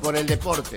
Por 0.00 0.16
el 0.16 0.24
deporte. 0.24 0.76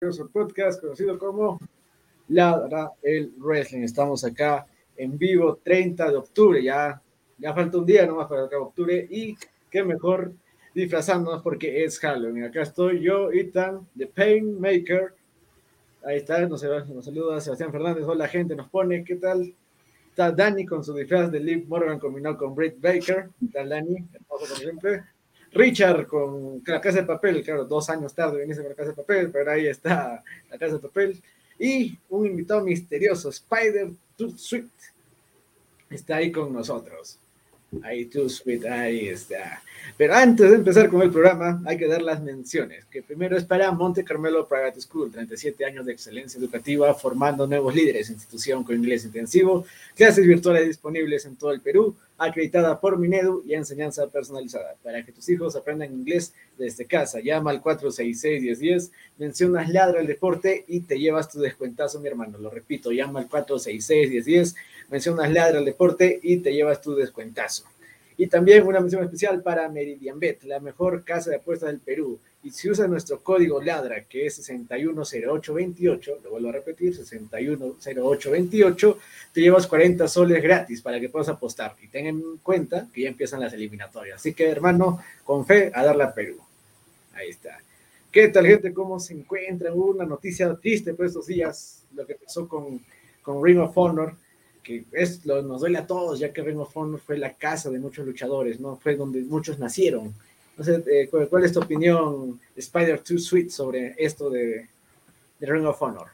Su 0.00 0.30
podcast 0.30 0.80
conocido 0.80 1.18
como 1.18 1.58
Ladra 2.28 2.92
el 3.02 3.32
Wrestling. 3.36 3.80
Estamos 3.80 4.22
acá 4.24 4.64
en 4.96 5.18
vivo 5.18 5.56
30 5.56 6.12
de 6.12 6.16
octubre, 6.16 6.62
ya, 6.62 7.02
ya 7.36 7.52
falta 7.52 7.78
un 7.78 7.84
día 7.84 8.06
nomás 8.06 8.28
para 8.28 8.44
acabe 8.44 8.62
octubre 8.62 9.08
y 9.10 9.36
qué 9.68 9.82
mejor 9.82 10.32
disfrazándonos 10.72 11.42
porque 11.42 11.82
es 11.82 11.98
Halloween. 11.98 12.44
Acá 12.44 12.62
estoy 12.62 13.00
yo, 13.00 13.32
Ethan, 13.32 13.88
The 13.96 14.06
Painmaker. 14.06 15.14
Ahí 16.04 16.18
está, 16.18 16.46
nos, 16.46 16.62
nos 16.62 17.04
saluda 17.04 17.40
Sebastián 17.40 17.72
Fernández. 17.72 18.04
Hola 18.06 18.28
gente, 18.28 18.54
nos 18.54 18.68
pone, 18.68 19.02
¿qué 19.02 19.16
tal? 19.16 19.52
Está 20.10 20.30
Dani 20.30 20.64
con 20.64 20.84
su 20.84 20.94
disfraz 20.94 21.32
de 21.32 21.40
Liv 21.40 21.66
Morgan 21.66 21.98
combinado 21.98 22.36
con 22.36 22.54
Britt 22.54 22.80
Baker. 22.80 23.30
¿Qué 23.40 23.46
tal 23.52 23.68
Dani? 23.68 23.96
Hermoso 24.12 24.44
como 24.44 24.54
siempre. 24.54 25.02
Richard 25.52 26.06
con 26.06 26.62
la 26.66 26.80
casa 26.80 26.98
de 26.98 27.06
papel, 27.06 27.42
claro, 27.42 27.64
dos 27.64 27.88
años 27.90 28.14
tarde 28.14 28.40
viniste 28.40 28.62
con 28.62 28.70
la 28.70 28.76
casa 28.76 28.90
de 28.90 28.96
papel, 28.96 29.30
pero 29.30 29.50
ahí 29.50 29.66
está 29.66 30.22
la 30.50 30.58
casa 30.58 30.74
de 30.74 30.80
papel. 30.80 31.22
Y 31.58 31.98
un 32.08 32.26
invitado 32.26 32.62
misterioso, 32.62 33.30
Spider 33.30 33.90
Too 34.16 34.30
Sweet, 34.30 34.70
está 35.90 36.16
ahí 36.16 36.30
con 36.30 36.52
nosotros. 36.52 37.18
Ahí 37.82 38.06
Too 38.06 38.28
Sweet, 38.28 38.64
ahí 38.64 39.08
está. 39.08 39.62
Pero 39.96 40.14
antes 40.14 40.50
de 40.50 40.56
empezar 40.56 40.88
con 40.88 41.02
el 41.02 41.10
programa, 41.10 41.62
hay 41.66 41.76
que 41.76 41.86
dar 41.86 42.00
las 42.00 42.22
menciones, 42.22 42.86
que 42.86 43.02
primero 43.02 43.36
es 43.36 43.44
para 43.44 43.70
Monte 43.72 44.04
Carmelo 44.04 44.48
Private 44.48 44.80
School, 44.80 45.10
37 45.10 45.64
años 45.64 45.84
de 45.84 45.92
excelencia 45.92 46.38
educativa, 46.38 46.92
formando 46.94 47.46
nuevos 47.46 47.74
líderes, 47.74 48.08
institución 48.10 48.64
con 48.64 48.76
inglés 48.76 49.04
intensivo, 49.04 49.66
clases 49.94 50.26
virtuales 50.26 50.66
disponibles 50.66 51.26
en 51.26 51.36
todo 51.36 51.52
el 51.52 51.60
Perú, 51.60 51.94
acreditada 52.16 52.80
por 52.80 52.98
Minedu 52.98 53.42
y 53.46 53.54
enseñanza 53.54 54.06
personalizada. 54.08 54.74
Para 54.82 55.04
que 55.04 55.12
tus 55.12 55.28
hijos 55.28 55.54
aprendan 55.54 55.92
inglés 55.92 56.34
desde 56.58 56.84
casa, 56.84 57.20
llama 57.20 57.50
al 57.50 57.62
466-1010, 57.62 58.90
mencionas 59.18 59.68
Ladra 59.68 60.00
el 60.00 60.06
Deporte 60.06 60.64
y 60.66 60.80
te 60.80 60.98
llevas 60.98 61.30
tu 61.30 61.38
descuentazo, 61.38 62.00
mi 62.00 62.08
hermano. 62.08 62.38
Lo 62.38 62.50
repito, 62.50 62.90
llama 62.90 63.20
al 63.20 63.28
466-1010, 63.28 64.56
mencionas 64.88 65.30
Ladra 65.30 65.58
el 65.58 65.64
Deporte 65.64 66.18
y 66.22 66.38
te 66.38 66.52
llevas 66.52 66.80
tu 66.80 66.94
descuentazo. 66.94 67.64
Y 68.20 68.26
también 68.26 68.66
una 68.66 68.80
mención 68.80 69.04
especial 69.04 69.42
para 69.42 69.68
Meridian 69.68 70.18
Bet, 70.18 70.42
la 70.42 70.58
mejor 70.58 71.04
casa 71.04 71.30
de 71.30 71.36
apuestas 71.36 71.68
del 71.68 71.78
Perú. 71.78 72.18
Y 72.42 72.50
si 72.50 72.68
usas 72.68 72.88
nuestro 72.88 73.20
código 73.20 73.62
LADRA, 73.62 74.04
que 74.04 74.26
es 74.26 74.34
610828, 74.34 76.18
lo 76.24 76.30
vuelvo 76.30 76.48
a 76.48 76.52
repetir, 76.52 76.96
610828, 76.96 78.98
te 79.32 79.40
llevas 79.40 79.68
40 79.68 80.08
soles 80.08 80.42
gratis 80.42 80.82
para 80.82 80.98
que 80.98 81.08
puedas 81.08 81.28
apostar. 81.28 81.76
Y 81.80 81.86
ten 81.86 82.06
en 82.06 82.38
cuenta 82.38 82.88
que 82.92 83.02
ya 83.02 83.08
empiezan 83.08 83.38
las 83.38 83.52
eliminatorias. 83.52 84.16
Así 84.16 84.34
que, 84.34 84.48
hermano, 84.48 84.98
con 85.22 85.46
fe 85.46 85.70
a 85.72 85.84
darle 85.84 86.02
a 86.02 86.12
Perú. 86.12 86.38
Ahí 87.14 87.28
está. 87.28 87.60
¿Qué 88.10 88.26
tal, 88.28 88.46
gente? 88.46 88.72
¿Cómo 88.72 88.98
se 88.98 89.14
encuentran? 89.14 89.78
Una 89.78 90.04
noticia 90.04 90.52
triste 90.56 90.92
por 90.94 91.06
estos 91.06 91.28
días, 91.28 91.84
lo 91.94 92.04
que 92.04 92.16
pasó 92.16 92.48
con, 92.48 92.84
con 93.22 93.44
Ring 93.44 93.60
of 93.60 93.78
Honor 93.78 94.16
que 94.68 94.84
es, 94.92 95.24
lo, 95.24 95.40
nos 95.40 95.62
duele 95.62 95.78
a 95.78 95.86
todos, 95.86 96.18
ya 96.18 96.30
que 96.30 96.42
Ring 96.42 96.58
of 96.58 96.76
Honor 96.76 97.00
fue 97.00 97.16
la 97.16 97.32
casa 97.32 97.70
de 97.70 97.78
muchos 97.78 98.04
luchadores, 98.04 98.60
¿no? 98.60 98.76
Fue 98.76 98.96
donde 98.96 99.22
muchos 99.22 99.58
nacieron. 99.58 100.12
Entonces, 100.50 100.86
eh, 100.86 101.08
¿cuál, 101.10 101.26
¿cuál, 101.28 101.44
es 101.44 101.52
tu 101.54 101.60
opinión, 101.60 102.38
Spider 102.54 103.00
Too 103.00 103.18
Sweet, 103.18 103.48
sobre 103.48 103.94
esto 103.96 104.28
de, 104.28 104.68
de, 105.40 105.46
Ring 105.46 105.64
of 105.64 105.80
Honor? 105.80 106.08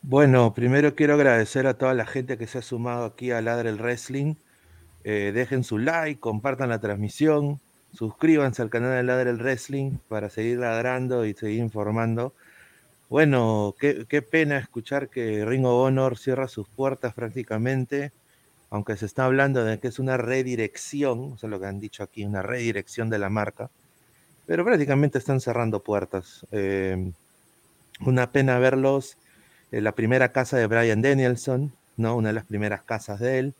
Bueno, 0.00 0.54
primero 0.54 0.94
quiero 0.94 1.14
agradecer 1.14 1.66
a 1.66 1.74
toda 1.74 1.92
la 1.92 2.06
gente 2.06 2.38
que 2.38 2.46
se 2.46 2.58
ha 2.58 2.62
sumado 2.62 3.04
aquí 3.04 3.32
a 3.32 3.40
Ladre 3.40 3.70
el 3.70 3.78
Wrestling. 3.78 4.36
Eh, 5.02 5.32
dejen 5.34 5.64
su 5.64 5.78
like, 5.78 6.20
compartan 6.20 6.68
la 6.68 6.78
transmisión, 6.78 7.58
suscríbanse 7.94 8.62
al 8.62 8.70
canal 8.70 8.94
de 8.94 9.02
Ladre 9.02 9.30
el 9.30 9.38
Wrestling 9.38 9.98
para 10.08 10.30
seguir 10.30 10.58
ladrando 10.58 11.26
y 11.26 11.34
seguir 11.34 11.58
informando. 11.58 12.32
Bueno, 13.12 13.74
qué, 13.78 14.22
pena 14.22 14.56
escuchar 14.56 15.10
que 15.10 15.44
Ring 15.44 15.66
of 15.66 15.86
Honor 15.86 16.16
cierra 16.16 16.48
sus 16.48 16.66
puertas 16.66 17.12
prácticamente, 17.12 18.10
aunque 18.70 18.96
se 18.96 19.04
está 19.04 19.26
hablando 19.26 19.62
de 19.66 19.78
que 19.78 19.88
es 19.88 19.98
una 19.98 20.16
redirección, 20.16 21.34
eso 21.36 21.46
es 21.46 21.50
lo 21.50 21.60
que 21.60 21.66
han 21.66 21.78
dicho 21.78 22.02
aquí, 22.02 22.24
una 22.24 22.40
redirección 22.40 23.10
de 23.10 23.18
la 23.18 23.28
marca, 23.28 23.68
pero 24.46 24.64
prácticamente 24.64 25.18
están 25.18 25.42
cerrando 25.42 25.80
puertas. 25.80 26.46
Eh, 26.52 27.12
una 28.00 28.32
pena 28.32 28.58
verlos 28.58 29.18
en 29.72 29.84
la 29.84 29.92
primera 29.92 30.32
casa 30.32 30.56
de 30.56 30.66
Brian 30.66 31.02
Danielson, 31.02 31.70
¿no? 31.98 32.16
una 32.16 32.30
de 32.30 32.34
las 32.36 32.46
primeras 32.46 32.80
casas 32.80 33.20
de 33.20 33.40
él, 33.40 33.54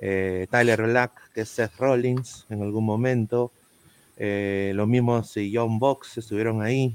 eh, 0.00 0.48
Tyler 0.50 0.82
Black, 0.82 1.32
que 1.32 1.40
es 1.40 1.48
Seth 1.48 1.78
Rollins 1.78 2.44
en 2.50 2.60
algún 2.60 2.84
momento, 2.84 3.52
eh, 4.18 4.72
los 4.74 4.86
mismos 4.86 5.34
y 5.38 5.50
John 5.56 5.78
Box 5.78 6.18
estuvieron 6.18 6.60
ahí, 6.60 6.94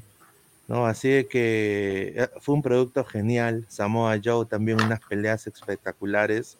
¿no? 0.68 0.86
Así 0.86 1.25
que 1.30 2.14
eh, 2.16 2.30
fue 2.42 2.56
un 2.56 2.62
producto 2.62 3.04
genial. 3.06 3.66
Samoa 3.69 4.19
Joe 4.24 4.46
también 4.46 4.81
unas 4.81 5.02
peleas 5.02 5.48
espectaculares. 5.48 6.58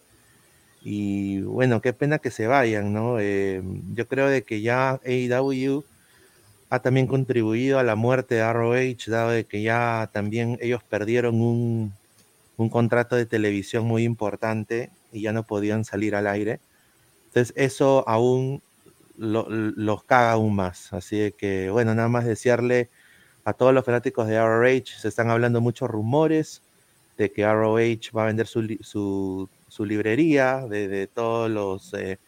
Y 0.82 1.42
bueno, 1.42 1.82
qué 1.82 1.94
pena 1.94 2.20
que 2.20 2.32
se 2.32 2.48
vayan, 2.48 2.94
¿no? 2.94 3.20
Eh, 3.20 3.62
yo 3.94 4.08
creo 4.08 4.30
de 4.30 4.44
que 4.44 4.62
ya 4.62 5.00
AEW 5.06 5.84
ha 6.70 6.82
también 6.82 7.08
contribuido 7.08 7.80
a 7.80 7.84
la 7.84 7.96
muerte 7.96 8.36
de 8.36 8.42
ROH, 8.42 9.10
dado 9.12 9.32
de 9.32 9.46
que 9.46 9.62
ya 9.64 10.10
también 10.14 10.58
ellos 10.62 10.84
perdieron 10.84 11.42
un, 11.42 11.94
un 12.58 12.70
contrato 12.70 13.16
de 13.16 13.26
televisión 13.26 13.86
muy 13.86 14.04
importante 14.04 14.92
y 15.14 15.22
ya 15.22 15.34
no 15.34 15.44
podían 15.44 15.86
salir 15.86 16.16
al 16.16 16.28
aire. 16.28 16.60
Entonces 17.28 17.54
eso 17.58 18.04
aún 18.08 18.62
lo, 19.18 19.48
los 19.50 20.04
caga 20.04 20.34
aún 20.34 20.56
más. 20.56 20.94
Así 20.94 21.34
que 21.38 21.70
bueno, 21.72 21.96
nada 21.96 22.10
más 22.10 22.26
desearle 22.26 22.90
a 23.48 23.54
todos 23.54 23.74
los 23.74 23.86
fanáticos 23.86 24.28
de 24.28 24.38
ROH. 24.38 25.00
Se 25.00 25.08
están 25.08 25.30
hablando 25.30 25.62
muchos 25.62 25.90
rumores 25.90 26.62
de 27.18 27.32
que 27.32 27.46
ROH 27.46 28.12
va 28.14 28.24
a 28.24 28.26
vender 28.26 28.46
su, 28.46 28.78
su, 28.82 29.48
su 29.70 29.86
librería 29.86 30.68
de, 30.68 30.90
de 30.90 31.08
todos 31.08 31.50
los, 31.50 31.94
eh, 31.94 32.20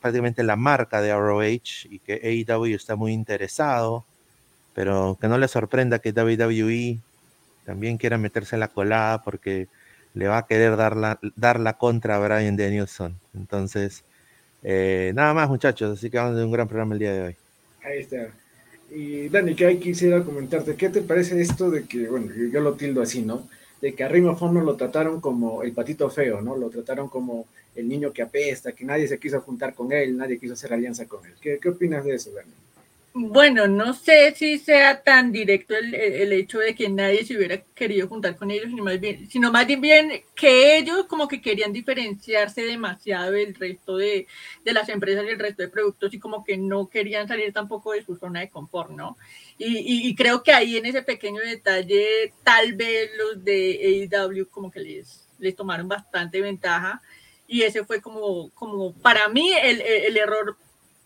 prácticamente 0.00 0.42
la 0.42 0.56
marca 0.56 1.02
de 1.02 1.12
ROH 1.12 1.86
y 1.90 1.98
que 1.98 2.46
AEW 2.48 2.74
está 2.74 2.96
muy 2.96 3.12
interesado, 3.12 4.06
pero 4.72 5.18
que 5.20 5.28
no 5.28 5.36
le 5.36 5.48
sorprenda 5.48 5.98
que 5.98 6.12
WWE 6.12 6.98
también 7.66 7.98
quiera 7.98 8.16
meterse 8.16 8.56
en 8.56 8.60
la 8.60 8.68
colada 8.68 9.22
porque 9.22 9.68
le 10.14 10.28
va 10.28 10.38
a 10.38 10.46
querer 10.46 10.78
dar 10.78 10.96
la, 10.96 11.20
dar 11.36 11.60
la 11.60 11.74
contra 11.74 12.16
a 12.16 12.20
Brian 12.20 12.56
Danielson. 12.56 13.20
Entonces, 13.34 14.02
eh, 14.62 15.12
nada 15.14 15.34
más 15.34 15.50
muchachos, 15.50 15.98
así 15.98 16.08
que 16.08 16.16
vamos 16.16 16.40
a 16.40 16.44
un 16.46 16.52
gran 16.52 16.68
programa 16.68 16.94
el 16.94 17.00
día 17.00 17.12
de 17.12 17.22
hoy. 17.22 17.36
Ahí 17.84 17.98
está. 17.98 18.32
Y 18.94 19.28
Dani, 19.28 19.54
que 19.54 19.66
ahí 19.66 19.78
quisiera 19.78 20.22
comentarte, 20.22 20.76
¿qué 20.76 20.90
te 20.90 21.00
parece 21.02 21.40
esto 21.40 21.70
de 21.70 21.84
que, 21.84 22.08
bueno, 22.08 22.32
yo- 22.34 22.60
lo 22.60 22.74
tildo 22.74 23.00
así, 23.02 23.22
¿no? 23.22 23.48
De 23.80 23.94
que 23.94 24.04
a 24.04 24.08
Ring 24.08 24.26
of 24.26 24.42
Honor 24.42 24.64
lo 24.64 24.76
trataron 24.76 25.20
como 25.20 25.62
el 25.62 25.72
patito 25.72 26.10
feo, 26.10 26.42
¿no? 26.42 26.56
Lo 26.56 26.68
trataron 26.68 27.08
como 27.08 27.46
el 27.74 27.88
niño 27.88 28.12
que 28.12 28.22
apesta, 28.22 28.72
que 28.72 28.84
nadie 28.84 29.08
se 29.08 29.18
quiso 29.18 29.40
juntar 29.40 29.74
con 29.74 29.92
él, 29.92 30.16
nadie 30.16 30.38
quiso 30.38 30.52
hacer 30.52 30.72
alianza 30.72 31.06
con 31.06 31.24
él. 31.24 31.32
¿Qué, 31.40 31.58
qué 31.60 31.68
opinas 31.70 32.04
de 32.04 32.14
eso, 32.14 32.30
Dani? 32.32 32.52
Bueno, 33.14 33.66
no 33.68 33.92
sé 33.92 34.34
si 34.34 34.58
sea 34.58 35.02
tan 35.02 35.32
directo 35.32 35.76
el, 35.76 35.94
el- 35.94 36.32
hecho 36.32 36.58
de 36.60 36.74
que 36.74 36.88
nadie 36.88 37.26
se 37.26 37.36
hubiera 37.36 37.58
querido 37.74 38.08
juntar 38.08 38.36
con 38.36 38.50
ellos, 38.50 38.68
sino 38.70 38.82
más 38.84 38.98
bien, 39.00 39.28
sino 39.28 39.52
más 39.52 39.66
bien 39.66 40.22
que 40.34 40.78
ellos 40.78 41.04
como 41.08 41.28
que 41.28 41.42
querían 41.42 41.74
diferenciarse 41.74 42.62
demasiado 42.62 43.32
del 43.32 43.54
resto 43.54 43.98
de, 43.98 44.26
de 44.64 44.72
las 44.72 44.88
empresas 44.88 45.24
y 45.26 45.28
el 45.28 45.38
resto 45.38 45.62
de 45.62 45.68
productos 45.68 46.14
y 46.14 46.18
como 46.18 46.42
que 46.42 46.56
no 46.56 46.88
querían 46.88 47.28
salir 47.28 47.52
tampoco 47.52 47.92
de 47.92 48.02
su 48.02 48.16
zona 48.16 48.40
de 48.40 48.48
confort, 48.48 48.90
¿no? 48.90 49.18
Y, 49.58 50.08
y- 50.08 50.14
creo 50.14 50.42
que 50.42 50.52
ahí 50.54 50.78
en 50.78 50.86
ese 50.86 51.02
pequeño 51.02 51.40
detalle 51.42 52.32
tal 52.42 52.72
vez 52.74 53.10
los 53.18 53.44
de 53.44 53.78
AEW 53.82 54.48
como 54.50 54.70
que 54.70 54.80
les, 54.80 55.28
les 55.38 55.54
tomaron 55.54 55.86
bastante 55.86 56.40
ventaja 56.40 57.02
y 57.46 57.62
ese 57.62 57.84
fue 57.84 58.00
como, 58.00 58.50
como 58.54 58.94
para 58.94 59.28
mí 59.28 59.52
el- 59.52 59.82
el 59.82 60.16
error 60.16 60.56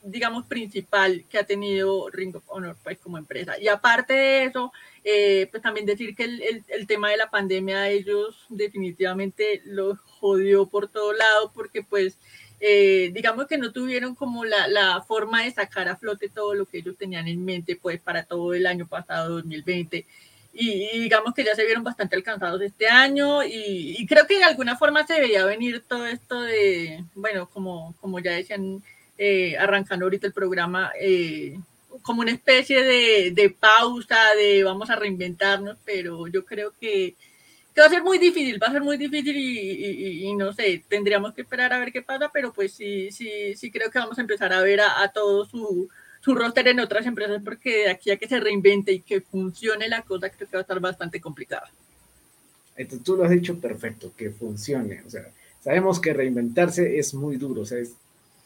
digamos, 0.06 0.46
principal 0.46 1.24
que 1.28 1.38
ha 1.38 1.44
tenido 1.44 2.08
Ring 2.10 2.34
of 2.36 2.44
Honor 2.48 2.76
pues, 2.82 2.98
como 2.98 3.18
empresa. 3.18 3.58
Y 3.60 3.68
aparte 3.68 4.14
de 4.14 4.44
eso, 4.44 4.72
eh, 5.04 5.48
pues 5.50 5.62
también 5.62 5.86
decir 5.86 6.14
que 6.14 6.24
el, 6.24 6.42
el- 6.42 6.64
el 6.68 6.86
tema 6.86 7.10
de 7.10 7.16
la 7.16 7.30
pandemia 7.30 7.82
a 7.82 7.88
ellos 7.90 8.46
definitivamente 8.48 9.62
los 9.64 9.98
jodió 10.00 10.66
por 10.66 10.88
todo 10.88 11.12
lado 11.12 11.52
porque 11.54 11.82
pues 11.82 12.18
eh, 12.60 13.10
digamos 13.12 13.46
que 13.46 13.58
no 13.58 13.72
tuvieron 13.72 14.14
como 14.14 14.44
la, 14.44 14.66
la 14.68 15.02
forma 15.02 15.44
de 15.44 15.50
sacar 15.52 15.88
a 15.88 15.96
flote 15.96 16.28
todo 16.30 16.54
lo 16.54 16.64
que 16.66 16.78
ellos 16.78 16.96
tenían 16.96 17.28
en 17.28 17.44
mente 17.44 17.76
pues 17.76 18.00
para 18.00 18.24
todo 18.24 18.54
el 18.54 18.66
año 18.66 18.86
pasado 18.86 19.34
2020 19.36 20.06
y, 20.52 20.88
y 20.94 21.00
digamos 21.00 21.34
que 21.34 21.44
ya 21.44 21.54
se 21.54 21.64
vieron 21.66 21.84
bastante 21.84 22.16
alcanzados 22.16 22.62
este 22.62 22.88
año 22.88 23.44
y, 23.44 23.94
y 23.98 24.06
creo 24.06 24.26
que 24.26 24.38
de 24.38 24.44
alguna 24.44 24.76
forma 24.76 25.06
se 25.06 25.20
veía 25.20 25.44
venir 25.44 25.84
todo 25.86 26.06
esto 26.06 26.40
de, 26.40 27.04
bueno, 27.14 27.48
como, 27.50 27.94
como 28.00 28.18
ya 28.20 28.32
decían 28.32 28.82
eh, 29.18 29.56
arrancando 29.58 30.06
ahorita 30.06 30.26
el 30.26 30.32
programa, 30.32 30.92
eh, 31.00 31.58
como 32.02 32.20
una 32.22 32.32
especie 32.32 32.82
de, 32.84 33.30
de 33.32 33.50
pausa, 33.50 34.34
de 34.36 34.62
vamos 34.64 34.90
a 34.90 34.96
reinventarnos, 34.96 35.76
pero 35.84 36.26
yo 36.28 36.44
creo 36.44 36.72
que, 36.80 37.14
que 37.74 37.80
va 37.80 37.86
a 37.86 37.90
ser 37.90 38.02
muy 38.02 38.18
difícil, 38.18 38.62
va 38.62 38.68
a 38.68 38.72
ser 38.72 38.82
muy 38.82 38.96
difícil 38.96 39.36
y, 39.36 39.58
y- 39.70 40.26
y 40.28 40.34
no 40.34 40.52
sé, 40.52 40.82
tendríamos 40.88 41.34
que 41.34 41.42
esperar 41.42 41.72
a 41.72 41.78
ver 41.78 41.92
qué 41.92 42.02
pasa, 42.02 42.30
pero 42.32 42.52
pues 42.52 42.72
sí, 42.74 43.10
sí, 43.10 43.54
sí 43.56 43.70
creo 43.70 43.90
que 43.90 43.98
vamos 43.98 44.18
a 44.18 44.22
empezar 44.22 44.52
a 44.52 44.62
ver 44.62 44.80
a, 44.80 45.02
a 45.02 45.08
todo 45.08 45.44
su, 45.46 45.88
su 46.20 46.34
roster 46.34 46.68
en 46.68 46.80
otras 46.80 47.06
empresas, 47.06 47.40
porque 47.44 47.84
de 47.84 47.90
aquí 47.90 48.10
a 48.10 48.16
que 48.18 48.28
se 48.28 48.40
reinvente 48.40 48.92
y 48.92 49.00
que 49.00 49.20
funcione 49.20 49.88
la 49.88 50.02
cosa, 50.02 50.30
creo 50.30 50.48
que 50.48 50.56
va 50.56 50.60
a 50.60 50.62
estar 50.62 50.80
bastante 50.80 51.20
complicada. 51.20 51.70
Entonces, 52.76 53.04
tú 53.04 53.16
lo 53.16 53.24
has 53.24 53.30
dicho 53.30 53.58
perfecto, 53.58 54.12
que 54.16 54.30
funcione. 54.30 55.02
O 55.06 55.10
sea, 55.10 55.30
sabemos 55.60 55.98
que 56.00 56.12
reinventarse 56.12 56.98
es 56.98 57.14
muy 57.14 57.36
duro. 57.36 57.62
O 57.62 57.66
sea, 57.66 57.78
es 57.78 57.92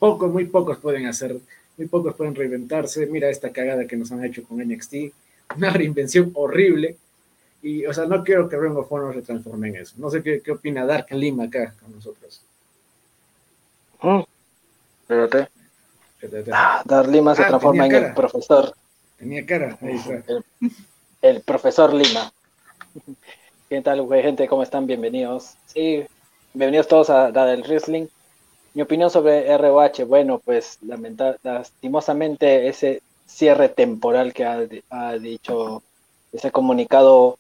poco, 0.00 0.26
muy 0.26 0.46
pocos 0.46 0.78
pueden 0.78 1.06
hacer, 1.06 1.36
muy 1.76 1.86
pocos 1.86 2.14
pueden 2.16 2.34
reinventarse. 2.34 3.06
Mira 3.06 3.28
esta 3.30 3.52
cagada 3.52 3.86
que 3.86 3.96
nos 3.96 4.10
han 4.10 4.24
hecho 4.24 4.42
con 4.42 4.58
NXT, 4.58 4.94
una 5.56 5.70
reinvención 5.70 6.32
horrible. 6.34 6.96
Y, 7.62 7.84
o 7.86 7.92
sea, 7.92 8.06
no 8.06 8.24
quiero 8.24 8.48
que 8.48 8.56
Ring 8.56 8.76
of 8.76 8.90
Honor 8.90 9.14
se 9.14 9.22
transforme 9.22 9.68
en 9.68 9.76
eso. 9.76 9.94
No 9.98 10.10
sé 10.10 10.22
qué, 10.22 10.40
qué 10.40 10.50
opina 10.50 10.86
Dark 10.86 11.06
Lima 11.10 11.44
acá 11.44 11.74
con 11.80 11.92
nosotros. 11.94 12.40
Mm. 14.02 14.20
Espérate. 15.02 15.48
Ah, 16.52 16.82
Dar 16.84 17.06
Lima 17.08 17.34
se 17.34 17.42
Ah, 17.42 17.48
transforma 17.48 17.86
en 17.86 17.94
el 17.94 18.14
profesor, 18.14 18.74
Tenía 19.18 19.44
cara, 19.44 19.76
ahí 19.82 19.94
está. 19.96 20.22
el, 20.32 20.44
el 21.20 21.40
profesor 21.42 21.92
Lima. 21.92 22.32
¿Qué 23.68 23.80
tal, 23.82 24.02
güey, 24.02 24.22
gente? 24.22 24.48
¿Cómo 24.48 24.62
están? 24.62 24.86
Bienvenidos. 24.86 25.54
Sí, 25.66 26.04
bienvenidos 26.54 26.88
todos 26.88 27.10
a 27.10 27.30
la 27.30 27.44
del 27.46 27.62
Wrestling. 27.62 28.06
Mi 28.72 28.82
opinión 28.82 29.10
sobre 29.10 29.56
ROH, 29.56 30.04
bueno, 30.06 30.38
pues 30.38 30.78
lastimosamente 31.42 32.68
ese 32.68 33.02
cierre 33.26 33.68
temporal 33.68 34.32
que 34.32 34.44
ha, 34.44 35.12
dicho 35.18 35.82
ese 36.32 36.50
comunicado 36.52 37.38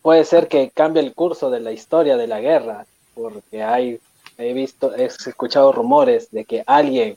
puede 0.00 0.24
ser 0.24 0.48
que 0.48 0.70
cambie 0.70 1.02
el 1.02 1.14
curso 1.14 1.50
de 1.50 1.60
la 1.60 1.70
historia 1.70 2.16
de 2.16 2.26
la 2.26 2.40
guerra, 2.40 2.86
porque 3.14 3.62
hay, 3.62 4.00
he 4.36 4.52
visto, 4.52 4.94
he 4.94 5.04
escuchado 5.04 5.70
rumores 5.70 6.30
de 6.32 6.44
que 6.44 6.64
alguien 6.66 7.16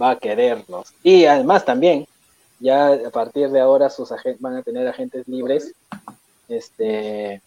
va 0.00 0.10
a 0.10 0.18
quererlos. 0.18 0.92
Y 1.02 1.24
además 1.24 1.64
también, 1.64 2.06
ya 2.60 2.92
a 2.92 3.10
partir 3.10 3.48
de 3.50 3.60
ahora 3.60 3.88
sus 3.88 4.10
van 4.38 4.56
a 4.56 4.62
tener 4.62 4.86
agentes 4.86 5.26
libres, 5.28 5.72
este 6.48 7.40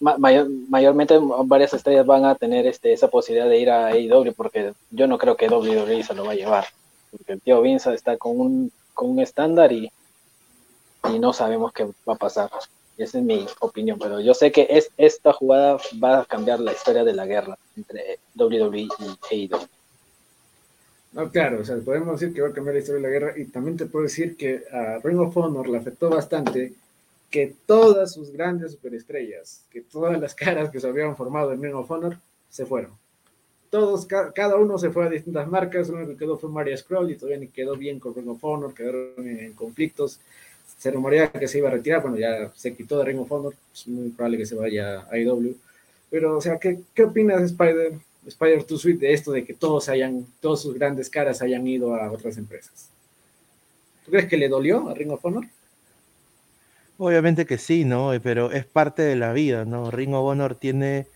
mayor- 0.00 0.48
mayormente 0.68 1.18
varias 1.44 1.74
estrellas 1.74 2.06
van 2.06 2.24
a 2.24 2.34
tener 2.34 2.66
este, 2.66 2.92
esa 2.92 3.08
posibilidad 3.08 3.48
de 3.48 3.58
ir 3.58 3.70
a 3.70 3.88
AEW 3.88 4.32
porque 4.34 4.72
yo 4.90 5.06
no 5.06 5.18
creo 5.18 5.36
que 5.36 5.48
WWE 5.48 6.02
se 6.02 6.14
lo 6.14 6.24
va 6.24 6.32
a 6.32 6.36
llevar 6.36 6.64
porque 7.10 7.32
el 7.32 7.40
tío 7.40 7.60
Vince 7.60 7.92
está 7.94 8.16
con 8.16 8.40
un 8.40 8.72
con 8.94 9.10
un 9.10 9.20
estándar 9.20 9.72
y, 9.72 9.90
no 11.18 11.32
sabemos 11.32 11.72
qué 11.72 11.84
va 12.06 12.12
a 12.12 12.16
pasar. 12.16 12.50
Esa 12.98 13.18
es 13.18 13.24
mi 13.24 13.46
opinión 13.60 13.98
pero 13.98 14.20
yo 14.20 14.34
sé 14.34 14.52
que 14.52 14.66
es, 14.68 14.90
esta 14.98 15.32
jugada 15.32 15.78
va 16.02 16.20
a 16.20 16.24
cambiar 16.26 16.60
la 16.60 16.72
historia 16.72 17.02
de 17.04 17.14
la 17.14 17.24
guerra 17.24 17.56
entre 17.74 18.18
WWE 18.34 18.80
y 18.80 19.48
AEW 19.48 19.60
No, 21.12 21.30
claro, 21.30 21.60
o 21.60 21.64
sea, 21.64 21.76
podemos 21.78 22.20
decir 22.20 22.34
que 22.34 22.42
va 22.42 22.48
a 22.48 22.52
cambiar 22.52 22.74
la 22.74 22.80
historia 22.80 23.00
de 23.00 23.08
la 23.08 23.18
guerra 23.18 23.38
y 23.38 23.46
también 23.46 23.78
te 23.78 23.86
puedo 23.86 24.02
decir 24.02 24.36
que 24.36 24.64
a 24.70 24.98
Ring 25.02 25.18
of 25.18 25.36
Honor 25.36 25.68
le 25.68 25.78
afectó 25.78 26.10
bastante 26.10 26.74
que 27.30 27.54
todas 27.66 28.12
sus 28.12 28.30
grandes 28.32 28.72
superestrellas, 28.72 29.64
que 29.70 29.80
todas 29.80 30.20
las 30.20 30.34
caras 30.34 30.70
que 30.70 30.80
se 30.80 30.88
habían 30.88 31.16
formado 31.16 31.52
en 31.52 31.62
Ring 31.62 31.74
of 31.74 31.90
Honor 31.90 32.18
se 32.50 32.66
fueron. 32.66 32.90
Todos, 33.70 34.04
ca- 34.04 34.32
cada 34.32 34.56
uno 34.56 34.76
se 34.78 34.90
fue 34.90 35.06
a 35.06 35.08
distintas 35.08 35.46
marcas, 35.48 35.88
uno 35.90 36.06
que 36.06 36.16
quedó 36.16 36.36
fue 36.36 36.50
Maria 36.50 36.76
Scroll 36.76 37.12
y 37.12 37.14
todavía 37.14 37.38
ni 37.38 37.46
quedó 37.46 37.76
bien 37.76 38.00
con 38.00 38.14
Ring 38.14 38.28
of 38.28 38.44
Honor, 38.44 38.74
quedaron 38.74 39.12
en, 39.28 39.52
conflictos. 39.52 40.18
Se 40.76 40.90
rumoreaba 40.90 41.30
que 41.30 41.46
se 41.46 41.58
iba 41.58 41.68
a 41.68 41.72
retirar, 41.72 42.02
bueno, 42.02 42.16
ya 42.16 42.50
se 42.56 42.74
quitó 42.74 42.98
de 42.98 43.04
Ring 43.04 43.20
of 43.20 43.30
Honor, 43.30 43.54
es 43.72 43.86
muy 43.86 44.08
probable 44.10 44.38
que 44.38 44.46
se 44.46 44.56
vaya 44.56 45.06
a 45.08 45.16
IW. 45.16 45.54
Pero, 46.10 46.36
o 46.38 46.40
sea, 46.40 46.58
¿qué, 46.58 46.80
qué 46.94 47.04
opinas, 47.04 47.42
Spider, 47.42 47.92
Spider 48.26 48.64
to 48.64 48.76
Sweet, 48.76 48.98
de 48.98 49.12
esto 49.12 49.30
de 49.30 49.44
que 49.44 49.54
todos 49.54 49.88
hayan, 49.88 50.26
todas 50.40 50.60
sus 50.62 50.74
grandes 50.74 51.08
caras 51.08 51.40
hayan 51.40 51.64
ido 51.68 51.94
a 51.94 52.10
otras 52.10 52.36
empresas? 52.38 52.88
¿Tú 54.04 54.10
crees 54.10 54.26
que 54.26 54.36
le 54.36 54.48
dolió 54.48 54.88
a 54.88 54.94
Ring 54.94 55.12
of 55.12 55.24
Honor? 55.24 55.44
Obviamente 57.02 57.46
que 57.46 57.56
sí, 57.58 57.84
¿no? 57.84 58.12
Eh, 58.12 58.20
Pero 58.20 58.50
es 58.52 58.66
parte 58.66 59.00
de 59.02 59.16
la 59.16 59.32
vida, 59.32 59.64
¿no? 59.64 59.90
Ring 59.90 60.12
of 60.14 60.26
Honor 60.26 60.54
tiene 60.54 61.06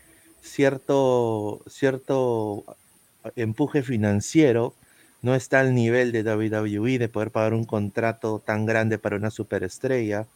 cierto, 0.40 1.62
cierto 1.66 2.64
empuje 3.36 3.82
financiero, 3.82 4.74
no 5.22 5.34
está 5.34 5.60
al 5.60 5.74
nivel 5.74 6.10
de 6.12 6.22
WWE 6.22 6.98
de 6.98 7.08
poder 7.10 7.30
pagar 7.30 7.52
un 7.54 7.64
contrato 7.66 8.40
tan 8.40 8.64
grande 8.66 8.98
para 8.98 9.16
una 9.16 9.30
superestrella. 9.30 10.26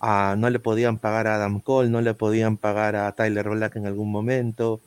Ah, 0.00 0.36
no 0.38 0.50
le 0.50 0.60
podían 0.60 0.98
pagar 0.98 1.26
a 1.28 1.36
Adam 1.36 1.60
Cole, 1.60 1.90
no 1.90 2.00
le 2.02 2.14
podían 2.14 2.56
pagar 2.58 2.96
a 2.96 3.12
Tyler 3.14 3.48
Black 3.50 3.76
en 3.76 3.86
algún 3.86 4.10
momento. 4.12 4.80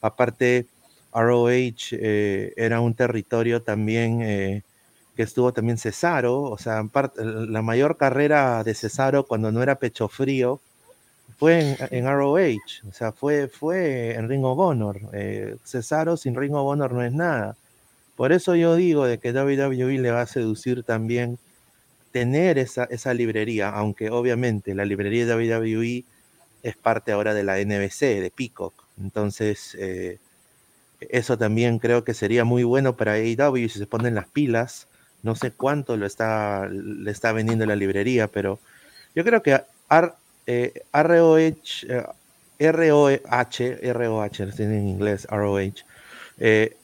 Aparte, 0.00 0.68
ROH 1.14 1.92
eh, 1.92 2.54
era 2.56 2.80
un 2.80 2.94
territorio 2.94 3.62
también 3.62 4.22
eh, 4.22 4.62
que 5.16 5.22
estuvo 5.24 5.52
también 5.52 5.78
Cesaro, 5.78 6.42
o 6.42 6.58
sea, 6.58 6.78
en 6.78 6.88
parte- 6.88 7.22
la 7.24 7.62
mayor 7.62 7.96
carrera 7.98 8.64
de 8.64 8.74
Cesaro 8.74 9.24
cuando 9.26 9.52
no 9.52 9.62
era 9.62 9.76
pecho 9.76 10.08
frío 10.08 10.60
fue 11.38 11.60
en, 11.60 11.76
en 11.90 12.06
ROH, 12.06 12.88
o 12.88 12.92
sea, 12.92 13.12
fue, 13.12 13.48
fue 13.48 14.14
en 14.14 14.28
Ring 14.28 14.44
of 14.44 14.58
Honor. 14.58 15.00
Eh, 15.12 15.56
Cesaro 15.64 16.16
sin 16.16 16.34
Ring 16.36 16.54
of 16.54 16.66
Honor 16.66 16.92
no 16.92 17.02
es 17.04 17.12
nada. 17.12 17.56
Por 18.16 18.32
eso 18.32 18.54
yo 18.56 18.76
digo 18.76 19.06
de 19.06 19.18
que 19.18 19.32
WWE 19.32 19.98
le 19.98 20.10
va 20.12 20.22
a 20.22 20.26
seducir 20.26 20.84
también 20.84 21.38
tener 22.12 22.58
esa, 22.58 22.84
esa 22.84 23.14
librería, 23.14 23.70
aunque 23.70 24.10
obviamente 24.10 24.74
la 24.74 24.84
librería 24.84 25.26
de 25.26 25.34
WWE 25.34 26.04
es 26.62 26.76
parte 26.76 27.12
ahora 27.12 27.34
de 27.34 27.44
la 27.44 27.58
NBC, 27.60 28.20
de 28.20 28.30
Peacock. 28.34 28.74
Entonces, 29.00 29.76
eh, 29.78 30.18
eso 31.00 31.36
también 31.38 31.78
creo 31.78 32.04
que 32.04 32.14
sería 32.14 32.44
muy 32.44 32.64
bueno 32.64 32.96
para 32.96 33.12
AEW 33.14 33.68
si 33.68 33.78
se 33.78 33.86
ponen 33.86 34.14
las 34.14 34.28
pilas. 34.28 34.88
No 35.22 35.34
sé 35.34 35.52
cuánto 35.52 35.96
lo 35.96 36.06
está, 36.06 36.68
le 36.68 37.10
está 37.10 37.32
vendiendo 37.32 37.64
la 37.66 37.76
librería, 37.76 38.28
pero 38.28 38.58
yo 39.14 39.24
creo 39.24 39.42
que 39.42 39.60
R- 39.90 40.12
eh, 40.46 40.82
ROH, 40.92 41.86
eh, 41.88 42.72
ROH, 42.72 43.78
ROH, 43.92 44.42
en 44.58 44.88
inglés, 44.88 45.26
ROH, 45.30 45.84
eh, 46.38 46.76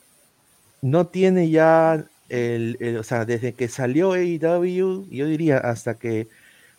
no 0.83 1.07
tiene 1.07 1.51
ya 1.51 2.05
el, 2.29 2.97
o 2.99 3.03
sea, 3.03 3.25
desde 3.25 3.55
que 3.55 3.69
salió 3.69 4.13
AEW, 4.13 5.07
yo 5.11 5.27
diría 5.27 5.59
hasta 5.59 5.95
que 5.95 6.29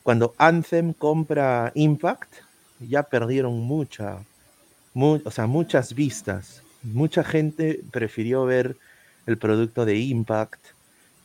cuando 0.03 0.33
Anthem 0.37 0.93
compra 0.93 1.71
Impact, 1.75 2.33
ya 2.79 3.03
perdieron 3.03 3.59
mucha, 3.59 4.19
o 4.93 5.31
sea, 5.31 5.47
muchas 5.47 5.93
vistas. 5.93 6.61
Mucha 6.81 7.23
gente 7.23 7.81
prefirió 7.91 8.45
ver 8.45 8.77
el 9.25 9.37
producto 9.37 9.85
de 9.85 9.97
Impact, 9.97 10.59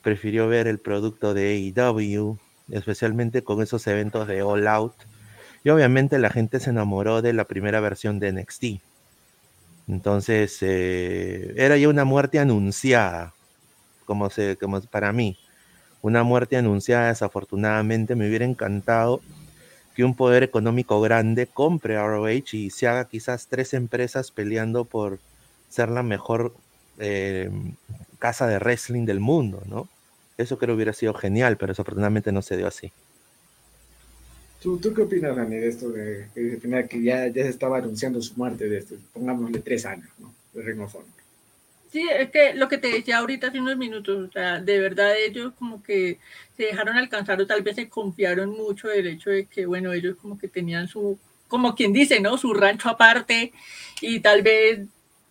prefirió 0.05 0.47
ver 0.47 0.69
el 0.69 0.79
producto 0.79 1.35
de 1.35 1.73
AEW, 1.77 2.39
especialmente 2.71 3.43
con 3.43 3.63
esos 3.63 3.85
eventos 3.89 4.29
de 4.29 4.43
All 4.43 4.69
Out. 4.69 4.95
Y 5.65 5.71
obviamente 5.71 6.19
la 6.19 6.31
gente 6.31 6.61
se 6.61 6.71
enamoró 6.71 7.23
de 7.23 7.33
la 7.33 7.47
primera 7.47 7.81
versión 7.81 8.21
de 8.21 8.31
NXT. 8.31 8.65
Entonces, 9.89 10.59
eh, 10.61 11.55
era 11.57 11.77
ya 11.79 11.89
una 11.89 12.05
muerte 12.05 12.39
anunciada, 12.39 13.35
como, 14.05 14.31
se, 14.31 14.57
como 14.57 14.81
para 14.83 15.13
mí. 15.13 15.39
Una 16.03 16.23
muerte 16.23 16.59
anunciada, 16.59 17.09
desafortunadamente, 17.09 18.15
me 18.15 18.29
hubiera 18.29 18.45
encantado 18.45 19.23
que 19.97 20.05
un 20.05 20.15
poder 20.15 20.43
económico 20.43 21.01
grande 21.01 21.47
compre 21.47 21.97
ROH 21.97 22.53
y 22.53 22.71
se 22.71 22.87
haga 22.87 23.07
quizás 23.07 23.47
tres 23.47 23.73
empresas 23.73 24.31
peleando 24.31 24.85
por 24.85 25.19
ser 25.71 25.89
la 25.89 26.03
mejor 26.03 26.55
eh, 26.99 27.51
casa 28.19 28.47
de 28.47 28.59
wrestling 28.59 29.07
del 29.07 29.21
mundo, 29.21 29.63
¿no? 29.67 29.89
Eso 30.37 30.59
creo 30.59 30.75
hubiera 30.75 30.93
sido 30.93 31.15
genial, 31.15 31.57
pero 31.57 31.73
desafortunadamente 31.73 32.33
no 32.33 32.43
se 32.43 32.57
dio 32.57 32.67
así. 32.67 32.93
¿Tú, 34.61 34.81
qué 34.95 35.03
opinas, 35.03 35.37
Dani, 35.37 35.57
de 35.57 35.69
esto 35.69 35.91
de, 35.91 36.27
que 36.89 37.03
ya, 37.03 37.27
ya 37.27 37.43
se 37.43 37.51
estaba 37.51 37.79
anunciando 37.79 38.23
su 38.23 38.35
muerte 38.35 38.67
de 38.67 38.79
esto, 38.79 38.95
pongámosle 39.13 39.59
tres 39.59 39.85
años, 39.85 40.09
¿no? 40.19 40.35
De 40.55 40.63
Ring 40.63 40.81
of 40.81 40.95
Honor. 40.95 41.07
Sí, 41.93 42.09
es 42.11 42.31
que 42.31 42.55
lo 42.55 42.67
que 42.69 42.79
te 42.79 42.89
decía 42.89 43.19
ahorita 43.19 43.49
hace 43.49 43.61
unos 43.61 43.77
minutos, 43.77 44.29
o 44.29 44.33
sea, 44.33 44.61
de 44.61 44.81
verdad 44.81 45.17
ellos 45.17 45.53
como 45.59 45.83
que 45.83 46.19
se 46.57 46.65
dejaron 46.65 46.97
alcanzar 46.97 47.41
o 47.41 47.47
tal 47.47 47.63
vez 47.63 47.77
se 47.77 47.89
confiaron 47.89 48.51
mucho 48.51 48.89
del 48.89 49.07
hecho 49.07 49.31
de 49.31 49.47
que, 49.47 49.67
bueno, 49.67 49.93
ellos 49.93 50.17
como 50.17 50.39
que 50.39 50.49
tenían 50.49 50.89
su, 50.89 51.19
como 51.47 51.75
quien 51.75 51.93
dice, 51.93 52.19
¿no? 52.19 52.39
Su 52.39 52.55
rancho 52.55 52.89
aparte 52.89 53.53
y 54.01 54.21
tal 54.21 54.43
vez, 54.43 54.81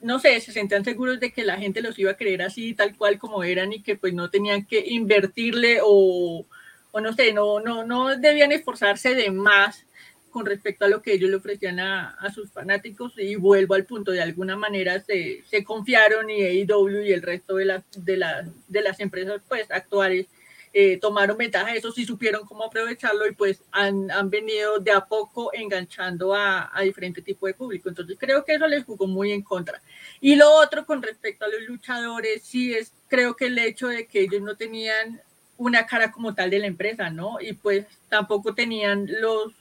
no 0.04 0.20
sé, 0.20 0.40
se 0.42 0.52
sentían 0.52 0.84
seguros 0.84 1.20
de 1.20 1.32
que 1.32 1.44
la 1.44 1.58
gente 1.58 1.82
los 1.82 1.98
iba 1.98 2.12
a 2.12 2.18
creer 2.18 2.42
así, 2.42 2.74
tal 2.74 2.96
cual 2.96 3.18
como 3.18 3.44
eran 3.44 3.74
y 3.74 3.82
que 3.82 3.96
pues 3.96 4.14
no 4.14 4.30
tenían 4.30 4.66
que 4.66 4.84
invertirle 4.86 5.80
o, 5.82 6.46
o 6.92 7.02
no 7.02 7.14
sé, 7.14 7.34
no, 7.34 7.60
no, 7.60 7.86
no 7.86 8.16
debían 8.18 8.52
esforzarse 8.52 9.16
de 9.16 9.32
más 9.32 9.86
con 10.30 10.46
respecto 10.46 10.86
a 10.86 10.90
lo 10.90 11.02
que 11.02 11.14
ellos 11.14 11.30
le 11.30 11.38
ofrecían 11.38 11.80
a, 11.80 12.18
sus 12.34 12.52
fanáticos 12.52 13.14
y 13.18 13.36
vuelvo 13.36 13.76
al 13.76 13.86
punto, 13.86 14.12
de 14.12 14.22
alguna 14.22 14.58
manera 14.58 15.00
se, 15.00 15.44
se 15.50 15.64
confiaron 15.64 16.30
y 16.30 16.44
AEW 16.44 17.04
y 17.04 17.14
el 17.14 17.22
resto 17.22 17.56
de, 17.56 17.66
las 17.66 17.84
de, 17.96 18.20
de 18.68 18.82
las 18.82 19.00
empresas 19.00 19.42
pues 19.48 19.70
actuales 19.72 20.28
eh, 20.74 20.98
tomaron 20.98 21.38
ventaja 21.38 21.72
de 21.72 21.78
eso, 21.78 21.92
sí 21.92 22.04
supieron 22.04 22.48
cómo 22.48 22.64
aprovecharlo 22.64 23.28
y 23.28 23.36
pues 23.36 23.62
han, 23.72 24.10
han 24.10 24.32
venido 24.32 24.80
de 24.80 24.92
a 24.92 25.06
poco 25.06 25.52
enganchando 25.54 26.34
a, 26.34 26.72
a 26.74 26.82
diferente 26.82 27.22
tipo 27.22 27.46
de 27.46 27.54
público. 27.54 27.90
Entonces 27.90 28.18
creo 28.20 28.44
que 28.44 28.56
eso 28.56 28.68
les 28.68 28.84
jugó 28.84 29.06
muy 29.06 29.32
en 29.32 29.44
contra. 29.44 29.82
Y 30.20 30.36
lo 30.36 30.52
otro 30.52 30.86
con 30.86 31.04
respecto 31.04 31.46
a 31.46 31.50
los 31.50 31.62
luchadores, 31.62 32.42
sí 32.44 32.74
es, 32.74 32.92
creo 33.08 33.36
que 33.36 33.46
el 33.46 33.60
hecho 33.60 33.88
de 33.88 34.08
que 34.08 34.22
ellos 34.22 34.42
no 34.42 34.56
tenían 34.56 35.22
una 35.58 35.86
cara 35.86 36.12
como 36.12 36.34
tal 36.34 36.50
de 36.50 36.60
la 36.60 36.68
empresa, 36.68 37.12
¿no? 37.12 37.40
Y 37.40 37.54
pues 37.54 37.86
tampoco 38.10 38.56
tenían 38.56 39.08
los 39.22 39.54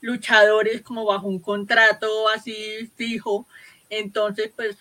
luchadores 0.00 0.82
como 0.82 1.04
bajo 1.04 1.26
un 1.26 1.40
contrato 1.40 2.28
así 2.28 2.90
fijo. 2.96 3.46
Entonces, 3.90 4.50
pues 4.54 4.76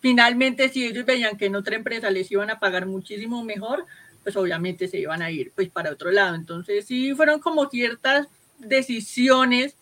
finalmente 0.00 0.68
si 0.70 0.86
ellos 0.86 1.04
veían 1.04 1.36
que 1.36 1.46
en 1.46 1.56
otra 1.56 1.76
empresa 1.76 2.10
les 2.10 2.30
iban 2.30 2.50
a 2.50 2.58
pagar 2.58 2.86
muchísimo 2.86 3.44
mejor, 3.44 3.86
pues 4.22 4.36
obviamente 4.36 4.88
se 4.88 4.98
iban 4.98 5.22
a 5.22 5.30
ir 5.30 5.52
pues 5.54 5.68
para 5.70 5.90
otro 5.90 6.10
lado. 6.10 6.34
Entonces 6.34 6.86
sí 6.86 7.14
fueron 7.14 7.40
como 7.40 7.68
ciertas 7.68 8.28
decisiones 8.58 9.76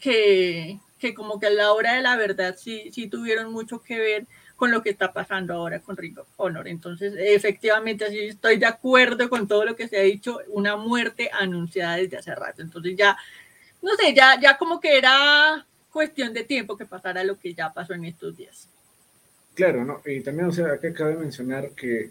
que, 0.00 0.78
que 0.98 1.14
como 1.14 1.38
que 1.38 1.46
a 1.46 1.50
la 1.50 1.72
hora 1.72 1.94
de 1.94 2.02
la 2.02 2.16
verdad 2.16 2.56
sí, 2.58 2.90
sí 2.92 3.08
tuvieron 3.08 3.52
mucho 3.52 3.80
que 3.82 3.98
ver 3.98 4.26
con 4.56 4.70
lo 4.70 4.82
que 4.82 4.90
está 4.90 5.12
pasando 5.12 5.54
ahora 5.54 5.80
con 5.80 5.96
Ring 5.96 6.18
of 6.18 6.28
Honor. 6.36 6.68
Entonces, 6.68 7.14
efectivamente, 7.18 8.04
así 8.04 8.18
estoy 8.20 8.58
de 8.58 8.66
acuerdo 8.66 9.28
con 9.28 9.48
todo 9.48 9.64
lo 9.64 9.74
que 9.74 9.88
se 9.88 9.98
ha 9.98 10.02
dicho, 10.02 10.38
una 10.48 10.76
muerte 10.76 11.30
anunciada 11.32 11.96
desde 11.96 12.18
hace 12.18 12.34
rato. 12.34 12.62
Entonces 12.62 12.94
ya 12.96 13.16
no 13.82 13.90
sé, 13.96 14.14
ya, 14.14 14.40
ya 14.40 14.56
como 14.56 14.80
que 14.80 14.96
era 14.96 15.66
cuestión 15.90 16.32
de 16.32 16.44
tiempo 16.44 16.76
que 16.76 16.86
pasara 16.86 17.24
lo 17.24 17.38
que 17.38 17.52
ya 17.52 17.72
pasó 17.72 17.92
en 17.92 18.04
estos 18.04 18.36
días. 18.36 18.68
Claro, 19.54 19.84
¿no? 19.84 20.00
Y 20.06 20.20
también, 20.20 20.48
o 20.48 20.52
sea, 20.52 20.68
acá 20.72 20.94
cabe 20.94 21.16
mencionar 21.16 21.72
que 21.72 22.10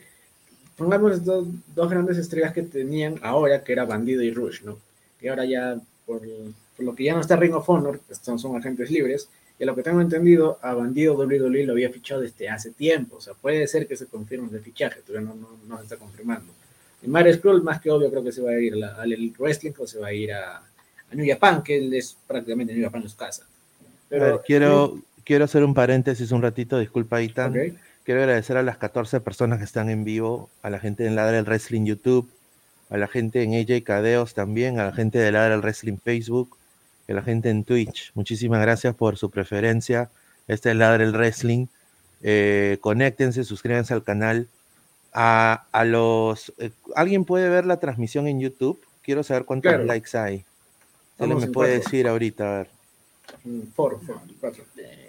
pongamos 0.81 1.23
dos, 1.23 1.47
dos 1.75 1.89
grandes 1.89 2.17
estrellas 2.17 2.53
que 2.53 2.63
tenían 2.63 3.19
ahora, 3.21 3.63
que 3.63 3.71
era 3.71 3.85
Bandido 3.85 4.23
y 4.23 4.31
Rush, 4.31 4.63
¿no? 4.63 4.79
Y 5.21 5.27
ahora 5.27 5.45
ya, 5.45 5.79
por, 6.07 6.21
lo 6.79 6.95
que 6.95 7.03
ya 7.03 7.13
no 7.13 7.21
está 7.21 7.35
Ring 7.35 7.53
of 7.53 7.69
Honor, 7.69 7.99
son, 8.19 8.39
son 8.39 8.55
agentes 8.55 8.89
libres, 8.89 9.29
y 9.59 9.63
a 9.63 9.67
lo 9.67 9.75
que 9.75 9.83
tengo 9.83 10.01
entendido, 10.01 10.57
a 10.63 10.73
Bandido 10.73 11.13
WWE 11.13 11.65
lo 11.65 11.73
había 11.73 11.91
fichado 11.91 12.21
desde 12.21 12.49
hace 12.49 12.71
tiempo, 12.71 13.17
o 13.17 13.21
sea, 13.21 13.35
puede 13.35 13.67
ser 13.67 13.87
que 13.87 13.95
se 13.95 14.07
confirme 14.07 14.49
el 14.51 14.61
fichaje, 14.61 15.01
todavía 15.05 15.29
no, 15.29 15.35
no, 15.35 15.49
no 15.67 15.77
se 15.77 15.83
está 15.83 15.97
confirmando. 15.97 16.51
Y 17.03 17.07
Mario 17.07 17.33
Scroll, 17.35 17.61
más 17.61 17.79
que 17.79 17.91
obvio, 17.91 18.09
creo 18.09 18.23
que 18.23 18.31
se 18.31 18.41
va 18.41 18.51
a 18.51 18.59
ir 18.59 18.83
al 18.83 19.33
wrestling 19.37 19.73
o 19.77 19.85
se 19.85 19.99
va 19.99 20.07
a 20.07 20.13
ir 20.13 20.33
a, 20.33 20.57
a 20.57 21.15
New 21.15 21.27
Japan, 21.27 21.61
que 21.61 21.77
él 21.77 21.93
es 21.93 22.17
prácticamente 22.25 22.73
New 22.73 22.83
Japan 22.83 23.03
en 23.03 23.09
su 23.09 23.17
casa. 23.17 23.45
Pero, 24.09 24.41
quiero, 24.41 24.99
quiero 25.23 25.45
hacer 25.45 25.63
un 25.63 25.75
paréntesis 25.75 26.31
un 26.31 26.41
ratito, 26.41 26.79
disculpa 26.79 27.21
Itan. 27.21 27.53
Quiero 28.03 28.21
agradecer 28.21 28.57
a 28.57 28.63
las 28.63 28.77
14 28.77 29.21
personas 29.21 29.59
que 29.59 29.65
están 29.65 29.89
en 29.89 30.03
vivo, 30.03 30.49
a 30.63 30.69
la 30.69 30.79
gente 30.79 31.05
en 31.05 31.15
Ladra 31.15 31.33
del 31.33 31.45
Wrestling 31.45 31.85
YouTube, 31.85 32.29
a 32.89 32.97
la 32.97 33.07
gente 33.07 33.43
en 33.43 33.53
AJ 33.53 33.83
Cadeos 33.83 34.33
también, 34.33 34.79
a 34.79 34.85
la 34.85 34.91
gente 34.91 35.19
de 35.19 35.31
Ladra 35.31 35.51
del 35.51 35.61
Wrestling 35.61 35.97
Facebook, 35.97 36.57
a 37.07 37.13
la 37.13 37.21
gente 37.21 37.49
en 37.49 37.63
Twitch. 37.63 38.11
Muchísimas 38.15 38.61
gracias 38.61 38.95
por 38.95 39.17
su 39.17 39.29
preferencia. 39.29 40.09
Este 40.47 40.71
es 40.71 40.75
Ladra 40.75 41.05
del 41.05 41.13
Wrestling. 41.13 41.67
Eh, 42.23 42.77
conéctense, 42.81 43.43
suscríbanse 43.43 43.93
al 43.93 44.03
canal. 44.03 44.47
A, 45.13 45.65
a 45.71 45.83
los. 45.83 46.53
Eh, 46.57 46.71
¿Alguien 46.95 47.25
puede 47.25 47.49
ver 47.49 47.65
la 47.65 47.79
transmisión 47.79 48.27
en 48.27 48.39
YouTube? 48.39 48.81
Quiero 49.03 49.23
saber 49.23 49.45
cuántos 49.45 49.77
likes 49.85 50.17
hay. 50.17 50.43
¿Qué 51.17 51.27
me 51.27 51.47
puede 51.47 51.79
decir 51.79 52.07
ahorita? 52.07 52.51
A 52.51 52.57
ver. 52.57 52.67
Por, 53.75 53.99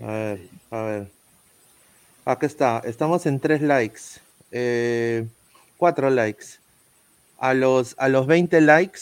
A 0.01 0.07
ver, 0.07 0.41
a 0.71 0.83
ver. 0.83 1.22
Acá 2.25 2.47
está. 2.47 2.83
Estamos 2.85 3.27
en 3.27 3.41
tres 3.41 3.63
likes. 3.63 4.21
Eh, 4.53 5.27
cuatro 5.77 6.09
likes. 6.11 6.61
A 7.39 7.55
los, 7.55 7.97
a 7.99 8.09
los 8.09 8.29
20 8.29 8.61
likes, 8.61 9.01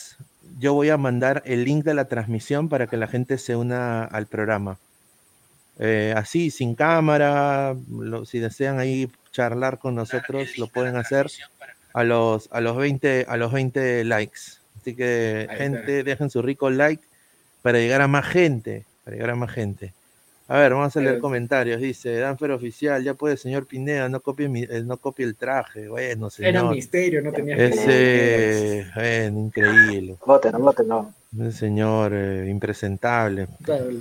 yo 0.59 0.73
voy 0.73 0.89
a 0.89 0.97
mandar 0.97 1.43
el 1.45 1.65
link 1.65 1.85
de 1.85 1.93
la 1.93 2.07
transmisión 2.07 2.71
para 2.71 2.87
que 2.87 2.97
la 2.97 3.07
gente 3.07 3.37
se 3.37 3.57
una 3.57 4.05
al 4.05 4.27
programa. 4.27 4.79
Eh, 5.79 6.15
así, 6.17 6.50
sin 6.50 6.75
cámara, 6.75 7.77
si 8.25 8.39
desean 8.39 8.79
ahí 8.79 9.11
charlar 9.33 9.79
con 9.79 9.95
nosotros, 9.95 10.57
lo 10.57 10.69
pueden 10.69 10.97
hacer 10.97 11.31
a 11.93 12.05
los, 12.05 12.49
a 12.53 12.61
los, 12.61 12.77
20, 12.77 13.27
a 13.29 13.37
los 13.37 13.53
20 13.53 14.05
likes. 14.05 14.41
Así 14.81 14.97
que, 14.97 15.47
gente, 15.59 16.03
dejen 16.03 16.31
su 16.31 16.41
rico 16.41 16.71
like 16.71 17.03
para 17.61 17.79
llegar 17.79 18.00
a 18.00 18.09
más 18.09 18.27
gente. 18.27 18.87
Para 19.05 19.17
llegar 19.17 19.31
a 19.31 19.37
más 19.37 19.50
gente. 19.50 19.93
A 20.50 20.59
ver, 20.59 20.75
vamos 20.75 20.97
a 20.97 21.00
leer 21.00 21.21
comentarios. 21.21 21.80
Dice, 21.80 22.16
Danfer 22.16 22.50
Oficial, 22.50 23.04
ya 23.04 23.14
puede, 23.14 23.37
señor 23.37 23.66
Pineda, 23.66 24.09
no 24.09 24.19
copie, 24.19 24.49
mi, 24.49 24.64
eh, 24.64 24.83
no 24.85 24.97
copie 24.97 25.25
el 25.25 25.37
traje. 25.37 25.87
Bueno, 25.87 26.28
señor. 26.28 26.49
Era 26.49 26.64
misterio, 26.64 27.23
no 27.23 27.30
tenía 27.30 27.57
Ese, 27.57 28.85
bueno, 28.97 29.38
increíble. 29.38 30.16
Vote, 30.26 30.50
no, 30.50 30.59
vote, 30.59 30.83
no. 30.83 31.14
Ese 31.38 31.52
señor 31.52 32.12
eh, 32.12 32.49
impresentable. 32.50 33.47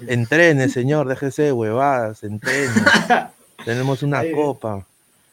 Entrene, 0.07 0.69
señor, 0.69 1.07
déjese 1.07 1.43
de 1.43 1.51
huevadas, 1.51 2.23
entrene. 2.23 2.73
Tenemos 3.63 4.01
una 4.01 4.23
copa. 4.33 4.83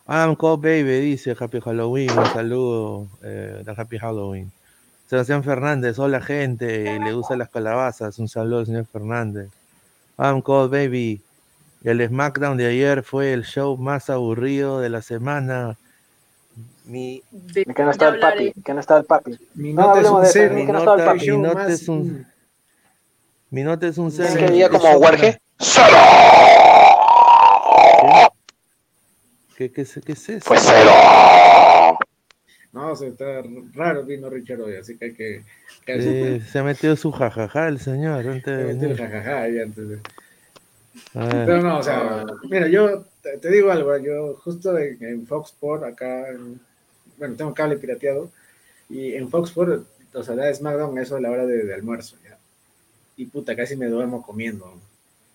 I'm 0.06 0.37
Cop 0.37 0.62
Baby 0.62 1.00
dice 1.00 1.35
Happy 1.40 1.61
Halloween, 1.61 2.11
un 2.11 2.26
saludo 2.26 3.08
eh, 3.23 3.62
de 3.64 3.75
Happy 3.75 3.96
Halloween. 3.96 4.52
Sebastián 5.08 5.42
Fernández, 5.42 5.99
hola 5.99 6.20
gente, 6.20 6.99
le 6.99 7.12
gusta 7.14 7.38
las 7.38 7.49
calabazas, 7.49 8.18
un 8.18 8.28
saludo 8.28 8.66
señor 8.66 8.85
Fernández. 8.85 9.49
I'm 10.18 10.42
cold 10.42 10.70
baby. 10.70 11.20
El 11.85 12.06
SmackDown 12.06 12.56
de 12.56 12.66
ayer 12.66 13.02
fue 13.02 13.32
el 13.32 13.44
show 13.44 13.76
más 13.76 14.11
aburrido 14.11 14.80
de 14.80 14.88
la 14.88 15.02
semana. 15.02 15.76
Mi... 16.85 17.23
que 17.52 17.85
no 17.85 17.90
está 17.90 18.08
el 18.08 18.18
papi, 18.18 18.52
que 18.64 18.75
no 18.75 18.80
está 18.80 18.96
el 18.96 19.04
papi. 19.04 19.38
Mi 19.54 19.73
nota 19.73 20.00
es 20.00 20.08
un 20.08 20.26
cero. 20.26 20.54
Mi 20.54 20.64
nota, 20.64 21.14
mi 21.14 21.37
nota 21.37 21.68
es 21.68 21.88
un... 21.88 22.26
Mi 23.50 23.62
nota 23.62 23.87
es 23.87 23.99
un 23.99 24.11
cero. 24.11 24.35
¿Qué 24.38 24.50
día 24.50 24.68
como 24.68 24.90
Warge? 24.96 25.38
¿Qué, 29.56 29.70
qué, 29.73 29.85
qué, 29.85 30.00
qué 30.00 30.12
es 30.12 30.28
eso? 30.28 30.44
Pues 30.46 30.62
cero. 30.64 30.90
No, 32.76 32.95
se 32.95 33.09
está 33.09 33.42
raro 33.73 34.04
vino 34.04 34.28
Richard 34.28 34.61
hoy, 34.61 34.76
así 34.76 34.99
que 34.99 35.06
hay 35.06 35.14
que... 35.14 35.42
se 36.47 36.59
ha 36.59 36.62
metido 36.62 36.95
su 36.95 37.11
jajaja 37.11 37.68
el 37.68 37.80
señor 37.80 38.28
antes 38.28 38.78
de 38.78 38.95
jajaja 38.95 39.45
antes 39.45 39.99
A 41.14 41.25
ver, 41.25 41.47
Pero 41.47 41.62
no, 41.62 41.78
o 41.78 41.83
sea, 41.83 42.26
mira, 42.50 42.68
yo 42.68 43.06
te, 43.23 43.38
te 43.38 43.50
digo 43.50 43.71
algo, 43.73 43.97
yo 43.97 44.35
justo 44.45 44.76
en, 44.76 45.02
en 45.02 45.26
Fox 45.26 45.52
Sport, 45.52 45.85
acá, 45.85 46.28
en- 46.28 46.61
bueno, 47.16 47.35
tengo 47.35 47.54
cable 47.54 47.78
pirateado, 47.78 48.30
y 48.90 49.14
en 49.14 49.30
Fox 49.30 49.49
Sport, 49.49 49.87
o 50.12 50.23
sea, 50.23 50.35
da 50.35 50.52
SmackDown 50.52 50.99
eso 50.99 51.16
a 51.16 51.21
la 51.21 51.30
hora 51.30 51.47
de, 51.47 51.64
de 51.64 51.73
almuerzo, 51.73 52.16
¿ya? 52.28 52.37
Y 53.16 53.25
puta, 53.25 53.56
casi 53.56 53.75
me 53.75 53.87
duermo 53.87 54.21
comiendo. 54.21 54.78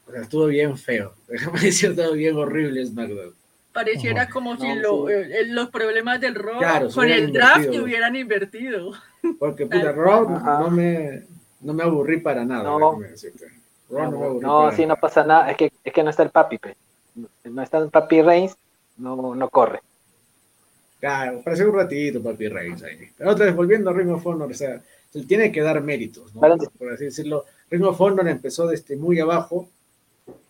O 0.07 0.12
sea, 0.12 0.21
estuvo 0.21 0.45
bien 0.45 0.77
feo. 0.77 1.15
Déjame 1.27 1.60
decir, 1.60 1.89
estuvo 1.89 2.12
bien 2.12 2.36
horrible 2.38 2.86
SmackDown. 2.86 3.33
Pareciera 3.73 4.27
como 4.29 4.57
si 4.57 4.67
No, 4.67 4.75
lo- 4.75 5.09
eh, 5.09 5.45
los 5.47 5.69
problemas 5.69 6.19
del 6.19 6.35
Raw 6.35 6.57
Claro, 6.59 6.89
con 6.93 7.09
el 7.09 7.31
draft 7.31 7.57
invertido. 7.59 7.83
hubieran 7.83 8.15
invertido. 8.15 8.91
Porque, 9.39 9.65
puta, 9.65 9.89
Ajá. 9.91 10.59
no 10.59 10.69
me, 10.69 11.23
no 11.61 11.73
me 11.73 11.83
aburrí 11.83 12.17
para 12.19 12.43
nada, 12.43 12.63
No. 12.63 12.79
Raw 12.79 12.91
no, 12.93 12.99
me 12.99 14.25
aburrí 14.25 14.45
No, 14.45 14.59
para 14.63 14.75
sí, 14.75 14.81
no 14.81 14.87
nada. 14.89 14.99
pasa 14.99 15.23
nada. 15.23 15.51
Es 15.51 15.57
que, 15.57 15.71
es 15.83 15.93
que 15.93 16.03
no 16.03 16.09
está 16.09 16.23
el 16.23 16.29
papi, 16.31 16.57
pe. 16.57 16.75
No 17.45 17.61
está 17.61 17.77
el 17.77 17.89
papi 17.89 18.21
Reigns, 18.21 18.55
no, 18.97 19.35
no 19.35 19.49
corre. 19.49 19.79
Claro, 20.99 21.41
pareció 21.43 21.69
un 21.69 21.75
ratito, 21.77 22.21
papi 22.21 22.47
Reigns 22.47 22.83
ahí. 22.83 23.09
Pero 23.17 23.31
otra 23.31 23.45
vez, 23.45 23.55
volviendo 23.55 23.89
a 23.89 23.93
Ring 23.93 24.09
of 24.11 24.25
Honor, 24.25 24.51
o 24.51 24.53
sea, 24.53 24.81
se 25.11 25.23
tiene 25.25 25.51
que 25.51 25.61
dar 25.61 25.81
méritos, 25.81 26.33
¿no? 26.35 26.41
Por 26.41 26.91
así 26.93 27.05
decirlo. 27.05 27.45
Ring 27.69 27.83
of 27.85 27.99
Honor 28.01 28.27
empezó 28.27 28.67
desde 28.67 28.95
muy 28.97 29.19
abajo 29.19 29.67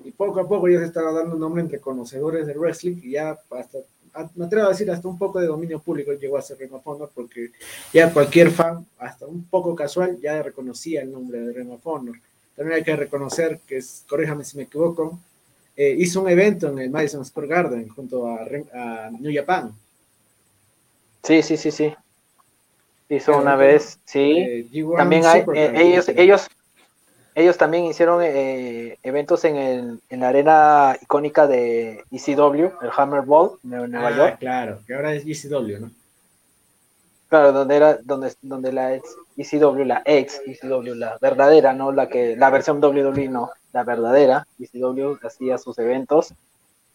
y 0.03 0.11
poco 0.11 0.39
a 0.39 0.47
poco 0.47 0.67
ya 0.67 0.79
se 0.79 0.85
estaba 0.85 1.11
dando 1.11 1.35
un 1.35 1.41
nombre 1.41 1.61
entre 1.61 1.79
conocedores 1.79 2.47
del 2.47 2.57
wrestling 2.57 2.97
y 3.03 3.11
ya 3.11 3.37
hasta, 3.51 3.79
a- 4.13 4.29
me 4.35 4.45
atrevo 4.45 4.67
a 4.67 4.69
decir, 4.69 4.89
hasta 4.91 5.07
un 5.07 5.17
poco 5.17 5.39
de 5.39 5.47
dominio 5.47 5.79
público 5.79 6.13
llegó 6.13 6.37
a 6.37 6.41
ser 6.41 6.57
Ring 6.57 6.73
of 6.73 6.85
Honor 6.87 7.11
porque 7.13 7.51
ya 7.93 8.11
cualquier 8.11 8.51
fan, 8.51 8.85
hasta 8.99 9.25
un 9.25 9.43
poco 9.45 9.75
casual, 9.75 10.17
ya 10.19 10.41
reconocía 10.41 11.01
el 11.01 11.11
nombre 11.11 11.39
de 11.41 11.53
Ring 11.53 11.71
of 11.71 11.85
Honor. 11.85 12.15
También 12.55 12.77
hay 12.77 12.83
que 12.83 12.95
reconocer 12.95 13.59
que, 13.67 13.77
es, 13.77 14.03
corríjame 14.07 14.43
si 14.43 14.57
me 14.57 14.63
equivoco, 14.63 15.19
eh, 15.75 15.95
hizo 15.97 16.21
un 16.21 16.29
evento 16.29 16.67
en 16.69 16.79
el 16.79 16.89
Madison 16.89 17.25
Square 17.25 17.47
Garden 17.47 17.87
junto 17.89 18.27
a, 18.27 19.09
New 19.19 19.33
Japan. 19.33 19.71
Sí, 21.23 21.41
sí, 21.41 21.57
sí, 21.57 21.71
sí. 21.71 21.93
Hizo 23.09 23.25
Claro, 23.25 23.41
una 23.41 23.55
vez, 23.55 23.99
sí. 24.05 24.31
Eh, 24.37 24.67
G1 24.71 24.97
también 24.97 25.25
hay, 25.25 25.43
eh, 25.53 25.71
ellos, 25.75 26.09
ellos, 26.09 26.47
ellos 27.35 27.57
también 27.57 27.85
hicieron 27.85 28.21
eh, 28.23 28.97
eventos 29.03 29.43
en, 29.45 29.55
el, 29.55 30.01
en 30.09 30.19
la 30.19 30.29
arena 30.29 30.97
icónica 31.01 31.47
de 31.47 32.03
ECW, 32.11 32.71
el 32.81 32.89
Hammer 32.95 33.21
Ball 33.21 33.51
de 33.63 33.87
Nueva 33.87 34.07
Ah, 34.07 34.17
York. 34.17 34.37
claro, 34.39 34.79
que 34.85 34.93
ahora 34.93 35.13
es 35.13 35.23
GCW, 35.25 35.79
¿no? 35.79 35.91
Claro, 37.29 37.53
donde 37.53 37.75
era, 37.77 37.97
donde, 38.03 38.33
donde 38.41 38.73
la 38.73 38.95
ex 38.95 39.15
ECW, 39.37 39.85
la 39.85 40.01
ex 40.03 40.41
ECW, 40.45 40.93
la 40.95 41.17
verdadera, 41.21 41.71
no 41.71 41.93
la 41.93 42.09
que, 42.09 42.35
la 42.35 42.49
versión 42.49 42.83
WWE, 42.83 43.29
no, 43.29 43.51
la 43.71 43.83
verdadera 43.85 44.45
ECW 44.59 45.17
hacía 45.25 45.57
sus 45.57 45.79
eventos. 45.79 46.33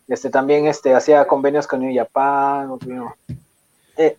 Este 0.09 0.29
también 0.29 0.67
este 0.67 0.95
hacía 0.95 1.27
convenios 1.27 1.67
con 1.67 1.81
New 1.81 1.93
Japan, 1.97 2.69
¿no? 2.87 3.15
Eh, 3.97 4.17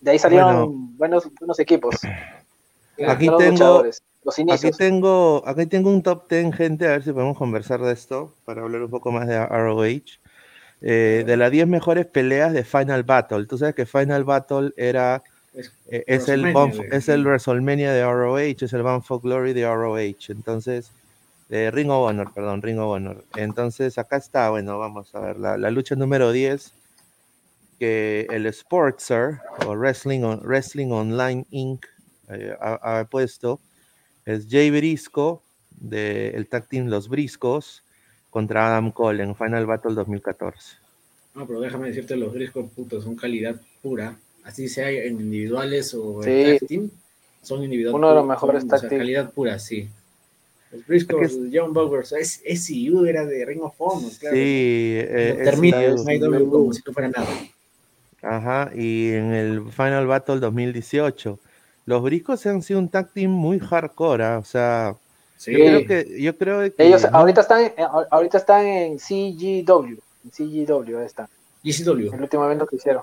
de 0.00 0.10
ahí 0.10 0.18
salieron 0.18 0.96
buenos, 0.96 1.28
buenos 1.38 1.58
equipos. 1.60 1.94
Aquí 3.06 3.26
tengo- 3.26 3.38
luchadores, 3.40 4.02
los 4.24 4.38
Aquí 4.38 4.70
tengo, 4.76 5.42
aquí 5.46 5.66
tengo 5.66 5.90
un 5.90 6.02
top 6.02 6.28
10, 6.28 6.54
gente, 6.54 6.86
a 6.86 6.90
ver 6.90 7.02
si 7.02 7.12
podemos 7.12 7.36
conversar 7.38 7.80
de 7.80 7.92
esto, 7.92 8.34
para 8.44 8.62
hablar 8.62 8.82
un 8.82 8.90
poco 8.90 9.10
más 9.12 9.26
de 9.26 9.36
ROH. 9.36 10.20
Eh, 10.82 11.24
de 11.26 11.36
las 11.36 11.50
10 11.50 11.66
mejores 11.66 12.06
peleas 12.06 12.52
de 12.52 12.64
Final 12.64 13.02
Battle. 13.02 13.46
Tú 13.46 13.58
sabes 13.58 13.74
que 13.74 13.84
Final 13.84 14.24
Battle 14.24 14.72
era, 14.76 15.22
Es, 15.52 15.72
eh, 15.90 16.04
es, 16.06 16.28
el, 16.28 16.40
WrestleMania 16.42 16.54
Bound- 16.54 16.88
de- 16.90 16.96
es 16.96 17.08
el 17.08 17.24
WrestleMania 17.24 17.92
de 17.92 18.00
ROH, 18.00 18.64
es 18.64 18.72
el 18.72 18.82
Bound 18.82 19.02
for 19.02 19.20
Glory 19.20 19.52
de 19.52 19.62
ROH. 19.62 20.30
Entonces, 20.32 20.90
Ring 21.50 21.90
of 21.90 22.08
Honor, 22.08 22.32
perdón, 22.32 22.62
Ring 22.62 22.78
of 22.78 22.92
Honor. 22.92 23.24
Entonces, 23.36 23.98
acá 23.98 24.16
está, 24.16 24.50
bueno, 24.50 24.78
vamos 24.78 25.14
a 25.14 25.20
ver, 25.20 25.38
la, 25.38 25.58
la 25.58 25.70
lucha 25.70 25.96
número 25.96 26.30
10, 26.32 26.72
que 27.78 28.26
el 28.30 28.52
Sportser, 28.52 29.38
o 29.66 29.74
Wrestling, 29.74 30.22
on- 30.22 30.40
Wrestling 30.44 30.92
Online 30.92 31.44
Inc., 31.50 31.84
eh, 32.28 32.56
ha, 32.60 33.00
ha 33.00 33.04
puesto, 33.04 33.58
es 34.30 34.46
Jay 34.50 34.70
Brisco, 34.70 35.42
del 35.78 36.46
tag 36.48 36.66
team 36.68 36.86
Los 36.88 37.08
Briscos, 37.08 37.82
contra 38.30 38.68
Adam 38.68 38.90
Cole 38.92 39.22
en 39.22 39.34
Final 39.34 39.66
Battle 39.66 39.94
2014. 39.94 40.76
No, 41.34 41.46
pero 41.46 41.60
déjame 41.60 41.88
decirte, 41.88 42.16
los 42.16 42.32
Briscoe 42.32 42.64
putos 42.64 43.04
son 43.04 43.16
calidad 43.16 43.60
pura. 43.82 44.16
Así 44.44 44.68
sea 44.68 44.90
en 44.90 45.20
individuales 45.20 45.92
o 45.94 46.22
Sí. 46.22 46.30
en 46.30 46.58
tag 46.58 46.68
team, 46.68 46.90
son 47.42 47.62
individuales. 47.64 47.94
Uno 47.96 48.08
de 48.08 48.14
los 48.16 48.26
mejores 48.26 48.66
tag 48.68 48.80
team. 48.88 48.98
calidad 49.00 49.30
pura, 49.32 49.58
sí. 49.58 49.88
Los 50.72 50.86
Briscoe, 50.86 51.24
Es 51.24 51.38
John 51.52 51.72
Bowers, 51.72 52.12
es 52.12 52.40
SU 52.44 53.04
era 53.06 53.26
de 53.26 53.44
Ring 53.44 53.62
of 53.62 53.74
Honor, 53.78 54.10
claro. 54.20 54.34
Sí, 54.36 54.40
eh, 54.42 55.36
es- 55.38 55.44
termina 55.44 55.82
es- 55.84 56.06
en 56.06 56.10
IW 56.22 56.50
como 56.50 56.72
si 56.72 56.80
no 56.86 56.92
fuera 56.92 57.08
nada. 57.08 57.28
Ajá, 58.22 58.70
y 58.74 59.08
en 59.12 59.32
el 59.32 59.72
Final 59.72 60.06
Battle 60.06 60.40
2018. 60.40 61.38
Los 61.90 62.02
Briscos 62.04 62.46
han 62.46 62.62
sido 62.62 62.78
un 62.78 62.88
tag 62.88 63.10
team 63.12 63.32
muy 63.32 63.58
hardcore, 63.58 64.22
¿ah? 64.24 64.38
o 64.38 64.44
sea, 64.44 64.94
Sí, 65.36 65.50
yo 65.50 65.58
creo 65.58 65.86
que, 65.86 66.22
yo 66.22 66.38
creo 66.38 66.60
que 66.72 66.86
Ellos 66.86 67.02
no- 67.10 67.18
ahorita 67.18 67.40
están, 67.40 67.62
en- 67.64 67.72
ahorita 68.12 68.38
están 68.38 68.64
en 68.64 68.98
CGW, 69.00 69.98
en 70.24 70.30
CGW 70.30 70.98
ahí 71.00 71.06
está, 71.06 71.28
GCW. 71.64 72.14
el 72.14 72.20
último 72.22 72.44
evento 72.44 72.64
que 72.68 72.76
hicieron. 72.76 73.02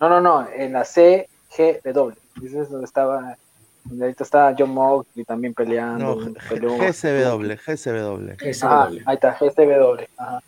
No, 0.00 0.08
no, 0.08 0.20
no, 0.20 0.48
en 0.52 0.72
la 0.72 0.84
CGW, 0.84 2.14
ese 2.44 2.60
es 2.62 2.68
donde 2.70 2.86
estaba, 2.86 3.36
donde 3.84 4.04
ahorita 4.06 4.24
está 4.24 4.52
John 4.58 4.70
Moxley 4.70 5.24
también 5.24 5.54
peleando. 5.54 6.16
no, 6.16 6.32
peleó- 6.50 6.76
GSW, 6.78 7.54
GSW. 7.64 8.32
Ah, 8.32 8.88
GCW. 8.88 9.02
ahí 9.06 9.14
está, 9.14 9.36
GSW, 9.38 10.04
ajá. 10.16 10.42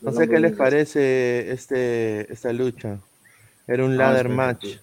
No 0.00 0.12
sé 0.12 0.28
qué 0.28 0.38
les 0.38 0.52
parece 0.52 1.50
este, 1.50 2.32
esta 2.32 2.52
lucha. 2.52 2.98
Era 3.66 3.84
un 3.84 3.94
Ah, 3.94 3.96
ladder 3.96 4.26
espera, 4.26 4.34
match. 4.36 4.64
sí. 4.64 4.80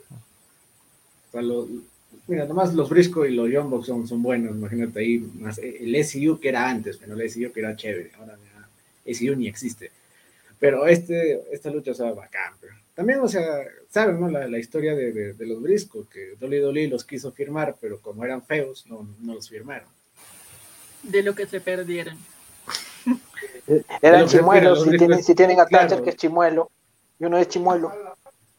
Sea, 1.36 1.42
lo- 1.42 1.68
mira, 2.28 2.46
nomás 2.46 2.74
los 2.74 2.90
Briscoe 2.90 3.30
y 3.30 3.36
los 3.36 3.70
Bucks 3.70 3.88
son, 3.88 4.08
son 4.08 4.22
buenos, 4.24 4.56
imagínate 4.56 5.00
ahí, 5.00 5.20
más 5.36 5.58
el 5.58 5.94
SU 5.96 6.40
que 6.40 6.50
era 6.50 6.70
antes, 6.70 6.98
pero 6.98 7.14
el 7.14 7.22
SU 7.30 7.52
que 7.52 7.60
era 7.60 7.76
chévere, 7.76 8.12
ahora 8.18 8.38
ya 8.38 9.12
SU 9.12 9.36
ni 9.36 9.48
existe. 9.48 9.92
Pero 10.60 10.88
este, 10.88 11.42
esta 11.52 11.70
lucha, 11.70 11.92
o 11.92 11.94
sea, 11.94 12.12
bacán. 12.14 12.54
pero 12.62 12.74
También, 12.96 13.20
o 13.20 13.28
sea, 13.28 13.66
saben, 13.90 14.20
¿no? 14.22 14.30
La, 14.30 14.48
la 14.48 14.58
historia 14.58 14.96
de, 14.96 15.12
de- 15.12 15.34
de 15.34 15.46
los 15.46 15.62
Briscoe, 15.62 16.06
que 16.10 16.36
WWE 16.40 16.88
los 16.88 17.04
quiso 17.04 17.32
firmar, 17.34 17.76
pero 17.82 18.00
como 18.00 18.24
eran 18.24 18.42
feos, 18.42 18.86
no, 18.88 19.06
no 19.20 19.34
los 19.36 19.50
firmaron. 19.50 19.90
de 21.04 21.22
lo 21.22 21.36
que 21.36 21.46
se 21.48 21.60
perdieron. 21.60 22.18
Eran 24.02 24.28
chimuelos, 24.28 24.84
si 24.84 24.98
tienen, 24.98 25.24
si 25.24 25.36
tienen 25.36 25.60
a 25.60 25.66
claro. 25.66 25.88
Thatcher 25.88 26.04
que 26.04 26.10
es 26.12 26.16
chimuelo, 26.16 26.72
y 27.20 27.26
uno 27.26 27.38
es 27.38 27.48
chimuelo, 27.50 27.92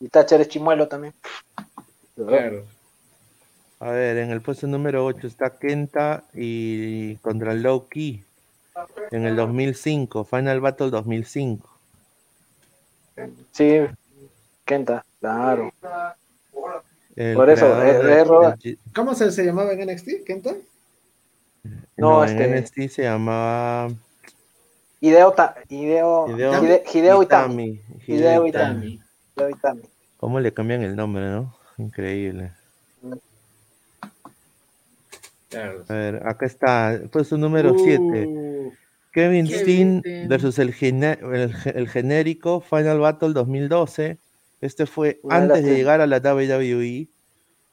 y 0.00 0.08
Thatcher 0.08 0.40
es 0.42 0.48
chimuelo 0.48 0.86
también. 0.88 1.14
Claro. 2.16 2.64
A 3.78 3.90
ver, 3.90 4.16
en 4.16 4.30
el 4.30 4.40
puesto 4.40 4.66
número 4.66 5.04
8 5.04 5.26
está 5.26 5.50
Kenta 5.58 6.24
y 6.34 7.16
contra 7.16 7.52
Low 7.54 7.88
Key 7.88 8.24
en 9.10 9.26
el 9.26 9.36
2005, 9.36 10.24
Final 10.24 10.60
Battle 10.60 10.90
2005. 10.90 11.68
Sí, 13.52 13.80
Kenta, 14.64 15.04
claro. 15.20 15.72
El 17.14 17.34
Por 17.34 17.48
eso, 17.50 17.82
eh, 17.82 17.90
eh, 18.20 18.24
Roba- 18.24 18.56
¿Cómo 18.94 19.14
se, 19.14 19.30
se 19.30 19.44
llamaba 19.44 19.72
en 19.72 19.80
NXT? 19.88 20.24
¿Kenta? 20.24 20.54
No, 21.96 22.10
no, 22.10 22.24
este- 22.24 22.44
en 22.44 22.52
NXT 22.54 22.88
se 22.88 23.02
llamaba 23.04 23.88
Hideo, 25.00 25.32
Ta- 25.32 25.56
Hideo, 25.68 26.28
Hideo, 26.28 26.62
Hide- 26.62 26.82
Hideo 26.92 27.22
Itami. 27.22 27.64
Itami. 27.64 27.80
Hideo 28.06 28.46
Itami. 28.46 28.86
Itami. 28.86 29.00
Hideo 29.36 29.50
Itami. 29.50 29.82
¿Cómo 30.18 30.40
le 30.40 30.52
cambian 30.52 30.82
el 30.82 30.94
nombre, 30.96 31.24
no? 31.30 31.55
Increíble. 31.78 32.50
A 35.88 35.92
ver, 35.94 36.22
acá 36.26 36.44
está, 36.46 37.00
puesto 37.10 37.36
número 37.38 37.78
7. 37.78 38.00
Uh, 38.26 38.72
Kevin 39.12 39.46
Kevin 39.46 39.46
Steen 39.46 40.02
versus 40.28 40.58
el, 40.58 40.74
gene- 40.74 41.18
el, 41.32 41.54
ge- 41.54 41.72
el 41.74 41.88
genérico 41.88 42.60
Final 42.60 42.98
Battle 43.00 43.32
2012. 43.32 44.18
Este 44.60 44.86
fue 44.86 45.18
Una 45.22 45.36
antes 45.36 45.64
de 45.64 45.74
llegar 45.74 46.00
a 46.00 46.06
la 46.06 46.18
WWE, 46.18 47.06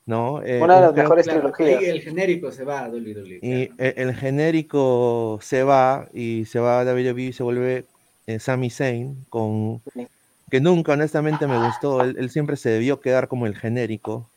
¿no? 0.05 0.41
Eh, 0.43 0.61
Una 0.61 0.75
de 0.75 0.81
las 0.81 0.93
mejores 0.95 1.25
claro, 1.25 1.51
trilogías. 1.51 1.83
el 1.83 2.01
genérico 2.01 2.51
se 2.51 2.63
va 2.63 2.85
a 2.85 2.89
WWE. 2.89 3.39
Y 3.41 3.67
claro. 3.67 3.75
e- 3.79 3.93
el 3.97 4.15
genérico 4.15 5.39
se 5.41 5.63
va 5.63 6.07
y 6.13 6.45
se 6.45 6.59
va 6.59 6.79
a 6.81 6.85
WWE 6.85 7.21
y 7.23 7.33
se 7.33 7.43
vuelve 7.43 7.85
eh, 8.27 8.39
Sami 8.39 8.69
Zayn, 8.69 9.25
con, 9.29 9.81
Sí. 9.93 10.07
Que 10.53 10.61
nunca 10.61 10.93
honestamente 10.93 11.47
me 11.47 11.57
gustó. 11.65 12.03
Él, 12.03 12.15
él 12.19 12.29
siempre 12.29 12.57
se 12.57 12.69
debió 12.69 13.01
quedar 13.01 13.27
como 13.27 13.47
el 13.47 13.55
genérico. 13.57 14.29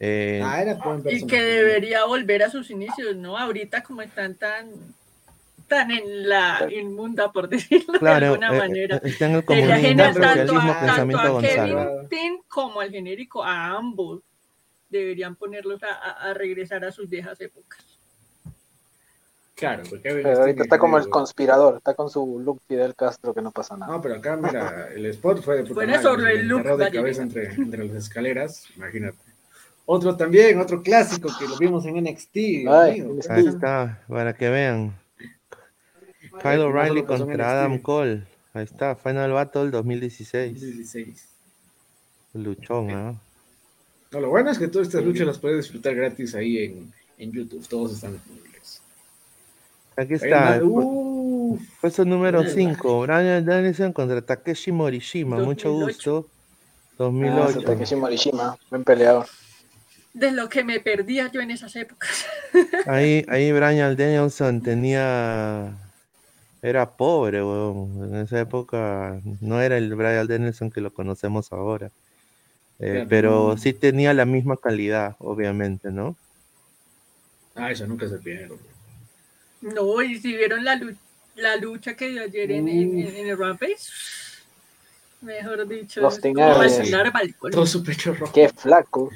Eh, 0.00 0.40
Ah, 0.42 0.62
era 0.62 0.78
Y 1.10 1.26
que 1.26 1.42
debería 1.42 2.06
volver 2.06 2.42
a 2.42 2.48
sus 2.48 2.70
inicios, 2.70 3.14
¿no? 3.16 3.36
Ahorita 3.36 3.82
como 3.82 4.00
están 4.00 4.34
tan 4.36 4.70
tan 5.68 5.90
en 5.90 6.26
la 6.26 6.66
inmunda, 6.72 7.30
por 7.32 7.48
decirlo 7.50 7.98
de 7.98 8.08
alguna 8.08 8.54
eh, 8.54 8.58
manera. 8.58 8.96
eh, 8.96 9.00
está 9.04 9.26
en 9.26 9.34
el 9.34 9.44
comunismo, 9.44 9.74
el 9.74 9.96
tanto 9.98 10.20
a, 10.22 10.34
tanto 10.34 10.80
pensamiento 10.80 11.18
a 11.26 11.28
Gonzalo. 11.28 12.08
Kevin 12.08 12.40
como 12.48 12.80
al 12.80 12.90
genérico, 12.90 13.44
a 13.44 13.66
ambos. 13.76 14.22
Deberían 14.88 15.36
ponerlos 15.36 15.82
a, 15.82 15.92
a- 15.92 16.30
a 16.30 16.32
regresar 16.32 16.82
a 16.82 16.92
sus 16.92 17.10
viejas 17.10 17.38
épocas. 17.42 17.84
Claro, 19.56 19.84
porque 19.88 20.02
Kevin 20.02 20.22
Pero 20.22 20.34
Steen 20.34 20.48
ahorita 20.48 20.62
está 20.64 20.78
como 20.78 20.98
el 20.98 21.08
conspirador, 21.08 21.76
está 21.78 21.94
con 21.94 22.10
su 22.10 22.40
look 22.40 22.60
Fidel 22.68 22.94
Castro 22.94 23.32
que 23.32 23.40
no 23.40 23.50
pasa 23.52 23.74
nada. 23.74 23.90
No, 23.90 24.02
pero 24.02 24.16
acá, 24.16 24.36
mira, 24.36 24.88
el 24.94 25.06
spot 25.06 25.42
fue 25.42 25.56
de 25.56 25.62
puta 25.64 25.86
madre, 25.86 26.02
sobre 26.02 26.34
se 26.34 26.40
el 26.40 26.46
look, 26.46 26.76
de 26.76 26.90
cabeza 26.90 27.22
entre, 27.22 27.54
entre 27.54 27.86
las 27.86 27.96
escaleras, 27.96 28.64
imagínate. 28.76 29.16
Otro 29.86 30.14
también, 30.14 30.60
otro 30.60 30.82
clásico 30.82 31.30
que 31.38 31.48
lo 31.48 31.56
vimos 31.56 31.86
en 31.86 32.04
NXT. 32.04 32.36
Ay. 32.68 33.08
Ahí 33.30 33.46
está, 33.46 34.02
para 34.06 34.34
que 34.34 34.50
vean. 34.50 34.94
Kyle 36.42 36.60
O'Reilly 36.60 37.04
contra. 37.04 37.52
Adam 37.52 37.78
Cole. 37.78 38.24
Ahí 38.52 38.64
está, 38.64 38.94
Final 38.94 39.32
Battle 39.32 39.70
2016. 39.70 40.60
16. 40.60 41.28
Luchón. 42.34 42.88
No, 42.88 44.20
lo 44.20 44.28
bueno 44.28 44.50
es 44.50 44.58
que 44.58 44.68
todas 44.68 44.88
estas 44.88 45.02
luchas 45.02 45.26
las 45.26 45.38
puedes 45.38 45.58
disfrutar 45.58 45.94
gratis 45.94 46.34
ahí 46.34 46.58
en, 46.58 46.92
en 47.16 47.32
YouTube, 47.32 47.66
todos 47.66 47.92
están 47.92 48.12
disponibles. 48.12 48.45
Aquí 49.96 50.14
está. 50.14 50.60
Uf, 50.62 51.60
Puesto 51.80 52.04
número 52.04 52.40
Mierda. 52.40 52.54
5, 52.54 53.00
Brian 53.02 53.44
Danielson 53.44 53.92
contra 53.92 54.20
Takeshi 54.20 54.72
Morishima. 54.72 55.38
Mucho 55.38 55.70
2008. 55.70 55.86
gusto. 55.86 56.28
Ah, 56.28 56.94
2008. 56.98 57.62
Takeshi 57.62 57.96
Morishima, 57.96 58.56
buen 58.70 58.84
peleador. 58.84 59.26
De 60.12 60.32
lo 60.32 60.48
que 60.48 60.64
me 60.64 60.80
perdía 60.80 61.30
yo 61.30 61.40
en 61.40 61.50
esas 61.50 61.76
épocas. 61.76 62.24
Ahí, 62.86 63.24
ahí 63.28 63.52
Brian 63.52 63.96
Danielson 63.96 64.62
tenía. 64.62 65.76
Era 66.62 66.90
pobre, 66.96 67.42
weón. 67.42 68.14
En 68.14 68.16
esa 68.16 68.40
época 68.40 69.20
no 69.40 69.60
era 69.60 69.76
el 69.76 69.94
Brian 69.94 70.26
Danielson 70.26 70.70
que 70.70 70.80
lo 70.80 70.92
conocemos 70.92 71.52
ahora. 71.52 71.90
Eh, 72.78 73.06
pero 73.08 73.56
sí 73.56 73.72
tenía 73.72 74.12
la 74.14 74.24
misma 74.24 74.56
calidad, 74.56 75.16
obviamente, 75.18 75.90
¿no? 75.90 76.16
Ah, 77.54 77.70
eso 77.70 77.86
nunca 77.86 78.08
se 78.08 78.18
pierde. 78.18 78.56
No, 79.74 80.02
y 80.02 80.18
si 80.18 80.36
vieron 80.36 80.64
la, 80.64 80.76
lu- 80.76 80.96
la 81.36 81.56
lucha 81.56 81.94
que 81.94 82.08
dio 82.08 82.22
ayer 82.22 82.50
en, 82.52 82.68
en- 82.68 82.98
en- 83.00 83.16
en 83.16 83.26
el 83.28 83.38
Rampage, 83.38 83.76
mejor 85.20 85.66
dicho, 85.66 86.00
Los 86.00 86.20
balcón. 86.20 87.50
Todo 87.50 87.66
su 87.66 87.82
pecho 87.82 88.14
rojo. 88.14 88.32
Qué 88.32 88.48
flaco. 88.48 89.10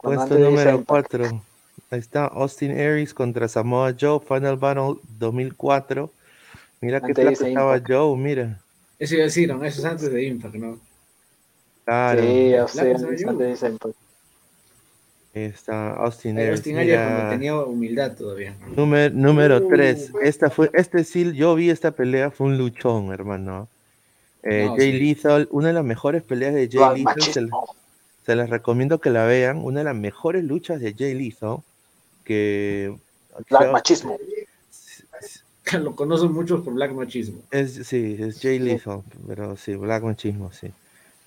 Puesto 0.00 0.38
número 0.38 0.78
irse- 0.80 0.84
4. 0.86 1.42
Ahí 1.90 1.98
está 1.98 2.26
Austin 2.26 2.72
Aries 2.72 3.14
contra 3.14 3.48
Samoa 3.48 3.94
Joe, 3.98 4.20
Final 4.20 4.56
Battle 4.56 4.96
2004. 5.18 6.10
Mira 6.80 7.00
qué 7.00 7.14
flaco 7.14 7.30
estaba 7.30 7.76
Impact. 7.76 7.90
Joe, 7.92 8.16
mira. 8.18 8.60
Eso 8.98 9.14
iba 9.14 9.22
a 9.22 9.26
decir, 9.26 9.48
¿no? 9.48 9.64
Eso 9.64 9.80
es 9.80 9.84
antes 9.84 10.12
de 10.12 10.24
Impact, 10.24 10.54
¿no? 10.56 10.78
Claro. 11.84 12.20
Sí, 12.22 12.50
ya 12.50 12.64
estaba 12.64 12.88
yo. 13.16 13.28
antes 13.30 13.60
de 13.60 13.68
Impact. 13.68 13.96
Está 15.34 15.94
Austin 15.94 16.38
Aries. 16.38 16.50
Austin 16.52 16.76
Aries 16.78 16.92
mira. 16.96 17.08
cuando 17.16 17.30
tenía 17.30 17.56
humildad 17.56 18.16
todavía. 18.16 18.54
Número, 18.76 19.12
número 19.14 19.56
Uh. 19.58 19.68
3. 19.68 20.12
Esta 20.22 20.48
fue, 20.48 20.70
este 20.74 21.02
sí, 21.02 21.32
yo 21.34 21.54
vi 21.56 21.70
esta 21.70 21.90
pelea, 21.90 22.30
fue 22.30 22.46
un 22.46 22.56
luchón, 22.56 23.12
hermano. 23.12 23.68
Eh, 24.44 24.66
No, 24.66 24.76
Jay 24.76 24.92
sí. 24.92 24.98
Lethal, 25.00 25.48
una 25.50 25.68
de 25.68 25.74
las 25.74 25.84
mejores 25.84 26.22
peleas 26.22 26.54
de 26.54 26.68
Jay 26.70 27.02
Black 27.02 27.16
Lethal, 27.16 27.32
se, 27.32 27.48
se 28.26 28.36
las 28.36 28.48
recomiendo 28.48 29.00
que 29.00 29.10
la 29.10 29.24
vean. 29.24 29.58
Una 29.58 29.80
de 29.80 29.84
las 29.84 29.96
mejores 29.96 30.44
luchas 30.44 30.80
de 30.80 30.94
Jay 30.94 31.14
Lethal, 31.14 31.56
que 32.24 32.94
Black 33.50 33.62
se- 33.64 33.72
machismo. 33.72 34.18
Lo 35.82 35.96
conocen 35.96 36.30
muchos 36.32 36.60
por 36.62 36.74
Black 36.74 36.92
Machismo. 36.92 37.40
es, 37.50 37.72
sí, 37.86 38.16
es 38.20 38.38
Jay 38.40 38.58
Lethal, 38.58 39.00
pero 39.26 39.56
sí, 39.56 39.74
Black 39.74 40.02
Machismo, 40.04 40.52
sí. 40.52 40.68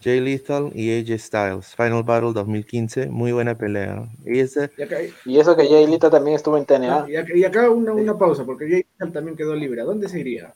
Jay 0.08 0.22
Lethal 0.22 0.72
y 0.74 0.98
AJ 1.02 1.20
Styles, 1.20 1.76
Final 1.76 2.04
Battle 2.04 2.32
2015, 2.34 3.08
muy 3.08 3.34
buena 3.34 3.58
pelea. 3.58 4.08
Y 4.26 4.40
ese, 4.40 4.72
Y 4.78 4.82
acá, 4.84 4.96
Y 5.26 5.38
eso 5.38 5.56
que 5.58 5.68
Jay 5.68 5.86
Lita 5.86 6.10
también 6.10 6.36
estuvo 6.38 6.58
en 6.58 6.66
TNA. 6.66 7.06
y 7.10 7.16
acá, 7.18 7.34
y 7.36 7.44
acá 7.44 7.70
una, 7.70 7.92
una 7.92 8.18
pausa, 8.18 8.46
porque 8.46 8.70
Jay 8.70 8.86
Lethal 8.98 9.12
también 9.12 9.36
quedó 9.36 9.54
libre. 9.56 9.82
¿A 9.82 9.84
dónde 9.84 10.08
se 10.08 10.20
iría? 10.20 10.54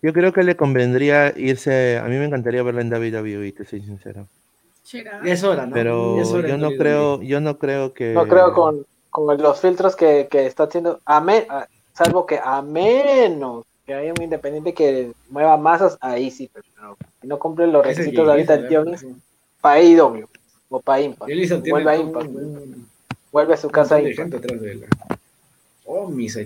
yo 0.00 0.12
creo 0.12 0.32
que 0.32 0.42
le 0.44 0.56
convendría 0.56 1.34
irse, 1.36 1.98
a 1.98 2.04
mí 2.04 2.16
me 2.16 2.24
encantaría 2.24 2.62
verla 2.62 2.80
en 2.82 2.92
WWE, 2.92 3.52
te 3.52 3.64
soy 3.64 3.80
sincero. 3.82 4.26
Es 5.24 5.42
hora, 5.44 5.66
¿no? 5.66 5.74
Pero 5.74 6.16
Ya 6.16 6.22
es 6.22 6.28
hora 6.32 6.48
yo 6.48 6.56
no 6.56 6.68
WWE. 6.68 6.78
creo, 6.78 7.22
yo 7.22 7.40
no 7.40 7.58
creo 7.58 7.92
que. 7.92 8.14
No 8.14 8.26
creo 8.26 8.52
con, 8.54 8.86
con 9.10 9.36
los 9.36 9.60
filtros 9.60 9.96
que, 9.96 10.28
que 10.30 10.46
está 10.46 10.62
haciendo, 10.64 11.00
a 11.04 11.20
me- 11.20 11.46
a- 11.50 11.66
salvo 11.94 12.24
que 12.26 12.40
a 12.42 12.62
menos 12.62 13.64
que 13.88 13.94
haya 13.94 14.12
un 14.12 14.22
independiente 14.22 14.74
que 14.74 15.12
mueva 15.30 15.56
masas, 15.56 15.96
ahí 16.02 16.30
sí, 16.30 16.50
pero 16.52 16.66
no, 16.78 16.96
si 17.22 17.26
no 17.26 17.38
cumple 17.38 17.66
los 17.68 17.82
requisitos 17.86 18.16
Jay 18.26 18.30
ahorita 18.30 18.54
el 18.54 18.68
tío 18.68 18.84
¿eh? 18.86 18.98
para 19.62 19.82
IW 19.82 20.26
o 20.68 20.80
para 20.80 21.00
Impact. 21.00 21.24
Tiene 21.26 21.70
Vuelve 21.70 21.90
a 21.90 21.94
todo 21.96 22.06
Impact, 22.06 22.26
un- 22.28 22.36
un- 22.36 22.88
vuelve 23.32 23.54
a 23.54 23.56
su 23.56 23.70
casa 23.70 23.94
de 23.96 24.10
Impact. 24.10 24.18
gente 24.18 24.36
atrás 24.36 24.60
de 24.60 24.74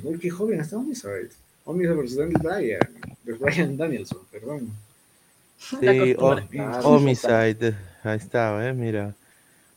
uy, 0.05 0.19
qué 0.21 0.31
joven 0.31 0.61
está 0.61 0.77
Homicide. 0.77 1.31
Homicide 1.65 1.95
versus 1.95 2.17
Daniel 2.17 2.39
Bryan, 2.41 2.81
de 3.25 3.33
Bryan 3.33 3.77
Danielson, 3.77 4.19
perdón. 4.31 4.71
Sí, 5.59 5.77
costumbre. 6.15 6.61
o- 6.61 6.63
Ah, 6.63 6.81
Homicide, 6.85 7.75
ahí 8.05 8.17
está, 8.19 8.69
¿eh? 8.69 8.73
mira. 8.73 9.15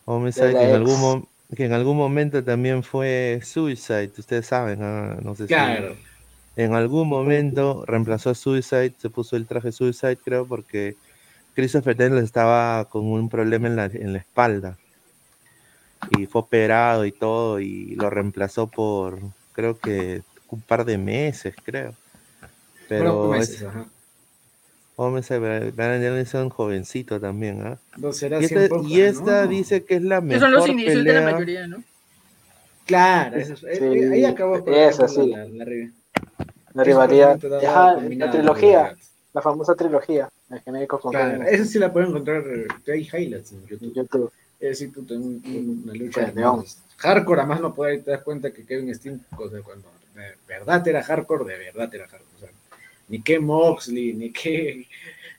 Homicide 0.06 0.50
De 0.50 0.54
que 0.54 0.70
en, 0.70 0.76
algún 0.76 1.28
que 1.56 1.66
en 1.66 1.74
algún 1.74 1.98
momento 1.98 2.44
también 2.44 2.84
fue 2.84 3.40
Suicide, 3.44 4.12
ustedes 4.20 4.46
saben, 4.46 4.84
ah, 4.84 5.18
no 5.24 5.34
sé 5.36 5.48
si. 5.48 5.54
En 6.56 6.74
algún 6.74 7.08
momento 7.10 7.84
reemplazó 7.86 8.30
a 8.30 8.36
Suicide, 8.36 8.94
se 8.98 9.10
puso 9.10 9.36
el 9.36 9.46
traje 9.46 9.72
Suicide, 9.72 10.18
creo, 10.18 10.46
porque 10.46 10.96
Christopher 11.54 11.96
Daniels 11.98 12.24
estaba 12.24 12.86
con 12.86 13.06
un 13.06 13.28
problema 13.30 13.68
en 13.68 13.76
la, 13.76 13.86
en 13.86 14.14
la 14.14 14.20
espalda. 14.20 14.78
Y 16.12 16.26
fue 16.28 16.42
operado 16.42 17.06
y 17.06 17.12
todo, 17.12 17.60
y 17.60 17.96
lo 17.96 18.10
reemplazó 18.10 18.68
por, 18.68 19.20
creo 19.54 19.78
que 19.78 20.22
un 20.50 20.62
par 20.62 20.86
de 20.86 20.98
meses, 20.98 21.56
creo. 21.64 21.94
Pero 22.88 23.20
Fueron 23.22 23.36
es, 23.42 23.50
meses, 23.50 23.64
ajá. 23.64 23.88
Homicide, 24.98 25.72
Brian 25.72 26.02
Danielson 26.02 26.50
jovencito 26.50 27.20
también, 27.20 27.62
¿ah? 27.66 27.80
Y 28.40 28.46
esta, 28.46 28.68
Punk, 28.70 28.88
y 28.88 29.02
esta 29.02 29.44
¿no? 29.44 29.50
dice 29.50 29.84
que 29.84 29.96
es 29.96 30.02
la 30.04 30.22
mejor 30.22 30.42
son 30.42 30.52
los 30.54 30.70
inicios 30.70 31.04
de 31.04 31.14
la 31.14 31.22
mayoría, 31.22 31.68
¿no? 31.68 31.84
Claro, 32.86 33.36
eso, 33.38 33.54
es- 33.54 33.64
eh, 33.64 33.76
Sí, 33.80 33.84
eh, 33.84 34.10
ahí 34.14 34.26
acabó 34.26 34.58
ejemplo, 34.58 35.08
sí. 35.08 35.30
la, 35.32 35.46
la, 35.46 35.66
la- 35.66 35.92
La 36.76 36.84
rivalidad, 36.84 37.40
ajá, 37.66 37.96
la 38.02 38.32
trilogía, 38.32 38.96
la 39.34 39.42
famosa 39.42 39.76
trilogía, 39.76 40.30
el 40.52 40.60
genérico 40.62 41.00
con 41.00 41.12
Claro, 41.12 41.44
esa 41.44 41.66
sí 41.66 41.80
la 41.80 41.92
pueden 41.92 42.10
encontrar, 42.10 42.44
hay 42.88 43.02
highlights 43.12 43.54
en 43.54 43.60
en 43.60 43.68
YouTube. 43.68 43.94
YouTube. 43.96 44.32
Es 44.60 44.70
decir, 44.70 44.94
puta, 44.94 45.14
un- 45.16 45.42
un- 45.46 45.82
una 45.84 45.94
lucha 45.94 46.32
Pues, 46.56 46.82
hardcore, 46.98 47.40
además 47.42 47.62
no 47.62 47.74
puedes 47.74 48.04
te 48.04 48.12
das 48.12 48.22
cuenta 48.24 48.52
que 48.52 48.66
Kevin 48.66 48.94
Steen, 48.94 49.24
o 49.38 49.50
sea, 49.50 49.62
cuando 49.62 49.88
de 50.16 50.36
verdad 50.48 50.86
era 50.88 51.02
hardcore, 51.04 51.46
de 51.46 51.58
verdad 51.60 51.94
era 51.94 52.08
hardcore. 52.08 52.36
O 52.36 52.40
sea, 52.40 52.50
ni 53.08 53.22
que 53.22 53.40
Moxley, 53.40 54.14
ni 54.14 54.32
que 54.32 54.86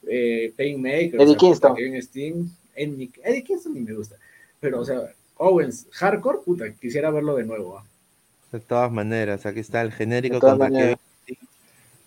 eh, 0.08 0.52
Painmaker, 0.56 1.14
Eddie 1.20 1.24
o 1.24 1.28
sea, 1.28 1.36
Kingston. 1.38 1.74
Kevin 1.74 2.02
Steen, 2.02 2.50
Eddie, 2.74 3.10
Eddie 3.24 3.42
Kingston 3.44 3.74
ni 3.74 3.80
me 3.80 3.92
gusta. 3.94 4.16
Pero, 4.60 4.80
o 4.80 4.84
sea, 4.84 5.12
Owens, 5.38 5.86
hardcore, 5.92 6.38
puta, 6.44 6.70
quisiera 6.72 7.10
verlo 7.10 7.36
de 7.36 7.44
nuevo. 7.44 7.78
¿ah? 7.78 7.84
De 8.52 8.60
todas 8.60 8.90
maneras, 8.92 9.44
aquí 9.46 9.60
está 9.60 9.82
el 9.82 9.92
genérico 9.92 10.38
contra 10.40 10.56
maneras. 10.56 10.84
Kevin. 10.96 10.98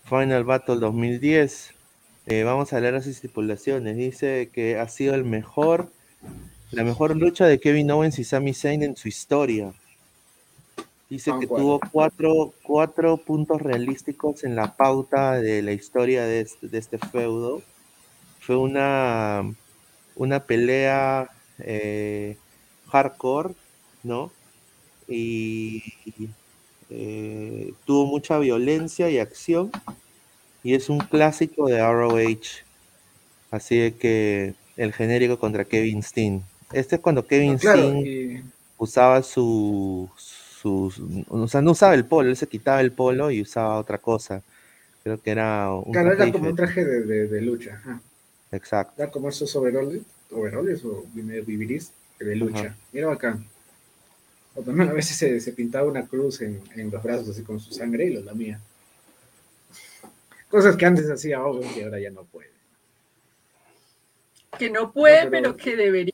Final 0.09 0.43
Battle 0.43 0.77
2010. 0.77 1.75
Eh, 2.25 2.43
vamos 2.43 2.73
a 2.73 2.79
leer 2.79 2.95
las 2.95 3.05
estipulaciones. 3.05 3.95
Dice 3.95 4.49
que 4.51 4.79
ha 4.79 4.87
sido 4.87 5.13
el 5.13 5.23
mejor, 5.23 5.91
la 6.71 6.83
mejor 6.83 7.15
lucha 7.15 7.45
de 7.45 7.59
Kevin 7.59 7.91
Owens 7.91 8.17
y 8.17 8.23
Sami 8.23 8.55
Zayn 8.55 8.81
en 8.81 8.95
su 8.95 9.07
historia. 9.07 9.71
Dice 11.09 11.31
que 11.39 11.45
tuvo 11.45 11.79
cuatro, 11.91 12.53
cuatro 12.63 13.17
puntos 13.17 13.61
realísticos 13.61 14.43
en 14.43 14.55
la 14.55 14.75
pauta 14.75 15.33
de 15.35 15.61
la 15.61 15.73
historia 15.73 16.23
de 16.23 16.41
este, 16.41 16.67
de 16.67 16.77
este 16.79 16.97
feudo. 16.97 17.61
Fue 18.39 18.57
una, 18.57 19.43
una 20.15 20.39
pelea 20.39 21.29
eh, 21.59 22.35
hardcore, 22.87 23.53
¿no? 24.03 24.31
Y 25.07 25.83
eh, 26.89 27.73
tuvo 27.85 28.05
mucha 28.07 28.39
violencia 28.39 29.09
y 29.09 29.19
acción. 29.19 29.71
Y 30.63 30.73
es 30.75 30.89
un 30.89 30.99
clásico 30.99 31.67
de 31.67 31.77
ROH. 31.77 32.65
Así 33.51 33.91
que 33.99 34.53
el 34.77 34.93
genérico 34.93 35.39
contra 35.39 35.65
Kevin 35.65 36.03
Steen. 36.03 36.43
Este 36.73 36.95
es 36.95 37.01
cuando 37.01 37.25
Kevin 37.25 37.53
No, 37.53 37.57
claro, 37.59 37.81
Steen 37.81 38.07
y- 38.07 38.43
usaba 38.77 39.23
su, 39.23 40.09
su, 40.17 41.25
O 41.29 41.47
sea, 41.47 41.61
no 41.61 41.71
usaba 41.71 41.95
el 41.95 42.05
polo, 42.05 42.29
él 42.29 42.35
se 42.37 42.47
quitaba 42.47 42.81
el 42.81 42.91
polo 42.91 43.31
y 43.31 43.41
usaba 43.41 43.77
otra 43.79 43.97
cosa. 43.97 44.41
Creo 45.03 45.21
que 45.21 45.31
era 45.31 45.71
un 45.73 45.91
claro, 45.93 46.09
traje 46.13 46.23
era 46.23 46.31
como 46.31 46.49
un 46.49 46.55
diferente. 46.55 46.73
traje 46.73 46.85
de, 46.85 47.01
de, 47.05 47.27
de 47.27 47.41
lucha. 47.41 47.73
ajá. 47.75 48.01
Exacto. 48.51 49.01
Era 49.01 49.11
como 49.11 49.29
esos 49.29 49.55
overoles, 49.55 50.01
overoles 50.31 50.83
o 50.85 51.05
vivirís 51.13 51.91
de 52.19 52.35
lucha. 52.35 52.59
Ajá. 52.59 52.75
Mira 52.91 53.07
bacán. 53.07 53.45
O 54.59 54.61
también 54.61 54.89
a 54.89 54.93
veces 54.93 55.15
se, 55.15 55.39
se 55.39 55.53
pintaba 55.53 55.87
una 55.87 56.05
cruz 56.05 56.41
en, 56.41 56.61
en 56.75 56.91
los 56.91 57.01
brazos 57.01 57.29
así 57.29 57.43
con 57.43 57.59
su 57.61 57.71
sangre 57.71 58.05
y 58.05 58.13
lo 58.13 58.21
lamía. 58.21 58.59
Cosas 60.49 60.75
que 60.75 60.85
antes 60.85 61.09
hacía 61.09 61.41
Owen 61.45 61.69
y 61.77 61.81
ahora 61.81 61.99
ya 61.99 62.09
no 62.09 62.23
puede. 62.23 62.49
Que 64.57 64.69
no 64.69 64.91
puede, 64.91 65.25
No, 65.25 65.31
pero- 65.31 65.43
pero 65.55 65.57
que 65.57 65.75
debería 65.75 66.13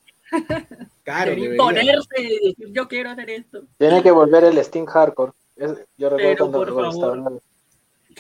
Claro, 1.04 1.32
debería 1.32 1.52
imponerse 1.52 2.22
y 2.22 2.48
decir 2.50 2.72
yo 2.72 2.88
quiero 2.88 3.10
hacer 3.12 3.30
esto. 3.30 3.62
Tiene 3.78 4.04
que 4.04 4.12
volver 4.12 4.44
el 4.44 4.64
Steam 4.64 4.86
Hardcore. 4.86 5.32
Es- 5.56 5.72
yo 5.98 6.10
recuerdo 6.10 6.18
Pero, 6.18 6.38
cuando, 6.38 6.58
por 6.60 6.74
cuando 6.74 6.90
estaba 6.92 7.12
favor. 7.14 7.18
hablando. 7.18 7.42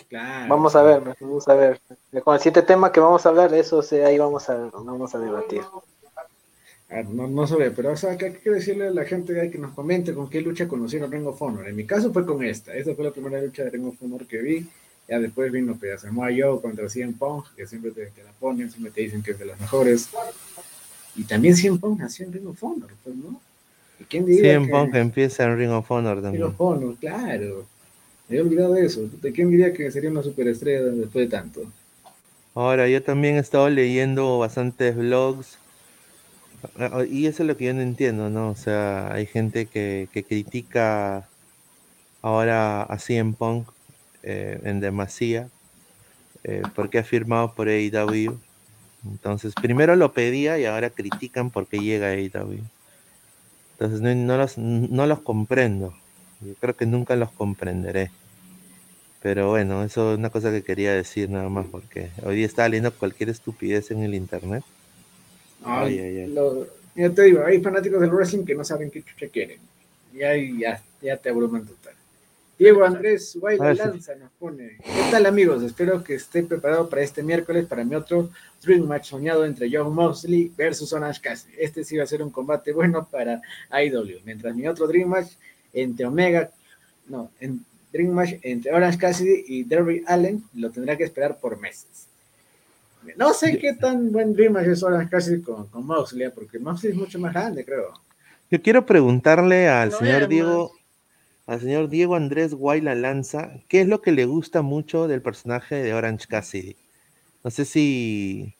Claro. 0.09 0.49
Vamos 0.49 0.75
a 0.75 0.83
ver, 0.83 1.15
vamos 1.19 1.47
a 1.47 1.53
ver. 1.53 1.81
Con 2.23 2.33
el 2.35 2.39
siguiente 2.39 2.61
tema 2.63 2.91
que 2.91 2.99
vamos 2.99 3.25
a 3.25 3.29
hablar, 3.29 3.53
eso 3.53 3.81
sí, 3.81 3.95
ahí 3.97 4.17
vamos 4.17 4.49
a, 4.49 4.55
vamos 4.73 5.13
a 5.15 5.19
debatir. 5.19 5.61
Ah, 6.89 7.01
No, 7.03 7.27
no 7.27 7.47
sobre, 7.47 7.71
pero 7.71 7.91
o 7.91 7.97
sea, 7.97 8.17
que 8.17 8.25
hay 8.25 8.33
que 8.33 8.49
decirle 8.51 8.87
a 8.87 8.91
la 8.91 9.05
gente 9.05 9.49
que 9.49 9.57
nos 9.57 9.73
comente 9.73 10.13
con 10.13 10.29
qué 10.29 10.41
lucha 10.41 10.67
conocieron 10.67 11.11
Ring 11.11 11.25
of 11.25 11.41
Honor. 11.41 11.67
En 11.67 11.75
mi 11.75 11.85
caso 11.85 12.13
fue 12.13 12.25
con 12.25 12.43
esta. 12.43 12.75
Esta 12.75 12.93
fue 12.93 13.03
la 13.05 13.11
primera 13.11 13.41
lucha 13.41 13.63
de 13.63 13.71
Ring 13.71 13.85
of 13.87 13.95
Honor 14.01 14.25
que 14.27 14.41
vi. 14.41 14.65
Ya 15.07 15.19
después 15.19 15.51
vino 15.51 15.75
pues, 15.79 16.01
Samoa 16.01 16.29
Joe 16.35 16.59
contra 16.61 16.87
CM 16.89 17.13
Punk, 17.13 17.45
que 17.55 17.67
siempre 17.67 17.91
te, 17.91 18.07
te 18.07 18.23
la 18.23 18.31
ponen, 18.39 18.69
siempre 18.71 18.91
te 18.91 19.01
dicen 19.01 19.21
que 19.21 19.31
es 19.31 19.39
de 19.39 19.45
las 19.45 19.59
mejores. 19.59 20.09
Y 21.15 21.23
también 21.23 21.55
CM 21.55 21.77
Punk 21.79 21.99
nació 21.99 22.25
en 22.25 22.33
Ring 22.33 22.47
of 22.47 22.63
Honor, 22.63 22.89
pues, 23.03 23.15
¿no? 23.15 23.39
¿Y 23.99 24.03
quién 24.05 24.25
diría 24.25 24.53
CM 24.53 24.65
que- 24.67 24.71
Punk 24.71 24.95
empieza 24.95 25.43
en 25.45 25.57
Ring 25.57 25.71
of 25.71 25.89
Honor 25.89 26.15
Ring 26.15 26.23
también. 26.23 26.43
of 26.43 26.55
Honor, 26.61 26.95
claro. 26.99 27.65
Me 28.27 28.37
había 28.39 28.41
olvidado 28.49 28.73
de 28.73 28.85
eso. 28.85 29.07
¿De 29.21 29.31
quién 29.31 29.49
diría 29.51 29.71
que 29.73 29.91
sería 29.91 30.09
una 30.09 30.23
superestrella 30.23 30.81
después 30.81 31.25
de 31.29 31.31
tanto? 31.37 31.61
Ahora, 32.55 32.87
yo 32.89 33.01
también 33.03 33.35
he 33.35 33.39
estado 33.39 33.69
leyendo 33.69 34.39
bastantes 34.39 34.95
blogs 34.95 35.57
y 37.09 37.27
eso 37.27 37.43
es 37.43 37.47
lo 37.47 37.57
que 37.57 37.65
yo 37.65 37.73
no 37.73 37.81
entiendo, 37.81 38.29
¿no? 38.29 38.49
O 38.49 38.55
sea, 38.55 39.11
hay 39.13 39.25
gente 39.25 39.65
que, 39.65 40.07
que 40.11 40.23
critica 40.23 41.27
ahora 42.21 42.83
a 42.83 42.97
CM 42.97 43.33
Punk 43.33 43.69
eh, 44.23 44.59
en 44.63 44.79
demasía 44.79 45.49
eh, 46.43 46.63
porque 46.75 46.99
ha 46.99 47.03
firmado 47.03 47.53
por 47.53 47.69
AEW. 47.69 48.39
Entonces, 49.05 49.53
primero 49.53 49.95
lo 49.95 50.13
pedía 50.13 50.57
y 50.57 50.65
ahora 50.65 50.89
critican 50.89 51.51
porque 51.51 51.79
llega 51.79 52.07
a 52.07 52.11
AEW. 52.11 52.63
Entonces, 53.73 54.01
no, 54.01 54.15
no 54.15 54.37
los, 54.37 54.57
no 54.57 55.05
los 55.05 55.19
comprendo. 55.21 55.95
Yo 56.41 56.53
creo 56.55 56.75
que 56.75 56.85
nunca 56.85 57.15
los 57.15 57.31
comprenderé. 57.31 58.11
Pero 59.21 59.49
bueno, 59.49 59.83
eso 59.83 60.13
es 60.13 60.19
una 60.19 60.29
cosa 60.29 60.51
que 60.51 60.63
quería 60.63 60.93
decir 60.93 61.29
nada 61.29 61.49
más 61.49 61.65
porque 61.65 62.11
hoy 62.23 62.35
día 62.35 62.45
estaba 62.45 62.69
leyendo 62.69 62.93
cualquier 62.93 63.29
estupidez 63.29 63.89
en 63.89 64.03
el 64.03 64.13
internet. 64.13 64.63
Ay, 65.65 65.99
ay, 65.99 66.17
ay. 66.19 66.27
Lo- 66.27 66.67
ya 66.95 67.09
te 67.09 67.23
digo, 67.23 67.43
hay 67.45 67.61
fanáticos 67.61 67.99
del 67.99 68.11
wrestling 68.11 68.45
que 68.45 68.55
no 68.55 68.63
saben 68.63 68.89
qué 68.89 69.03
chucha 69.03 69.27
quieren. 69.27 69.59
Y 70.13 70.23
ahí 70.23 70.59
ya, 70.59 70.81
ya 71.01 71.17
te 71.17 71.29
abruman 71.29 71.65
total. 71.65 71.93
Diego 72.57 72.85
Andrés 72.85 73.35
Guayla. 73.37 73.73
Lanza 73.73 74.15
nos 74.15 74.31
pone. 74.39 74.77
¿Qué 74.81 75.11
tal 75.11 75.25
amigos? 75.25 75.61
Espero 75.61 76.01
que 76.01 76.13
esté 76.15 76.41
preparado 76.43 76.89
para 76.89 77.01
este 77.01 77.21
miércoles 77.21 77.65
para 77.65 77.83
mi 77.83 77.95
otro 77.95 78.29
Dream 78.63 78.85
Match 78.87 79.09
soñado 79.09 79.43
entre 79.43 79.69
John 79.69 79.93
Moxley 79.93 80.53
versus 80.55 80.93
Orange 80.93 81.19
Cassidy. 81.21 81.53
Este 81.59 81.83
sí 81.83 81.97
va 81.97 82.03
a 82.05 82.07
ser 82.07 82.23
un 82.23 82.29
combate 82.29 82.71
bueno 82.71 83.05
para 83.11 83.41
IW. 83.71 84.19
Mientras 84.23 84.55
mi 84.55 84.65
otro 84.69 84.87
Dream 84.87 85.09
Match 85.09 85.33
entre 85.73 86.05
Omega, 86.05 86.49
no, 87.09 87.29
en 87.41 87.59
Dream 87.91 88.11
Match 88.11 88.35
entre 88.41 88.71
Orange 88.71 88.97
Cassidy 88.99 89.43
y 89.47 89.63
Derby 89.65 90.03
Allen 90.07 90.41
lo 90.53 90.71
tendrá 90.71 90.95
que 90.95 91.03
esperar 91.03 91.37
por 91.37 91.59
meses. 91.59 92.07
No 93.17 93.33
sé 93.33 93.57
qué 93.59 93.73
tan 93.73 94.11
buen 94.11 94.33
Dream 94.33 94.53
Match 94.53 94.67
es 94.67 94.83
Orange 94.83 95.09
Cassidy 95.09 95.41
con, 95.41 95.67
con 95.67 95.85
Moxley, 95.85 96.29
porque 96.33 96.59
Moxley 96.59 96.91
es 96.91 96.97
mucho 96.97 97.19
más 97.19 97.33
grande, 97.33 97.63
creo. 97.65 97.93
Yo 98.51 98.61
quiero 98.61 98.85
preguntarle 98.85 99.67
al 99.67 99.89
No, 99.91 99.97
señor 99.97 100.27
Diego, 100.27 100.71
al 101.47 101.59
señor 101.61 101.89
Diego 101.89 102.15
Andrés 102.15 102.53
Guayla 102.53 102.95
Lanza, 102.95 103.51
¿qué 103.67 103.81
es 103.81 103.87
lo 103.87 104.01
que 104.01 104.11
le 104.11 104.25
gusta 104.25 104.61
mucho 104.61 105.07
del 105.07 105.21
personaje 105.21 105.75
de 105.75 105.93
Orange 105.93 106.27
Cassidy? 106.27 106.75
No 107.43 107.51
sé 107.51 107.65
si... 107.65 108.55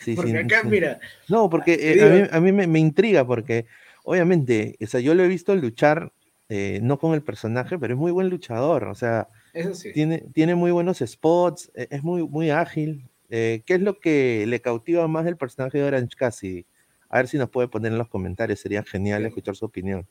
si- 0.00 0.16
Porque 0.16 0.30
si- 0.32 0.36
acá, 0.38 0.62
si- 0.62 0.68
mira, 0.68 1.00
No, 1.28 1.50
porque 1.50 1.74
eh, 1.80 2.02
a 2.02 2.06
mí, 2.08 2.28
a 2.30 2.40
mí 2.40 2.52
me, 2.52 2.66
me 2.66 2.78
intriga 2.78 3.26
porque 3.26 3.66
obviamente, 4.04 4.76
o 4.82 4.86
sea, 4.86 5.00
yo 5.00 5.14
lo 5.14 5.22
he 5.24 5.28
visto 5.28 5.54
luchar, 5.56 6.12
eh, 6.48 6.80
no 6.82 6.98
con 6.98 7.14
el 7.14 7.22
personaje, 7.22 7.78
pero 7.78 7.94
es 7.94 8.00
muy 8.00 8.12
buen 8.12 8.28
luchador, 8.30 8.84
o 8.84 8.94
sea, 8.94 9.28
eso 9.52 9.74
sí. 9.74 9.92
tiene, 9.92 10.24
tiene 10.32 10.54
muy 10.54 10.70
buenos 10.70 10.98
spots, 11.06 11.70
e- 11.74 11.88
es 11.90 12.02
muy, 12.02 12.26
muy 12.26 12.50
ágil. 12.50 13.08
Eh, 13.30 13.62
¿Qué 13.66 13.74
es 13.74 13.80
lo 13.82 13.98
que 13.98 14.44
le 14.46 14.60
cautiva 14.60 15.06
más 15.08 15.24
del 15.24 15.36
personaje 15.36 15.78
de 15.78 15.84
Orange 15.84 16.16
Cassidy? 16.16 16.64
A 17.10 17.18
ver 17.18 17.28
si 17.28 17.38
nos 17.38 17.50
puede 17.50 17.68
poner 17.68 17.92
en 17.92 17.98
los 17.98 18.08
comentarios, 18.08 18.60
sería 18.60 18.82
genial 18.82 19.22
Sí. 19.22 19.28
escuchar 19.28 19.56
su 19.56 19.64
opinión. 19.64 20.06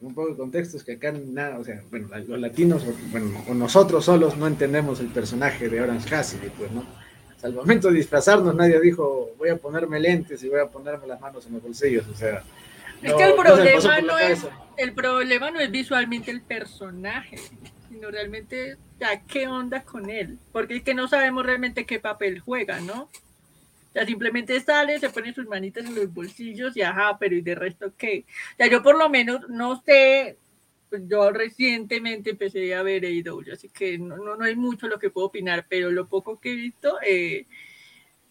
un 0.00 0.14
poco 0.14 0.30
de 0.30 0.36
contexto 0.36 0.76
es 0.76 0.82
que 0.82 0.94
acá 0.94 1.12
nada, 1.12 1.60
o 1.60 1.64
sea, 1.64 1.80
bueno, 1.88 2.08
los 2.26 2.40
latinos, 2.40 2.82
o- 2.82 2.92
bueno, 3.12 3.40
o 3.48 3.54
nosotros 3.54 4.04
solos 4.04 4.36
no 4.36 4.48
entendemos 4.48 4.98
el 4.98 5.06
personaje 5.06 5.68
de 5.68 5.80
Orange 5.80 6.10
Cassidy, 6.10 6.48
pues, 6.58 6.72
¿no? 6.72 6.84
Hasta 7.36 7.46
el 7.46 7.54
momento 7.54 7.86
de 7.86 7.94
disfrazarnos 7.98 8.52
nadie 8.52 8.80
dijo, 8.80 9.30
voy 9.38 9.50
a 9.50 9.56
ponerme 9.58 10.00
lentes 10.00 10.42
y 10.42 10.48
voy 10.48 10.58
a 10.58 10.66
ponerme 10.66 11.06
las 11.06 11.20
manos 11.20 11.46
en 11.46 11.52
los 11.52 11.62
bolsillos, 11.62 12.04
o 12.08 12.14
sea. 12.16 12.42
Es 13.00 13.12
no- 13.12 13.16
que 13.16 13.22
el 13.22 13.30
no 13.30 13.36
problema 13.36 13.80
la 13.80 14.00
no 14.02 14.18
es, 14.18 14.44
el 14.76 14.92
problema 14.92 15.50
no 15.52 15.60
es 15.60 15.70
visualmente 15.70 16.32
el 16.32 16.40
personaje, 16.42 17.36
sino 17.92 18.10
realmente 18.10 18.76
ya 18.98 19.20
qué 19.26 19.46
onda 19.46 19.84
con 19.84 20.08
él, 20.08 20.38
porque 20.50 20.76
es 20.76 20.82
que 20.82 20.94
no 20.94 21.08
sabemos 21.08 21.44
realmente 21.44 21.84
qué 21.84 22.00
papel 22.00 22.40
juega, 22.40 22.80
¿no? 22.80 23.02
O 23.02 23.92
sea, 23.92 24.06
simplemente 24.06 24.58
sale, 24.60 24.98
se 24.98 25.10
pone 25.10 25.34
sus 25.34 25.46
manitas 25.46 25.84
en 25.84 25.94
los 25.94 26.12
bolsillos 26.12 26.74
y 26.76 26.82
ajá, 26.82 27.18
pero 27.18 27.36
¿y 27.36 27.42
de 27.42 27.54
resto 27.54 27.92
qué? 27.96 28.24
O 28.54 28.56
sea, 28.56 28.66
yo 28.68 28.82
por 28.82 28.96
lo 28.96 29.10
menos 29.10 29.46
no 29.50 29.82
sé, 29.82 30.38
pues 30.88 31.02
yo 31.06 31.30
recientemente 31.30 32.30
empecé 32.30 32.74
a 32.74 32.82
ver 32.82 33.04
AEW, 33.04 33.52
así 33.52 33.68
que 33.68 33.98
no, 33.98 34.16
no, 34.16 34.36
no 34.36 34.44
hay 34.44 34.56
mucho 34.56 34.88
lo 34.88 34.98
que 34.98 35.10
puedo 35.10 35.26
opinar, 35.26 35.66
pero 35.68 35.90
lo 35.90 36.08
poco 36.08 36.40
que 36.40 36.52
he 36.52 36.56
visto, 36.56 36.96
eh, 37.06 37.46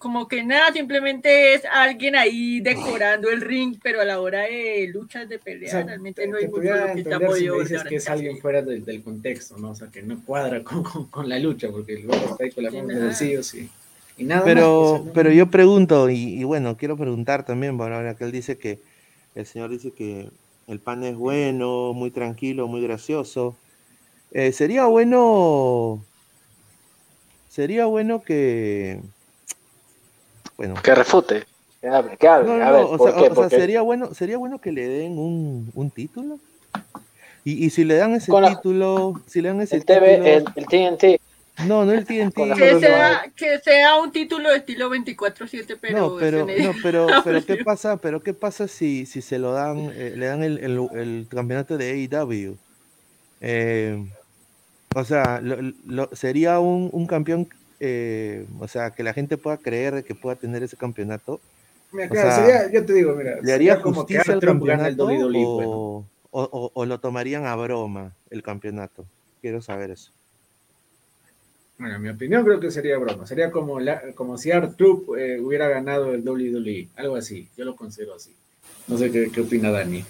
como 0.01 0.27
que 0.27 0.43
nada, 0.43 0.73
simplemente 0.73 1.53
es 1.53 1.63
alguien 1.65 2.15
ahí 2.15 2.59
decorando 2.61 3.29
el 3.29 3.41
ring, 3.41 3.77
pero 3.81 4.01
a 4.01 4.05
la 4.05 4.19
hora 4.19 4.41
de 4.41 4.87
luchas 4.87 5.29
de 5.29 5.37
O 5.37 5.43
pelea, 5.43 5.71
sea, 5.71 5.83
realmente 5.83 6.21
te, 6.21 6.27
no 6.27 6.37
hay 6.37 6.47
mucho 6.47 6.61
lo 6.75 6.85
que 6.87 6.91
te 6.91 6.99
entender 6.99 7.31
si 7.33 7.47
dices 7.49 7.83
que 7.83 7.95
es 7.97 8.07
en 8.07 8.13
alguien 8.13 8.37
fuera 8.39 8.61
del, 8.61 8.83
del 8.85 9.03
contexto, 9.03 9.57
¿no? 9.57 9.71
O 9.71 9.75
sea, 9.75 9.89
que 9.89 10.01
no 10.01 10.23
cuadra 10.25 10.63
con, 10.63 10.83
con, 10.83 11.07
con 11.07 11.29
la 11.29 11.39
lucha, 11.39 11.69
porque 11.71 11.99
luego 11.99 12.15
está 12.25 12.43
ahí 12.43 12.51
con 12.51 12.65
en 12.65 12.73
los 12.73 12.87
nada. 12.87 13.03
bolsillos 13.05 13.53
y, 13.55 13.69
y 14.17 14.23
nada 14.25 14.49
más, 14.49 14.53
Pero, 14.55 14.75
o 14.77 14.85
sea, 14.85 14.99
no- 15.01 15.13
pero 15.13 15.31
yo 15.31 15.49
pregunto, 15.51 16.09
y, 16.09 16.15
y 16.39 16.43
bueno, 16.43 16.77
quiero 16.77 16.97
preguntar 16.97 17.45
también, 17.45 17.77
bueno, 17.77 17.95
ahora 17.95 18.15
que 18.15 18.23
él 18.23 18.31
dice 18.31 18.57
que, 18.57 18.79
el 19.35 19.45
señor 19.45 19.69
dice 19.69 19.91
que 19.93 20.31
el 20.67 20.79
pan 20.79 21.03
es 21.03 21.15
bueno, 21.15 21.93
muy 21.93 22.11
tranquilo, 22.11 22.67
muy 22.67 22.81
gracioso. 22.81 23.55
Eh, 24.31 24.51
sería 24.53 24.85
bueno, 24.87 26.05
sería 27.47 27.85
bueno 27.85 28.23
que, 28.23 29.01
bueno, 30.67 30.81
Que 30.83 30.93
refute, 30.93 31.43
que 31.81 31.87
hable, 31.87 32.17
que 32.17 32.27
hable. 32.27 32.47
no, 32.47 32.57
no, 32.57 32.63
a 32.65 32.71
ver, 32.71 32.83
o 32.83 32.97
¿por 32.97 33.11
sea, 33.11 33.19
qué? 33.19 33.27
o- 33.29 33.35
sea, 33.35 33.49
sería 33.49 33.81
bueno, 33.81 34.13
sería 34.13 34.37
bueno 34.37 34.59
que 34.61 34.71
le 34.71 34.87
den 34.87 35.17
un, 35.17 35.71
un 35.73 35.89
título. 35.89 36.39
Y, 37.43 37.65
y 37.65 37.71
si 37.71 37.83
le 37.83 37.95
dan 37.95 38.13
ese 38.13 38.29
Con 38.29 38.43
la- 38.43 38.49
título, 38.49 39.19
si 39.25 39.41
le 39.41 39.47
dan 39.49 39.61
ese 39.61 39.77
el 39.77 39.85
TV, 39.85 40.17
título, 40.17 40.27
el, 40.29 40.45
el 40.55 40.65
TNT, 40.67 41.21
no, 41.65 41.83
no 41.85 41.91
el 41.93 42.05
TNT, 42.05 42.37
la- 42.45 42.55
Que 42.55 42.73
no, 42.73 42.79
sea, 42.79 43.25
que 43.35 43.59
sea 43.59 43.95
un 43.99 44.11
título 44.11 44.49
de 44.51 44.57
estilo 44.57 44.91
24-7, 44.91 45.77
pero, 45.81 45.97
no, 46.11 46.15
pero, 46.19 46.45
no, 46.45 46.73
pero, 46.83 47.07
pero 47.23 47.43
¿qué 47.43 47.57
pasa? 47.63 47.97
Pero 47.97 48.21
qué 48.21 48.35
pasa 48.35 48.67
si, 48.67 49.07
si 49.07 49.23
se 49.23 49.39
lo 49.39 49.53
dan, 49.53 49.91
eh, 49.95 50.13
le 50.15 50.27
dan 50.27 50.43
el, 50.43 50.59
el- 50.59 50.87
el 50.93 51.27
campeonato 51.27 51.77
de 51.79 51.89
AEW? 52.07 52.57
Eh, 53.41 54.05
o 54.93 55.03
sea, 55.03 55.39
lo- 55.41 55.57
lo- 55.87 56.09
sería 56.13 56.59
un, 56.59 56.89
un 56.93 57.07
campeón, 57.07 57.49
eh, 57.83 58.45
o 58.59 58.67
sea, 58.67 58.91
que 58.91 59.01
la 59.03 59.11
gente 59.13 59.37
pueda 59.37 59.57
creer 59.57 59.95
de 59.95 60.03
que 60.03 60.13
pueda 60.15 60.35
tener 60.35 60.61
ese 60.63 60.77
campeonato. 60.77 61.41
Mira, 61.91 62.07
o 62.09 62.13
sea, 62.13 62.31
sería, 62.35 62.71
yo 62.71 62.85
te 62.85 62.93
digo, 62.93 63.13
mira, 63.15 63.37
¿Le 63.41 63.51
haría 63.51 63.81
como 63.81 64.01
justicia 64.01 64.21
al 64.27 64.35
el 64.35 64.39
campeonato 64.39 65.05
WWE, 65.07 65.31
pues, 65.55 65.67
¿no? 65.67 65.75
o, 65.75 66.05
o- 66.29 66.49
o- 66.51 66.71
o 66.73 66.85
lo 66.85 66.99
tomarían 66.99 67.45
a 67.47 67.55
broma 67.55 68.13
el 68.29 68.43
campeonato? 68.43 69.03
Quiero 69.41 69.61
saber 69.61 69.89
eso. 69.91 70.11
Bueno, 71.79 71.95
en 71.95 72.01
mi 72.03 72.09
opinión 72.09 72.45
creo 72.45 72.59
que 72.59 72.69
sería 72.69 72.97
broma. 72.99 73.25
Sería 73.25 73.49
como, 73.49 73.79
la, 73.79 74.13
como 74.13 74.37
si 74.37 74.51
Artup 74.51 75.09
hubiera 75.09 75.67
ganado 75.67 76.13
el 76.13 76.21
WWE. 76.23 76.89
Algo 76.95 77.15
así. 77.15 77.49
Yo 77.57 77.65
lo 77.65 77.75
considero 77.75 78.13
así. 78.13 78.35
No 78.87 78.97
sé 78.99 79.11
qué, 79.11 79.31
qué 79.31 79.41
opina 79.41 79.71
Dani. 79.71 80.05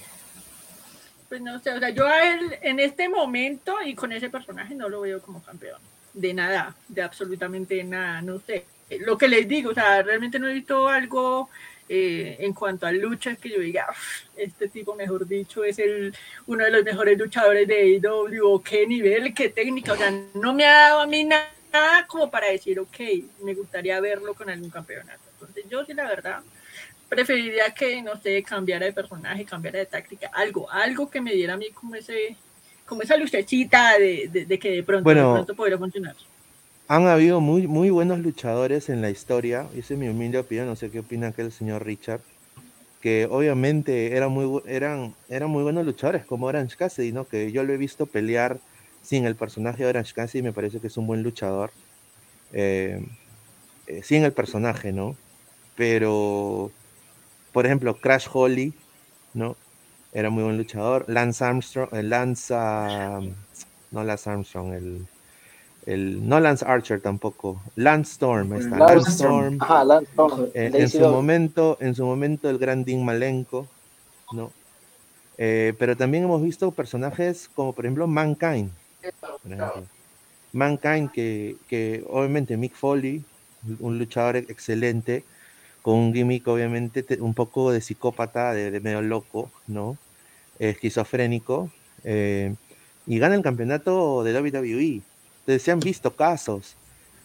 Pues 1.30 1.42
no 1.42 1.58
sé, 1.62 1.72
o 1.72 1.80
sea, 1.80 1.90
yo 1.92 2.06
a 2.06 2.30
él 2.34 2.56
en 2.62 2.82
este 2.82 3.08
momento 3.08 3.76
y 3.86 3.96
con 3.96 4.12
ese 4.12 4.30
personaje 4.30 4.76
no 4.76 4.90
lo 4.90 5.00
veo 5.00 5.22
como 5.22 5.42
campeón. 5.42 5.80
De 6.14 6.34
nada, 6.34 6.76
de 6.88 7.02
absolutamente 7.02 7.84
nada, 7.84 8.22
no 8.22 8.40
sé. 8.40 8.66
Lo 9.00 9.18
que 9.18 9.28
les 9.28 9.48
digo, 9.48 9.72
o 9.72 9.74
sea, 9.74 10.02
realmente 10.02 10.38
no 10.40 10.48
he 10.50 10.54
visto 10.54 10.90
algo 10.90 11.50
eh, 11.88 12.38
en 12.40 12.54
cuanto 12.54 12.86
a 12.86 12.92
luchas 12.92 13.38
que 13.38 13.50
yo 13.50 13.60
diga, 13.60 13.88
"Uf, 13.90 14.24
este 14.38 14.68
tipo, 14.70 14.96
mejor 14.96 15.28
dicho, 15.28 15.64
es 15.64 15.80
el 15.80 16.14
uno 16.48 16.64
de 16.66 16.72
los 16.72 16.84
mejores 16.84 17.18
luchadores 17.18 17.68
de 17.68 17.76
AEW, 17.76 18.62
qué 18.64 18.88
nivel, 18.88 19.34
qué 19.34 19.50
técnica, 19.50 19.94
o 19.94 19.98
sea, 19.98 20.12
no 20.34 20.54
me 20.54 20.66
ha 20.66 20.72
dado 20.74 21.02
a 21.02 21.08
mí 21.08 21.24
nada 21.24 22.06
como 22.08 22.30
para 22.30 22.48
decir, 22.48 22.80
ok, 22.80 22.98
me 23.44 23.54
gustaría 23.54 24.00
verlo 24.00 24.34
con 24.34 24.50
algún 24.50 24.70
campeonato. 24.70 25.22
Entonces, 25.34 25.66
yo 25.70 25.86
sí, 25.86 25.94
la 25.94 26.08
verdad, 26.08 26.42
preferiría 27.10 27.74
que, 27.74 28.02
no 28.02 28.16
sé, 28.22 28.42
cambiara 28.44 28.86
de 28.86 28.94
personaje, 28.94 29.46
cambiara 29.46 29.80
de 29.80 29.86
táctica, 29.86 30.30
algo, 30.34 30.70
algo 30.72 31.10
que 31.10 31.22
me 31.22 31.34
diera 31.34 31.54
a 31.56 31.58
mí 31.58 31.72
como 31.72 31.96
ese, 31.96 32.38
como 32.92 33.04
esa 33.04 33.16
lucecita 33.16 33.98
de, 33.98 34.28
de, 34.32 34.46
de 34.46 34.60
que 34.60 34.70
de 34.72 34.84
pronto, 34.84 35.06
Bueno. 35.06 35.28
de 35.30 35.34
pronto 35.36 35.56
podría 35.56 35.78
funcionar. 35.78 36.14
Han 36.90 37.08
habido 37.08 37.40
muy, 37.40 37.68
muy 37.68 37.90
buenos 37.90 38.20
luchadores 38.20 38.90
en 38.90 39.02
la 39.02 39.10
historia, 39.10 39.68
y 39.74 39.80
esa 39.80 39.94
es 39.94 40.00
mi 40.00 40.10
humilde 40.10 40.40
opinión, 40.40 40.68
no 40.68 40.76
sé 40.76 40.92
qué 40.92 41.00
opina 41.00 41.32
que 41.32 41.42
el 41.42 41.52
señor 41.54 41.86
Richard. 41.86 42.20
que 43.00 43.28
obviamente 43.32 44.16
eran 44.18 44.32
muy, 44.32 44.62
eran, 44.68 45.16
eran 45.30 45.50
muy 45.50 45.64
buenos 45.64 45.86
luchadores, 45.86 46.26
como 46.26 46.48
Orange 46.48 46.76
Cassidy, 46.76 47.12
¿no? 47.14 47.26
Que 47.26 47.52
yo 47.52 47.64
lo 47.64 47.72
he 47.74 47.78
visto 47.78 48.06
pelear 48.06 48.60
sin 49.02 49.26
el 49.26 49.36
personaje 49.36 49.84
de 49.84 49.90
Orange 49.90 50.14
Cassidy, 50.14 50.44
me 50.44 50.52
parece 50.54 50.80
que 50.80 50.88
es 50.88 50.98
un 50.98 51.08
buen 51.08 51.24
luchador. 51.24 51.72
eh, 52.54 53.00
eh, 53.88 54.02
sin 54.04 54.24
el 54.24 54.34
personaje, 54.34 54.92
¿no? 54.92 55.16
Pero, 55.76 56.70
por 57.54 57.66
ejemplo, 57.66 57.96
Crash 57.96 58.28
Holly, 58.32 58.74
¿no? 59.34 59.56
Era 60.14 60.30
muy 60.30 60.44
buen 60.44 60.58
luchador. 60.58 61.06
Lance 61.08 61.44
Armstrong, 61.44 61.90
eh, 61.94 62.04
Lance, 62.04 62.54
ah, 62.56 63.22
no 63.92 64.04
Lance 64.04 64.30
Armstrong, 64.30 64.74
el, 64.74 65.08
el, 65.86 66.28
no 66.28 66.40
Lance 66.40 66.66
Archer 66.66 67.00
tampoco. 67.02 67.62
Lance 67.76 68.12
Storm, 68.14 68.52
ahí 68.54 68.60
está. 68.60 68.78
Lance 68.78 68.96
Lance 68.96 69.12
Storm. 69.12 69.58
Ajá, 69.62 69.84
Lance 69.86 70.12
Storm, 70.12 70.50
Eh, 70.54 70.72
en 70.74 70.90
su 70.90 71.00
momento, 71.00 71.78
en 71.80 71.96
su 71.96 72.06
momento 72.06 72.50
el 72.50 72.58
gran 72.58 72.84
Dean 72.84 73.04
Malenko, 73.06 73.68
¿no? 74.34 74.52
Eh, 75.38 75.74
pero 75.80 75.96
también 75.96 76.26
hemos 76.26 76.42
visto 76.44 76.72
personajes 76.72 77.50
como 77.56 77.74
por 77.74 77.86
ejemplo 77.86 78.06
Mankind. 78.06 78.70
por 79.22 79.52
ejemplo. 79.54 79.84
Mankind 80.54 81.12
que, 81.12 81.56
que 81.68 82.04
obviamente 82.10 82.58
Mick 82.58 82.76
Foley, 82.76 83.24
un 83.80 83.98
luchador 83.98 84.36
excelente, 84.36 85.24
con 85.82 85.96
un 85.96 86.14
gimmick 86.14 86.48
obviamente 86.48 87.04
te- 87.04 87.22
un 87.22 87.34
poco 87.34 87.72
de 87.72 87.82
psicópata, 87.82 88.54
de, 88.54 88.72
de 88.72 88.80
medio 88.80 89.02
loco, 89.02 89.50
¿no? 89.68 89.98
Esquizofrénico, 90.60 91.70
eh, 92.04 92.54
y 93.08 93.18
gana 93.20 93.36
el 93.36 93.42
campeonato 93.42 94.24
de 94.24 94.34
WWE. 94.40 95.02
Entonces 95.40 95.64
se 95.64 95.72
han 95.72 95.80
visto 95.80 96.16
casos. 96.16 96.76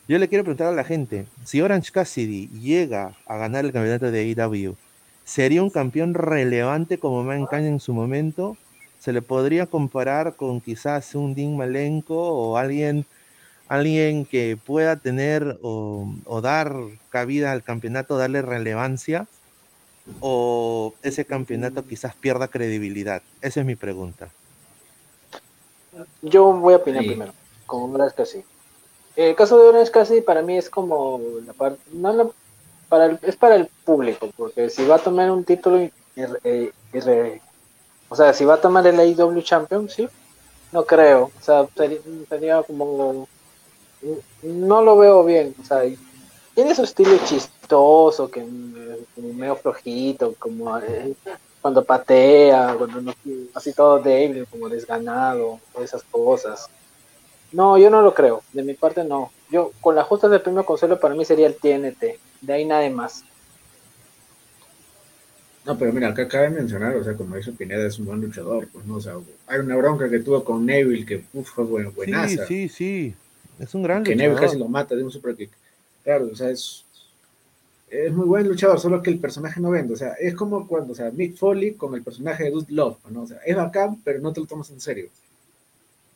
Yo 0.08 0.18
le 0.18 0.28
quiero 0.28 0.44
preguntar 0.44 0.68
a 0.68 0.76
la 0.76 0.84
gente, 0.84 1.26
si 1.44 1.60
Orange 1.60 1.90
Cassidy 1.92 2.48
llega 2.48 3.14
a 3.26 3.36
ganar 3.36 3.64
el 3.64 3.72
campeonato 3.72 4.10
de 4.10 4.20
AEW, 4.38 4.76
¿sería 5.24 5.62
un 5.62 5.70
campeón 5.70 6.14
relevante 6.14 6.98
como 6.98 7.24
Mankind 7.24 7.66
en 7.66 7.80
su 7.80 7.92
momento? 7.92 8.56
¿Se 9.00 9.12
le 9.12 9.20
podría 9.20 9.66
comparar 9.66 10.36
con 10.36 10.60
quizás 10.60 11.14
un 11.14 11.34
Dean 11.34 11.56
Malenko 11.56 12.16
o 12.16 12.56
alguien, 12.56 13.04
alguien 13.68 14.24
que 14.24 14.56
pueda 14.64 14.96
tener 14.96 15.58
o, 15.62 16.08
o 16.24 16.40
dar 16.40 16.74
cabida 17.10 17.52
al 17.52 17.62
campeonato, 17.62 18.16
darle 18.16 18.42
relevancia? 18.42 19.26
¿O 20.20 20.94
ese 21.02 21.24
campeonato 21.24 21.84
quizás 21.86 22.14
pierda 22.14 22.48
credibilidad? 22.48 23.22
Esa 23.42 23.60
es 23.60 23.66
mi 23.66 23.74
pregunta. 23.74 24.28
Yo 26.22 26.52
voy 26.52 26.74
a 26.74 26.78
opinar 26.78 27.02
Sí. 27.02 27.08
primero, 27.08 27.32
con 27.66 27.94
Orange 27.94 28.14
Cassidy. 28.16 28.44
El 29.16 29.34
caso 29.34 29.58
de 29.58 29.68
Orange 29.68 29.90
Cassidy 29.90 30.20
para 30.20 30.42
mí 30.42 30.56
es 30.56 30.68
como 30.70 31.20
la 31.46 31.52
parte, 31.52 31.80
no 31.92 32.12
la- 32.12 32.28
para 32.88 33.06
el- 33.06 33.18
es 33.22 33.36
para 33.36 33.56
el 33.56 33.68
público, 33.84 34.30
porque 34.36 34.70
si 34.70 34.86
va 34.86 34.96
a 34.96 35.00
tomar 35.00 35.30
un 35.30 35.44
título, 35.44 35.82
y- 35.82 35.92
y- 36.16 36.70
o 38.08 38.14
sea, 38.16 38.32
si 38.32 38.44
va 38.44 38.54
a 38.54 38.60
tomar 38.60 38.86
el 38.86 39.00
AEW 39.00 39.40
Championship, 39.42 40.10
no 40.72 40.84
creo, 40.84 41.32
o 41.36 41.42
sea, 41.42 41.66
sería, 41.76 41.98
sería 42.28 42.62
como, 42.62 43.26
no 44.42 44.82
lo 44.82 44.96
veo 44.96 45.24
bien, 45.24 45.54
o 45.60 45.64
sea, 45.64 45.82
tiene 46.54 46.74
su 46.74 46.82
estilo 46.84 47.18
chistoso, 47.24 48.30
que 48.30 48.40
como 49.14 49.32
medio 49.34 49.56
flojito, 49.56 50.34
como 50.38 50.78
eh, 50.78 51.14
cuando 51.60 51.84
patea, 51.84 52.74
cuando 52.78 53.00
no- 53.02 53.14
así 53.54 53.72
todo 53.72 53.98
débil, 53.98 54.46
como 54.46 54.68
desganado, 54.68 55.60
esas 55.82 56.02
cosas. 56.04 56.68
No, 57.52 57.78
yo 57.78 57.90
no 57.90 58.02
lo 58.02 58.12
creo. 58.14 58.42
De 58.52 58.62
mi 58.62 58.74
parte, 58.74 59.04
no. 59.04 59.30
Yo, 59.50 59.72
con 59.80 59.94
la 59.94 60.04
justa 60.04 60.28
del 60.28 60.40
premio 60.42 60.64
consuelo, 60.64 60.98
para 60.98 61.14
mí 61.14 61.24
sería 61.24 61.46
el 61.46 61.56
TNT. 61.56 62.18
De 62.40 62.52
ahí 62.52 62.64
nada 62.64 62.88
más. 62.90 63.24
No, 65.64 65.76
pero 65.76 65.92
mira, 65.92 66.08
acá 66.08 66.28
cabe 66.28 66.50
mencionar, 66.50 66.94
o 66.94 67.02
sea, 67.02 67.14
como 67.16 67.34
dice 67.36 67.50
Pineda, 67.52 67.86
es 67.86 67.98
un 67.98 68.06
buen 68.06 68.20
luchador, 68.20 68.68
pues 68.72 68.84
no, 68.86 68.96
o 68.96 69.00
sea, 69.00 69.14
hay 69.48 69.58
una 69.58 69.76
bronca 69.76 70.08
que 70.08 70.20
tuvo 70.20 70.44
con 70.44 70.64
Neville 70.64 71.04
que 71.04 71.24
uf, 71.32 71.48
fue 71.50 71.64
buen, 71.64 71.86
Sí, 71.86 71.92
buenaza, 71.96 72.46
sí, 72.46 72.68
sí. 72.68 73.14
Es 73.58 73.74
un 73.74 73.82
gran 73.82 74.02
que 74.04 74.10
Neville 74.10 74.28
luchador. 74.30 74.48
casi 74.50 74.58
lo 74.58 74.68
mata 74.68 74.94
de 74.94 75.02
un 75.04 75.10
super 75.10 75.34
kick. 75.34 75.50
Claro, 76.04 76.28
o 76.32 76.36
sea, 76.36 76.50
es, 76.50 76.84
es 77.90 78.12
muy 78.12 78.26
buen 78.26 78.46
luchador, 78.48 78.78
solo 78.80 79.02
que 79.02 79.10
el 79.10 79.18
personaje 79.18 79.60
no 79.60 79.70
vende, 79.70 79.94
o 79.94 79.96
sea, 79.96 80.12
es 80.20 80.34
como 80.34 80.66
cuando, 80.66 80.92
o 80.92 80.96
sea, 80.96 81.10
Mick 81.10 81.36
Foley 81.36 81.74
con 81.74 81.94
el 81.94 82.02
personaje 82.02 82.44
de 82.44 82.50
Dude 82.50 82.72
Love, 82.72 82.98
¿no? 83.10 83.22
O 83.22 83.26
sea, 83.26 83.38
es 83.46 83.56
bacán, 83.56 84.00
pero 84.04 84.20
no 84.20 84.32
te 84.32 84.40
lo 84.40 84.46
tomas 84.46 84.70
en 84.70 84.80
serio. 84.80 85.08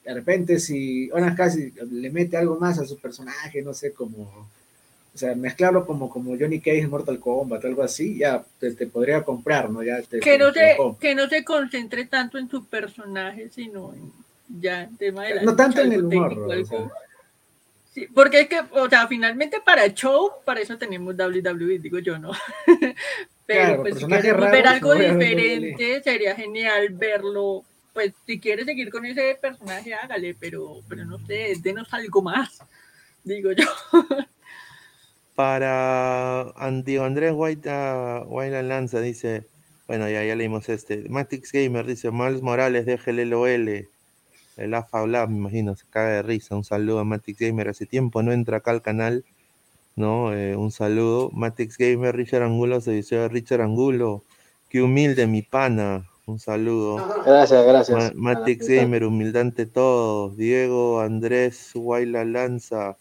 De 0.04 0.14
repente, 0.14 0.58
si 0.58 1.10
Orange 1.12 1.36
casi 1.36 1.72
le 1.90 2.10
mete 2.10 2.36
algo 2.36 2.56
más 2.58 2.78
a 2.78 2.84
su 2.86 2.98
personaje, 2.98 3.62
no 3.62 3.72
sé, 3.74 3.92
como, 3.92 4.22
o 4.22 5.18
sea, 5.18 5.34
mezclarlo 5.34 5.86
como, 5.86 6.08
como 6.08 6.36
Johnny 6.38 6.58
Cage 6.60 6.80
en 6.80 6.90
Mortal 6.90 7.18
Kombat, 7.20 7.64
algo 7.64 7.82
así, 7.82 8.18
ya 8.18 8.42
te, 8.58 8.72
te 8.72 8.86
podría 8.86 9.22
comprar, 9.22 9.70
¿no? 9.70 9.82
Ya 9.82 10.00
te, 10.02 10.20
Que 10.20 10.38
no, 10.38 10.52
te 10.52 10.76
que 11.00 11.14
no 11.14 11.28
se 11.28 11.44
concentre 11.44 12.06
tanto 12.06 12.38
en 12.38 12.48
su 12.48 12.64
personaje, 12.64 13.48
sino 13.54 13.92
en 13.92 14.12
ya 14.60 14.82
en 14.82 14.96
tema 14.96 15.24
de 15.24 15.34
la 15.36 15.42
No 15.42 15.54
tanto 15.54 15.80
en 15.80 15.92
el 15.92 16.04
humor, 16.04 16.28
técnico, 16.30 16.46
o 16.48 16.52
algo- 16.52 16.66
sea. 16.66 16.90
Sí, 17.92 18.06
porque 18.14 18.42
es 18.42 18.48
que, 18.48 18.60
o 18.72 18.88
sea, 18.88 19.08
finalmente 19.08 19.60
para 19.64 19.92
show, 19.92 20.30
para 20.44 20.60
eso 20.60 20.78
tenemos 20.78 21.14
WWE, 21.16 21.80
digo 21.80 21.98
yo, 21.98 22.18
¿no? 22.18 22.30
Pero 23.46 23.64
Claro, 23.66 23.82
pues 23.82 23.98
si 23.98 24.06
ver 24.06 24.66
algo 24.68 24.94
diferente, 24.94 26.00
sería 26.04 26.36
genial 26.36 26.90
verlo. 26.90 27.64
Pues 27.92 28.12
si 28.24 28.38
quiere 28.38 28.64
seguir 28.64 28.90
con 28.90 29.04
ese 29.04 29.36
personaje, 29.40 29.92
hágale, 29.92 30.36
pero, 30.38 30.80
pero 30.88 31.04
no 31.04 31.18
sé, 31.26 31.54
denos 31.60 31.92
algo 31.92 32.22
más, 32.22 32.62
digo 33.24 33.50
yo. 33.50 33.66
Para 35.34 36.42
Antio 36.50 37.04
Andrés 37.04 37.32
White, 37.34 37.68
ah, 37.68 38.22
White 38.28 38.62
Lanza 38.62 39.00
dice, 39.00 39.48
bueno, 39.88 40.08
ya, 40.08 40.22
ya 40.22 40.36
leímos 40.36 40.68
este. 40.68 41.08
Matix 41.08 41.50
Gamer 41.50 41.84
dice, 41.84 42.12
Miles 42.12 42.42
Morales, 42.42 42.86
déjele 42.86 43.22
el 43.22 43.34
OL. 43.34 43.88
El 44.60 44.74
AFA 44.74 45.06
Lab, 45.06 45.30
me 45.30 45.36
imagino, 45.38 45.74
se 45.76 45.86
caga 45.88 46.10
de 46.16 46.22
risa. 46.22 46.54
Un 46.56 46.64
saludo 46.64 46.98
a 47.00 47.04
Matix 47.04 47.38
Gamer. 47.38 47.68
Hace 47.68 47.86
tiempo 47.86 48.22
no 48.22 48.32
entra 48.32 48.58
acá 48.58 48.70
al 48.72 48.82
canal, 48.82 49.24
¿no? 49.96 50.32
Eh, 50.34 50.56
un 50.56 50.70
saludo. 50.70 51.30
Matix 51.32 51.76
Gamer, 51.78 52.14
Richard 52.14 52.42
Angulo, 52.42 52.80
se 52.80 52.92
dice 52.92 53.28
Richard 53.28 53.62
Angulo. 53.62 54.22
Qué 54.68 54.82
humilde 54.82 55.26
mi 55.26 55.42
pana. 55.42 56.06
Un 56.26 56.38
saludo. 56.38 57.04
Gracias, 57.24 57.64
gracias. 57.66 57.98
Ma- 57.98 58.12
Matix 58.14 58.68
Gamer, 58.68 59.04
humildad 59.04 59.42
ante 59.42 59.66
todos. 59.66 60.36
Diego, 60.36 61.00
Andrés, 61.00 61.70
Guayla 61.74 62.24
Lanza. 62.24 62.96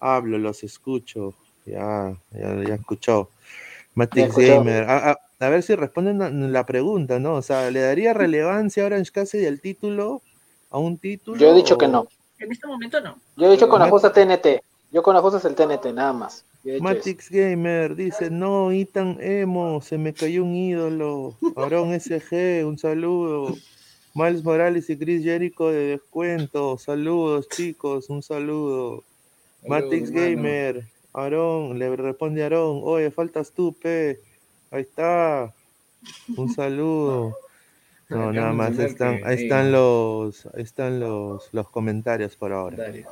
Hablo, 0.00 0.38
los 0.38 0.62
escucho. 0.62 1.34
Ya, 1.66 2.14
ya, 2.32 2.62
ya 2.64 2.74
escuchó. 2.76 3.30
Matix. 3.94 4.36
Gamer. 4.36 4.84
A, 4.84 5.10
a- 5.10 5.18
a 5.40 5.48
ver 5.48 5.62
si 5.62 5.74
responden 5.74 6.52
la 6.52 6.66
pregunta, 6.66 7.18
¿no? 7.20 7.34
O 7.34 7.42
sea, 7.42 7.70
¿le 7.70 7.80
daría 7.80 8.12
relevancia 8.12 8.82
a 8.82 8.86
Orange 8.86 9.12
Cassidy 9.12 9.46
al 9.46 9.60
título? 9.60 10.22
¿A 10.70 10.78
un 10.78 10.98
título? 10.98 11.38
Yo 11.38 11.50
he 11.50 11.54
dicho 11.54 11.78
que 11.78 11.88
no. 11.88 12.06
En 12.38 12.52
este 12.52 12.66
momento 12.66 13.00
no. 13.00 13.18
Yo 13.36 13.46
he 13.46 13.50
dicho 13.50 13.68
con 13.68 13.80
la 13.80 13.88
justa 13.88 14.12
TNT. 14.12 14.62
Yo 14.90 15.02
con 15.02 15.14
la 15.14 15.20
justa 15.20 15.38
es 15.38 15.44
el 15.44 15.54
TNT, 15.54 15.92
nada 15.92 16.12
más. 16.12 16.44
Matix 16.80 17.30
Gamer 17.30 17.94
dice, 17.94 18.30
no, 18.30 18.72
Itan 18.72 19.18
Emo, 19.20 19.80
se 19.80 19.96
me 19.96 20.12
cayó 20.12 20.44
un 20.44 20.54
ídolo. 20.54 21.34
Aarón 21.56 21.98
SG, 21.98 22.66
un 22.66 22.78
saludo. 22.78 23.54
Miles 24.14 24.44
Morales 24.44 24.90
y 24.90 24.96
Chris 24.96 25.22
Jericho 25.22 25.68
de 25.68 25.90
descuento. 25.90 26.76
Saludos, 26.78 27.48
chicos, 27.48 28.10
un 28.10 28.22
saludo. 28.22 29.04
Matix 29.66 30.10
hermano. 30.10 30.26
Gamer, 30.26 30.84
Aarón, 31.12 31.78
le 31.78 31.94
responde 31.96 32.42
Aarón, 32.42 32.80
oye, 32.84 33.10
faltas 33.10 33.52
tú, 33.52 33.72
pe. 33.72 34.20
Ahí 34.70 34.82
está. 34.82 35.52
Un 36.36 36.52
saludo. 36.52 37.34
No, 38.08 38.32
nada 38.32 38.52
más, 38.52 38.78
están, 38.78 39.18
que, 39.18 39.24
ahí 39.26 39.42
están 39.44 39.70
los, 39.70 40.46
ahí 40.46 40.62
están 40.62 40.98
los, 40.98 41.48
los 41.52 41.68
comentarios 41.68 42.36
por 42.36 42.52
ahora. 42.52 42.76
Dale. 42.78 43.06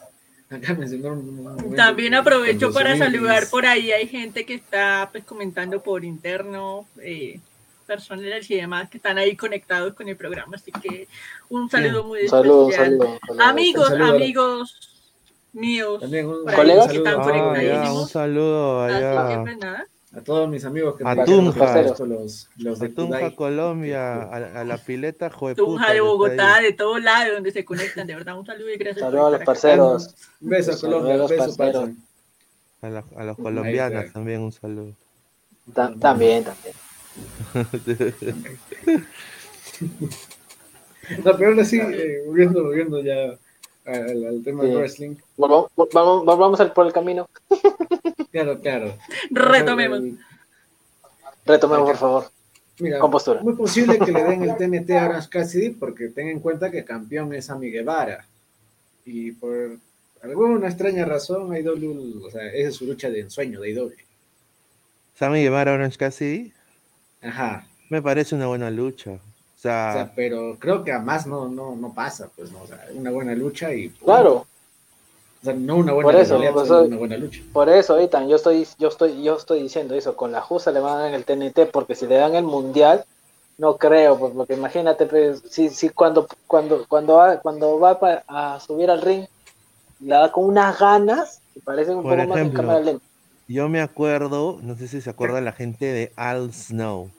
También 1.76 2.14
aprovecho 2.14 2.72
para 2.72 2.96
saludar 2.96 3.48
por 3.50 3.66
ahí. 3.66 3.90
Hay 3.90 4.06
gente 4.06 4.46
que 4.46 4.54
está 4.54 5.08
pues 5.10 5.24
comentando 5.24 5.82
por 5.82 6.04
interno, 6.04 6.86
eh, 7.02 7.40
personas 7.86 8.48
y 8.50 8.56
demás 8.56 8.88
que 8.88 8.98
están 8.98 9.18
ahí 9.18 9.36
conectados 9.36 9.94
con 9.94 10.08
el 10.08 10.16
programa. 10.16 10.56
Así 10.56 10.70
que 10.72 11.08
un 11.48 11.68
saludo 11.68 12.04
muy 12.04 12.20
especial. 12.20 13.18
Amigos, 13.40 13.90
amigos 13.90 14.96
míos. 15.52 16.00
También 16.00 16.26
un, 16.26 16.44
¿Colegas? 16.44 16.88
que 16.88 16.96
están 16.98 17.24
saludo 17.24 17.50
Ah, 17.50 17.62
ya, 17.62 17.92
un 17.92 18.08
saludo 18.08 18.82
Así 18.82 18.98
que 18.98 19.04
allá. 19.04 19.42
pues 19.42 19.58
nada. 19.58 19.86
A 20.16 20.22
todos 20.22 20.48
mis 20.48 20.64
amigos 20.64 20.96
que 20.96 21.04
A 21.04 21.14
me 21.14 21.24
Tunja. 21.24 21.82
los, 21.82 22.48
los 22.56 22.78
de 22.78 22.86
A 22.86 22.94
Tunja, 22.94 23.18
Kudai. 23.18 23.34
Colombia, 23.34 24.22
a, 24.22 24.60
a 24.60 24.64
la 24.64 24.78
pileta 24.78 25.30
Jueputa. 25.30 25.62
Tunja 25.64 25.92
de 25.92 26.00
Bogotá, 26.00 26.60
de 26.60 26.72
todos 26.72 27.02
lados 27.02 27.34
donde 27.34 27.52
se 27.52 27.64
conectan. 27.64 28.06
De 28.06 28.14
verdad, 28.14 28.38
un 28.38 28.46
saludo 28.46 28.70
y 28.70 28.76
gracias. 28.78 29.00
Saludos 29.04 29.26
a 29.26 29.30
los 29.36 29.44
parceros. 29.44 30.14
Un 30.40 30.48
beso 30.48 30.72
a 30.72 30.78
Colombia, 30.80 31.14
un 31.22 31.28
beso 31.28 31.36
parceros. 31.56 31.56
parce. 31.90 31.94
A, 32.82 32.88
la- 32.90 33.04
a 33.16 33.24
los 33.24 33.36
colombianos 33.36 34.12
también 34.12 34.40
un 34.42 34.52
saludo. 34.52 34.92
Ta- 35.74 35.92
También, 35.98 36.44
también. 36.44 36.74
No, 41.24 41.36
pero 41.36 41.50
ahora 41.50 41.64
sí, 41.64 41.78
eh, 41.78 42.22
volviendo, 42.26 42.64
volviendo 42.64 43.00
ya 43.02 43.36
al, 43.84 44.24
al 44.26 44.42
tema 44.42 44.62
Sí. 44.62 44.68
del 44.70 44.78
wrestling. 44.78 45.14
Volvamos, 45.36 45.70
volvamos, 45.76 46.24
volvamos 46.24 46.60
al- 46.60 46.72
por 46.72 46.86
el 46.86 46.92
camino. 46.92 47.28
Claro, 48.36 48.60
claro. 48.60 48.98
Retomemos. 49.30 50.02
Retomemos, 51.46 51.88
por 51.88 51.96
favor. 51.96 52.30
Mira, 52.78 52.98
Con 52.98 53.10
postura. 53.10 53.40
muy 53.40 53.54
posible 53.54 53.98
que 53.98 54.12
le 54.12 54.22
den 54.24 54.42
el 54.42 54.56
TNT 54.58 54.90
a 54.90 55.06
Orange 55.06 55.28
Cassidy 55.30 55.70
porque 55.70 56.08
ten 56.08 56.28
en 56.28 56.40
cuenta 56.40 56.70
que 56.70 56.84
campeón 56.84 57.32
es 57.32 57.48
Ami 57.48 57.70
Guevara. 57.70 58.26
Y 59.06 59.32
por 59.32 59.78
alguna 60.22 60.66
extraña 60.68 61.06
razón, 61.06 61.56
IW, 61.56 62.26
o 62.26 62.30
sea, 62.30 62.46
esa 62.52 62.68
es 62.68 62.74
su 62.76 62.84
lucha 62.84 63.08
de 63.08 63.20
ensueño 63.20 63.60
de 63.60 63.70
IW. 63.70 63.92
Sammy 65.14 65.42
Guevara 65.42 65.72
Orange 65.72 65.96
Cassidy 65.96 66.52
Ajá. 67.22 67.66
me 67.88 68.02
parece 68.02 68.34
una 68.34 68.48
buena 68.48 68.70
lucha. 68.70 69.12
O 69.12 69.58
sea, 69.58 69.88
O 69.90 69.92
sea, 69.94 70.12
pero 70.14 70.58
creo 70.58 70.84
que 70.84 70.92
a 70.92 70.98
más 70.98 71.26
no, 71.26 71.48
no, 71.48 71.74
no 71.74 71.94
pasa, 71.94 72.28
pues, 72.36 72.52
¿no? 72.52 72.60
O 72.60 72.66
sea, 72.66 72.86
una 72.92 73.10
buena 73.10 73.34
lucha 73.34 73.72
y... 73.72 73.88
Claro, 73.88 74.46
O 75.42 75.44
sea, 75.44 75.54
no 75.54 75.76
una 75.76 75.92
buena 75.92 76.10
Por 76.10 76.20
eso, 76.20 76.38
pues, 76.52 76.70
una 76.70 76.96
buena 76.96 77.16
lucha. 77.16 77.40
por 77.52 77.68
eso, 77.68 77.98
Ethan, 77.98 78.28
yo 78.28 78.36
estoy, 78.36 78.66
yo 78.78 78.88
estoy, 78.88 79.22
yo 79.22 79.36
estoy 79.36 79.62
diciendo 79.62 79.94
eso, 79.94 80.16
con 80.16 80.32
la 80.32 80.40
justa 80.40 80.72
le 80.72 80.80
van 80.80 80.96
a 80.98 81.02
dar 81.02 81.14
el 81.14 81.24
TNT, 81.24 81.66
porque 81.72 81.94
si 81.94 82.06
le 82.06 82.16
dan 82.16 82.34
el 82.34 82.44
mundial, 82.44 83.04
no 83.58 83.76
creo, 83.76 84.18
pues, 84.18 84.32
porque 84.34 84.54
imagínate, 84.54 85.06
pues, 85.06 85.42
si, 85.48 85.70
si 85.70 85.88
cuando, 85.90 86.26
cuando, 86.46 86.84
cuando 86.88 87.14
va, 87.14 87.40
cuando 87.40 87.78
va 87.78 87.98
pa- 87.98 88.24
a 88.28 88.60
subir 88.60 88.90
al 88.90 89.02
ring, 89.02 89.26
la 90.00 90.20
da 90.20 90.32
con 90.32 90.44
unas 90.44 90.78
ganas, 90.78 91.40
que 91.54 91.60
parecen 91.60 91.96
un 91.96 92.02
Por 92.02 92.14
poco 92.14 92.28
más 92.28 92.38
en 92.38 92.44
ejemplo, 92.44 92.62
cámara 92.62 92.80
lenta. 92.80 93.04
yo 93.48 93.68
me 93.68 93.80
acuerdo, 93.80 94.58
no 94.62 94.76
sé 94.76 94.88
si 94.88 95.00
se 95.00 95.10
acuerda 95.10 95.40
la 95.40 95.52
gente 95.52 95.86
de 95.86 96.12
Al 96.16 96.52
Snow. 96.52 97.10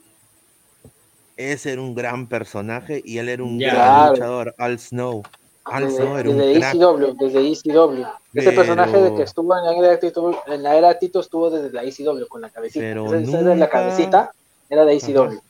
Ese 1.36 1.72
era 1.72 1.82
un 1.82 1.94
gran 1.94 2.28
personaje 2.28 3.00
y 3.04 3.18
él 3.18 3.28
era 3.28 3.42
un 3.42 3.58
Ya. 3.60 3.72
gran 3.72 4.10
luchador, 4.10 4.54
Al 4.58 4.78
Snow. 4.78 5.22
Al 5.70 5.84
Desde, 5.84 6.02
era 6.04 6.30
un 6.30 6.38
desde 6.38 6.58
crack. 6.60 6.74
ECW, 6.74 7.16
desde 7.18 7.52
ECW. 7.52 8.04
Ese 8.34 8.52
personaje 8.52 8.96
de 8.96 9.02
Pero- 9.04 9.16
que 9.16 9.22
estuvo 9.22 9.56
en 9.56 9.64
la 9.64 9.76
era 9.88 9.98
Tito, 10.00 10.42
en 10.46 10.62
la 10.62 10.76
era 10.76 10.98
Tito 10.98 11.20
estuvo 11.20 11.50
desde 11.50 11.70
la 11.72 11.82
ECW 11.84 12.26
con 12.28 12.40
la 12.40 12.50
cabecita. 12.50 12.80
Pero 12.84 13.14
Esa, 13.14 13.42
de 13.42 13.56
la 13.56 13.68
cabecita 13.68 14.32
era 14.70 14.84
de 14.84 14.94
ECW. 14.94 15.22
Ajá. 15.24 15.40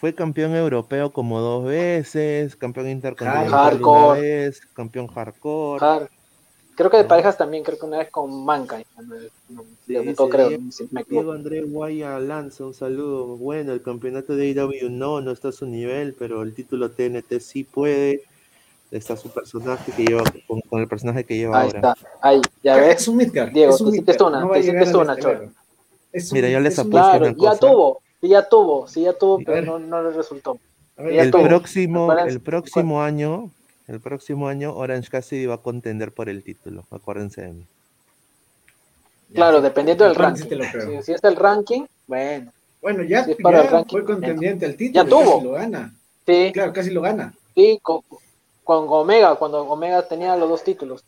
Fue 0.00 0.14
campeón 0.14 0.54
europeo 0.56 1.12
como 1.12 1.40
dos 1.40 1.64
veces, 1.64 2.56
campeón 2.56 2.88
intercontinental 2.88 3.48
una 3.48 3.56
Hardcore. 3.62 4.20
vez, 4.20 4.60
campeón 4.74 5.06
hardcore. 5.06 5.84
Hard. 5.84 6.08
Creo 6.74 6.90
que 6.90 6.96
de 6.96 7.04
parejas 7.04 7.36
también, 7.36 7.62
creo 7.62 7.78
que 7.78 7.84
una 7.86 7.98
vez 7.98 8.10
con 8.10 8.44
Mankind. 8.44 8.84
No, 9.50 9.62
Sí, 9.86 9.94
creo, 10.30 10.48
día- 10.48 10.58
si 10.70 10.88
me. 10.90 11.04
Diego 11.08 11.32
Andrés 11.32 11.70
Guaya 11.70 12.18
Lanza, 12.18 12.64
un 12.64 12.72
saludo. 12.74 13.36
Bueno, 13.36 13.72
el 13.72 13.82
campeonato 13.82 14.34
de 14.34 14.46
AEW 14.58 14.88
no, 14.90 15.20
no 15.20 15.30
está 15.30 15.48
a 15.48 15.52
su 15.52 15.66
nivel, 15.66 16.14
pero 16.18 16.42
el 16.42 16.54
título 16.54 16.90
TNT 16.90 17.38
sí 17.40 17.62
puede. 17.62 18.22
Está 18.92 19.16
su 19.16 19.30
personaje 19.30 19.90
que 19.90 20.04
lleva, 20.04 20.22
con, 20.46 20.60
con 20.60 20.80
el 20.82 20.86
personaje 20.86 21.24
que 21.24 21.34
lleva 21.34 21.58
Ahí 21.62 21.66
ahora. 21.68 21.78
está, 21.78 21.96
ahí, 22.20 22.40
ya 22.62 22.90
Es 22.90 23.08
un 23.08 23.16
midcard. 23.16 23.50
Diego, 23.50 23.74
es 23.74 23.80
un 23.80 23.90
te 23.90 23.96
hiciste 23.96 24.12
midcard, 24.12 24.28
una, 24.28 24.40
no 24.40 24.50
te 24.52 24.58
al 24.58 24.96
una, 24.96 25.14
estelar. 25.14 25.18
Cholo. 25.18 25.52
Es 26.12 26.30
un- 26.30 26.36
Mira, 26.36 26.48
yo 26.50 26.60
les 26.60 26.78
apuesto 26.78 26.98
Claro, 27.08 27.24
una 27.24 27.34
ya 27.52 27.58
tuvo, 27.58 28.02
sí 28.20 28.28
ya 28.28 28.48
tuvo, 28.48 28.86
sí 28.88 29.02
ya 29.02 29.12
tuvo, 29.14 29.40
pero 29.44 29.78
no, 29.78 29.78
no 29.78 30.02
le 30.02 30.10
resultó. 30.14 30.58
Ver, 30.98 31.14
El 31.20 31.30
tuvo. 31.30 31.42
próximo, 31.42 32.12
el 32.12 32.40
próximo 32.40 33.02
año, 33.02 33.50
el 33.88 33.98
próximo 33.98 34.46
año 34.48 34.74
Orange 34.76 35.08
Cassidy 35.08 35.46
va 35.46 35.54
a 35.54 35.58
contender 35.58 36.12
por 36.12 36.28
el 36.28 36.44
título. 36.44 36.84
Acuérdense 36.90 37.40
de 37.40 37.52
mí. 37.54 37.64
Claro, 39.32 39.62
dependiendo 39.62 40.04
del 40.04 40.14
ranking. 40.14 40.42
sí 40.42 40.48
te 40.50 40.56
lo 40.56 40.64
creo. 40.70 40.98
Si, 41.00 41.06
si 41.06 41.12
es 41.12 41.24
el 41.24 41.36
ranking, 41.36 41.84
bueno, 42.06 42.52
Bueno, 42.82 43.02
ya, 43.04 43.24
Si 43.24 43.30
es 43.30 43.36
para 43.38 43.60
ya 43.60 43.64
el 43.64 43.70
ranking, 43.70 43.96
fue 43.96 44.04
contendiente 44.04 44.66
al 44.66 44.76
título. 44.76 45.02
Ya 45.04 45.08
tuvo. 45.08 45.32
Casi 45.36 45.44
lo 45.46 45.52
gana. 45.52 45.94
sí, 46.26 46.50
Claro, 46.52 46.72
casi 46.74 46.90
lo 46.90 47.00
gana. 47.00 47.34
sí, 47.54 47.80
con, 48.64 48.86
Omega, 48.88 49.36
cuando 49.36 49.62
Omega 49.62 50.06
tenía 50.06 50.36
los 50.36 50.48
dos 50.48 50.62
títulos. 50.64 51.04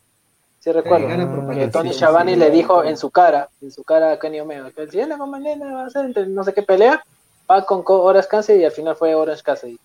Sí 0.59 0.71
recuerdo. 0.71 1.07
Ah, 1.07 1.53
que. 1.53 1.67
Tony 1.67 1.93
Schiavone 1.93 2.33
sí, 2.33 2.39
le 2.39 2.49
dijo 2.51 2.83
en 2.83 2.97
su 2.97 3.11
cara, 3.11 3.49
en 3.61 3.71
su 3.71 3.83
cara 3.83 4.13
a 4.13 4.19
Kenny 4.19 4.39
Omega, 4.39 4.71
que 4.71 4.87
si 4.87 4.99
él 4.99 5.09
le 5.09 5.17
conviene 5.17 5.71
va 5.71 5.83
a 5.83 5.85
hacer 5.85 6.05
entre 6.05 6.27
no 6.27 6.43
sé 6.43 6.53
qué 6.53 6.63
pelea, 6.63 7.03
va 7.49 7.63
con 7.65 7.83
Co- 7.83 8.01
Orange 8.01 8.27
Cassidy 8.27 8.59
y 8.61 8.65
al 8.65 8.71
final 8.71 8.95
fue 8.95 9.13
Orange 9.13 9.43
Cassidy. 9.43 9.77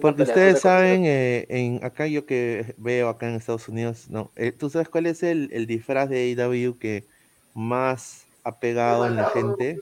Porque 0.00 0.24
pelea, 0.24 0.34
ustedes 0.34 0.58
saben, 0.60 1.04
eh, 1.06 1.46
en 1.48 1.82
acá 1.82 2.06
yo 2.06 2.26
que 2.26 2.74
veo 2.76 3.08
acá 3.08 3.28
en 3.28 3.36
Estados 3.36 3.68
Unidos, 3.68 4.10
no, 4.10 4.30
eh, 4.36 4.52
¿tú 4.52 4.68
sabes 4.68 4.88
cuál 4.90 5.06
es 5.06 5.22
el, 5.22 5.48
el 5.52 5.66
disfraz 5.66 6.10
de 6.10 6.18
AEW 6.18 6.78
que 6.78 7.06
más 7.54 8.26
ha 8.44 8.58
pegado 8.60 9.06
en 9.06 9.16
la 9.16 9.30
gente? 9.30 9.80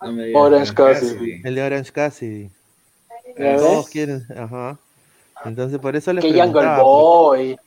No 0.00 0.40
Orange 0.40 0.74
casi. 0.74 1.06
Cassidy. 1.06 1.40
El 1.44 1.54
de 1.54 1.62
Orange 1.62 1.92
Cassidy. 1.92 2.50
¿Ya 3.38 3.56
Todos 3.56 3.88
quieren, 3.88 4.26
ajá. 4.36 4.80
Entonces 5.44 5.78
por 5.78 5.96
eso 5.96 6.12
les 6.12 6.22
Que 6.24 6.30
Jungle 6.30 6.46
preguntaba. 6.52 6.82
Boy. 6.82 7.58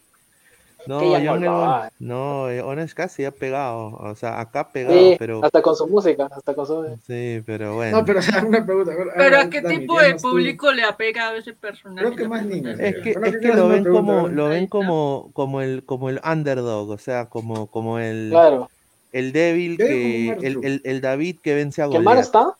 No, 0.88 1.00
que 1.00 1.06
Jungle 1.08 1.30
Jungle 1.30 1.50
Boy- 1.50 1.58
Boy. 1.80 1.90
no, 1.98 2.50
eh, 2.52 2.62
Orange 2.62 2.94
Cassidy 2.94 3.26
ha 3.26 3.32
pegado, 3.32 3.88
o 4.00 4.16
sea, 4.16 4.40
acá 4.40 4.60
ha 4.60 4.72
pegado, 4.72 4.94
Sí, 4.96 5.16
pero 5.18 5.44
hasta 5.44 5.60
con 5.64 5.76
su 5.76 5.88
música, 5.88 6.30
hasta 6.32 6.54
con 6.54 6.68
su... 6.68 6.86
sí, 7.08 7.42
pero 7.44 7.74
bueno. 7.74 7.98
No, 7.98 8.06
pero 8.06 8.20
una 8.48 8.64
pregunta. 8.64 8.92
Pero 8.96 9.12
ver, 9.18 9.34
¿a 9.34 9.50
qué 9.50 9.62
Dani, 9.62 9.80
tipo 9.80 10.00
de 10.00 10.14
tú. 10.14 10.22
público 10.30 10.72
le 10.72 10.84
ha 10.84 10.96
pegado 10.96 11.38
ese 11.38 11.54
personaje? 11.54 12.06
Creo 12.06 12.16
que 12.16 12.28
más 12.28 12.46
niños. 12.46 12.80
Es 12.80 12.98
que, 13.02 13.10
es 13.12 13.18
que 13.18 13.40
que 13.40 13.48
lo 13.48 13.68
ven 13.68 13.82
pregunta, 13.82 14.14
como, 14.14 14.28
lo 14.28 14.50
ven 14.50 14.68
como, 14.68 15.32
como 15.34 15.62
el, 15.62 15.84
como 15.86 16.10
el 16.10 16.22
underdog, 16.24 16.88
o 16.92 16.98
sea, 17.00 17.26
como, 17.30 17.66
como 17.66 17.98
el, 17.98 18.28
Claro. 18.30 18.70
el 19.12 19.32
débil 19.32 19.78
que, 19.78 20.30
el, 20.34 20.64
el, 20.64 20.82
el 20.86 21.02
David 21.02 21.38
que 21.42 21.56
vence 21.56 21.82
a 21.82 21.86
¿Que 21.90 21.94
Mark 21.98 22.04
Goliath. 22.04 22.26
está? 22.26 22.54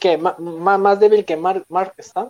¿Que 0.00 0.18
ma- 0.18 0.34
ma- 0.40 0.78
más 0.78 0.98
débil 0.98 1.24
que 1.24 1.36
Mark, 1.36 1.64
Mark 1.68 1.92
está? 1.98 2.28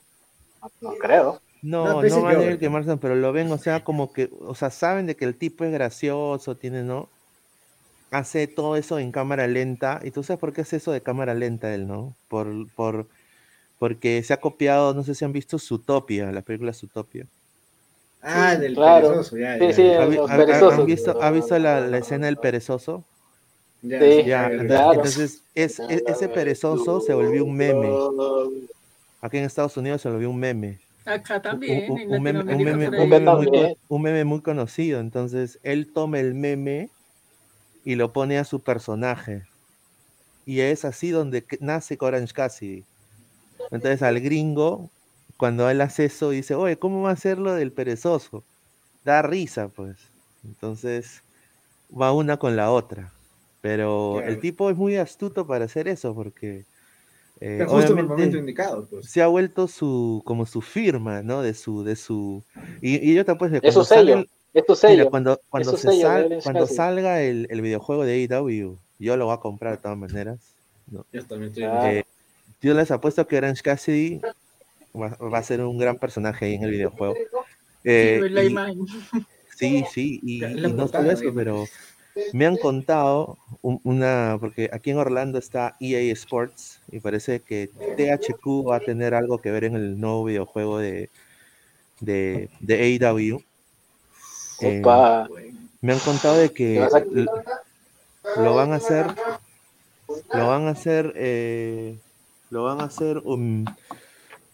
No 0.81 0.95
creo. 0.97 1.41
No, 1.63 1.85
No, 1.87 2.03
no, 2.03 2.33
yo, 2.33 2.39
débil 2.41 2.55
eh. 2.55 2.59
que 2.59 2.69
Marson, 2.71 2.99
pero 2.99 3.15
lo 3.17 3.33
ven, 3.33 3.53
o 3.53 3.59
sea, 3.59 3.85
como 3.85 4.13
que, 4.13 4.31
o 4.41 4.55
sea, 4.55 4.71
saben 4.71 5.07
de 5.07 5.15
que 5.17 5.27
el 5.27 5.37
tipo 5.37 5.65
es 5.65 5.73
gracioso, 5.73 6.57
tiene, 6.57 6.83
¿no? 6.83 7.11
Hace 8.11 8.47
todo 8.49 8.77
eso 8.77 8.99
en 8.99 9.13
cámara 9.13 9.47
lenta. 9.47 10.01
¿Y 10.03 10.11
tú 10.11 10.23
sabes 10.23 10.41
por 10.41 10.53
qué 10.53 10.63
hace 10.63 10.77
eso 10.77 10.91
de 10.93 11.03
cámara 11.03 11.35
lenta 11.35 11.73
él, 11.75 11.87
no? 11.87 12.17
Por, 12.29 12.69
por, 12.75 13.09
porque 13.79 14.23
se 14.23 14.33
ha 14.35 14.41
copiado, 14.41 14.95
no 14.95 15.03
sé 15.05 15.15
si 15.15 15.25
han 15.25 15.33
visto 15.33 15.59
Zootopia, 15.59 16.33
la 16.33 16.43
película 16.43 16.73
Zootopia. 16.73 17.27
Ah, 18.23 18.57
del 18.57 18.75
Claro. 18.75 19.09
perezoso, 19.09 19.37
ya, 19.39 19.57
Sí, 19.59 19.67
ya, 19.67 19.73
sí, 19.73 19.83
ya. 19.83 20.03
¿Ha, 20.03 20.07
vi- 20.07 20.17
los 20.17 20.31
ha- 20.31 20.35
ha- 20.35 20.37
perezosos. 20.39 20.81
han 20.81 20.87
visto, 20.87 21.17
¿ha 21.21 21.31
visto 21.31 21.59
la, 21.59 21.81
la 21.81 21.99
escena 21.99 22.27
del 22.27 22.37
perezoso? 22.39 23.05
Ya, 23.83 23.99
Sí, 24.01 24.13
sí, 24.13 24.23
Ya, 24.25 24.47
claro. 24.49 25.01
entonces 25.03 25.45
es, 25.55 25.81
e- 25.81 26.05
ese 26.07 26.29
perezoso 26.29 27.01
se 27.01 27.15
volvió 27.15 27.45
un 27.45 27.57
meme. 27.57 27.89
Aquí 29.21 29.39
en 29.39 29.45
Estados 29.45 29.77
Unidos 29.77 30.01
se 30.03 30.11
volvió 30.11 30.31
un 30.31 30.39
meme. 30.39 30.81
Acá 31.05 31.41
también, 31.43 31.91
un- 31.91 32.23
meme, 32.23 32.41
un 32.41 32.47
Latinoamérica 32.47 32.79
meme- 32.79 32.89
por 32.91 32.95
un 32.95 33.01
ahí. 33.01 33.09
meme 33.09 33.21
muy, 33.37 33.47
también. 33.47 33.75
co- 33.89 33.95
un 33.97 34.03
meme 34.03 34.25
muy 34.25 34.43
conocido. 34.43 35.01
Entonces, 35.01 35.59
él 35.62 35.93
toma 35.93 36.21
el 36.21 36.35
meme 36.35 36.91
y 37.85 37.95
lo 37.97 38.12
pone 38.12 38.39
a 38.39 38.45
su 38.45 38.62
personaje. 38.62 39.45
Y 40.45 40.61
es 40.61 40.85
así 40.85 41.11
donde 41.11 41.47
nace 41.61 41.97
Orange 42.01 42.33
Cassidy. 42.33 42.87
Entonces, 43.71 44.03
al 44.03 44.21
gringo, 44.21 44.91
cuando 45.37 45.68
él 45.71 45.81
hace 45.81 46.07
eso, 46.07 46.31
dice, 46.31 46.55
oye, 46.55 46.79
¿cómo 46.79 47.03
va 47.03 47.12
a 47.12 47.16
ser 47.16 47.39
lo 47.39 47.55
del 47.55 47.73
perezoso? 47.73 48.45
Da 49.05 49.23
risa, 49.23 49.68
pues. 49.68 50.12
Entonces, 50.45 51.23
va 51.91 52.12
una 52.12 52.39
con 52.39 52.57
la 52.57 52.71
otra. 52.73 53.14
Pero 53.61 54.21
el 54.23 54.41
tipo 54.41 54.71
es 54.71 54.77
muy 54.77 54.97
astuto 54.97 55.47
para 55.47 55.66
hacer 55.66 55.89
eso, 55.89 56.14
porque 56.14 56.66
eh, 57.41 57.57
Pero 57.59 57.70
justo 57.70 57.93
en 57.93 57.99
el 58.01 58.07
momento 58.07 58.36
indicado, 58.36 58.86
pues. 58.91 59.07
se 59.07 59.22
ha 59.22 59.26
vuelto 59.26 59.66
su 59.66 60.22
como 60.26 60.45
su 60.47 60.61
firma, 60.61 61.22
¿no? 61.22 61.41
De 61.43 61.55
su 61.55 61.82
de 61.84 61.97
su 61.97 62.43
y, 62.82 62.97
y 63.11 63.14
yo 63.14 63.24
que 63.24 63.32
Es 63.32 63.38
su 63.74 63.80
cuando 63.80 63.84
sello. 63.84 64.14
el- 64.18 64.30
Es 64.53 64.66
tu 64.66 64.72
mira, 64.72 64.80
sello. 64.80 65.11
cuando 65.11 65.41
cuando 65.49 65.70
su 65.70 65.76
se 65.78 65.88
sello 65.91 66.03
sal- 66.09 66.38
cuando 66.43 66.66
salga 66.66 67.22
el, 67.22 67.47
el 67.51 67.61
videojuego 67.62 68.05
de 68.05 68.12
AEW, 68.30 68.76
yo 68.99 69.16
lo 69.16 69.26
voy 69.26 69.34
a 69.34 69.38
comprar 69.38 69.76
de 69.76 69.82
todas 69.82 69.97
maneras. 69.97 70.38
¿no? 70.91 71.07
Yo 71.12 71.24
también 71.24 71.51
estoy 71.51 71.64
Ah. 71.64 71.93
Eh, 71.93 72.05
yo 72.61 72.74
les 72.74 72.91
apuesto 72.91 73.26
que 73.26 73.38
Orange 73.38 73.62
Cassidy 73.62 74.20
va, 74.95 75.16
va 75.16 75.38
a 75.38 75.43
ser 75.43 75.62
un 75.62 75.78
gran 75.78 75.97
personaje 75.99 76.45
ahí 76.47 76.55
en 76.55 76.64
el 76.64 76.70
videojuego. 76.72 77.14
Eh, 77.84 78.20
Sí, 78.22 78.28
la 78.28 78.43
y- 78.45 78.47
imagen. 78.49 78.86
Sí, 79.57 79.84
sí, 79.93 80.20
y, 80.22 80.45
y 80.45 80.72
no 80.72 80.88
solo 80.88 81.11
eso, 81.11 81.32
pero 81.34 81.64
me 82.33 82.47
han 82.47 82.57
contado 82.57 83.39
un- 83.62 83.81
una, 83.85 84.37
porque 84.41 84.71
aquí 84.73 84.91
en 84.91 84.99
Orlando 84.99 85.39
está 85.39 85.77
EA 85.81 86.12
Sports 86.12 86.81
y 86.91 87.01
parece 87.01 87.41
que 87.41 87.71
THQ 87.97 88.64
va 88.68 88.77
a 88.77 88.81
tener 88.81 89.14
algo 89.14 89.39
que 89.39 89.51
ver 89.51 89.64
en 89.64 89.75
el 89.77 90.01
nuevo 90.01 90.25
videojuego 90.25 90.79
de, 90.79 91.09
de, 92.01 92.49
de 92.61 92.75
AEW. 93.01 93.43
Eh, 94.61 94.83
me 95.81 95.93
han 95.93 95.99
contado 96.01 96.37
de 96.37 96.49
¿Te 96.49 96.55
que 96.55 96.89
lo 98.37 98.55
van 98.55 98.73
a 98.73 98.77
hacer, 98.77 99.07
lo 100.35 100.47
van 100.49 100.66
a 100.66 100.71
hacer, 100.71 101.12
eh, 101.16 101.97
lo 102.51 102.64
van 102.64 102.81
a 102.81 102.85
hacer 102.85 103.18
un, 103.25 103.64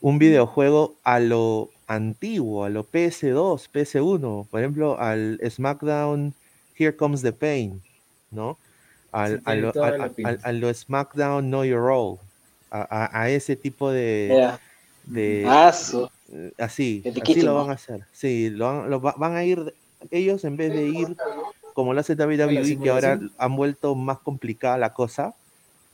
un 0.00 0.18
videojuego 0.18 0.94
a 1.02 1.18
lo 1.18 1.70
antiguo, 1.88 2.64
a 2.64 2.68
lo 2.68 2.84
PS2, 2.84 3.68
PS1, 3.72 4.46
por 4.50 4.60
ejemplo, 4.60 4.98
al 5.00 5.40
SmackDown 5.48 6.34
Here 6.78 6.94
Comes 6.94 7.22
the 7.22 7.32
Pain, 7.32 7.82
¿no? 8.30 8.58
Al, 9.12 9.36
Sí, 9.38 9.42
a, 9.44 9.54
lo, 9.54 9.68
a- 9.68 9.88
a- 10.24 10.48
a 10.48 10.52
lo 10.52 10.72
SmackDown 10.72 11.46
Know 11.46 11.64
Your 11.64 11.80
Role, 11.80 12.18
a, 12.70 12.82
a- 12.82 13.20
a 13.22 13.30
ese 13.30 13.56
tipo 13.56 13.90
de, 13.90 14.50
de 15.04 15.44
su- 15.72 16.08
eh, 16.32 16.52
así, 16.58 17.02
así 17.22 17.40
lo 17.42 17.54
van 17.54 17.70
a 17.70 17.74
hacer. 17.74 18.00
Sí, 18.12 18.50
lo 18.50 18.66
van, 18.66 18.90
lo 18.90 19.00
va- 19.00 19.14
van 19.16 19.36
a 19.36 19.44
ir, 19.44 19.74
ellos 20.10 20.44
en 20.44 20.56
vez 20.56 20.72
de 20.72 20.88
ir 20.88 21.16
como 21.74 21.94
lo 21.94 22.00
hace 22.00 22.14
WWE, 22.14 22.78
que 22.82 22.90
ahora 22.90 23.18
han 23.38 23.56
vuelto 23.56 23.94
más 23.94 24.18
complicada 24.18 24.76
la 24.78 24.92
cosa, 24.94 25.34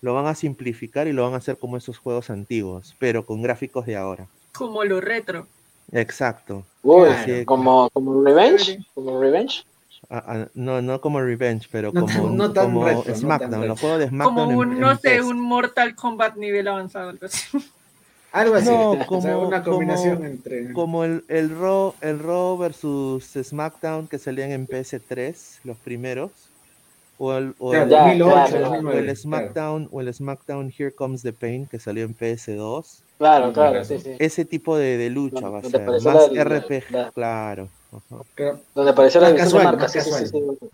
lo 0.00 0.14
van 0.14 0.26
a 0.26 0.34
simplificar 0.34 1.06
y 1.06 1.12
lo 1.12 1.22
van 1.24 1.34
a 1.34 1.36
hacer 1.36 1.58
como 1.58 1.76
esos 1.76 1.98
juegos 1.98 2.30
antiguos, 2.30 2.96
pero 2.98 3.24
con 3.26 3.42
gráficos 3.42 3.86
de 3.86 3.96
ahora. 3.96 4.26
Como 4.52 4.82
lo 4.84 5.00
retro. 5.00 5.46
Exacto. 5.92 6.64
Uy, 6.82 7.08
Sí, 7.24 7.44
como, 7.44 7.88
como 7.90 8.22
Revenge, 8.24 8.78
como 8.94 9.20
Revenge. 9.20 9.64
Ah, 10.10 10.22
ah, 10.26 10.46
no, 10.54 10.82
no 10.82 11.00
como 11.00 11.20
Revenge, 11.20 11.66
pero 11.70 11.90
No 11.92 12.02
como, 12.02 12.12
tan- 12.12 12.36
no 12.36 12.52
tan 12.52 12.64
como 12.66 12.84
retro, 12.84 12.98
no 13.00 13.04
tan 13.04 13.16
SmackDown, 13.16 13.68
los 13.68 13.80
juegos 13.80 13.98
de 14.00 14.08
SmackDown. 14.08 14.34
Como 14.36 14.50
en- 14.52 14.58
un, 14.58 14.72
en 14.74 14.80
no 14.80 14.94
sé, 14.96 15.00
PES. 15.02 15.22
un 15.24 15.40
Mortal 15.40 15.94
Kombat 15.94 16.36
nivel 16.36 16.68
avanzado. 16.68 17.10
algo 17.10 17.26
así. 17.26 17.58
Algo 18.32 18.54
así. 18.54 18.66
No, 18.70 18.90
o 18.92 18.96
sea, 18.96 19.06
como- 19.06 19.46
una 19.48 19.62
combinación 19.62 20.16
como- 20.16 20.26
entre. 20.28 20.72
Como 20.72 21.04
el, 21.04 21.24
el 21.28 21.50
Raw, 21.50 21.94
el 22.00 22.18
Raw 22.18 22.56
versus 22.58 23.24
SmackDown 23.42 24.06
que 24.08 24.18
salían 24.18 24.50
en 24.52 24.66
PS3, 24.66 25.60
los 25.64 25.76
primeros. 25.78 26.30
O 27.18 27.34
el, 27.34 27.54
o 27.58 27.70
Claro, 27.70 27.84
el- 27.84 27.90
Ya, 27.90 27.98
2008, 28.00 28.32
claro, 28.34 28.56
o 28.56 28.60
2009. 28.70 28.98
el 28.98 29.04
claro. 29.04 29.16
SmackDown, 29.20 29.88
o 29.92 30.00
el 30.00 30.14
SmackDown 30.14 30.72
Here 30.76 30.92
Comes 30.92 31.22
the 31.22 31.32
Pain 31.34 31.66
que 31.66 31.78
salió 31.78 32.04
en 32.04 32.16
PS2. 32.16 33.02
Claro, 33.18 33.52
claro, 33.52 33.70
claro. 33.72 33.84
sí, 33.84 33.98
sí. 34.00 34.10
Ese 34.18 34.44
tipo 34.46 34.76
de, 34.78 34.96
de 34.96 35.10
lucha 35.10 35.48
va 35.48 35.58
a 35.58 35.62
ser. 35.62 35.86
Más 35.86 36.30
RPG, 36.34 36.90
la- 36.90 37.10
claro. 37.12 37.68
Donde 38.74 38.90
apareció 38.90 39.20
la 39.20 39.34
casual, 39.34 39.64
marcas. 39.64 39.94
más 39.94 40.04
Sí, 40.04 40.10
sí, 40.10 40.26
sí, 40.26 40.40
sí. 40.60 40.68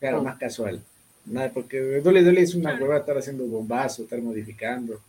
claro, 0.00 0.18
Ah. 0.18 0.22
más 0.22 0.38
casual. 0.38 0.82
Nada, 1.24 1.50
porque 1.54 1.78
Dolly 2.00 2.24
Dolly 2.24 2.42
es 2.42 2.54
una 2.54 2.74
hueva 2.74 2.96
estar 2.98 3.16
haciendo 3.16 3.44
bombazo, 3.44 4.02
estar 4.02 4.20
modificando. 4.20 5.00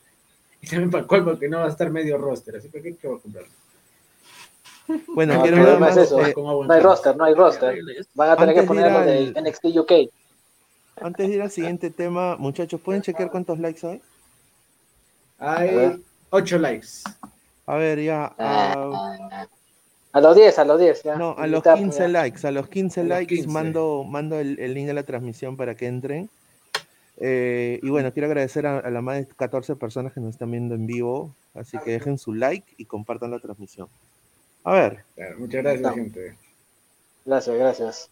Y 0.62 0.68
también 0.68 0.92
para 0.92 1.06
colmo 1.08 1.38
que 1.40 1.50
no 1.50 1.60
va 1.60 1.66
a 1.66 1.70
estar 1.70 1.90
medio 1.90 2.18
roster, 2.18 2.56
así 2.58 2.70
que 2.70 2.82
¿qué, 2.82 2.96
qué 2.96 3.08
va 3.08 3.16
a 3.18 3.20
comprar? 3.20 3.46
Bueno, 5.08 5.36
No, 5.36 5.42
quiero 5.42 5.74
es 5.74 5.80
más, 5.80 5.98
eso. 5.98 6.26
eh, 6.26 6.34
No 6.38 6.72
hay 6.74 6.82
roster, 6.82 7.16
no 7.18 7.24
hay 7.24 7.34
roster. 7.34 7.80
Van 8.14 8.30
a 8.30 8.36
tener 8.38 8.54
que 8.54 8.60
Antes 8.62 8.76
de 8.76 8.82
ir 8.82 8.84
ponerlo 8.92 9.00
de 9.12 9.18
al- 9.40 9.44
NXT 9.44 9.66
UK. 9.80 9.92
antes 11.02 11.28
de 11.28 11.34
ir 11.36 11.42
al 11.42 11.52
siguiente 11.52 11.90
tema, 11.90 12.36
muchachos, 12.38 12.80
¿pueden 12.80 13.02
chequear 13.02 13.32
cuántos 13.32 13.58
likes 13.60 13.86
hay? 13.88 14.02
Hay 15.40 15.76
ver. 15.76 16.00
8 16.30 16.58
likes. 16.60 16.88
A 17.66 17.76
ver, 17.76 18.00
ya. 18.02 18.34
ah, 18.38 19.48
A 20.14 20.22
los 20.22 20.36
10, 20.36 20.60
a 20.60 20.66
los 20.66 20.80
10. 20.80 21.04
Ya. 21.04 21.16
No, 21.16 21.36
a 21.38 21.48
los 21.48 21.64
Ya, 21.64 21.76
15 21.76 22.00
ya. 22.00 22.08
likes, 22.08 22.48
a 22.48 22.52
los 22.52 22.68
15 22.70 23.00
A 23.00 23.04
los 23.04 23.10
likes 23.10 23.36
15. 23.36 23.50
mando, 23.52 24.04
mando 24.04 24.40
el, 24.40 24.60
el 24.60 24.74
link 24.74 24.88
de 24.88 24.94
la 24.94 25.04
transmisión 25.04 25.58
para 25.58 25.76
que 25.76 25.88
entren. 25.88 26.30
Eh, 27.18 27.80
y 27.84 27.90
bueno, 27.90 28.12
quiero 28.14 28.28
agradecer 28.28 28.66
a, 28.68 28.80
a 28.80 28.90
las 28.90 29.04
más 29.04 29.18
de 29.18 29.28
14 29.28 29.76
personas 29.76 30.14
que 30.14 30.20
nos 30.20 30.32
están 30.32 30.52
viendo 30.52 30.76
en 30.76 30.88
vivo, 30.88 31.34
así 31.54 31.78
que 31.84 31.92
dejen 31.92 32.18
su 32.18 32.34
like 32.34 32.66
y 32.78 32.86
compartan 32.86 33.32
la 33.32 33.40
transmisión. 33.40 33.88
A 34.64 34.74
ver, 34.74 35.04
Claro, 35.16 35.40
muchas 35.40 35.64
gracias, 35.64 35.82
No. 35.82 35.94
gente. 35.94 36.36
Gracias, 37.26 37.56
gracias. 37.58 38.10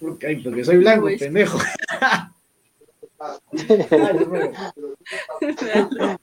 Porque, 0.00 0.40
porque 0.44 0.64
soy 0.64 0.76
blanco, 0.78 1.08
pendejo. 1.18 1.58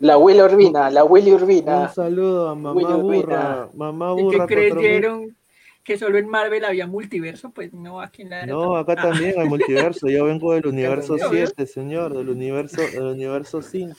La 0.00 0.18
Willy 0.18 0.40
Urbina, 0.40 0.90
la 0.90 1.04
Willy 1.04 1.32
Urbina. 1.32 1.82
un 1.82 1.88
saludo 1.94 2.48
a 2.48 2.54
mamá 2.54 2.72
Willy 2.96 3.20
burra, 3.22 3.68
mamá 3.74 4.12
Y 4.14 4.16
que 4.16 4.22
burra. 4.22 4.38
4000. 4.46 4.72
creyeron 4.74 5.36
que 5.84 5.96
solo 5.98 6.18
en 6.18 6.28
Marvel 6.28 6.64
había 6.64 6.86
multiverso, 6.88 7.50
pues 7.50 7.72
no, 7.72 8.00
aquí 8.00 8.22
en 8.22 8.30
la 8.30 8.44
No, 8.46 8.76
acá 8.76 8.94
Ah, 8.98 9.02
también 9.02 9.38
hay 9.38 9.48
multiverso. 9.48 10.08
Yo 10.08 10.24
vengo 10.24 10.52
del 10.52 10.66
universo 10.66 11.16
también. 11.16 11.46
7, 11.46 11.66
señor, 11.66 12.16
del 12.16 12.28
universo, 12.28 12.80
del 12.80 13.04
universo 13.04 13.62
5. 13.62 13.96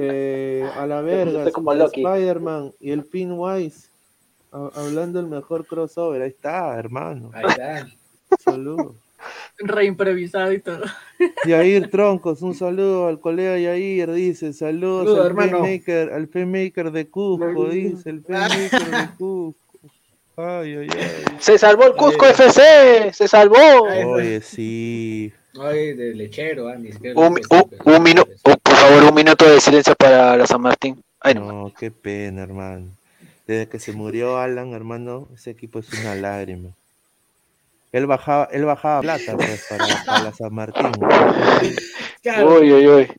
Eh, 0.00 0.68
a 0.76 0.86
la 0.86 1.00
verga. 1.00 1.44
Spider-Man 1.48 2.72
y 2.80 2.92
el 2.92 3.04
Pinwise. 3.04 3.90
ha- 4.52 4.70
Hablando 4.76 5.18
del 5.20 5.28
mejor 5.28 5.66
crossover, 5.66 6.22
ahí 6.22 6.28
está, 6.28 6.78
hermano. 6.78 7.30
Ahí 7.34 7.44
está. 7.48 7.88
Saludos. 8.38 8.94
Reimprovisado 9.58 10.52
y 10.52 10.60
todo. 10.60 10.84
Yair 11.46 11.90
Troncos, 11.90 12.42
un 12.42 12.54
saludo 12.54 13.06
al 13.06 13.20
colega 13.20 13.58
Yair, 13.58 14.12
dice, 14.12 14.52
saludos 14.52 15.06
Saludo, 15.06 15.20
al 15.22 15.26
hermano. 15.28 15.60
Playmaker, 15.60 16.12
al 16.12 16.28
Playmaker 16.28 16.90
de 16.90 17.06
Cusco, 17.08 17.68
dice, 17.68 18.10
el 18.10 18.22
Playmaker 18.22 18.84
de 18.90 19.08
Cusco. 19.18 19.54
Ay, 20.36 20.74
ay, 20.76 20.88
ay. 20.90 21.36
Se 21.38 21.56
salvó 21.58 21.86
el 21.86 21.92
Cusco 21.94 22.24
Ay. 22.24 22.32
FC, 22.32 23.12
se 23.12 23.28
salvó. 23.28 23.86
Ay, 23.88 24.02
Oye, 24.04 24.40
sí. 24.40 25.32
Ay, 25.60 25.92
de 25.94 26.14
lechero, 26.14 26.68
ah. 26.68 26.74
Un, 27.14 27.38
un, 27.50 27.94
un 27.94 28.02
minuto, 28.02 28.30
por 28.42 28.76
favor, 28.76 29.04
un 29.04 29.14
minuto 29.14 29.48
de 29.48 29.60
silencio 29.60 29.94
para 29.94 30.36
la 30.36 30.46
San 30.46 30.60
Martín. 30.60 31.00
Ay, 31.20 31.34
no. 31.34 31.46
No, 31.46 31.72
qué 31.78 31.92
pena, 31.92 32.42
hermano. 32.42 32.88
Desde 33.46 33.68
que 33.68 33.78
se 33.78 33.92
murió 33.92 34.38
Alan, 34.38 34.72
hermano, 34.72 35.28
ese 35.34 35.50
equipo 35.50 35.78
es 35.78 35.92
una 36.00 36.14
lágrima. 36.16 36.70
Él 37.94 38.06
bajaba, 38.06 38.48
él 38.50 38.64
bajaba 38.64 39.00
plata 39.02 39.36
pues, 39.36 39.66
para, 39.68 39.86
para 40.04 40.22
la 40.24 40.32
San 40.34 40.52
Martín. 40.52 40.90
Claro, 42.22 42.58
Uy, 42.58 42.72
uy, 42.72 42.88
uy. 42.88 43.12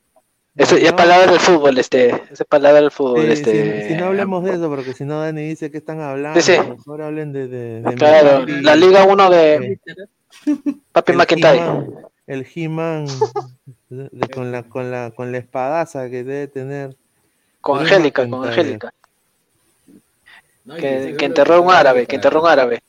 Eso 0.58 0.78
ya 0.78 0.92
No. 0.92 0.98
palabra 0.98 1.32
del 1.32 1.40
fútbol, 1.40 1.78
este. 1.78 2.10
Esa 2.10 2.44
es 2.44 2.46
palabra 2.46 2.82
del 2.82 2.92
fútbol, 2.92 3.26
Sí, 3.26 3.32
este. 3.32 3.84
si, 3.84 3.88
si 3.90 3.94
no 3.96 4.08
hablemos 4.08 4.44
de 4.44 4.56
eso, 4.56 4.70
porque 4.70 4.94
si 4.94 5.06
no 5.06 5.22
Dani 5.22 5.48
dice 5.48 5.72
que 5.72 5.78
están 5.78 6.02
hablando, 6.02 6.42
Sí, 6.42 6.54
sí. 6.56 6.60
mejor 6.70 7.02
hablen 7.04 7.32
de, 7.32 7.48
de, 7.48 7.82
de 7.82 7.94
Claro, 7.96 8.46
la 8.46 8.76
Liga 8.76 9.06
1 9.06 9.30
de. 9.30 9.80
Papi 10.92 11.14
McIntyre. 11.14 11.62
El 12.28 12.46
He-Man 12.54 13.06
con 14.34 14.52
la 14.52 14.64
con 14.64 14.92
la 14.92 15.12
con 15.12 15.32
la 15.32 15.38
espadaza 15.38 16.10
que 16.10 16.24
debe 16.26 16.48
tener. 16.48 16.98
Con 17.62 17.80
Angélica, 17.80 18.28
con. 18.28 18.46
Angélica. 18.46 18.94
Que, 20.80 21.16
que 21.18 21.26
enterró 21.26 21.56
a 21.56 21.60
un 21.60 21.72
árabe, 21.72 22.08
que 22.08 22.16
enterró 22.16 22.40
a 22.40 22.44
un 22.44 22.50
árabe. 22.50 22.82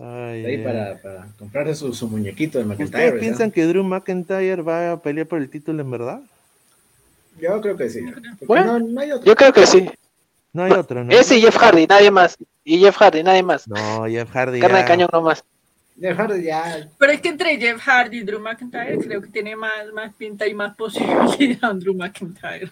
Ay, 0.00 0.44
Ahí 0.44 0.58
para, 0.64 1.00
para 1.00 1.26
comprarse 1.38 1.76
su, 1.76 1.94
su 1.94 2.08
muñequito 2.08 2.58
de 2.58 2.64
McIntyre. 2.64 2.84
¿Ustedes 2.86 3.04
¿verdad? 3.12 3.20
piensan 3.20 3.50
que 3.52 3.64
Drew 3.66 3.84
McIntyre 3.84 4.62
va 4.62 4.92
a 4.92 5.00
pelear 5.02 5.28
por 5.28 5.38
el 5.38 5.48
título 5.48 5.80
en 5.82 5.90
verdad? 5.90 6.20
Yo 7.40 7.60
creo 7.60 7.76
que 7.76 7.88
sí. 7.88 8.00
Bueno, 8.46 8.78
no, 8.78 8.86
no 8.88 9.00
hay 9.00 9.12
otro. 9.12 9.24
Yo 9.24 9.36
creo 9.36 9.52
que 9.52 9.66
sí. 9.66 9.88
No 10.52 10.64
hay 10.64 10.72
otro, 10.72 11.04
¿no? 11.04 11.12
Ese 11.12 11.38
y 11.38 11.40
Jeff 11.40 11.56
Hardy, 11.56 11.86
nadie 11.86 12.10
más. 12.10 12.36
Y 12.64 12.78
Jeff 12.78 12.96
Hardy, 12.96 13.22
nadie 13.22 13.42
más. 13.42 13.66
No, 13.68 14.04
Jeff 14.06 14.28
Hardy. 14.30 14.60
Carne 14.60 14.78
de 14.78 14.82
ya- 14.82 14.88
cañón 14.88 15.08
nomás. 15.12 15.44
Dejar 15.94 16.32
de 16.32 16.42
ya. 16.42 16.88
Pero 16.98 17.12
es 17.12 17.20
que 17.20 17.28
entre 17.28 17.56
Jeff 17.58 17.80
Hardy 17.80 18.18
y 18.18 18.22
Drew 18.22 18.40
McIntyre 18.40 18.98
creo 18.98 19.22
que 19.22 19.28
tiene 19.28 19.54
más, 19.54 19.92
más 19.94 20.12
pinta 20.14 20.46
y 20.46 20.54
más 20.54 20.74
posibilidad 20.74 21.72
Drew 21.74 21.94
McIntyre. 21.94 22.70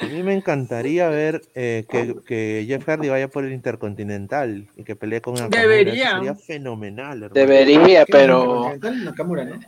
A 0.00 0.06
mí 0.06 0.22
me 0.22 0.34
encantaría 0.34 1.08
ver 1.08 1.42
eh, 1.54 1.84
que, 1.90 2.16
que 2.26 2.64
Jeff 2.66 2.84
Hardy 2.86 3.08
vaya 3.10 3.28
por 3.28 3.44
el 3.44 3.52
Intercontinental 3.52 4.66
y 4.76 4.82
que 4.82 4.96
pelee 4.96 5.20
con 5.20 5.34
Nakamura. 5.34 5.60
Debería. 5.60 6.10
Sería 6.16 6.34
fenomenal, 6.34 7.22
hermano. 7.24 7.34
Debería, 7.34 8.04
¿Qué? 8.06 8.12
pero. 8.12 8.72
Nakamura, 8.80 9.44
¿no? 9.44 9.60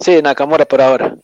Sí, 0.00 0.20
Nakamura 0.20 0.64
por 0.64 0.80
ahora. 0.80 1.16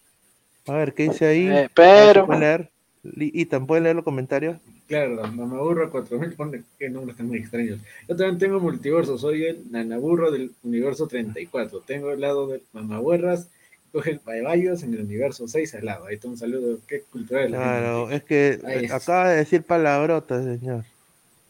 A 0.69 0.73
ver, 0.73 0.95
¿qué 0.95 1.05
dice 1.05 1.27
ahí? 1.27 1.49
Eh, 1.49 1.69
pero- 1.75 2.27
¿Pueden 2.27 2.41
leer? 2.41 2.71
Ethan, 3.19 3.67
¿pueden 3.67 3.85
leer 3.85 3.97
los 3.97 4.05
comentarios? 4.05 4.57
Claro, 4.89 5.17
Mamaburro 5.33 5.91
4000 5.91 6.33
pone 6.35 6.63
que 6.79 6.89
nombres 6.89 7.15
están 7.15 7.27
muy 7.27 7.39
extraños. 7.39 7.81
Yo 8.09 8.17
también 8.17 8.39
tengo 8.39 8.61
multiverso, 8.61 9.19
soy 9.19 9.45
el 9.45 9.71
Nanaburro 9.71 10.31
del 10.31 10.53
universo 10.63 11.09
34. 11.09 11.81
Tengo 11.81 12.13
el 12.13 12.21
lado 12.21 12.47
de 12.47 12.63
Mamaburras, 12.73 13.49
coge 13.93 14.11
el 14.13 14.21
Paebayos 14.21 14.83
en 14.83 14.95
el 14.95 15.01
universo 15.01 15.47
6 15.49 15.75
al 15.77 15.85
lado. 15.87 16.07
Ahí 16.07 16.15
está 16.17 16.29
un 16.29 16.37
saludo, 16.37 16.79
qué 16.87 17.03
cultural. 17.11 17.51
la 17.51 17.57
Claro, 17.59 18.09
gente. 18.09 18.17
es 18.51 18.59
que 18.59 18.93
acaba 18.93 19.29
de 19.31 19.37
decir 19.37 19.63
palabrotas, 19.63 20.45
señor. 20.45 20.85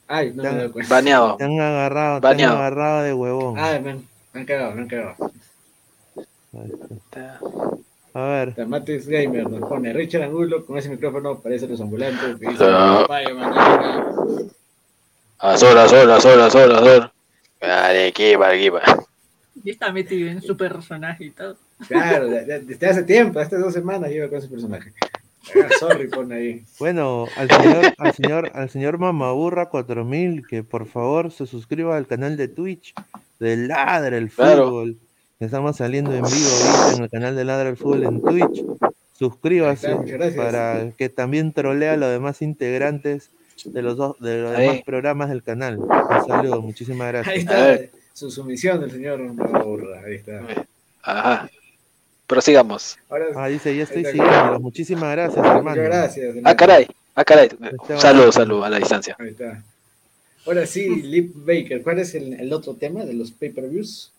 Ay, 0.09 0.33
no 0.35 0.43
me. 0.45 0.69
Baneado. 0.89 1.37
Te 1.37 1.45
han 1.45 1.61
agarrado, 1.61 2.21
te 2.21 2.27
han 2.29 2.33
Baneado. 2.33 2.57
agarrado 2.59 3.03
de 3.03 3.13
huevón. 3.15 3.59
Ay, 3.59 3.81
me 3.83 3.91
han, 3.91 4.09
me 4.33 4.41
han 4.41 4.47
cagado, 4.47 4.75
me 4.75 4.83
han 4.83 4.89
cagado. 4.89 5.31
A 8.15 8.21
ver, 8.29 8.55
Tamates 8.55 9.07
Gamer 9.09 9.49
nos 9.51 9.69
pone 9.69 9.93
Richard 9.93 10.23
Angulo 10.23 10.65
con 10.65 10.79
ese 10.79 10.89
micrófono 10.89 11.39
parece 11.41 11.67
los 11.67 11.81
ambulantes. 11.81 12.37
que 12.39 12.49
dice, 12.49 12.65
Ah. 12.67 13.05
"Vaya, 13.09 13.35
manana". 13.35 14.07
Azor, 15.39 15.77
azor, 15.77 16.11
azor, 16.11 16.41
azor, 16.41 16.73
azor. 16.73 17.13
Arequipa, 17.61 18.47
Arequipa. 18.47 18.81
Y 19.63 19.71
está 19.71 19.93
metido 19.93 20.31
en 20.31 20.41
su 20.41 20.57
personaje 20.57 21.25
y 21.25 21.31
todo. 21.31 21.57
Claro, 21.89 22.29
de- 22.29 22.45
de- 22.45 22.61
desde 22.61 22.87
hace 22.87 23.03
tiempo, 23.03 23.39
hace 23.39 23.57
dos 23.57 23.75
semanas 23.75 24.11
lleva 24.11 24.29
con 24.29 24.39
ese 24.39 24.49
personaje. 24.49 24.93
Ah, 25.55 25.69
sorry, 25.79 26.09
pone 26.09 26.35
ahí. 26.35 26.65
bueno, 26.81 27.27
al 27.37 27.49
señor, 27.49 27.85
al 27.99 28.13
señor, 28.15 28.51
al 28.55 28.71
señor 28.71 28.99
Mamaburra 28.99 29.67
4000, 29.69 30.45
que 30.47 30.65
por 30.65 30.87
favor 30.87 31.31
se 31.31 31.47
suscriba 31.47 31.97
al 31.97 32.07
canal 32.09 32.37
de 32.37 32.49
Twitch 32.49 32.95
de 33.39 33.57
Ladra 33.57 34.17
el 34.17 34.29
Claro. 34.31 34.67
Fútbol. 34.71 34.97
Estamos 35.39 35.77
saliendo 35.77 36.13
en 36.15 36.23
vivo 36.23 36.49
ahorita 36.51 36.97
en 36.97 37.03
el 37.05 37.11
canal 37.11 37.37
de 37.37 37.45
Ladra 37.45 37.69
el 37.69 37.77
Fútbol 37.77 38.05
en 38.05 38.23
Twitch. 38.23 38.65
Suscríbase 39.13 39.89
Ahí 39.89 39.99
gracias. 40.07 40.35
para 40.45 40.91
que 40.97 41.09
también 41.11 41.53
trolea 41.53 41.93
a 41.93 41.97
los 41.97 42.11
demás 42.11 42.43
integrantes 42.43 43.31
de 43.65 43.83
los 43.83 43.97
dos, 43.97 44.19
de 44.21 44.39
los 44.43 44.57
Ahí. 44.57 44.67
demás 44.67 44.83
programas 44.85 45.29
del 45.29 45.43
canal. 45.43 45.79
Un 45.79 45.89
saludo, 46.27 46.61
muchísimas 46.61 47.07
Ahí 47.07 47.13
gracias. 47.45 47.49
A 47.49 47.73
está 47.75 47.97
su 48.15 48.31
sumisión 48.31 48.81
del 48.81 48.91
señor 48.91 49.21
Maburra. 49.35 50.01
Ahí 50.07 50.15
está. 50.17 50.41
Ajá. 51.03 51.49
Prosigamos. 52.27 52.99
Ahora, 53.09 53.27
Ah, 53.37 53.49
dice, 53.49 53.77
ya 53.77 53.85
estoy 53.85 54.05
siguiendo. 54.05 54.59
Muchísimas 54.61 55.13
gracias, 55.13 55.39
hermano. 55.45 55.63
muchas 55.71 55.85
gracias. 55.85 56.37
Ah, 56.45 56.57
caray. 56.57 56.87
Ah, 57.15 57.25
caray. 57.25 57.49
Salud, 57.99 58.31
salud, 58.33 58.63
a 58.65 58.69
la 58.71 58.79
distancia. 58.79 59.17
Ahí 59.19 59.29
está. 59.29 59.63
Ahora 60.45 60.67
sí, 60.67 61.03
Lip 61.03 61.33
Baker. 61.35 61.83
¿Cuál 61.83 61.99
es 62.01 62.15
el, 62.15 62.35
el 62.35 62.53
otro 62.53 62.75
tema 62.75 63.05
de 63.05 63.15
los 63.15 63.31
pay-per-views? 63.33 64.13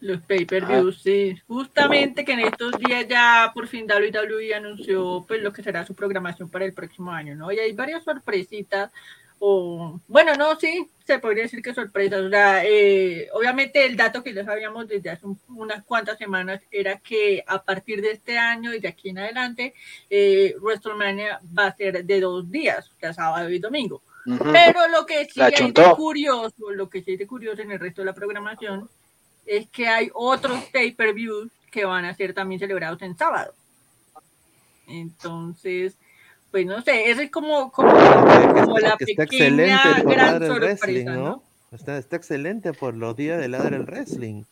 Los 0.00 0.20
pay-per-views, 0.22 1.00
sí. 1.02 1.36
Justamente 1.48 2.24
que 2.24 2.32
en 2.32 2.40
estos 2.40 2.72
días 2.78 3.06
ya 3.08 3.50
por 3.54 3.66
fin 3.66 3.86
WWE 3.88 4.54
anunció 4.54 5.24
pues 5.26 5.42
lo 5.42 5.52
que 5.52 5.62
será 5.62 5.84
su 5.84 5.94
programación 5.94 6.48
para 6.48 6.64
el 6.64 6.72
próximo 6.72 7.10
año, 7.12 7.34
¿no? 7.34 7.50
Y 7.52 7.58
hay 7.58 7.72
varias 7.72 8.04
sorpresitas 8.04 8.90
o 9.40 10.00
bueno, 10.08 10.34
no, 10.36 10.58
sí, 10.58 10.88
se 11.06 11.18
podría 11.18 11.42
decir 11.44 11.60
que 11.62 11.74
sorpresas. 11.74 12.20
O 12.22 12.30
sea, 12.30 12.64
eh, 12.64 13.28
obviamente 13.32 13.84
el 13.84 13.96
dato 13.96 14.22
que 14.22 14.32
ya 14.32 14.44
sabíamos 14.44 14.88
desde 14.88 15.10
hace 15.10 15.26
un- 15.26 15.38
unas 15.48 15.84
cuantas 15.84 16.16
semanas 16.18 16.62
era 16.70 16.98
que 16.98 17.44
a 17.46 17.62
partir 17.62 18.00
de 18.00 18.12
este 18.12 18.38
año 18.38 18.72
y 18.72 18.80
de 18.80 18.88
aquí 18.88 19.10
en 19.10 19.18
adelante, 19.18 19.74
eh, 20.08 20.54
WrestleMania 20.60 21.40
va 21.56 21.66
a 21.66 21.76
ser 21.76 22.04
de 22.04 22.20
dos 22.20 22.50
días, 22.50 22.90
o 22.90 22.98
sea, 23.00 23.12
sábado 23.12 23.50
y 23.50 23.58
domingo. 23.58 24.02
Ujú. 24.26 24.50
Pero 24.52 24.88
lo 24.88 25.04
que 25.04 25.26
sí 25.26 25.40
hay 25.42 25.70
de 25.72 25.94
curioso, 25.94 26.70
lo 26.70 26.88
que 26.88 27.02
sí 27.02 27.10
hay 27.10 27.16
de 27.18 27.26
curioso 27.26 27.60
en 27.60 27.72
el 27.72 27.78
resto 27.80 28.00
de 28.00 28.06
la 28.06 28.14
programación 28.14 28.88
es 29.44 29.68
que 29.68 29.86
hay 29.86 30.10
otros 30.14 30.64
pay-per-views 30.72 31.50
que 31.70 31.84
van 31.84 32.06
a 32.06 32.14
ser 32.14 32.32
también 32.32 32.58
celebrados 32.58 33.02
en 33.02 33.14
sábado. 33.14 33.52
Entonces, 34.86 35.94
pues 36.54 36.66
no 36.66 36.80
sé, 36.82 37.10
esa 37.10 37.20
es 37.24 37.32
como, 37.32 37.72
como, 37.72 37.90
como 37.90 38.78
la 38.78 38.90
está 38.90 39.26
pequeña 39.26 40.00
gran 40.04 40.38
Wrestling, 40.38 40.46
sorpresa, 40.46 41.10
¿no? 41.10 41.24
¿no? 41.24 41.42
Está, 41.72 41.98
está 41.98 42.14
excelente 42.14 42.72
por 42.72 42.94
los 42.94 43.16
días 43.16 43.40
de 43.40 43.48
Ladre 43.48 43.74
el 43.74 43.82
Wrestling. 43.82 44.44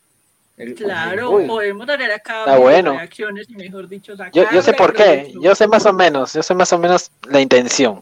Claro, 0.75 1.31
Uy. 1.31 1.47
podemos 1.47 1.87
dar 1.87 2.01
acá 2.11 2.39
Está 2.39 2.57
bueno. 2.57 2.91
reacciones 2.91 3.49
y 3.49 3.55
mejor 3.55 3.87
dicho, 3.87 4.15
Yo, 4.33 4.43
yo 4.51 4.61
sé 4.61 4.73
por 4.73 4.91
qué, 4.93 5.31
yo 5.41 5.55
sé 5.55 5.65
más 5.65 5.85
o 5.85 5.93
menos, 5.93 6.33
yo 6.33 6.43
sé 6.43 6.53
más 6.53 6.73
o 6.73 6.77
menos 6.77 7.09
la 7.29 7.39
intención. 7.39 8.01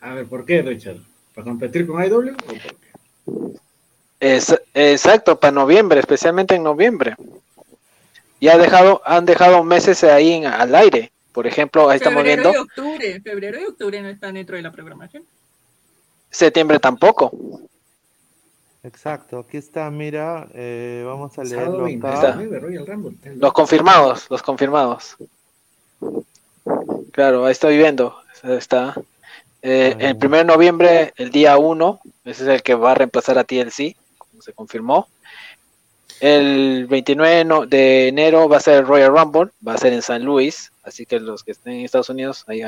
A 0.00 0.14
ver, 0.14 0.26
¿por 0.26 0.44
qué, 0.44 0.60
Richard? 0.62 0.96
¿Para 1.32 1.44
competir 1.44 1.86
con 1.86 2.04
IW? 2.04 2.32
o 2.32 2.34
por 2.34 2.58
qué? 2.58 3.60
Es, 4.18 4.52
exacto, 4.74 5.38
para 5.38 5.52
noviembre, 5.52 6.00
especialmente 6.00 6.56
en 6.56 6.64
noviembre. 6.64 7.14
Ya 8.40 8.54
ha 8.54 8.58
dejado, 8.58 9.00
han 9.04 9.26
dejado 9.26 9.62
meses 9.62 10.02
ahí 10.02 10.32
en- 10.32 10.46
al 10.46 10.74
aire. 10.74 11.12
Por 11.32 11.46
ejemplo, 11.46 11.88
ahí 11.88 11.96
estamos 11.96 12.22
febrero 12.22 12.42
viendo 12.42 12.58
y 12.58 12.62
octubre, 12.62 13.20
febrero 13.20 13.60
y 13.60 13.64
octubre 13.64 14.02
no 14.02 14.08
están 14.08 14.34
dentro 14.34 14.56
de 14.56 14.62
la 14.62 14.72
programación. 14.72 15.24
septiembre 16.30 16.78
tampoco. 16.78 17.30
Exacto, 18.82 19.40
aquí 19.40 19.58
está, 19.58 19.90
mira, 19.90 20.48
eh, 20.54 21.02
vamos 21.06 21.38
a 21.38 21.44
leerlo 21.44 21.84
29, 21.84 22.16
acá. 22.16 22.58
Royal 22.60 22.86
Rumble. 22.86 23.16
Los 23.36 23.52
confirmados, 23.52 24.26
los 24.30 24.42
confirmados. 24.42 25.16
Claro, 27.12 27.44
ahí 27.44 27.52
estoy 27.52 27.76
viendo. 27.76 28.16
Está. 28.42 28.94
Eh, 29.62 29.94
el 29.98 30.16
1 30.16 30.36
de 30.38 30.44
noviembre, 30.44 31.12
el 31.16 31.30
día 31.30 31.58
1, 31.58 32.00
ese 32.24 32.42
es 32.44 32.48
el 32.48 32.62
que 32.62 32.74
va 32.74 32.92
a 32.92 32.94
reemplazar 32.94 33.38
a 33.38 33.44
TLC, 33.44 33.96
como 34.16 34.40
se 34.40 34.54
confirmó. 34.54 35.08
El 36.20 36.86
29 36.86 37.66
de 37.68 38.08
enero 38.08 38.48
va 38.48 38.58
a 38.58 38.60
ser 38.60 38.78
el 38.78 38.86
Royal 38.86 39.10
Rumble, 39.10 39.50
va 39.66 39.74
a 39.74 39.78
ser 39.78 39.92
en 39.92 40.02
San 40.02 40.24
Luis, 40.24 40.72
así 40.90 41.06
que 41.06 41.18
los 41.20 41.42
que 41.42 41.52
estén 41.52 41.72
en 41.74 41.84
Estados 41.84 42.10
Unidos, 42.10 42.44
ahí. 42.46 42.58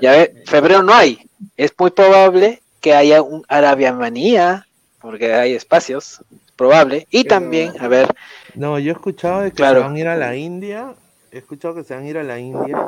Ya 0.00 0.12
ve, 0.12 0.42
febrero 0.46 0.82
no 0.82 0.94
hay. 0.94 1.18
Es 1.56 1.72
muy 1.78 1.90
probable 1.90 2.60
que 2.80 2.94
haya 2.94 3.20
un 3.22 3.44
Arabia 3.48 3.92
Manía, 3.92 4.66
porque 5.00 5.34
hay 5.34 5.54
espacios, 5.54 6.20
probable. 6.56 7.06
Y 7.10 7.24
también, 7.24 7.72
a 7.80 7.88
ver, 7.88 8.08
No, 8.54 8.78
yo 8.78 8.92
he 8.92 8.94
escuchado 8.94 9.40
de 9.42 9.50
que 9.50 9.56
Claro. 9.56 9.80
se 9.80 9.84
van 9.86 9.96
a 9.96 9.98
ir 9.98 10.08
a 10.08 10.16
la 10.16 10.36
India. 10.36 10.94
He 11.32 11.38
escuchado 11.38 11.74
que 11.74 11.82
se 11.84 11.94
van 11.94 12.04
a 12.04 12.08
ir 12.08 12.18
a 12.18 12.22
la 12.22 12.38
India. 12.38 12.78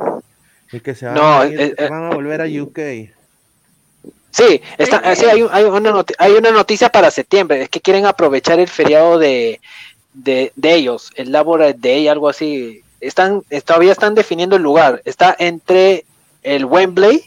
Y 0.73 0.81
que 0.81 0.95
se 0.95 1.07
van, 1.07 1.15
No, 1.17 1.41
a, 1.41 1.47
ir- 1.47 1.61
eh, 1.61 1.75
se 1.77 1.85
eh, 1.85 1.89
van 1.89 2.05
a 2.05 2.15
volver 2.15 2.41
a 2.41 2.45
UK. 2.47 2.79
Sí, 4.31 4.61
está, 4.79 4.99
Eh, 5.11 5.17
sí, 5.17 5.25
hay, 5.25 5.45
hay 5.51 5.65
una 5.65 5.91
noti- 5.91 6.15
hay 6.19 6.33
una 6.33 6.51
noticia 6.51 6.89
para 6.91 7.11
septiembre, 7.11 7.63
es 7.63 7.69
que 7.69 7.81
quieren 7.81 8.07
aprovechar 8.07 8.61
el 8.61 8.69
feriado 8.69 9.19
de, 9.19 9.61
de, 10.13 10.53
de 10.55 10.75
ellos, 10.75 11.11
el 11.17 11.33
Labor 11.33 11.75
Day, 11.79 12.07
algo 12.09 12.29
así. 12.29 12.83
Están, 13.01 13.43
eh, 13.51 13.61
todavía 13.61 13.93
están 13.93 14.15
definiendo 14.15 14.57
el 14.57 14.63
lugar, 14.63 15.03
está 15.05 15.35
entre 15.39 16.05
el 16.43 16.65
Wembley 16.65 17.25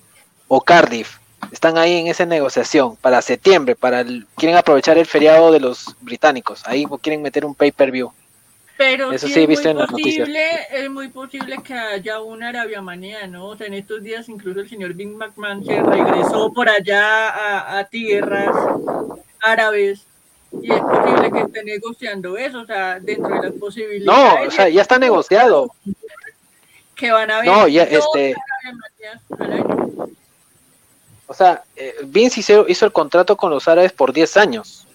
o 0.48 0.62
Cardiff. 0.62 1.18
Están 1.52 1.78
ahí 1.78 1.98
en 1.98 2.08
esa 2.08 2.26
negociación 2.26 2.96
para 2.98 3.22
septiembre, 3.22 3.76
para 3.76 4.02
el- 4.02 4.26
quieren 4.36 4.58
aprovechar 4.58 4.98
el 4.98 5.06
feriado 5.06 5.52
de 5.52 5.60
los 5.60 5.96
británicos, 6.02 6.64
ahí 6.66 6.86
quieren 7.02 7.22
meter 7.22 7.46
un 7.46 7.56
pay-per-view. 7.56 8.12
Pero 8.78 9.12
Eso 9.12 9.28
sí, 9.28 9.34
sí 9.34 9.42
es 9.42 9.48
muy 9.48 9.72
en 9.72 9.78
las 9.78 9.92
noticias. 9.92 10.20
posible, 10.28 10.50
es 10.72 10.90
muy 10.90 11.08
posible 11.10 11.58
que 11.64 11.74
haya 11.74 12.22
una 12.22 12.48
Arabia 12.50 12.82
manía, 12.82 13.28
¿no? 13.28 13.48
O 13.48 13.58
sea, 13.58 13.68
en 13.68 13.74
estos 13.74 14.02
días 14.02 14.30
incluso 14.30 14.62
el 14.62 14.70
señor 14.70 14.94
Big 14.94 15.10
McMahon 15.10 15.66
se 15.66 15.82
regresó 15.84 16.54
por 16.54 16.70
allá 16.70 17.28
a, 17.30 17.80
a 17.80 17.84
tierras 17.86 18.56
árabes 19.42 20.06
y 20.62 20.72
es 20.72 20.80
posible 20.82 21.32
que 21.32 21.40
esté 21.42 21.64
negociando 21.64 22.38
eso, 22.38 22.62
o 22.62 22.66
sea, 22.66 23.00
dentro 23.00 23.30
de 23.30 23.36
las 23.44 23.54
No, 23.54 23.60
posibilidades 23.60 24.48
o 24.48 24.52
sea, 24.52 24.70
ya 24.70 24.82
está 24.82 24.98
negociado. 24.98 25.72
que 26.96 27.12
van 27.12 27.32
a 27.32 27.38
haber 27.38 27.48
No, 27.50 27.68
ya, 27.68 27.84
este-. 27.84 28.36
O 31.28 31.34
sea, 31.34 31.64
eh, 31.76 31.94
Vince 32.06 32.40
hizo, 32.40 32.68
hizo 32.68 32.86
el 32.86 32.92
contrato 32.92 33.38
con 33.38 33.52
los 33.52 33.68
árabes 33.68 33.92
por 33.92 34.12
10 34.14 34.36
años. 34.38 34.86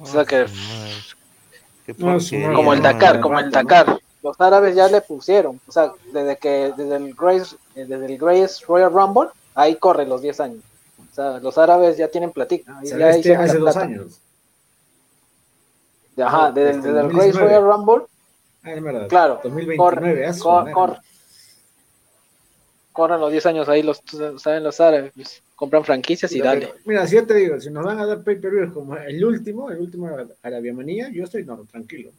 O 0.00 0.06
sea 0.06 0.24
que- 0.24 0.46
Ah, 0.46 2.18
No, 2.20 2.54
como 2.54 2.72
el. 2.72 2.82
Dakar, 2.82 3.20
como 3.20 3.38
el 3.40 3.46
¿no? 3.46 3.50
Dakar. 3.50 3.98
Los 4.22 4.38
árabes 4.40 4.76
ya 4.76 4.86
le 4.88 5.00
pusieron, 5.00 5.60
o 5.66 5.72
sea, 5.72 5.90
desde 6.12 6.36
que 6.36 6.72
desde 6.76 6.96
el 6.96 7.14
Grace, 7.14 7.56
eh, 7.74 7.86
desde 7.88 8.06
el 8.06 8.18
Grace 8.18 8.62
Royal 8.68 8.92
Rumble, 8.92 9.30
ahí 9.54 9.74
corre 9.76 10.06
los 10.06 10.20
10 10.22 10.38
años. 10.40 10.62
O 11.10 11.14
sea, 11.14 11.38
los 11.40 11.56
árabes 11.58 11.96
ya 11.96 12.06
tienen 12.08 12.30
platica. 12.30 12.78
Ya 12.84 13.10
este 13.10 13.34
hace 13.34 13.56
dos 13.58 13.72
plata. 13.72 13.80
años. 13.88 14.20
Ajá, 16.22 16.52
desde, 16.52 16.66
Desde 16.76 16.88
desde 16.88 16.88
el 16.90 16.94
2019. 17.08 17.32
Grace 17.32 17.44
Royal 17.60 17.72
Rumble, 17.72 18.04
Ah, 18.62 18.72
es 18.72 18.82
verdad. 18.82 19.08
claro, 19.08 19.40
2029, 19.42 19.76
corre, 19.76 20.26
a 20.26 20.32
su 20.34 20.42
cor- 20.42 20.60
madre. 20.60 20.72
cor- 20.72 20.98
corren 22.92 23.20
los 23.20 23.30
10 23.32 23.46
años 23.46 23.68
ahí, 23.68 23.82
los 23.82 24.02
saben 24.38 24.64
los 24.64 24.80
árabes, 24.80 25.12
pues, 25.14 25.42
compran 25.56 25.84
franquicias 25.84 26.30
y 26.32 26.36
Mira, 26.36 26.46
dale. 26.50 26.74
Mira, 26.84 27.06
si 27.06 27.16
yo 27.16 27.26
te 27.26 27.34
digo, 27.34 27.60
si 27.60 27.70
nos 27.70 27.84
van 27.84 27.98
a 27.98 28.06
dar 28.06 28.22
pay-per-view 28.22 28.72
como 28.72 28.96
el 28.96 29.24
último, 29.24 29.70
el 29.70 29.78
último 29.78 30.08
Arabia 30.42 30.74
Manía, 30.74 31.08
yo 31.10 31.24
estoy 31.24 31.44
no, 31.44 31.56
tranquilo. 31.70 32.10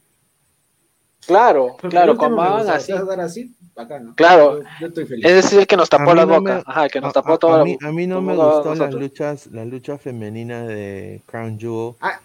Claro, 1.24 1.76
Porque 1.80 1.88
claro, 1.90 2.16
como 2.16 2.34
gustó, 2.36 2.72
así. 2.72 2.86
si 2.86 2.92
vas 2.92 3.02
a 3.02 3.04
dar 3.04 3.20
así, 3.20 3.54
bacano. 3.76 4.12
Claro. 4.16 4.58
Yo, 4.60 4.68
yo 4.80 4.86
estoy 4.88 5.06
feliz. 5.06 5.24
Ese 5.24 5.38
es 5.38 5.52
el 5.52 5.66
que 5.68 5.76
nos 5.76 5.88
tapó 5.88 6.14
la 6.14 6.26
no 6.26 6.40
boca. 6.40 6.54
me- 6.56 6.62
Ajá, 6.66 6.84
el 6.86 6.90
que 6.90 7.00
nos 7.00 7.10
A- 7.10 7.12
tapó 7.12 7.34
a- 7.34 7.38
toda 7.38 7.54
a 7.54 7.58
la 7.58 7.64
mí, 7.64 7.78
a 7.80 7.92
mí 7.92 8.06
no 8.08 8.20
me 8.20 8.34
gustó 8.34 8.74
las 8.74 8.92
luchas, 8.92 9.46
las 9.48 9.66
luchas 9.68 10.00
femeninas 10.00 10.66
de 10.66 11.22
Crown 11.26 11.60
Jewel. 11.60 11.94
Ah. 12.00 12.18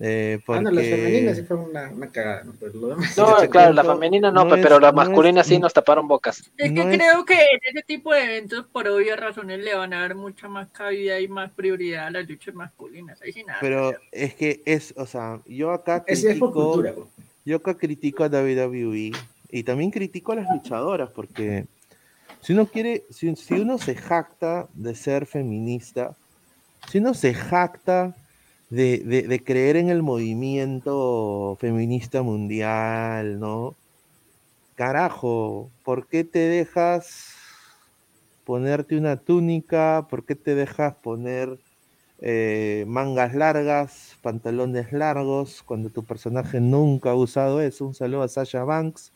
Eh, 0.00 0.38
Ah, 0.48 0.60
no, 0.60 0.70
las 0.70 0.84
femeninas 0.84 1.36
sí 1.36 1.42
fue 1.42 1.56
una, 1.56 1.90
una 1.90 2.10
cagada, 2.10 2.44
¿no? 2.44 2.52
Pero 2.58 2.72
lo 2.74 2.88
demás- 2.88 3.16
No, 3.18 3.36
claro, 3.50 3.72
la 3.72 3.84
femenina 3.84 4.30
no, 4.30 4.44
no 4.44 4.50
pe- 4.54 4.62
pero 4.62 4.78
la 4.80 4.92
no 4.92 5.02
es- 5.02 5.08
masculina 5.08 5.42
sí 5.44 5.58
nos 5.58 5.72
taparon 5.72 6.06
bocas. 6.08 6.50
Es 6.56 6.72
No 6.72 6.82
que 6.84 6.90
es- 6.92 6.96
creo 6.98 7.24
que 7.24 7.34
en 7.34 7.60
ese 7.76 7.82
tipo 7.86 8.12
de 8.12 8.22
eventos, 8.24 8.66
por 8.66 8.86
obvias 8.88 9.18
razones, 9.18 9.60
le 9.60 9.74
van 9.74 9.92
a 9.94 10.00
dar 10.00 10.14
mucha 10.14 10.48
más 10.48 10.68
cabida 10.70 11.18
y 11.20 11.28
más 11.28 11.50
prioridad 11.50 12.06
a 12.06 12.10
las 12.10 12.28
luchas 12.28 12.54
masculinas. 12.54 13.20
Ahí 13.22 13.32
sí 13.32 13.42
nada. 13.44 13.58
Pero 13.60 13.92
es 14.12 14.34
que 14.34 14.60
es, 14.64 14.94
o 14.96 15.06
sea, 15.06 15.40
yo 15.46 15.70
acá 15.72 16.04
Ese 16.06 16.32
es 16.32 16.38
por 16.38 16.50
critico, 16.50 16.64
cultura, 16.72 16.92
güey. 16.92 17.06
yo 17.44 17.56
acá 17.56 17.74
critico 17.74 18.24
a 18.24 18.28
WWE 18.28 19.12
y 19.50 19.62
también 19.64 19.90
critico 19.90 20.32
a 20.32 20.36
las 20.36 20.48
luchadoras 20.50 21.10
porque 21.10 21.66
si 22.40 22.52
uno 22.52 22.66
quiere, 22.66 23.04
si, 23.10 23.34
si 23.36 23.54
uno 23.54 23.76
se 23.78 23.94
jacta 23.94 24.66
de 24.74 24.94
ser 24.94 25.26
feminista, 25.26 26.14
si 26.88 26.98
uno 26.98 27.12
se 27.12 27.34
jacta 27.34 28.14
de, 28.70 28.98
de- 29.04 29.22
de 29.28 29.44
creer 29.44 29.76
en 29.76 29.90
el 29.90 30.02
movimiento 30.02 31.56
feminista 31.60 32.22
mundial, 32.22 33.38
¿no? 33.40 33.78
Carajo, 34.74 35.72
¿por 35.84 36.08
qué 36.08 36.24
te 36.24 36.40
dejas 36.40 37.36
ponerte 38.44 38.96
una 38.96 39.16
túnica? 39.22 40.06
¿Por 40.10 40.24
qué 40.26 40.34
te 40.36 40.54
dejas 40.54 40.96
poner 40.96 41.60
eh, 42.20 42.84
mangas 42.88 43.34
largas, 43.34 44.18
pantalones 44.22 44.92
largos, 44.92 45.62
cuando 45.64 45.90
tu 45.90 46.06
personaje 46.06 46.60
nunca 46.60 47.10
ha 47.12 47.14
usado 47.16 47.60
eso? 47.60 47.86
Un 47.86 47.94
saludo 47.94 48.22
a 48.22 48.28
Sasha 48.28 48.64
Banks. 48.64 49.12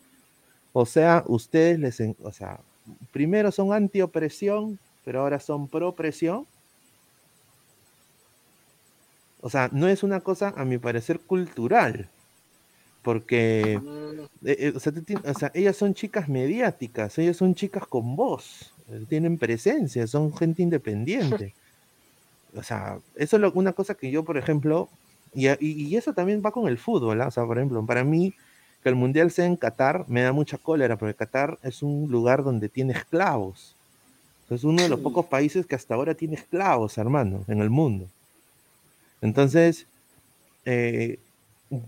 O 0.73 0.87
sea, 0.87 1.25
ustedes 1.29 1.79
les, 1.81 2.01
o 2.21 2.33
sea, 2.33 2.65
primero 3.13 3.53
son 3.53 3.73
anti-opresión, 3.73 4.81
pero 5.05 5.23
ahora 5.23 5.41
son 5.41 5.69
pro-opresión. 5.71 6.49
O 9.47 9.51
sea, 9.51 9.69
no 9.73 9.89
es 9.89 10.03
una 10.03 10.21
cosa, 10.21 10.55
a 10.57 10.65
mi 10.65 10.79
parecer, 10.79 11.21
cultural. 11.21 12.09
Porque, 13.03 13.79
Mm, 13.83 14.21
eh, 14.47 14.57
eh, 14.59 14.73
o 14.75 14.81
sea, 14.81 14.93
o 15.51 15.51
ellas 15.53 15.77
son 15.77 15.93
chicas 15.93 16.31
mediáticas, 16.31 17.19
ellas 17.19 17.37
son 17.37 17.55
chicas 17.55 17.87
con 17.87 18.17
voz, 18.17 18.73
eh, 18.89 19.05
tienen 19.07 19.37
presencia, 19.37 20.07
son 20.07 20.35
gente 20.35 20.63
independiente. 20.63 21.53
O 22.57 22.63
sea, 22.63 22.99
eso 23.17 23.37
es 23.37 23.43
lo- 23.43 23.53
una 23.53 23.75
cosa 23.75 23.95
que 23.95 24.11
yo, 24.11 24.25
por 24.25 24.39
ejemplo, 24.39 24.89
y, 25.35 25.49
a- 25.49 25.59
y- 25.61 25.89
y 25.89 25.95
eso 25.95 26.15
también 26.15 26.41
va 26.43 26.51
con 26.51 26.67
el 26.67 26.79
fútbol, 26.79 27.21
¿ah? 27.21 27.27
O 27.27 27.31
sea, 27.31 27.45
por 27.45 27.59
ejemplo, 27.59 27.85
para 27.85 28.03
mí, 28.03 28.33
que 28.83 28.89
el 28.89 28.95
Mundial 28.95 29.31
sea 29.31 29.45
en 29.45 29.57
Qatar, 29.57 30.07
me 30.09 30.23
da 30.23 30.33
mucha 30.33 30.57
cólera, 30.57 30.97
porque 30.97 31.15
Qatar 31.15 31.59
es 31.63 31.83
un 31.83 32.11
lugar 32.11 32.45
donde 32.45 32.71
tiene 32.71 32.95
esclavos. 32.95 33.77
Es 34.49 34.65
uno 34.65 34.83
de 34.83 34.89
los 34.89 35.01
pocos 35.01 35.27
países 35.27 35.67
que 35.67 35.75
hasta 35.75 35.95
ahora 35.95 36.15
tiene 36.15 36.37
esclavos, 36.37 36.97
hermano, 36.97 37.45
en 37.49 37.61
el 37.61 37.69
mundo. 37.69 38.07
Entonces, 39.25 39.89
eh, 40.67 41.21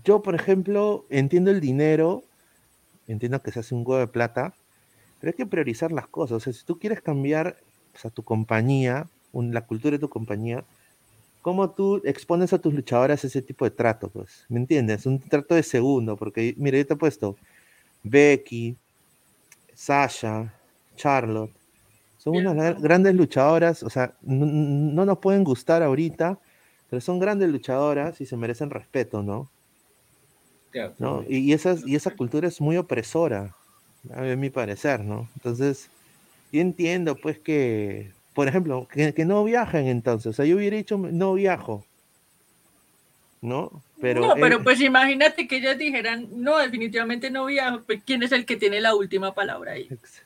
yo, 0.05 0.21
por 0.23 0.35
ejemplo, 0.35 1.05
entiendo 1.09 1.51
el 1.51 1.61
dinero, 1.61 2.23
entiendo 3.07 3.41
que 3.41 3.51
se 3.51 3.59
hace 3.59 3.75
un 3.75 3.81
huevo 3.85 3.99
de 3.99 4.07
plata, 4.07 4.55
pero 5.19 5.31
hay 5.31 5.37
que 5.37 5.45
priorizar 5.47 5.91
las 5.91 6.07
cosas. 6.07 6.37
O 6.37 6.39
sea, 6.41 6.53
si 6.53 6.65
tú 6.65 6.79
quieres 6.79 7.01
cambiar 7.01 7.57
o 7.95 7.99
sea, 7.99 8.11
tu 8.11 8.23
compañía, 8.23 9.09
un- 9.33 9.53
la 9.53 9.65
cultura 9.67 9.93
de 9.93 9.99
tu 9.99 10.09
compañía, 10.09 10.65
¿cómo 11.41 11.71
tú 11.71 12.01
expones 12.05 12.53
a 12.53 12.59
tus 12.59 12.73
luchadoras 12.73 13.23
ese 13.25 13.41
tipo 13.43 13.65
de 13.65 13.71
trato? 13.71 14.09
Pues, 14.09 14.45
¿me 14.49 14.59
entiendes? 14.59 15.05
Un 15.07 15.19
trato 15.19 15.55
de 15.55 15.63
segundo, 15.63 16.17
porque, 16.17 16.55
mira, 16.57 16.77
yo 16.79 16.87
te 16.87 16.93
he 16.95 16.97
puesto 16.97 17.37
Becky, 18.03 18.77
Sasha, 19.73 20.53
Charlotte, 20.95 21.53
son 22.17 22.35
unas 22.35 22.55
gra- 22.55 22.81
grandes 22.81 23.15
luchadoras, 23.15 23.83
o 23.83 23.89
sea, 23.89 24.17
no, 24.21 24.45
no 24.45 25.05
nos 25.05 25.19
pueden 25.19 25.43
gustar 25.43 25.83
ahorita, 25.83 26.39
pero 26.89 27.01
son 27.01 27.19
grandes 27.19 27.49
luchadoras 27.49 28.21
y 28.21 28.25
se 28.25 28.37
merecen 28.37 28.69
respeto, 28.69 29.23
¿no? 29.23 29.49
Claro, 30.71 30.95
¿no? 30.99 31.23
Y, 31.27 31.37
y 31.39 31.53
esas, 31.53 31.85
y 31.85 31.95
esa 31.95 32.11
cultura 32.11 32.47
es 32.47 32.61
muy 32.61 32.77
opresora, 32.77 33.55
a 34.13 34.21
mi 34.21 34.49
parecer, 34.49 35.01
¿no? 35.01 35.29
Entonces, 35.35 35.89
yo 36.51 36.61
entiendo, 36.61 37.15
pues, 37.15 37.39
que, 37.39 38.11
por 38.33 38.47
ejemplo, 38.47 38.87
que, 38.87 39.13
que 39.13 39.25
no 39.25 39.43
viajen 39.43 39.87
entonces, 39.87 40.27
o 40.27 40.33
sea, 40.33 40.45
yo 40.45 40.57
hubiera 40.57 40.77
dicho, 40.77 40.97
no 40.97 41.33
viajo, 41.33 41.85
¿no? 43.41 43.83
Pero, 44.01 44.21
no, 44.21 44.33
pero 44.35 44.57
eh, 44.57 44.63
pues 44.63 44.81
imagínate 44.81 45.47
que 45.47 45.57
ellas 45.57 45.77
dijeran, 45.77 46.27
no, 46.31 46.57
definitivamente 46.57 47.29
no 47.29 47.45
viajo. 47.45 47.81
Pues, 47.85 48.01
¿Quién 48.05 48.23
es 48.23 48.31
el 48.31 48.45
que 48.45 48.57
tiene 48.57 48.81
la 48.81 48.95
última 48.95 49.33
palabra 49.33 49.73
ahí? 49.73 49.87
ex- 49.91 50.21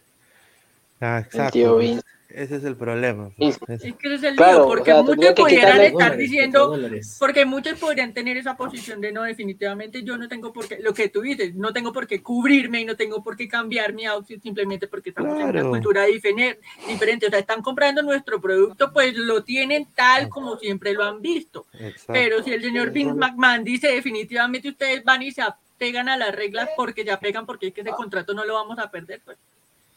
ah, 1.01 1.19
El 1.19 1.27
exacto, 1.27 1.51
tío 1.51 1.75
pues, 1.75 1.89
Vince. 1.89 2.01
Ese 2.35 2.55
es 2.57 2.63
el 2.63 2.75
problema. 2.75 3.29
Pues, 3.37 3.57
Es 3.69 3.81
que 3.95 4.07
ese 4.07 4.15
es 4.15 4.23
el 4.23 4.35
Claro, 4.35 4.53
lío, 4.59 4.63
o 4.65 4.67
porque 4.67 4.91
sea, 4.91 5.01
muchos 5.03 5.33
quitarle 5.33 5.85
estar 5.87 5.91
Dólares, 5.91 6.17
diciendo, 6.17 6.77
porque 7.19 7.45
muchos 7.45 7.79
podrían 7.79 8.13
tener 8.13 8.37
esa 8.37 8.55
posición 8.57 9.01
de 9.01 9.11
no, 9.11 9.23
definitivamente 9.23 10.03
yo 10.03 10.17
no 10.17 10.27
tengo 10.27 10.51
por 10.53 10.67
qué, 10.67 10.79
lo 10.79 10.93
que 10.93 11.09
tú 11.09 11.21
dices, 11.21 11.53
no 11.55 11.73
tengo 11.73 11.91
por 11.93 12.07
qué 12.07 12.21
cubrirme 12.21 12.81
y 12.81 12.85
no 12.85 12.95
tengo 12.95 13.23
por 13.23 13.35
qué 13.37 13.47
cambiar 13.47 13.93
mi 13.93 14.05
outfit 14.05 14.41
simplemente 14.41 14.87
porque 14.87 15.09
estamos 15.09 15.35
en 15.37 15.43
una 15.43 15.51
Claro. 15.51 15.69
cultura 15.69 16.07
difere- 16.07 16.57
diferente. 16.87 17.27
O 17.27 17.29
sea, 17.29 17.39
están 17.39 17.61
comprando 17.61 18.01
nuestro 18.01 18.39
producto, 18.41 18.91
pues 18.93 19.15
lo 19.15 19.43
tienen 19.43 19.87
tal 19.95 20.29
como 20.29 20.57
siempre 20.57 20.93
lo 20.93 21.03
han 21.03 21.21
visto. 21.21 21.65
exacto. 21.73 22.13
Pero 22.13 22.43
si 22.43 22.51
el 22.53 22.61
señor 22.63 22.91
Vince 22.91 23.13
McMahon 23.15 23.63
dice 23.63 23.87
definitivamente 23.91 24.69
ustedes 24.69 25.03
van 25.03 25.21
y 25.21 25.31
se 25.31 25.41
apegan 25.41 26.09
a 26.09 26.17
las 26.17 26.33
reglas 26.35 26.69
porque 26.75 27.03
se 27.03 27.11
apegan 27.11 27.45
porque 27.45 27.67
es 27.67 27.73
que 27.73 27.81
ese 27.81 27.91
contrato 27.91 28.33
no 28.33 28.45
lo 28.45 28.53
vamos 28.53 28.77
a 28.79 28.89
perder, 28.91 29.21
pues 29.25 29.37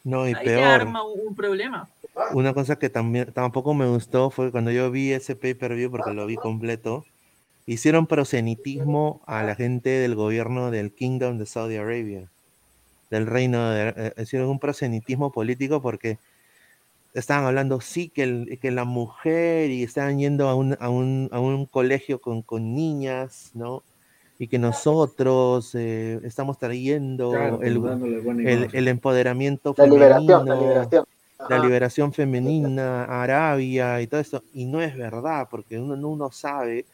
no, 0.04 0.28
y 0.28 0.34
ahí 0.34 0.46
peor. 0.46 0.82
arma 0.82 1.02
un, 1.04 1.28
un 1.28 1.34
problema. 1.34 1.88
Una 2.32 2.54
cosa 2.54 2.76
que 2.78 2.90
también 2.90 3.32
tampoco 3.32 3.74
me 3.74 3.86
gustó 3.88 4.30
fue 4.30 4.50
cuando 4.50 4.70
yo 4.70 4.90
vi 4.90 5.12
ese 5.12 5.36
pay-per-view, 5.36 5.90
porque 5.90 6.12
lo 6.12 6.26
vi 6.26 6.36
completo, 6.38 7.04
hicieron 7.66 8.06
prosenitismo 8.06 9.22
a 9.26 9.42
la 9.44 9.54
gente 9.56 9.90
del 9.90 10.14
gobierno 10.16 10.70
del 10.70 10.94
Kingdom 10.94 11.38
de 11.38 11.46
Saudi 11.46 11.76
Arabia, 11.76 12.32
del 13.10 13.26
reino 13.26 13.70
de... 13.70 13.94
eh, 13.96 14.14
hicieron 14.22 14.50
un 14.50 14.60
prosenitismo 14.60 15.32
político 15.32 15.82
porque 15.82 16.18
estaban 17.14 17.44
hablando, 17.46 17.80
sí, 17.80 18.10
que, 18.10 18.24
el- 18.24 18.58
que 18.60 18.70
la 18.70 18.84
mujer 18.84 19.70
y 19.70 19.82
estaban 19.84 20.18
yendo 20.18 20.48
a 20.48 20.54
un, 20.56 20.76
a 20.80 20.90
un, 20.90 21.28
a 21.32 21.40
un 21.40 21.66
colegio 21.66 22.20
con, 22.20 22.42
con 22.42 22.74
niñas, 22.74 23.50
¿no? 23.54 23.84
Y 24.44 24.48
que 24.48 24.58
nosotros 24.58 25.74
eh, 25.74 26.20
estamos 26.22 26.58
trayendo 26.58 27.30
Claro, 27.30 27.62
el, 27.62 27.80
el, 28.46 28.68
el 28.74 28.88
empoderamiento 28.88 29.72
La 29.74 29.84
femenino 29.84 30.04
liberación, 30.04 30.46
la 30.46 30.54
liberación. 30.54 31.04
la 31.48 31.58
liberación 31.58 32.12
femenina, 32.12 33.04
Arabia 33.04 34.02
y 34.02 34.06
todo 34.06 34.20
eso. 34.20 34.42
Y 34.52 34.66
no 34.66 34.82
es 34.82 34.94
verdad, 34.98 35.48
porque 35.50 35.78
uno, 35.80 35.94
uno 36.06 36.30
sabe 36.30 36.84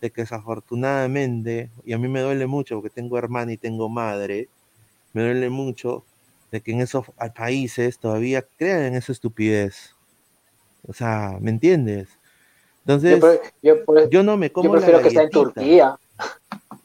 de 0.00 0.10
que 0.10 0.22
desafortunadamente, 0.22 1.70
y 1.84 1.92
a 1.92 1.98
mí 1.98 2.08
me 2.08 2.20
duele 2.20 2.48
mucho 2.48 2.74
porque 2.74 2.90
tengo 2.90 3.16
hermana 3.16 3.52
y 3.52 3.58
tengo 3.58 3.88
madre, 3.88 4.48
me 5.12 5.22
duele 5.22 5.50
mucho 5.50 6.04
de 6.50 6.60
que 6.62 6.72
en 6.72 6.80
esos 6.80 7.04
a- 7.16 7.32
países 7.32 8.00
todavía 8.00 8.44
crean 8.56 8.82
en 8.82 8.94
esa 8.96 9.12
estupidez. 9.12 9.94
O 10.82 10.92
sea, 10.92 11.38
¿me 11.40 11.50
entiendes? 11.50 12.08
Entonces, 12.80 13.20
Yo, 13.20 13.20
pre- 13.20 13.40
yo, 13.62 13.84
pre- 13.84 14.08
yo 14.10 14.22
no 14.24 14.36
me 14.36 14.48
yo 14.48 14.52
como 14.52 14.74
la 14.74 14.80
prefiero 14.80 15.00
que 15.00 15.10
sea 15.10 15.22
en. 15.22 15.30
Turquía. 15.30 15.96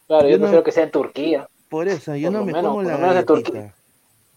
Claro, 0.07 0.23
Yo 0.27 0.31
yo 0.31 0.37
no- 0.37 0.41
prefiero 0.43 0.63
que 0.63 0.71
sea 0.71 0.83
en 0.83 0.91
Turquía. 0.91 1.47
Por 1.69 1.87
eso, 1.87 2.15
yo 2.15 2.29
Por 2.29 2.39
no 2.39 2.45
me 2.45 2.53
menos, 2.53 2.71
como 2.71 2.83
la 2.83 2.97
galletita. 2.97 3.73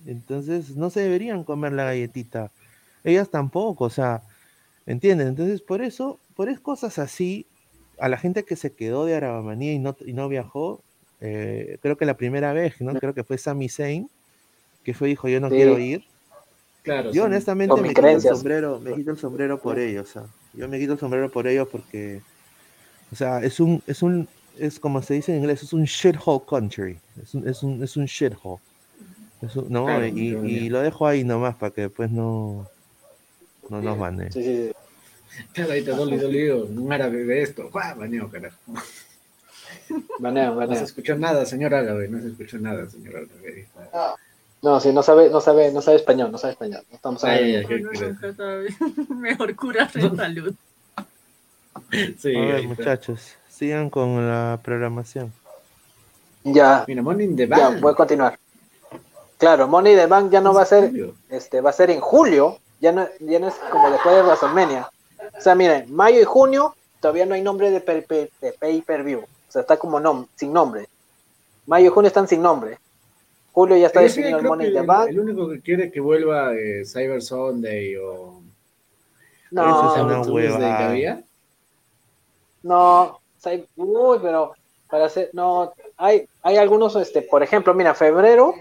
Entonces, 0.07 0.77
no 0.77 0.91
se 0.91 1.01
deberían 1.01 1.45
comer 1.45 1.73
la 1.73 1.85
galletita. 1.85 2.51
Ellas 3.05 3.29
tampoco, 3.31 3.85
o 3.85 3.91
sea, 3.91 4.23
¿entienden? 4.87 5.29
Entonces, 5.29 5.61
por 5.63 5.83
eso, 5.83 6.19
por 6.35 6.49
es 6.49 6.61
cosas 6.61 6.99
así, 6.99 7.47
a 7.99 8.09
la 8.09 8.17
gente 8.19 8.45
que 8.45 8.57
se 8.57 8.73
quedó 8.75 9.05
de 9.05 9.17
Arabamanía 9.17 9.73
y 9.73 9.79
no, 9.79 9.97
y 10.05 10.13
no 10.13 10.29
viajó, 10.29 10.83
eh, 11.21 11.79
creo 11.83 11.97
que 11.97 12.05
la 12.07 12.17
primera 12.17 12.53
vez, 12.53 12.81
¿no? 12.81 12.95
Creo 12.95 13.15
que 13.15 13.25
fue 13.25 13.39
Sami 13.39 13.69
Zayn, 13.69 14.09
que 14.85 14.95
fue, 14.95 15.09
dijo, 15.09 15.29
yo 15.29 15.41
no 15.41 15.49
Sí. 15.49 15.57
quiero 15.57 15.79
ir. 15.79 16.05
Claro, 16.83 17.11
Yo 17.11 17.23
sí. 17.23 17.27
honestamente 17.27 17.75
Con 17.75 17.83
me 17.83 17.89
quito 17.89 18.07
el 18.07 18.21
sombrero, 18.21 18.79
me 18.81 18.95
quito 18.95 19.11
el 19.11 19.19
sombrero 19.19 19.61
por 19.61 19.79
ellos, 19.79 20.09
o 20.09 20.13
sea, 20.13 20.27
yo 20.53 20.69
me 20.69 20.79
quito 20.79 20.93
el 20.93 20.99
sombrero 20.99 21.31
por 21.31 21.49
ellos 21.49 21.67
porque, 21.71 22.21
o 23.11 23.17
sea, 23.17 23.43
es 23.43 23.59
un, 23.59 23.83
es 23.89 24.03
un, 24.03 24.29
es 24.59 24.79
como 24.79 25.03
se 25.03 25.15
dice 25.15 25.33
en 25.33 25.39
inglés, 25.39 25.63
es 25.63 25.73
un 25.73 25.85
shithole 25.85 26.43
country, 26.49 26.99
es 27.23 27.35
un, 27.35 27.49
es 27.49 27.63
un, 27.63 27.83
es 27.83 27.97
un 27.97 28.07
shithole. 28.07 28.59
No, 29.69 30.05
y, 30.07 30.69
lo 30.69 30.81
dejo 30.81 31.07
ahí 31.07 31.23
nomás 31.23 31.57
para 31.57 31.73
que 31.73 31.83
después 31.83 32.11
no, 32.11 32.67
no 33.69 33.83
nos 33.83 33.99
manden. 33.99 34.33
Sí, 34.33 34.43
sí, 34.43 34.69
sí. 34.69 34.73
Claro, 35.53 35.73
ahí 35.73 35.83
te 35.83 35.91
dolido, 35.91 36.23
dolido, 36.23 36.65
un 36.65 36.91
árabe 36.91 37.25
de 37.25 37.43
esto. 37.43 37.69
¡Guau, 37.71 37.99
baneo, 37.99 38.31
carajo! 38.31 38.57
Baneo, 40.19 40.55
No 40.55 40.61
se 40.63 40.67
baneo. 40.67 40.85
escuchó 40.85 41.17
nada, 41.17 41.45
señor 41.45 41.75
árabe, 41.75 42.09
no 42.09 42.21
se 42.21 42.29
escuchó 42.29 42.59
nada, 42.59 42.89
señor 42.89 43.17
árabe. 43.17 43.67
No, 44.63 44.81
sí, 44.81 44.93
no 44.93 45.03
sabe, 45.03 45.29
no 45.29 45.41
sabe, 45.41 45.71
no 45.71 45.83
sabe 45.83 45.99
español, 45.99 46.33
no 46.33 46.39
sabe 46.39 46.55
español. 46.55 46.83
No 46.91 46.97
estamos 46.97 47.23
Ay, 47.25 47.65
nunca 47.69 48.35
sabe. 48.35 48.69
Mejor 49.11 49.55
curarse 49.55 50.01
en 50.01 50.17
salud. 50.17 50.55
Sí, 52.19 52.35
A 52.35 52.41
ver, 52.41 52.55
ahí 52.55 52.63
está. 52.63 52.69
muchachos, 52.69 53.37
sigan 53.57 53.89
con 53.91 54.29
la 54.29 54.59
programación. 54.63 55.33
Ya, 56.45 56.85
Mira, 56.87 57.03
Money 57.03 57.25
in 57.27 57.37
the 57.37 57.49
ya, 57.49 57.57
Bank. 57.57 57.81
voy 57.81 57.93
a 57.93 57.97
continuar. 57.97 58.39
Claro, 59.39 59.67
Money 59.67 59.97
the 59.97 60.07
Bank 60.07 60.31
ya 60.31 60.41
no 60.41 60.55
va 60.55 60.63
a 60.63 60.67
ser, 60.67 60.93
este, 61.31 61.61
va 61.61 61.71
a 61.71 61.73
ser 61.73 61.91
en 61.91 62.01
julio, 62.01 62.59
ya 62.81 62.93
no, 62.93 63.07
ya 63.21 63.39
no 63.39 63.49
es 63.49 63.55
como 63.71 63.91
después 63.91 64.15
de 64.15 64.23
WrestleMania. 64.23 64.91
O 65.37 65.41
sea, 65.41 65.55
miren, 65.55 65.93
mayo 65.95 66.21
y 66.21 66.25
junio 66.25 66.75
todavía 67.01 67.27
no 67.27 67.35
hay 67.35 67.43
nombre 67.43 67.71
de, 67.71 67.81
per- 67.81 68.07
per- 68.07 68.31
de 68.41 68.53
pay-per-view. 68.53 69.21
O 69.21 69.51
sea, 69.53 69.63
está 69.63 69.77
como 69.77 69.99
nom 70.01 70.27
sin 70.37 70.53
nombre. 70.53 70.89
Mayo 71.67 71.87
y 71.87 71.91
junio 71.91 72.09
están 72.09 72.29
sin 72.29 72.43
nombre. 72.43 72.79
Julio 73.53 73.77
ya 73.77 73.87
está 73.87 74.01
sí 74.01 74.07
definido 74.21 74.39
el 74.39 74.45
Money 74.47 74.67
in 74.69 74.73
the 74.75 74.81
el, 74.81 74.87
Bank. 74.87 75.09
el 75.09 75.21
único 75.21 75.49
que 75.49 75.61
quiere 75.61 75.91
que 75.91 76.01
vuelva 76.01 76.55
eh, 76.55 76.85
Cyber 76.85 77.23
Sunday 77.23 77.97
o 77.97 78.41
No, 79.51 79.63
Ese 79.63 79.71
es 79.99 80.05
una 80.05 80.13
Sabbath 80.13 80.27
Tuesday 80.27 80.53
que 80.59 80.65
huevada. 80.65 80.91
había. 80.91 81.23
No, 82.63 83.21
sea, 83.51 83.61
uy, 83.77 84.19
pero 84.23 84.55
para 84.89 85.07
hacer, 85.07 85.31
no, 85.33 85.73
hay, 85.97 86.29
hay 86.43 86.57
algunos, 86.57 86.97
este, 86.97 87.23
por 87.23 87.43
ejemplo, 87.43 87.75
mira, 87.75 87.95
febrero 87.95 88.55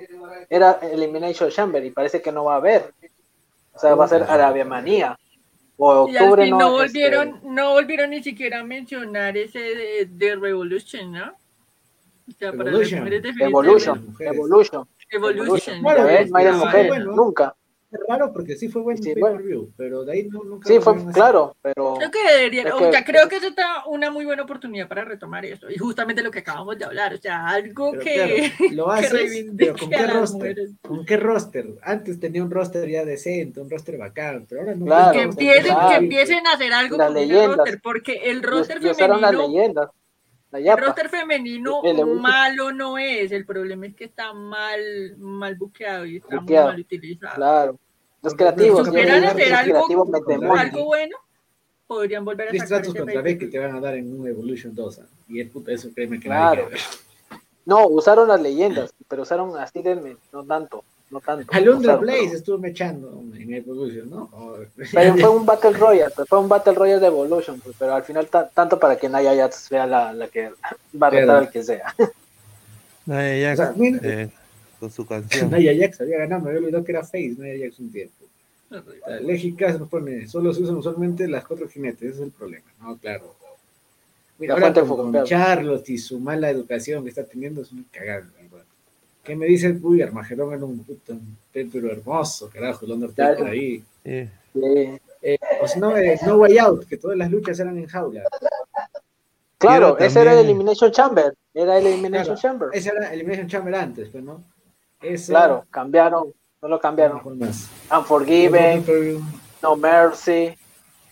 era 0.50 0.80
Elimination 0.82 1.50
Chamber 1.50 1.84
y 1.84 1.92
parece 1.92 2.22
que 2.22 2.32
no 2.32 2.46
va 2.46 2.56
a 2.56 2.58
haber. 2.58 2.94
O 3.74 3.80
sea, 3.80 3.96
va 3.96 4.06
a 4.06 4.10
ser 4.10 4.24
Arabia 4.24 4.66
Manía. 4.66 5.18
O 5.78 6.08
Y 6.08 6.16
octubre 6.16 6.44
fin 6.44 6.52
no. 6.52 6.60
no, 6.60 6.84
este, 6.84 7.00
volvieron, 7.00 7.40
no 7.44 7.72
volvieron 7.72 8.10
ni 8.12 8.24
siquiera 8.24 8.62
a 8.62 8.64
mencionar 8.64 9.36
ese 9.36 9.60
de, 9.60 10.06
de 10.10 10.36
Revolution, 10.36 11.12
¿no? 11.12 11.34
O 12.28 12.32
sea, 12.40 12.54
para 12.54 12.72
Revolution. 12.72 13.08
Evolution. 13.40 14.16
Evolution, 14.20 14.88
Evolution. 15.10 15.82
Bueno, 15.82 16.00
ya 16.00 16.04
ya 16.06 16.18
ves, 16.20 16.20
ves, 16.22 16.32
no 16.32 16.38
hay 16.38 16.46
de 16.46 16.52
ya 16.52 16.58
mujeres, 16.58 16.90
vale. 16.90 17.06
bueno. 17.06 17.24
nunca. 17.24 17.56
Es 17.96 18.08
raro 18.10 18.32
porque 18.34 18.56
sí 18.56 18.68
fue 18.68 18.82
buen 18.82 18.98
Sí, 19.02 19.14
pay-per-view, 19.14 19.72
pero 19.78 20.04
de 20.04 20.12
ahí 20.14 20.28
no, 20.30 20.44
nunca 20.44 20.68
Sí, 20.68 20.80
fue 20.80 20.96
claro, 21.14 21.56
pero 21.62 21.96
Creo 21.98 22.12
que 22.12 22.24
deberían, 22.32 22.68
Es 22.68 22.74
o 22.74 22.78
que- 22.80 22.92
sea, 22.92 23.06
creo 23.06 23.30
que 23.30 23.38
eso 23.38 23.48
está 23.48 23.86
una 23.88 24.12
muy 24.12 24.26
buena 24.26 24.44
oportunidad 24.44 24.88
para 24.88 25.06
retomar 25.06 25.46
eso. 25.46 25.70
Y 25.70 25.78
justamente 25.78 26.22
lo 26.24 26.32
que 26.32 26.40
acabamos 26.40 26.78
de 26.78 26.86
hablar, 26.86 27.14
o 27.14 27.18
sea, 27.18 27.48
algo 27.48 27.92
Pero 27.92 28.04
que, 28.04 28.52
claro, 28.58 28.74
lo 28.74 28.92
haces, 28.92 29.46
pero 29.58 29.76
¿con 29.78 29.90
qué 29.90 30.08
roster? 30.08 30.58
¿Con 30.82 31.06
qué 31.06 31.18
roster? 31.18 31.66
Antes 31.84 32.20
tenía 32.20 32.44
un 32.44 32.52
roster 32.52 32.90
ya 32.90 33.06
decente, 33.06 33.60
un 33.62 33.70
roster 33.70 33.98
bacán, 33.98 34.46
pero 34.50 34.62
ahora 34.62 34.76
no. 34.76 34.86
Claro, 34.86 35.12
que 35.14 35.22
empiecen, 35.22 35.64
claro. 35.74 35.90
que 35.90 35.96
empiecen 35.96 36.48
a 36.48 36.54
hacer 36.54 36.74
algo 36.74 36.98
Las 36.98 37.08
con 37.08 37.16
leyendas. 37.16 37.58
roster, 37.58 37.80
porque 37.82 38.14
el 38.30 38.44
roster 38.44 38.80
femenino, 38.82 39.92
el 40.52 40.78
roster 40.78 41.10
femenino 41.10 41.82
El 41.84 42.06
malo 42.16 42.72
no 42.72 42.98
es, 42.98 43.32
el 43.34 43.46
problema 43.46 43.88
es 43.88 43.96
que 43.96 44.06
está 44.06 44.32
mal, 44.34 44.80
mal 45.18 45.56
buqueado 45.56 46.06
y 46.06 46.18
está 46.18 46.40
Buqueado. 46.40 46.68
muy 46.68 46.74
mal 46.76 46.82
utilizado. 46.82 47.36
Claro. 47.36 47.80
Los 48.26 48.36
creativos, 48.36 48.86
supieran 48.88 49.24
hacer 49.24 49.36
que 49.44 49.50
los 49.50 49.60
algo- 49.60 50.54
Algo 50.58 50.86
bueno, 50.86 51.18
podrían 51.88 52.26
volver 52.26 52.48
a 52.48 52.52
Tres 52.52 52.62
sacar 52.64 52.78
tratos 52.82 52.94
contra 52.96 53.06
pay-per-view. 53.06 53.40
Becky 53.40 53.52
te 53.52 53.60
van 53.60 53.76
a 53.76 53.80
dar 53.80 53.96
en 53.96 54.20
un 54.20 54.28
Evolution 54.28 54.74
2. 54.76 55.00
¿ah? 55.00 55.06
Y 55.30 55.40
es 55.42 55.50
puta, 55.50 55.72
eso 55.72 55.90
créeme 55.94 56.20
que 56.20 56.28
Claro. 56.28 56.68
No, 57.66 57.88
usaron 57.88 58.28
las 58.28 58.42
leyendas, 58.42 58.94
pero 59.08 59.24
usaron 59.24 59.58
así 59.58 59.82
de 59.82 60.16
no 60.32 60.44
tanto, 60.44 60.84
no 61.10 61.20
tanto. 61.20 61.48
Alundra 61.52 61.96
Blaze 61.96 62.20
pero- 62.26 62.38
estuvo 62.38 62.58
mechando 62.60 63.24
en 63.36 63.54
Evolution, 63.56 64.08
¿no? 64.10 64.30
Oh, 64.34 64.58
Pero 64.94 65.16
fue 65.16 65.30
un 65.30 65.46
Battle 65.48 65.72
Royale, 65.74 66.14
pero 66.16 66.26
fue 66.28 66.40
un 66.40 66.48
Battle 66.48 66.74
Royale 66.74 67.00
de 67.00 67.08
Evolution, 67.08 67.60
pues, 67.62 67.76
pero 67.80 67.96
al 67.96 68.04
final 68.04 68.28
ta- 68.28 68.48
tanto 68.50 68.80
para 68.80 68.96
que 68.98 69.10
Naya 69.10 69.36
Jax 69.36 69.56
sea 69.56 69.88
la, 69.88 70.14
la 70.14 70.28
que 70.28 70.52
va 71.02 71.08
a 71.08 71.10
retar 71.10 71.38
al 71.38 71.50
que 71.50 71.64
sea. 71.64 71.94
Nia 73.08 73.54
O 73.54 73.56
sea, 73.56 73.74
eh, 74.04 74.30
con 74.86 74.92
su 74.92 75.06
canción. 75.06 75.52
Nia 75.52 75.74
Jax 75.76 76.02
había 76.02 76.20
ganado, 76.20 76.44
me 76.44 76.50
había 76.50 76.62
olvidado 76.62 76.84
que 76.84 76.92
era 76.92 77.04
face, 77.04 77.36
Nia 77.38 77.66
Jax 77.66 77.80
un 77.80 77.92
tiempo. 77.92 78.26
Légica 79.22 79.72
se 79.72 79.80
nos 79.80 79.90
pone, 79.90 80.28
solo 80.28 80.54
se 80.54 80.62
usan 80.64 80.76
usualmente 80.76 81.28
las 81.28 81.46
cuatro 81.46 81.68
jinetes, 81.68 82.02
ese 82.02 82.20
es 82.20 82.20
el 82.20 82.32
problema, 82.32 82.66
¿no? 82.82 82.98
Claro. 82.98 83.36
Mira, 84.38 84.54
ahora 84.54 84.74
con. 84.74 85.24
Charlotte 85.24 85.90
y 85.90 85.98
su 85.98 86.20
mala 86.20 86.50
educación 86.50 87.04
que 87.04 87.10
está 87.10 87.24
teniendo 87.24 87.62
es 87.62 87.72
una 87.72 87.84
cagada. 87.92 88.28
¿Qué 89.24 89.36
me 89.36 89.48
dice? 89.48 89.76
Uy, 89.82 90.02
Armagedón 90.04 90.54
era 90.54 90.66
un 90.66 90.84
puto 90.84 91.14
un 91.14 91.38
pero 91.52 91.92
hermoso, 91.92 92.50
carajo, 92.50 92.86
el 92.86 92.92
Undertaker 92.92 93.38
Claro. 93.38 93.52
ahí. 93.52 93.84
Sí. 94.04 94.30
Eh, 95.22 95.38
o 95.62 95.68
si 95.68 95.80
no, 95.80 95.98
eh, 95.98 96.20
No 96.26 96.36
Way 96.38 96.58
Out, 96.60 96.86
que 96.86 96.98
todas 96.98 97.18
las 97.18 97.32
luchas 97.32 97.60
eran 97.60 97.78
en 97.78 97.88
jaula. 97.88 98.24
Claro, 99.58 99.98
ese 99.98 100.22
era 100.22 100.34
el 100.34 100.46
Elimination 100.46 100.92
Chamber. 100.92 101.34
Era 101.54 101.80
el 101.80 101.88
Elimination 101.88 102.36
Claro, 102.36 102.42
Chamber. 102.42 102.70
Ese 102.74 102.90
era 102.90 103.12
Elimination 103.12 103.48
Chamber 103.48 103.74
antes, 103.74 104.10
pues, 104.10 104.24
¿no? 104.24 104.44
Ese 105.14 105.32
Claro, 105.32 105.66
cambiaron. 105.70 106.34
No 106.62 106.68
lo 106.68 106.80
cambiaron. 106.80 107.22
Unforgiven, 107.92 108.84
No 109.62 109.76
Mercy, 109.76 110.58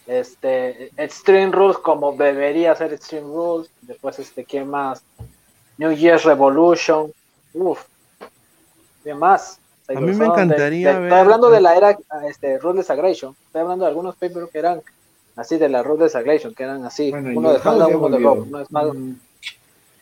este, 0.08 0.92
Extreme 0.98 1.52
Rules 1.52 1.78
como 1.78 2.14
debería 2.14 2.76
ser 2.76 2.94
Extreme 2.94 3.28
Rules, 3.28 3.70
después 3.82 4.18
este, 4.20 4.44
¿quién 4.46 4.68
más? 4.70 5.04
New 5.78 5.92
Year's 5.92 6.24
Revolution, 6.24 7.12
uff, 7.54 7.84
¿qué 9.04 9.14
más? 9.14 9.60
A 9.90 10.00
mí 10.00 10.14
me 10.14 10.26
encantaría 10.26 10.88
De- 10.94 10.94
ver- 11.00 11.04
Estoy 11.04 11.20
hablando 11.20 11.50
de 11.50 11.62
la 11.62 11.76
era 11.76 11.98
este, 12.28 12.58
Ruthless 12.58 12.90
Aggression, 12.90 13.36
estoy 13.48 13.62
hablando 13.62 13.86
de 13.86 13.90
algunos 13.90 14.16
papers 14.16 14.50
que 14.52 14.60
eran 14.60 14.82
así 15.36 15.58
de 15.58 15.70
la 15.70 15.84
Ruthless 15.84 16.16
Aggression, 16.16 16.54
que 16.54 16.64
eran 16.64 16.86
así, 16.86 17.12
Bueno, 17.12 17.30
uno 17.36 17.54
de 17.54 17.60
ya 17.60 17.72
uno 17.72 18.10
de. 18.10 18.24
Raw, 18.24 18.34
uno 18.48 18.58
de 18.60 18.66
SmackDown. 18.66 19.22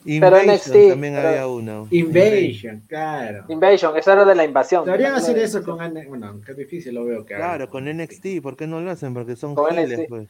Invasion 0.05 0.49
NXT, 0.49 0.89
también 0.89 1.13
pero- 1.15 1.27
había 1.29 1.47
uno. 1.47 1.87
Invasion, 1.91 2.81
claro. 2.87 3.45
Invasion, 3.49 3.95
eso 3.97 4.11
era 4.11 4.25
de 4.25 4.35
la 4.35 4.43
invasión. 4.45 4.83
Deberían 4.85 5.13
hacer 5.13 5.37
eso 5.37 5.63
con 5.63 5.79
Ana- 5.81 6.03
Bueno, 6.07 6.39
es 6.47 6.57
difícil 6.57 6.95
lo 6.95 7.05
veo 7.05 7.25
que 7.25 7.35
hagan. 7.35 7.47
Claro, 7.49 7.69
con 7.69 7.87
NXT, 7.87 8.41
¿por 8.41 8.55
qué 8.57 8.65
no 8.67 8.81
lo 8.81 8.91
hacen? 8.91 9.13
Porque 9.13 9.35
son 9.35 9.53
Con 9.55 9.69
giles, 9.69 9.89
NXT. 9.99 10.09
pues. 10.09 10.27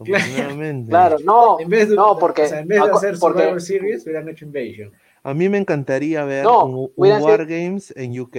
Claro. 0.88 1.16
No, 1.24 1.60
En 1.60 1.68
vez 1.68 1.88
de, 1.90 1.94
no, 1.96 2.16
porque, 2.18 2.42
o 2.44 2.48
sea, 2.48 2.60
en 2.60 2.68
vez 2.68 2.82
de 2.82 2.90
hacer 2.90 3.18
porque- 3.18 3.38
Survivor 3.40 3.60
Series, 3.60 4.02
hubieran 4.04 4.28
hecho 4.28 4.44
Invasion. 4.46 4.90
A 5.22 5.34
mí 5.34 5.48
me 5.50 5.58
encantaría 5.58 6.24
ver 6.24 6.44
No, 6.44 6.64
un, 6.64 6.90
un 6.96 7.06
sido- 7.06 7.26
Wargames 7.26 7.92
en 7.96 8.18
UK. 8.18 8.36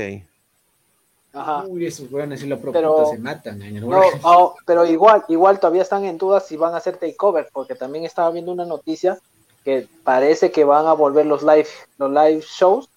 ajá. 1.34 1.66
Uy, 1.68 1.86
esos 1.86 2.12
weones 2.12 2.40
sí 2.40 2.48
lo 2.48 2.60
Pero- 2.60 3.06
se 3.12 3.20
matan 3.20 3.62
en 3.62 3.78
el 3.78 3.88
No, 3.88 4.02
ah, 4.24 4.50
pero 4.66 4.86
igual, 4.86 5.24
igual 5.30 5.60
todavía 5.60 5.84
están 5.84 6.04
en 6.06 6.18
dudas 6.18 6.48
si 6.48 6.58
van 6.58 6.74
a 6.74 6.78
hacer 6.78 6.98
takeover, 6.98 7.48
porque 7.54 7.76
también 7.76 8.06
estaba 8.06 8.32
viendo 8.32 8.52
una 8.52 8.66
noticia 8.66 9.18
que 9.64 9.88
parece 10.04 10.52
que 10.52 10.64
van 10.64 10.88
a 10.88 10.94
volver 10.94 11.26
los 11.26 11.44
live, 11.44 11.68
los 11.98 12.10
live 12.12 12.42
shows 12.42 12.90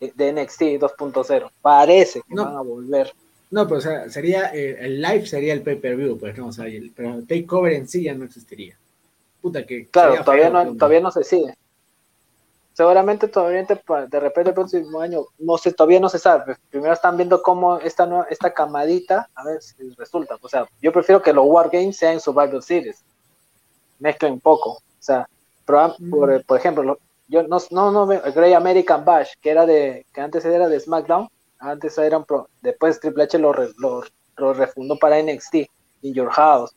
de 0.00 0.32
NXT 0.32 0.78
2.0. 0.78 1.50
Parece 1.62 2.20
que 2.28 2.34
No. 2.34 2.44
van 2.44 2.56
a 2.56 2.60
volver. 2.60 3.12
No, 3.50 3.66
pero 3.66 3.78
o 3.78 3.80
sea, 3.80 4.10
sería, 4.10 4.52
eh, 4.54 4.76
el 4.80 5.00
live 5.00 5.26
sería 5.26 5.52
el 5.54 5.62
pay-per-view, 5.62 6.18
pues, 6.18 6.36
¿no? 6.36 6.48
O 6.48 6.52
sea, 6.52 6.66
el- 6.66 6.92
pero 6.94 7.14
el 7.14 7.26
takeover 7.26 7.72
en 7.74 7.88
sí 7.88 8.02
ya 8.02 8.14
no 8.14 8.24
existiría. 8.24 8.76
Puta 9.40 9.64
que. 9.64 9.86
Claro, 9.88 10.22
todavía 10.24 10.44
feo, 10.50 10.52
no, 10.52 10.64
pues, 10.64 10.78
todavía 10.78 11.00
no 11.00 11.10
se 11.10 11.24
sigue. 11.24 11.54
Seguramente 12.72 13.28
todavía 13.28 13.62
de 13.62 14.20
repente 14.20 14.50
el 14.50 14.54
próximo 14.54 15.00
año, 15.00 15.26
no 15.38 15.56
sé, 15.58 15.72
todavía 15.72 16.00
no 16.00 16.08
se 16.08 16.18
sabe. 16.18 16.56
Primero 16.70 16.92
están 16.92 17.16
viendo 17.16 17.40
cómo 17.40 17.78
esta 17.78 18.04
nueva- 18.04 18.26
esta 18.30 18.52
camadita, 18.52 19.28
a 19.34 19.44
ver 19.44 19.62
si 19.62 19.74
resulta. 19.96 20.36
O 20.40 20.48
sea, 20.48 20.66
yo 20.82 20.90
prefiero 20.92 21.22
que 21.22 21.32
los 21.32 21.44
Wargames 21.46 21.96
sean 21.96 22.14
en 22.14 22.20
Survivor 22.20 22.60
Series. 22.62 23.00
Mezclen 24.00 24.32
un 24.32 24.40
poco. 24.40 24.70
O 24.70 24.82
sea, 24.98 25.28
por, 26.10 26.44
por 26.44 26.58
ejemplo, 26.58 26.82
lo- 26.82 26.98
yo 27.28 27.42
no, 27.44 27.58
no, 27.70 27.90
no 27.90 28.06
Grey 28.06 28.52
American 28.52 29.04
Bash, 29.04 29.32
que 29.40 29.50
era 29.50 29.66
de, 29.66 30.04
que 30.12 30.20
antes 30.20 30.44
era 30.44 30.68
de 30.68 30.78
SmackDown, 30.80 31.28
antes 31.58 31.96
eran 31.98 32.24
pro, 32.24 32.48
después 32.60 33.00
Triple 33.00 33.24
H 33.24 33.38
lo, 33.38 33.52
re- 33.52 33.70
lo, 33.78 34.02
lo 34.36 34.52
refundó 34.52 34.98
para 34.98 35.18
NXT, 35.18 35.54
In 36.02 36.14
Your 36.14 36.30
House, 36.30 36.74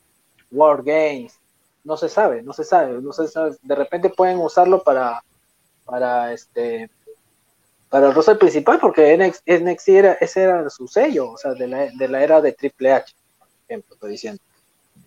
War 0.52 0.82
Games, 0.84 1.38
no 1.84 1.98
se 1.98 2.10
sabe, 2.10 2.42
no 2.44 2.54
se 2.54 2.64
sabe, 2.64 3.02
no 3.02 3.12
se 3.14 3.28
sabe, 3.28 3.56
de 3.62 3.76
repente 3.76 4.10
pueden 4.10 4.38
usarlo 4.40 4.82
para, 4.84 5.22
para 5.86 6.34
este, 6.34 6.90
para 7.90 8.08
el 8.08 8.14
roster 8.14 8.38
principal, 8.38 8.80
porque 8.80 9.14
NXT, 9.18 9.48
NXT 9.62 9.88
era, 9.90 10.14
ese 10.14 10.42
era 10.44 10.70
su 10.70 10.88
sello, 10.88 11.32
o 11.32 11.38
sea, 11.38 11.54
de 11.54 11.68
la, 11.68 11.88
de 11.92 12.08
la 12.08 12.22
era 12.24 12.42
de 12.42 12.52
Triple 12.54 12.92
H, 12.94 13.14
por 13.40 13.48
ejemplo, 13.68 13.96
estoy 13.96 14.12
diciendo, 14.12 14.42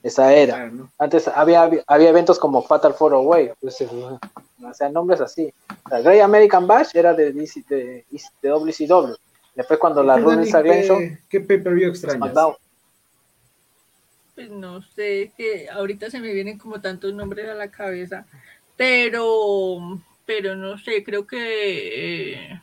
esa 0.03 0.33
era. 0.33 0.55
Claro, 0.55 0.73
¿no? 0.73 0.91
Antes 0.99 1.29
había, 1.29 1.71
había 1.87 2.09
eventos 2.09 2.39
como 2.39 2.63
Fatal 2.63 2.95
Four 2.95 3.15
Away, 3.15 3.53
pues, 3.61 3.81
eh, 3.81 3.89
o 3.91 4.75
sea, 4.75 4.89
nombres 4.89 5.21
así. 5.21 5.53
O 5.87 5.89
sea, 5.89 6.01
Great 6.01 6.23
American 6.23 6.67
Bash 6.67 6.91
era 6.95 7.15
de, 7.15 7.33
DC 7.33 7.65
de, 7.69 8.05
de 8.11 8.49
WCW. 8.49 9.15
Después 9.55 9.79
cuando 9.79 10.03
la 10.03 10.17
¿Tú, 10.17 10.29
Dani, 10.29 10.37
Ruthless 10.37 10.55
Aggression, 10.55 11.21
¿Qué, 11.29 11.41
pay-per-view 11.41 11.91
extrañas? 11.91 12.33
Pues 14.35 14.51
no 14.51 14.81
sé, 14.83 15.33
que 15.37 15.69
ahorita 15.69 16.11
se 16.11 16.21
me 16.21 16.33
vienen 16.33 16.57
como 16.57 16.81
tantos 16.81 17.13
nombres 17.13 17.49
a 17.49 17.55
la 17.55 17.71
cabeza, 17.71 18.25
pero, 18.77 20.01
pero 20.25 20.57
no 20.57 20.79
sé, 20.79 21.05
creo 21.05 21.27
que 21.27 22.33
eh, 22.33 22.61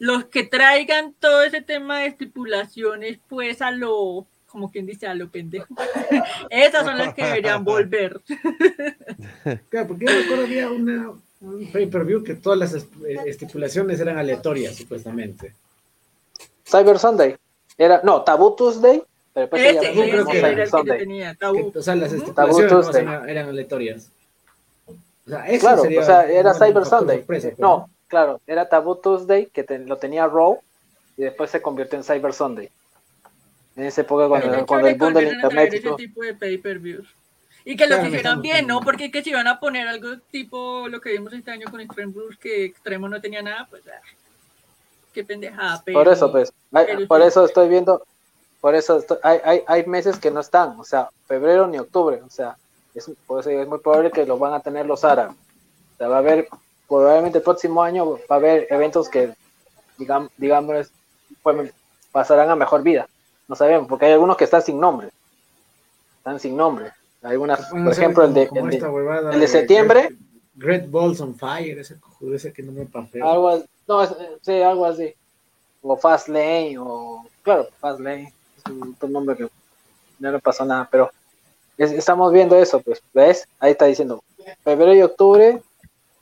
los 0.00 0.24
que 0.24 0.42
traigan 0.42 1.14
todo 1.20 1.44
ese 1.44 1.62
tema 1.62 2.00
de 2.00 2.06
estipulaciones, 2.06 3.20
pues 3.28 3.62
a 3.62 3.70
lo, 3.70 4.26
como 4.52 4.70
quien 4.70 4.86
dice, 4.86 5.06
a 5.08 5.14
lo 5.14 5.28
pendejo, 5.28 5.74
esas 6.50 6.84
son 6.84 6.98
las 6.98 7.14
que 7.14 7.24
deberían 7.24 7.64
volver. 7.64 8.20
Claro, 9.68 9.88
porque 9.88 10.06
yo 10.06 10.12
recuerdo 10.12 10.44
había 10.44 10.70
una, 10.70 11.10
un 11.40 11.72
pay-per-view 11.72 12.22
que 12.22 12.34
todas 12.34 12.58
las 12.58 12.74
eh, 12.74 12.86
estipulaciones 13.26 13.98
eran 14.00 14.18
aleatorias, 14.18 14.76
supuestamente. 14.76 15.54
Cyber 16.68 16.98
Sunday. 16.98 17.36
Era, 17.76 18.00
no, 18.04 18.22
Taboo 18.22 18.54
Tuesday, 18.54 19.02
pero 19.34 19.46
después 19.46 19.62
se 19.62 19.68
Ese, 19.70 19.80
llamó 19.82 19.94
yo 20.04 20.10
creo 20.10 20.22
ese 20.22 20.30
que- 20.32 20.38
era 20.62 20.98
tenía, 20.98 21.30
Que, 21.32 21.38
tabú. 21.38 21.72
o 21.74 21.82
sea, 21.82 21.94
las 21.96 22.12
estipulaciones 22.12 22.94
eran, 22.94 23.28
eran 23.28 23.48
aleatorias. 23.48 24.10
O 24.86 24.94
sea, 25.30 25.46
eso 25.48 25.60
Claro, 25.60 25.82
sería 25.82 26.00
o 26.00 26.04
sea, 26.04 26.30
era 26.30 26.54
Cyber 26.54 26.84
Sunday. 26.84 27.18
sorpresa, 27.18 27.48
pues, 27.48 27.58
No, 27.58 27.88
claro, 28.08 28.40
era 28.46 28.68
Taboo 28.68 28.96
Tuesday, 28.98 29.46
que 29.46 29.64
te- 29.64 29.78
lo 29.78 29.96
tenía 29.96 30.26
Raw, 30.26 30.58
y 31.16 31.22
después 31.22 31.50
se 31.50 31.60
convirtió 31.62 31.98
en 31.98 32.04
Cyber 32.04 32.32
Sunday. 32.32 32.68
En 33.76 33.84
esa 33.84 34.02
época, 34.02 34.28
cuando, 34.28 34.50
Pero 34.50 34.66
cuando 34.66 34.88
el 34.88 34.94
boom 34.96 35.14
del 35.14 35.32
internet 35.32 35.72
y 35.72 35.76
ese 35.76 35.92
tipo 35.92 36.22
de 36.22 36.34
pay-per-views. 36.34 37.08
Y 37.64 37.76
que 37.76 37.84
los 37.86 37.98
Claro, 37.98 38.08
hicieran 38.08 38.16
estamos 38.16 38.42
bien, 38.42 38.66
¿no? 38.66 38.80
Porque 38.80 39.10
que 39.10 39.22
si 39.22 39.32
van 39.32 39.46
a 39.46 39.60
poner 39.60 39.86
algo 39.88 40.18
tipo 40.30 40.88
lo 40.88 41.00
que 41.00 41.12
vimos 41.12 41.32
este 41.32 41.52
año 41.52 41.68
con 41.70 41.80
Extreme 41.80 42.12
Rules, 42.12 42.36
que 42.38 42.64
Extremo 42.64 43.08
no 43.08 43.20
tenía 43.20 43.40
nada, 43.40 43.66
pues 43.70 43.82
ah, 43.86 44.00
qué 45.14 45.24
pendejada. 45.24 45.80
Pero, 45.84 45.98
Por 46.00 46.12
eso, 46.12 46.32
pues, 46.32 46.52
hay- 46.72 47.06
por 47.06 47.22
eso 47.22 47.44
estoy 47.44 47.68
viendo, 47.68 48.02
por 48.60 48.74
eso 48.74 48.98
estoy- 48.98 49.18
hay, 49.22 49.38
hay, 49.44 49.64
hay 49.66 49.86
meses 49.86 50.18
que 50.18 50.30
no 50.30 50.40
están, 50.40 50.78
o 50.78 50.84
sea, 50.84 51.08
febrero 51.26 51.66
ni 51.68 51.78
octubre, 51.78 52.20
o 52.22 52.30
sea, 52.30 52.56
es, 52.94 53.08
es 53.08 53.68
muy 53.68 53.78
probable 53.78 54.10
que 54.10 54.26
lo 54.26 54.38
van 54.38 54.52
a 54.54 54.60
tener 54.60 54.84
los 54.84 55.04
árabes. 55.04 55.36
O 55.94 55.96
sea, 55.98 56.08
va 56.08 56.16
a 56.16 56.18
haber, 56.18 56.48
probablemente 56.88 57.38
el 57.38 57.44
próximo 57.44 57.82
año 57.82 58.10
va 58.10 58.18
a 58.28 58.34
haber 58.34 58.66
eventos 58.70 59.08
que, 59.08 59.32
digamos, 59.96 60.30
digamos 60.36 60.90
pues, 61.42 61.72
pasarán 62.10 62.50
a 62.50 62.56
mejor 62.56 62.82
vida. 62.82 63.06
No 63.52 63.56
sabemos, 63.56 63.86
porque 63.86 64.06
hay 64.06 64.12
algunos 64.12 64.38
que 64.38 64.44
están 64.44 64.62
sin 64.62 64.80
nombre. 64.80 65.10
Están 66.16 66.40
sin 66.40 66.56
nombre. 66.56 66.90
Hay 67.20 67.32
algunas, 67.32 67.70
Bueno, 67.70 67.84
por 67.84 67.92
ejemplo, 67.92 68.24
el 68.24 68.32
de, 68.32 68.42
el 68.44 68.66
de- 68.70 68.76
esta 68.76 68.90
huevada 68.90 69.30
el 69.30 69.40
de 69.40 69.46
septiembre. 69.46 70.00
Great, 70.08 70.18
Great 70.54 70.90
Balls 70.90 71.20
on 71.20 71.34
Fire, 71.34 71.78
ese 71.78 71.96
ese 72.32 72.50
que 72.54 72.62
no 72.62 72.72
me 72.72 72.86
pasó. 72.86 73.08
algo, 73.22 73.62
no, 73.86 74.02
es- 74.04 74.16
sí, 74.40 74.62
algo 74.62 74.86
así. 74.86 75.12
O 75.82 75.98
Fast 75.98 76.28
Lane, 76.28 76.78
o 76.78 77.26
claro, 77.42 77.68
Fast 77.78 78.00
Lane, 78.00 78.32
es 78.56 78.72
un, 78.72 78.94
otro 78.94 79.10
nombre 79.10 79.36
que 79.36 79.46
no 80.18 80.32
le 80.32 80.38
pasó 80.38 80.64
nada, 80.64 80.88
pero 80.90 81.10
es- 81.76 81.92
estamos 81.92 82.32
viendo 82.32 82.56
eso, 82.56 82.80
pues, 82.80 83.02
¿ves? 83.12 83.46
Ahí 83.58 83.72
está 83.72 83.84
diciendo, 83.84 84.24
febrero 84.64 84.94
y 84.94 85.02
octubre, 85.02 85.60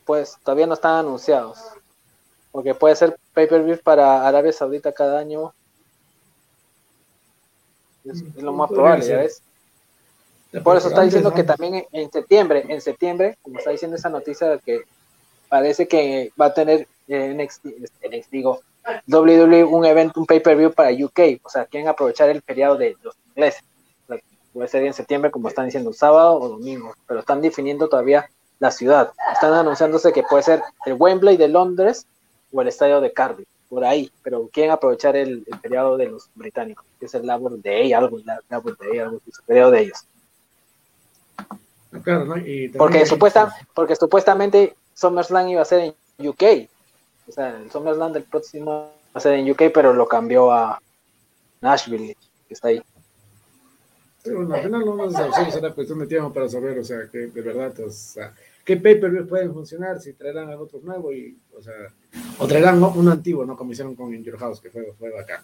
pues 0.04 0.36
todavía 0.42 0.66
no 0.66 0.74
están 0.74 0.96
anunciados, 0.96 1.60
porque 2.50 2.74
puede 2.74 2.96
ser 2.96 3.16
pay-per-view 3.34 3.78
para 3.84 4.26
Arabia 4.26 4.52
Saudita 4.52 4.90
cada 4.90 5.20
año, 5.20 5.52
es, 8.04 8.22
es 8.36 8.42
lo 8.42 8.52
más 8.52 8.70
probable. 8.70 9.06
¿ya 9.06 9.18
ves? 9.18 9.42
Por 10.64 10.76
eso 10.76 10.88
está 10.88 11.02
diciendo 11.02 11.32
que 11.32 11.44
también 11.44 11.86
en, 11.92 12.10
septiembre, 12.10 12.64
en 12.68 12.80
septiembre, 12.80 13.38
como 13.42 13.58
está 13.58 13.70
diciendo 13.70 13.96
esa 13.96 14.08
noticia, 14.08 14.58
que 14.58 14.82
parece 15.48 15.86
que 15.86 16.32
va 16.40 16.46
a 16.46 16.54
tener 16.54 16.88
eh, 17.06 17.34
NXT, 17.34 17.66
este, 17.66 18.08
NXT, 18.08 18.30
digo, 18.32 18.60
WWE 19.06 19.64
un 19.64 19.84
evento, 19.84 20.18
un 20.18 20.26
pay-per-view 20.26 20.72
para 20.72 20.90
UK, 20.90 21.40
o 21.44 21.48
sea, 21.48 21.66
quieren 21.66 21.88
aprovechar 21.88 22.28
el 22.30 22.42
feriado 22.42 22.76
de 22.76 22.96
los 23.02 23.14
ingleses. 23.28 23.62
O 24.04 24.08
sea, 24.08 24.22
puede 24.52 24.68
ser 24.68 24.82
en 24.84 24.92
septiembre, 24.92 25.30
como 25.30 25.48
están 25.48 25.66
diciendo, 25.66 25.92
sábado 25.92 26.40
o 26.40 26.48
domingo, 26.48 26.94
pero 27.06 27.20
están 27.20 27.40
definiendo 27.40 27.88
todavía 27.88 28.28
la 28.58 28.72
ciudad. 28.72 29.12
Están 29.32 29.52
anunciándose 29.54 30.12
que 30.12 30.24
puede 30.24 30.42
ser 30.42 30.62
el 30.84 30.94
Wembley 30.94 31.36
de 31.36 31.48
Londres 31.48 32.06
o 32.52 32.60
el 32.60 32.68
estadio 32.68 33.00
de 33.00 33.12
Cardiff, 33.12 33.46
por 33.70 33.84
ahí, 33.84 34.10
pero 34.22 34.48
quieren 34.52 34.72
aprovechar 34.72 35.16
el, 35.16 35.44
el 35.46 35.58
feriado 35.60 35.96
de 35.96 36.08
los 36.08 36.28
británicos, 36.34 36.84
que 36.98 37.06
es 37.06 37.14
el 37.14 37.24
Labor 37.26 37.62
Day, 37.62 37.92
algo, 37.94 38.18
la- 38.24 38.40
Labor 38.50 38.76
Day, 38.76 38.98
algo, 38.98 39.20
el 39.24 39.32
feriado 39.46 39.70
de 39.70 39.80
ellos. 39.82 39.98
Claro, 42.02 42.24
¿no? 42.24 42.36
Y 42.36 42.68
también- 42.68 42.72
Porque, 42.78 43.06
supuesta, 43.06 43.54
porque 43.74 43.96
supuestamente 43.96 44.76
SummerSlam 44.94 45.48
iba 45.48 45.62
a 45.62 45.64
ser 45.64 45.94
en 46.18 46.28
UK, 46.28 46.68
O 47.28 47.32
sea, 47.32 47.56
el 47.56 47.70
SummerSlam 47.70 48.12
del 48.12 48.24
próximo 48.24 48.90
va 49.14 49.14
a 49.14 49.20
ser 49.20 49.34
en 49.34 49.48
UK, 49.50 49.70
pero 49.72 49.92
lo 49.92 50.08
cambió 50.08 50.50
a 50.52 50.80
Nashville, 51.60 52.16
que 52.48 52.54
está 52.54 52.68
ahí. 52.68 52.82
Sí, 54.24 54.32
bueno, 54.32 54.54
al 54.54 54.62
final 54.62 54.84
no 54.84 54.96
nos 54.96 55.14
será 55.52 55.72
cuestión 55.72 56.00
de 56.00 56.06
tiempo 56.08 56.32
para 56.32 56.48
saber, 56.48 56.76
o 56.80 56.84
sea, 56.84 57.08
que 57.10 57.18
de 57.18 57.40
verdad, 57.40 57.72
o 57.80 57.90
sea, 57.90 58.34
qué 58.64 58.76
pay-per-view 58.76 59.26
pueden 59.26 59.52
funcionar, 59.52 60.00
si 60.00 60.12
traerán 60.12 60.50
a 60.50 60.58
otros 60.58 60.82
nuevos 60.82 61.14
y, 61.14 61.36
o 61.56 61.62
sea, 61.62 61.74
o 62.38 62.46
traerán 62.46 62.82
uno 62.82 63.10
antiguo, 63.10 63.44
¿no? 63.44 63.56
Como 63.56 63.72
hicieron 63.72 63.94
con 63.94 64.14
In 64.14 64.24
Your 64.24 64.38
House, 64.38 64.60
que 64.60 64.70
fue, 64.70 64.92
fue 64.98 65.10
bacán. 65.10 65.42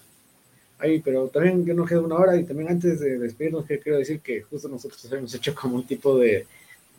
Ahí, 0.78 1.00
pero 1.00 1.28
también 1.28 1.64
que 1.64 1.72
nos 1.72 1.88
queda 1.88 2.00
una 2.00 2.16
hora 2.16 2.36
y 2.36 2.44
también 2.44 2.68
antes 2.68 3.00
de 3.00 3.18
despedirnos, 3.18 3.64
que 3.64 3.78
quiero 3.78 3.98
decir 3.98 4.20
que 4.20 4.42
justo 4.42 4.68
nosotros 4.68 5.10
hemos 5.10 5.34
hecho 5.34 5.54
como 5.54 5.76
un 5.76 5.86
tipo 5.86 6.18
de, 6.18 6.46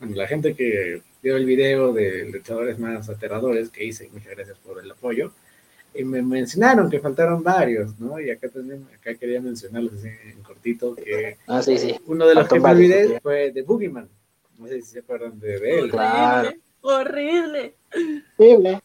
bueno, 0.00 0.16
la 0.16 0.26
gente 0.26 0.54
que 0.54 1.00
vio 1.22 1.36
el 1.36 1.44
video 1.44 1.92
de 1.92 2.28
luchadores 2.28 2.78
más 2.78 3.08
aterradores 3.08 3.70
que 3.70 3.84
hice, 3.84 4.08
muchas 4.12 4.34
gracias 4.34 4.58
por 4.58 4.82
el 4.82 4.90
apoyo, 4.90 5.32
y 5.94 6.04
me 6.04 6.22
mencionaron 6.22 6.90
que 6.90 7.00
faltaron 7.00 7.42
varios, 7.42 7.98
¿no? 7.98 8.20
Y 8.20 8.30
acá 8.30 8.48
también, 8.48 8.86
acá 8.94 9.14
quería 9.14 9.40
mencionarlos 9.40 9.94
así 9.94 10.08
en 10.08 10.42
cortito, 10.42 10.94
que 10.94 11.36
Ah, 11.46 11.62
sí, 11.62 11.78
sí. 11.78 11.94
uno 12.06 12.26
de 12.26 12.34
los 12.34 12.48
Faltó 12.48 12.54
que 12.56 12.60
me 12.60 12.70
olvidé 12.70 13.20
fue 13.20 13.52
de 13.52 13.62
Boogeyman. 13.62 14.08
No 14.58 14.66
sé 14.66 14.82
si 14.82 14.92
se 14.92 14.98
acuerdan 14.98 15.38
de, 15.38 15.80
él. 15.80 15.90
Claro. 15.90 16.50
Horrible. 16.80 17.74
Horrible. 18.36 18.82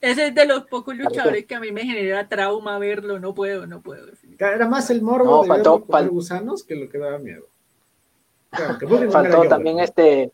Ese 0.00 0.28
es 0.28 0.34
de 0.34 0.46
los 0.46 0.64
pocos 0.66 0.96
luchadores 0.96 1.44
que 1.46 1.56
a 1.56 1.60
mí 1.60 1.72
me 1.72 1.82
genera 1.84 2.28
trauma 2.28 2.78
verlo. 2.78 3.18
No 3.18 3.34
puedo, 3.34 3.66
no 3.66 3.80
puedo. 3.80 4.06
Era 4.38 4.68
más 4.68 4.90
el 4.90 5.02
morbo 5.02 5.24
No, 5.38 5.42
de 5.42 5.48
faltó- 5.48 5.84
fal- 5.86 6.08
gusanos 6.08 6.62
que 6.62 6.76
lo 6.76 6.88
que 6.88 6.98
daba 6.98 7.18
miedo. 7.18 7.44
Claro, 8.50 8.78
que 8.78 8.86
Faltó 9.10 9.42
también 9.48 9.76
¿no? 9.76 9.82
este, 9.82 10.32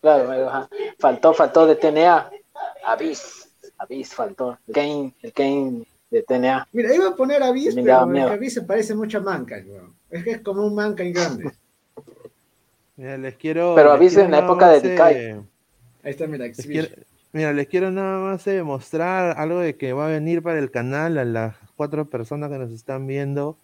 claro, 0.00 0.48
ajá. 0.48 0.68
faltó, 0.98 1.34
faltó 1.34 1.66
de 1.66 1.74
TNA, 1.74 2.30
Abyss, 2.84 3.48
Abyss 3.78 4.14
faltó, 4.14 4.58
el 4.68 4.74
Kane, 4.74 5.14
el 5.22 5.32
Kane 5.32 5.82
de 6.10 6.22
TNA. 6.22 6.68
Mira, 6.72 6.94
iba 6.94 7.08
a 7.08 7.16
poner 7.16 7.42
a 7.42 7.50
Beast, 7.50 7.74
Me 7.76 7.82
daba 7.82 8.06
pero 8.12 8.38
Beast 8.38 8.54
se 8.56 8.62
parece 8.62 8.94
mucho 8.94 9.18
a 9.18 9.22
Mankind, 9.22 9.68
weón. 9.68 9.92
Es 10.10 10.22
que 10.22 10.30
es 10.32 10.40
como 10.42 10.64
un 10.64 10.74
Mankind 10.74 11.16
grande. 11.16 11.50
Mira, 12.96 13.16
les 13.18 13.34
quiero. 13.36 13.74
Pero 13.74 13.92
avisen 13.92 14.26
en 14.26 14.30
la 14.32 14.38
época 14.40 14.68
de 14.70 14.80
Decay. 14.80 15.14
eh, 15.16 15.40
Ahí 16.04 16.10
está, 16.10 16.26
mira, 16.26 16.46
les 16.46 16.66
quiero- 16.66 16.88
mira, 17.32 17.52
les 17.52 17.68
quiero 17.68 17.90
nada 17.90 18.18
más 18.18 18.46
eh, 18.46 18.62
mostrar 18.62 19.38
algo 19.38 19.60
de 19.60 19.76
que 19.76 19.92
va 19.92 20.06
a 20.06 20.10
venir 20.10 20.42
para 20.42 20.58
el 20.58 20.70
canal 20.70 21.16
a 21.18 21.24
las 21.24 21.56
cuatro 21.76 22.04
personas 22.06 22.50
que 22.50 22.58
nos 22.58 22.70
están 22.72 23.06
viendo 23.06 23.56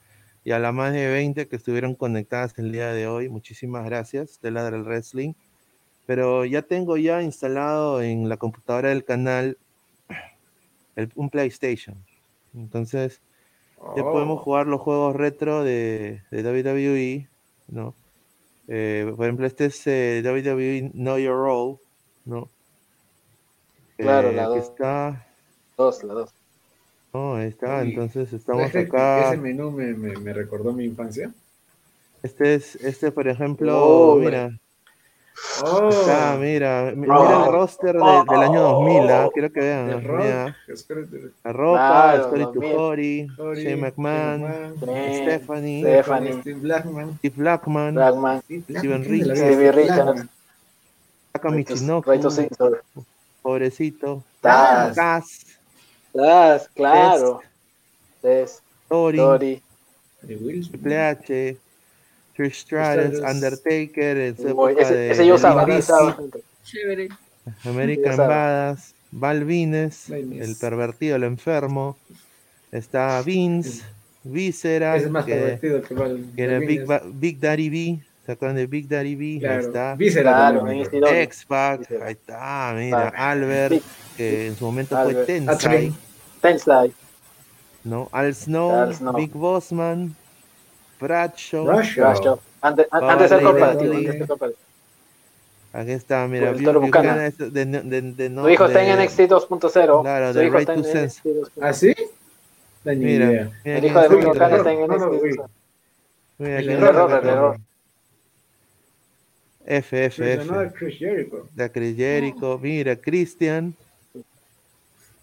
y 0.45 0.53
a 0.53 0.59
las 0.59 0.73
más 0.73 0.93
de 0.93 1.09
20 1.11 1.47
que 1.49 1.57
estuvieron 1.57 1.95
conectadas 1.95 2.57
el 2.59 2.73
día 2.73 2.93
de 2.93 3.07
hoy. 3.07 3.29
Muchísimas 3.29 3.85
gracias, 3.85 4.41
de 4.41 4.51
Ladra 4.51 4.77
el 4.77 4.85
Wrestling. 4.85 5.35
Pero 6.07 6.45
ya 6.47 6.63
tengo 6.63 6.97
ya 6.97 7.23
instalado 7.23 8.01
en 8.01 8.29
la 8.31 8.39
computadora 8.39 8.89
del 8.89 9.05
canal 9.05 9.59
el- 10.97 11.13
un 11.17 11.29
PlayStation. 11.29 11.97
Entonces, 12.57 13.21
ya 13.95 14.03
Oh. 14.03 14.13
podemos 14.13 14.41
jugar 14.41 14.67
los 14.67 14.81
juegos 14.81 15.15
retro 15.17 15.63
de, 15.65 16.23
de 16.31 16.43
WWE, 16.43 17.29
¿no? 17.69 17.95
Eh, 18.69 19.13
por 19.17 19.27
ejemplo, 19.27 19.47
este 19.47 19.67
es 19.67 19.87
eh, 19.87 20.23
WWE 20.25 20.91
Know 20.93 21.19
Your 21.19 21.37
Role, 21.37 21.79
¿no? 22.27 22.49
Claro, 23.97 24.31
Eh, 24.31 24.33
la 24.33 24.45
aquí 24.45 24.59
dos. 24.59 24.65
está, 24.71 25.27
Dos, 25.77 26.03
la 26.05 26.15
dos. 26.15 26.31
no, 27.13 27.37
ahí 27.37 27.49
está, 27.49 27.83
entonces 27.83 28.33
estamos 28.33 28.75
acá. 28.75 29.29
Ese 29.29 29.37
menú 29.39 29.71
me, 29.71 29.95
me, 29.95 30.17
me 30.19 30.33
recordó 30.33 30.73
mi 30.73 30.85
infancia. 30.85 31.33
Este 32.23 32.55
es, 32.55 32.77
este 32.77 33.11
por 33.13 33.29
ejemplo, 33.29 34.13
Oh, 34.13 34.17
mira, 34.17 34.51
Oh, 35.65 35.89
está, 35.89 36.37
mira, 36.39 36.93
mi- 36.95 37.07
Oh. 37.09 37.23
mira 37.23 37.45
el 37.47 37.53
roster 37.53 37.93
de- 37.97 38.25
del 38.31 38.43
año 38.43 38.61
2000, 38.63 39.11
¿ah? 39.11 39.29
quiero 39.33 39.51
que 39.53 39.61
vean, 39.61 40.05
Rock. 40.05 40.25
La 41.45 41.53
Roca, 41.53 41.89
Claro, 41.89 42.23
Story 42.25 42.43
to 42.45 42.53
2000. 42.53 42.77
Cory, 42.77 43.29
Sorry, 43.37 43.63
Shane 43.65 43.77
McMahon. 43.81 44.75
Stephanie, 45.23 45.83
Stephanie. 45.83 46.41
Steve 46.41 46.61
Blackman. 46.61 47.19
Steve 47.19 47.35
Blackman, 47.37 47.95
Blackman, 47.95 48.43
Steve 48.43 48.63
Steven 48.79 49.03
¿quién 49.05 49.23
de 49.23 49.27
la 49.65 49.73
Richards. 49.73 50.25
Taka 51.33 51.51
Michinoku, 51.51 52.11
pobrecito, 53.43 54.23
Taz, 54.41 54.95
Taz, 54.95 55.25
Taz, 56.15 56.69
claro. 56.75 57.41
Tess, 58.23 58.63
Tori, 58.89 59.19
Wilson. 59.21 60.71
Triple 60.73 60.99
H, 60.99 61.57
Trish 62.39 62.61
Stratus. 62.61 63.19
Undertaker, 63.21 64.17
en 64.17 64.37
su 64.37 64.43
Uy, 64.45 64.49
época 64.73 64.83
ese, 64.83 64.95
de, 64.95 65.11
ese 65.11 65.27
yo 65.27 65.35
usaba. 65.35 65.67
Chévere. 66.65 67.09
American. 67.65 68.17
Badass, 68.17 68.95
Val 69.11 69.45
Vines, 69.45 70.05
Vines. 70.09 70.49
el 70.49 70.55
pervertido, 70.57 71.17
el 71.17 71.25
enfermo, 71.25 71.97
está 72.71 73.23
Vince, 73.23 73.83
Viscera, 74.23 74.97
es 74.97 75.11
más 75.11 75.25
que, 75.25 75.33
pervertido 75.35 75.83
que 75.83 75.95
Val. 75.95 76.25
que 76.37 76.43
era 76.45 76.59
Big. 76.59 76.85
Ba- 76.85 77.03
Big 77.05 77.41
Daddy 77.41 77.71
B, 77.71 78.01
¿se 78.27 78.33
acuerdan 78.33 78.57
de 78.57 78.67
Big 78.67 78.87
Daddy 78.89 79.15
B? 79.15 79.25
Ahí 79.25 79.39
Claro. 79.41 79.61
está. 79.63 79.95
Viscera 79.95 80.31
Claro. 80.53 80.69
X-Pac, 81.09 81.91
ahí 82.03 82.13
está, 82.13 82.75
mira, 82.77 83.13
Ah, 83.17 83.31
Albert, 83.31 83.73
Big- 83.73 83.83
que 84.17 84.47
en 84.49 84.57
su 84.57 84.65
momento 84.67 84.97
Albert. 84.97 85.25
fue 85.25 85.35
Tensai. 85.35 85.93
Tensai, 86.43 86.93
¿no? 87.83 88.09
Al 88.13 88.35
Snow, 88.35 88.71
Al 88.73 88.95
Snow. 88.95 89.17
Big 89.17 89.33
Bossman, 89.33 90.15
Bradshaw. 91.01 91.65
Bradshaw. 91.65 92.41
Antes, 92.61 92.87
antes 92.91 93.19
de 93.19 93.29
ser 93.29 93.41
Dudley. 93.43 93.45
corporativo, 93.45 94.47
aquí 95.73 95.93
está, 95.93 96.27
mira, 96.27 96.53
de, 96.53 96.61
de, 97.51 97.65
de, 97.67 98.03
de- 98.13 98.29
no, 98.31 98.43
Tu 98.43 98.49
hijo 98.49 98.67
está 98.67 98.83
en 98.83 98.99
NXT 99.05 99.21
2.0. 99.21 100.03
Claro, 100.03 100.33
de 100.33 100.47
hijo 100.47 100.57
Right 100.59 100.69
está 100.69 100.75
en 100.75 100.83
to 100.83 100.89
NXT 100.89 100.93
Sense. 100.93 101.23
2.0. 101.25 101.51
¿Ah, 101.61 101.73
sí? 101.73 101.95
Ni 102.85 102.97
Mira, 102.97 103.51
El 103.65 103.85
hijo 103.85 104.01
de 104.01 104.07
el 104.07 104.27
está 104.29 104.73
en 104.73 104.81
NXT. 104.81 105.23
vi. 105.23 105.31
2.0. 105.31 105.49
Mira 106.39 106.59
El 106.59 106.67
quién 106.67 106.83
error, 106.83 107.11
está 107.13 107.19
el 107.19 107.29
error. 107.29 107.57
F, 109.67 110.05
F, 110.07 110.25
Mencionó 110.25 110.61
a 110.61 110.65
F, 110.65 110.75
Chris 110.79 110.99
Jericho. 110.99 111.49
de 111.55 111.71
Chris 111.71 111.97
Jericho, 111.97 112.59
mira, 112.63 112.97
Christian, 112.97 113.75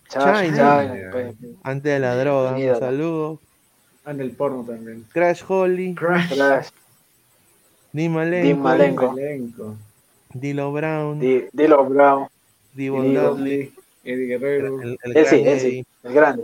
China, 0.08 0.94
antes 1.64 1.84
de 1.92 2.00
la 2.00 2.16
droga, 2.16 2.52
un 2.56 2.80
saludo, 2.80 3.40
Anda 4.06 4.24
el 4.24 4.32
porno 4.32 4.64
también. 4.64 5.06
Crash 5.12 5.44
Holly, 5.48 5.94
Crash. 5.96 6.34
Flash, 6.34 6.68
Dean 7.92 8.14
Dean 8.14 8.62
Malenko, 8.62 8.62
Malenko. 8.62 9.18
Elenco. 9.18 9.76
Dilo 10.34 10.72
Brown, 10.72 11.20
Di- 11.20 11.46
Dilo 11.52 11.86
Brown. 11.86 12.28
Dudley, 12.76 13.74
Eddie 14.04 14.26
Guerrero. 14.28 14.82
el, 14.82 14.98
el 15.04 15.86
el 16.04 16.14
grande. 16.14 16.44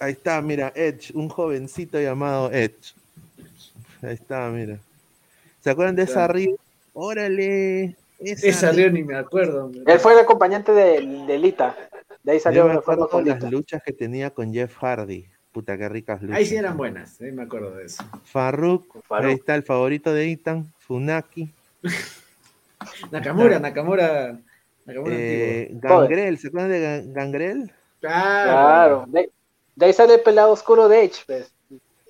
Ahí 0.00 0.12
está, 0.12 0.42
mira, 0.42 0.72
Edge, 0.74 1.12
un 1.14 1.28
jovencito 1.28 1.98
llamado 2.00 2.50
Edge. 2.52 2.94
Ahí 4.02 4.14
está, 4.14 4.50
mira. 4.50 4.78
¿Se 5.60 5.70
acuerdan 5.70 5.94
de 5.96 6.02
esa 6.02 6.26
río? 6.28 6.56
Órale. 6.92 7.96
Esa, 8.18 8.46
Esa 8.46 8.72
Río. 8.72 8.90
Ni 8.90 9.02
me 9.02 9.16
acuerdo. 9.16 9.70
Él 9.86 9.98
fue 9.98 10.12
el 10.12 10.18
acompañante 10.18 10.72
de, 10.72 11.24
de 11.26 11.38
Lita. 11.38 11.74
De 12.22 12.32
ahí 12.32 12.38
Yo 12.38 12.42
salió 12.42 12.64
me 12.66 12.72
el 12.72 12.78
acuerdo 12.78 13.08
con 13.08 13.24
las 13.24 13.36
Lita. 13.36 13.50
luchas 13.50 13.82
que 13.82 13.92
tenía 13.92 14.30
con 14.30 14.52
Jeff 14.52 14.76
Hardy. 14.76 15.26
Puta, 15.54 15.78
qué 15.78 15.88
ricas 15.88 16.20
luchas. 16.20 16.36
Ahí 16.36 16.46
sí 16.46 16.56
eran 16.56 16.76
buenas, 16.76 17.20
ahí 17.20 17.30
me 17.30 17.44
acuerdo 17.44 17.76
de 17.76 17.84
eso. 17.84 18.02
Farruk, 18.24 18.96
ahí 19.10 19.34
está 19.34 19.54
el 19.54 19.62
favorito 19.62 20.12
de 20.12 20.32
Ethan, 20.32 20.66
Funaki, 20.80 21.48
Nakamura, 23.12 23.60
Nakamura. 23.60 24.36
Nakamura 24.84 25.14
eh, 25.16 25.68
antiguo. 25.72 26.00
Gangrel, 26.00 26.38
¿se 26.38 26.48
acuerdan 26.48 26.70
de 26.72 26.80
Gan- 26.82 27.12
Gangrel? 27.12 27.72
Claro. 28.00 29.04
De, 29.06 29.30
de 29.76 29.86
ahí 29.86 29.92
sale 29.92 30.14
el 30.14 30.22
pelado 30.22 30.50
oscuro 30.50 30.88
de 30.88 31.04
Edge, 31.04 31.22
pues. 31.24 31.52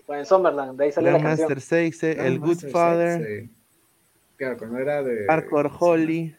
Fue 0.06 0.18
en 0.18 0.24
Summerland, 0.26 0.78
de 0.78 0.84
ahí 0.84 0.92
sale 0.92 1.12
la 1.12 1.18
canción. 1.18 1.48
Grandmaster 1.48 1.60
Seize, 1.60 2.10
el 2.12 2.38
Grandmaster 2.38 2.68
Good 2.70 2.72
Father. 2.72 3.48
Claro, 4.36 4.56
cuando 4.56 4.78
era 4.78 5.02
de. 5.02 5.26
Hardcore 5.26 5.70
Holly, 5.78 6.36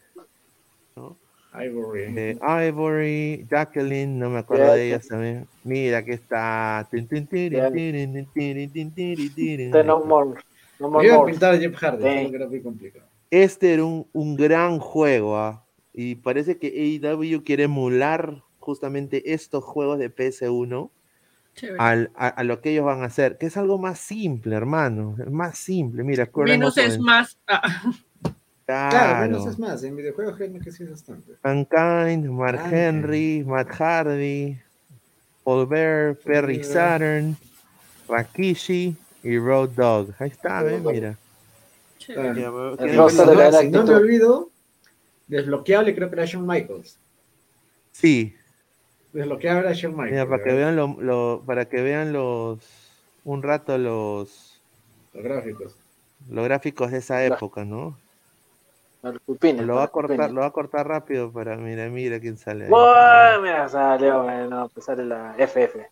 Ivory. 1.64 2.04
eh, 2.18 2.38
Ivory, 2.68 3.46
Jacqueline, 3.50 4.18
no 4.20 4.30
me 4.30 4.40
acuerdo 4.40 4.74
de 4.74 4.88
ellas 4.88 5.08
también. 5.08 5.48
Mira, 5.64 6.00
aquí 6.00 6.12
está. 6.12 6.88
No 9.84 10.04
More. 10.06 10.40
No 10.80 10.90
More 10.90 11.08
iba 11.08 11.16
a 11.18 11.26
pintar 11.26 11.54
a 11.54 11.58
Jeff 11.58 11.76
Hardy, 11.76 12.04
Sí. 12.04 12.30
que 12.32 12.36
era 12.36 12.48
muy 12.48 12.62
complicado. 12.62 13.06
Este 13.32 13.74
era 13.74 13.84
un, 13.86 14.08
un 14.14 14.36
gran 14.36 14.80
juego, 14.80 15.38
¿ah? 15.38 15.66
y 15.94 16.16
parece 16.16 16.58
que 16.58 16.68
AEW 16.68 17.44
quiere 17.44 17.64
emular 17.64 18.44
justamente 18.60 19.34
estos 19.34 19.64
juegos 19.64 19.98
de 20.00 20.10
PS1 20.14 20.92
Chévere. 21.56 21.78
al- 21.80 22.12
a, 22.16 22.28
a 22.28 22.44
lo 22.44 22.60
que 22.62 22.72
ellos 22.72 22.84
van 22.86 23.02
a 23.02 23.06
hacer, 23.06 23.38
que 23.38 23.46
es 23.46 23.56
algo 23.58 23.78
más 23.78 24.00
simple, 24.00 24.56
hermano, 24.56 25.16
más 25.32 25.58
simple. 25.58 26.04
Mira, 26.04 26.30
Menos 26.36 26.78
es 26.78 27.00
más. 27.00 27.38
Ah, 27.48 27.62
Claro, 28.66 28.90
Claro. 28.90 29.22
menos 29.32 29.48
es 29.48 29.60
más. 29.60 29.84
En 29.84 29.96
videojuegos 29.96 30.36
créeme 30.38 30.60
que 30.60 30.72
sí 30.72 30.84
es 30.84 30.90
bastante. 30.92 31.34
Mankind, 31.44 32.26
Mark 32.32 32.58
Mankind. 32.60 32.74
Henry, 32.74 33.44
Matt 33.46 33.70
Hardy, 33.70 34.58
Paul 35.44 35.68
Bear, 35.68 36.16
Perry. 36.16 36.64
Saturn, 36.64 37.38
Rakishi 38.10 38.96
y 39.24 39.38
Road 39.38 39.70
Dogg. 39.70 40.14
Ahí 40.20 40.30
está, 40.30 40.64
¿ves? 40.64 40.82
Mira. 40.82 41.16
Ah. 42.10 42.34
Ya, 42.36 42.52
me- 42.52 42.70
El 42.72 42.78
¿quieren 42.78 42.98
roster 42.98 43.26
que- 43.26 43.32
de 43.32 43.52
la 43.52 43.60
si 43.62 43.70
no 43.70 43.84
me 43.84 43.94
olvido, 43.96 44.50
desbloqueable 45.28 45.96
creo 45.96 46.10
que 46.10 46.16
era 46.16 46.26
Shawn 46.26 46.46
Michaels. 46.48 46.98
Sí, 47.92 48.36
Desbloquear 49.14 49.66
a 49.66 49.72
Shawn 49.74 49.94
Michaels. 49.96 50.12
Mira, 50.12 50.28
para 50.28 50.44
que 50.44 50.52
vean 50.54 50.76
lo, 50.76 50.88
lo- 51.02 51.44
para 51.46 51.66
que 51.66 51.82
vean 51.82 52.12
los 52.14 52.60
un 53.24 53.42
rato 53.42 53.78
los 53.78 54.60
Los 55.14 55.24
gráficos. 55.24 55.76
los 56.30 56.44
gráficos 56.46 56.92
de 56.92 56.98
esa 56.98 57.24
época, 57.24 57.64
¿no? 57.64 57.98
Lo 59.62 59.76
va 59.76 59.84
a 59.84 59.88
cortar, 59.88 60.32
lo 60.32 60.42
va 60.42 60.48
a 60.48 60.52
cortar 60.52 60.88
rápido 60.88 61.32
para 61.32 61.58
mira, 61.58 61.88
mira 61.90 62.20
quién 62.20 62.38
sale 62.38 62.66
ahí. 62.66 63.42
Mira, 63.42 63.70
salió, 63.70 64.24
bueno, 64.24 64.70
pues 64.74 64.86
sale 64.86 65.06
la 65.06 65.36
FF. 65.38 65.88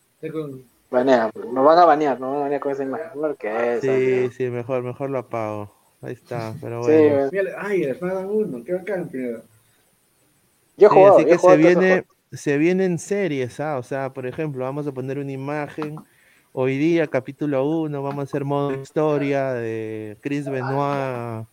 Banea, 0.90 1.30
nos 1.52 1.66
van 1.66 1.80
a 1.80 1.86
banear, 1.86 2.20
nos 2.20 2.30
van 2.32 2.40
a 2.40 2.42
banear 2.44 2.62
con 2.62 2.72
esa 2.72 2.84
imagen. 2.84 3.08
Porque 3.14 3.80
Sí, 3.82 4.30
sí, 4.36 4.50
mejor, 4.50 4.84
mejor 4.84 5.10
lo 5.10 5.20
apago. 5.20 5.74
Ahí 6.02 6.14
está, 6.14 6.54
pero 6.62 6.84
Sí, 6.84 6.92
bueno. 6.92 7.30
Mira, 7.32 7.52
ay, 7.58 7.84
el 7.84 7.96
Smackdown 7.98 8.30
1, 8.30 8.64
qué 8.64 8.74
bacán, 8.74 9.08
primero. 9.08 9.42
Yo 10.78 10.90
Sí, 10.90 10.96
jugado, 10.96 11.18
así 11.18 11.26
yo 11.26 11.32
que 11.32 11.38
se 11.38 11.58
viene, 11.58 12.06
se 12.32 12.58
vienen 12.58 13.00
series, 13.00 13.60
¿ah? 13.60 13.78
O 13.78 13.84
sea, 13.84 14.12
por 14.12 14.26
ejemplo, 14.26 14.64
vamos 14.64 14.88
a 14.88 14.92
poner 14.92 15.20
una 15.20 15.32
imagen. 15.32 15.98
Hoy 16.52 16.78
día, 16.78 17.08
capítulo 17.08 17.66
1, 17.66 18.04
vamos 18.04 18.20
a 18.20 18.24
hacer 18.24 18.44
modo 18.46 18.74
historia 18.74 19.54
de 19.54 20.18
Chris 20.22 20.46
Benoit 20.46 21.48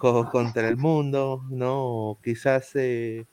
co- 0.00 0.28
contra 0.30 0.68
el 0.68 0.76
mundo, 0.76 1.42
¿no? 1.50 2.18
Quizás 2.24 2.70
eh, 2.74 3.26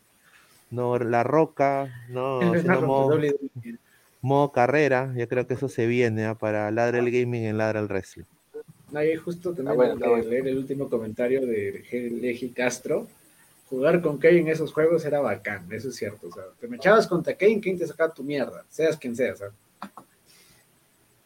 no 0.72 0.98
La 1.00 1.24
Roca, 1.24 1.90
¿no? 2.10 2.54
El 2.54 2.62
Sino 2.62 2.82
modo, 2.84 4.52
carrera. 4.54 5.14
Yo 5.16 5.28
creo 5.28 5.48
que 5.48 5.56
eso 5.56 5.70
se 5.70 5.88
viene 5.88 6.26
¿ah? 6.26 6.36
para 6.36 6.70
Ladra 6.72 7.00
el 7.00 7.12
Gaming 7.12 7.46
en 7.46 7.58
Ladra 7.58 7.80
el 7.80 7.88
Wrestling. 7.88 8.26
No, 8.92 9.04
y 9.04 9.16
justo 9.16 9.54
también 9.54 9.76
bueno, 9.76 9.94
de 9.94 9.96
está 9.96 10.10
bueno. 10.10 10.30
leer 10.30 10.48
el 10.48 10.58
último 10.58 10.90
comentario 10.90 11.46
de 11.46 11.84
Legi 12.22 12.50
Castro. 12.50 13.08
Jugar 13.70 14.02
con 14.02 14.18
Kane 14.18 14.40
en 14.40 14.48
esos 14.48 14.72
juegos 14.72 15.04
era 15.04 15.20
bacán, 15.20 15.68
eso 15.74 15.90
es 15.90 15.96
cierto. 15.96 16.28
O 16.28 16.32
sea, 16.32 16.44
te 16.60 16.68
me 16.68 16.78
echabas 16.78 17.06
contra 17.06 17.36
Kane, 17.36 17.60
Kane 17.60 17.78
te 17.78 17.88
sacaba 17.88 18.14
tu 18.14 18.24
mierda, 18.24 18.64
seas 18.70 18.96
quien 18.98 19.14
seas. 19.16 19.40
¿sabes? 19.40 19.54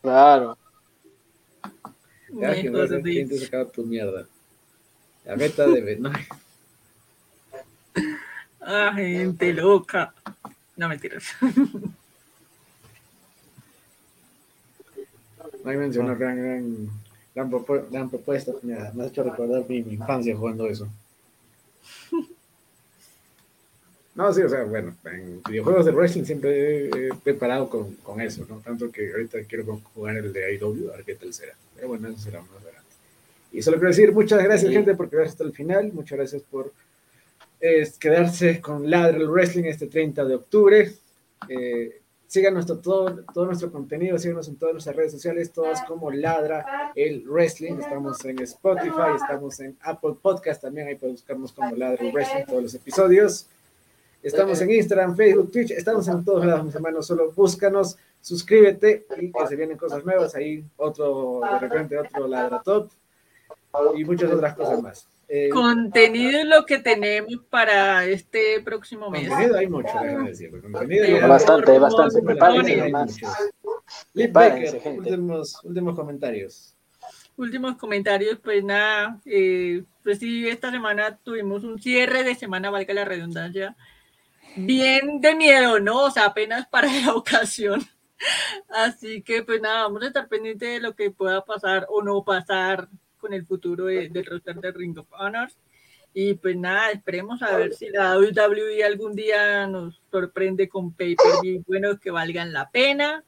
Claro. 0.02 0.58
Seas 2.40 2.60
quien 2.60 2.74
Mejor 2.74 2.88
seas, 2.90 3.04
Kane 3.04 3.26
te 3.28 3.38
sacaba 3.38 3.66
tu 3.70 3.84
mierda. 3.86 4.28
La 5.32 5.38
meta 5.38 5.66
de 5.66 5.80
Benoit. 5.80 6.28
Ah, 8.60 8.92
gente 8.94 9.54
loca. 9.54 10.14
No 10.76 10.90
mentiras. 10.90 11.24
Ahí 15.64 15.78
mencionó 15.78 16.18
gran, 16.18 16.36
gran, 16.38 16.90
gran, 17.34 17.50
propu- 17.50 17.90
gran 17.90 18.10
propuesta. 18.10 18.52
Me 18.62 18.74
ha 18.74 19.08
hecho 19.08 19.24
recordar 19.24 19.64
mi, 19.70 19.82
mi 19.84 19.94
infancia 19.94 20.36
jugando 20.36 20.68
eso. 20.68 20.90
No, 24.14 24.34
sí, 24.34 24.42
o 24.42 24.50
sea, 24.50 24.66
bueno, 24.66 24.94
en 25.06 25.42
videojuegos 25.50 25.86
de 25.86 25.94
wrestling 25.94 26.26
siempre 26.26 26.88
he, 26.90 27.08
he 27.08 27.14
preparado 27.14 27.70
con, 27.70 27.94
con 27.96 28.20
eso, 28.20 28.46
¿no? 28.50 28.58
Tanto 28.60 28.92
que 28.92 29.10
ahorita 29.10 29.38
quiero 29.48 29.80
jugar 29.94 30.18
el 30.18 30.34
de 30.34 30.54
IW, 30.56 30.92
a 30.92 30.98
ver 30.98 31.06
qué 31.06 31.16
tal 31.16 31.34
será. 31.34 31.54
Pero 31.76 31.88
bueno, 31.88 32.10
eso 32.10 32.18
será 32.20 32.42
más. 32.42 32.50
Y 33.52 33.62
solo 33.62 33.78
quiero 33.78 33.90
decir 33.90 34.12
muchas 34.14 34.44
gracias, 34.44 34.70
Sí. 34.70 34.74
gente, 34.76 34.96
por 34.96 35.10
quedarse 35.10 35.32
hasta 35.32 35.44
el 35.44 35.54
final. 35.54 35.92
Muchas 35.94 36.18
gracias 36.18 36.42
por 36.44 36.72
eh, 37.60 37.88
quedarse 38.00 38.62
con 38.62 38.90
Ladre 38.90 39.18
el 39.18 39.30
Wrestling 39.30 39.66
este 39.66 39.88
30 39.88 40.26
de 40.26 40.36
octubre. 40.36 40.92
Eh, 41.50 42.02
sigan 42.28 42.54
nuestro, 42.54 42.78
todo, 42.78 43.24
todo 43.34 43.46
nuestro 43.46 43.72
contenido, 43.72 44.18
síganos 44.18 44.48
en 44.48 44.56
todas 44.56 44.74
nuestras 44.74 44.96
redes 44.96 45.12
sociales, 45.12 45.52
todas 45.52 45.84
como 45.84 46.12
Ladra 46.12 46.92
el 46.96 47.24
Wrestling. 47.28 47.74
Estamos 47.74 48.24
en 48.26 48.40
Spotify, 48.42 49.16
estamos 49.16 49.60
en 49.60 49.78
Apple 49.82 50.16
Podcast 50.22 50.62
también, 50.62 50.88
ahí 50.88 50.96
pueden 50.96 51.16
buscarnos 51.16 51.52
como 51.52 51.76
Ladra 51.76 52.06
el 52.06 52.14
Wrestling 52.14 52.46
todos 52.46 52.64
los 52.64 52.74
episodios. 52.74 53.48
Estamos 54.24 54.62
en 54.62 54.72
Instagram, 54.72 55.16
Facebook, 55.16 55.52
Twitch, 55.52 55.72
estamos 55.72 56.08
en 56.08 56.24
todos 56.24 56.46
lados, 56.46 56.64
mis 56.64 56.76
hermanos. 56.76 57.08
Solo 57.08 57.32
búscanos, 57.32 57.98
suscríbete 58.22 59.06
y 59.20 59.32
que 59.32 59.48
se 59.48 59.56
vienen 59.56 59.78
cosas 59.78 60.06
nuevas. 60.06 60.34
Ahí 60.36 60.64
otro, 60.78 61.42
de 61.52 61.60
repente 61.60 61.98
otro 61.98 62.28
Ladra 62.28 62.62
Top 62.64 62.90
y 63.96 64.06
muchas 64.06 64.32
otras 64.32 64.56
cosas 64.56 64.82
más. 64.82 65.08
Eh, 65.34 65.50
Contenido 65.50 66.40
es 66.40 66.46
lo 66.46 66.66
que 66.66 66.80
tenemos 66.80 67.38
para 67.50 68.04
este 68.06 68.60
próximo 68.62 69.10
mes. 69.10 69.30
contenido 69.30 69.58
hay 69.58 69.68
mucho, 69.68 69.94
déjame 70.02 70.30
decirlo. 70.30 70.62
Contenido 70.62 71.06
Hay 71.06 71.22
Bastante, 71.22 71.80
bastante. 71.80 72.22
Prepárense 74.14 74.90
últimos, 74.90 75.64
últimos 75.64 75.96
comentarios. 75.96 76.76
Últimos 77.38 77.78
comentarios, 77.78 78.40
pues 78.44 78.62
nada, 78.64 79.20
eh, 79.26 79.84
pues 80.04 80.20
sí, 80.20 80.48
esta 80.50 80.70
semana 80.70 81.18
tuvimos 81.24 81.64
un 81.64 81.82
cierre 81.82 82.24
de 82.24 82.36
semana, 82.36 82.70
valga 82.70 82.94
la 82.94 83.06
redundancia, 83.06 83.76
bien 84.58 85.22
de 85.22 85.34
miedo, 85.34 85.80
¿no? 85.80 86.04
O 86.04 86.12
sea, 86.12 86.26
apenas 86.26 86.68
para 86.68 86.88
la 87.06 87.14
ocasión. 87.14 87.82
Así 88.68 89.22
que 89.22 89.44
pues 89.44 89.62
nada, 89.62 89.84
vamos 89.84 90.04
a 90.04 90.08
estar 90.08 90.28
pendientes 90.28 90.70
de 90.70 90.80
lo 90.82 90.94
que 90.94 91.10
pueda 91.10 91.44
pasar 91.46 91.88
o 91.90 92.04
no 92.04 92.24
pasar 92.24 92.90
con 93.22 93.34
el 93.34 93.46
futuro 93.46 93.86
de- 93.86 94.10
del 94.10 94.26
roster 94.26 94.56
de 94.58 94.72
Ring 94.72 94.98
of 94.98 95.08
Honor. 95.12 95.50
Y 96.14 96.34
pues 96.34 96.58
nada, 96.58 96.92
esperemos 96.92 97.42
a 97.42 97.56
ver 97.56 97.74
si 97.74 97.88
la 97.90 98.18
WWE 98.18 98.84
algún 98.84 99.16
día 99.16 99.66
nos 99.68 100.02
sorprende 100.12 100.68
con 100.68 100.92
pay-per-view 100.92 101.64
buenos 101.66 102.00
que 102.02 102.12
valgan 102.12 102.52
la 102.52 102.70
pena. 102.70 103.24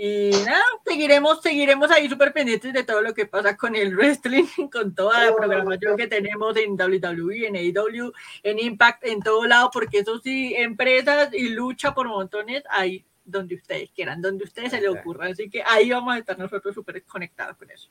Y 0.00 0.30
nada, 0.46 0.62
seguiremos, 0.86 1.40
seguiremos 1.42 1.90
ahí 1.90 2.08
súper 2.08 2.32
pendientes 2.32 2.72
de 2.72 2.84
todo 2.84 3.02
lo 3.02 3.14
que 3.14 3.26
pasa 3.26 3.56
con 3.56 3.74
el 3.76 3.96
wrestling, 3.96 4.44
con 4.72 4.94
toda 4.94 5.24
la 5.26 5.34
programación 5.36 5.96
que 5.96 6.06
tenemos 6.06 6.56
en 6.56 6.72
WWE, 6.72 7.46
en 7.48 7.56
AEW, 7.56 8.12
en 8.44 8.58
Impact, 8.60 9.04
en 9.06 9.20
todo 9.22 9.44
lado, 9.46 9.70
porque 9.72 9.98
eso 9.98 10.18
sí, 10.20 10.54
empresas 10.56 11.30
y 11.34 11.48
lucha 11.50 11.94
por 11.94 12.06
montones, 12.08 12.62
ahí 12.70 13.04
donde 13.24 13.56
ustedes 13.56 13.90
quieran, 13.90 14.22
donde 14.22 14.44
ustedes 14.44 14.70
se 14.70 14.80
les 14.80 14.88
ocurra. 14.90 15.26
Así 15.26 15.50
que 15.50 15.62
ahí 15.64 15.90
vamos 15.90 16.14
a 16.14 16.18
estar 16.18 16.38
nosotros 16.38 16.74
súper 16.74 17.02
conectados 17.04 17.56
con 17.56 17.70
eso. 17.70 17.90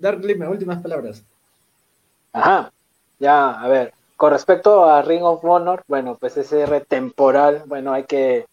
Dark 0.00 0.24
Lima, 0.24 0.48
últimas 0.48 0.80
palabras. 0.82 1.22
Ajá, 2.32 2.70
ya, 3.18 3.60
a 3.60 3.68
ver, 3.68 3.92
con 4.16 4.30
respecto 4.32 4.84
a 4.84 5.02
Ring 5.02 5.22
of 5.22 5.44
Honor, 5.44 5.82
bueno, 5.88 6.16
pues 6.18 6.36
ese 6.36 6.62
R 6.62 6.80
temporal, 6.82 7.62
bueno, 7.66 7.92
hay 7.92 8.04
que, 8.04 8.46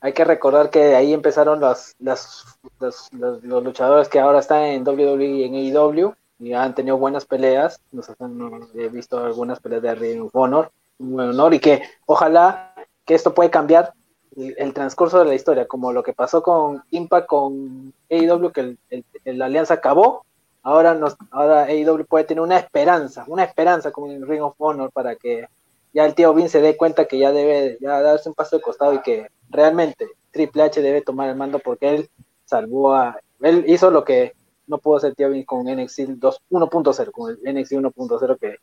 hay 0.00 0.12
que 0.12 0.24
recordar 0.24 0.70
que 0.70 0.80
de 0.80 0.94
ahí 0.96 1.12
empezaron 1.12 1.60
los, 1.60 1.94
los, 1.98 2.44
los- 2.80 3.12
los 3.12 3.64
luchadores 3.64 4.08
que 4.08 4.20
ahora 4.20 4.38
están 4.40 4.62
en 4.62 4.86
WWE 4.86 5.24
y 5.26 5.44
en 5.44 5.54
AEW 5.76 6.14
y 6.38 6.52
han 6.54 6.74
tenido 6.74 6.96
buenas 6.96 7.24
peleas, 7.24 7.80
nos 7.92 8.08
han, 8.20 8.68
he 8.74 8.88
visto 8.88 9.18
algunas 9.18 9.60
peleas 9.60 9.82
de 9.82 9.94
Ring 9.94 10.22
of 10.22 10.34
Honor, 10.34 10.70
un 10.98 11.12
buen 11.12 11.28
honor 11.30 11.54
y 11.54 11.60
que 11.60 11.82
ojalá 12.06 12.74
que 13.04 13.14
esto 13.14 13.34
puede 13.34 13.50
cambiar 13.50 13.92
el, 14.36 14.72
transcurso 14.72 15.18
de 15.18 15.26
la 15.26 15.34
historia, 15.34 15.66
como 15.66 15.92
lo 15.92 16.02
que 16.02 16.12
pasó 16.14 16.42
con 16.42 16.82
Impact, 16.90 17.26
con 17.26 17.92
AEW, 18.10 18.50
que 18.52 18.60
el- 18.60 18.78
el- 19.24 19.38
la 19.38 19.44
alianza 19.46 19.74
acabó, 19.74 20.24
ahora 20.62 20.94
nos, 20.94 21.16
ahora 21.30 21.64
AEW 21.64 22.04
puede 22.06 22.24
tener 22.24 22.42
una 22.42 22.58
esperanza, 22.58 23.24
una 23.26 23.44
esperanza 23.44 23.90
como 23.90 24.10
en 24.10 24.26
Ring 24.26 24.42
of 24.42 24.54
Honor 24.58 24.90
para 24.92 25.16
que 25.16 25.46
ya 25.92 26.04
el 26.04 26.14
tío 26.14 26.32
Vince 26.32 26.58
se 26.58 26.60
dé 26.60 26.76
cuenta 26.76 27.06
que 27.06 27.18
ya 27.18 27.32
debe 27.32 27.76
ya 27.80 28.00
darse 28.00 28.28
un 28.28 28.34
paso 28.34 28.56
de 28.56 28.62
costado 28.62 28.94
y 28.94 29.02
que 29.02 29.26
realmente 29.50 30.08
Triple 30.30 30.62
H 30.62 30.80
debe 30.80 31.02
tomar 31.02 31.28
el 31.28 31.36
mando 31.36 31.58
porque 31.58 31.94
él 31.94 32.10
salvó 32.44 32.94
a 32.94 33.18
él 33.40 33.64
hizo 33.66 33.90
lo 33.90 34.04
que 34.04 34.32
no 34.66 34.78
pudo 34.78 34.96
hacer 34.96 35.14
tío 35.14 35.28
Vince 35.30 35.46
con 35.46 35.66
NXT 35.66 36.00
2 36.16 36.42
1.0 36.50 37.10
con 37.10 37.30
el 37.30 37.54
NXT 37.54 37.72
1.0 37.72 38.38
que 38.38 38.56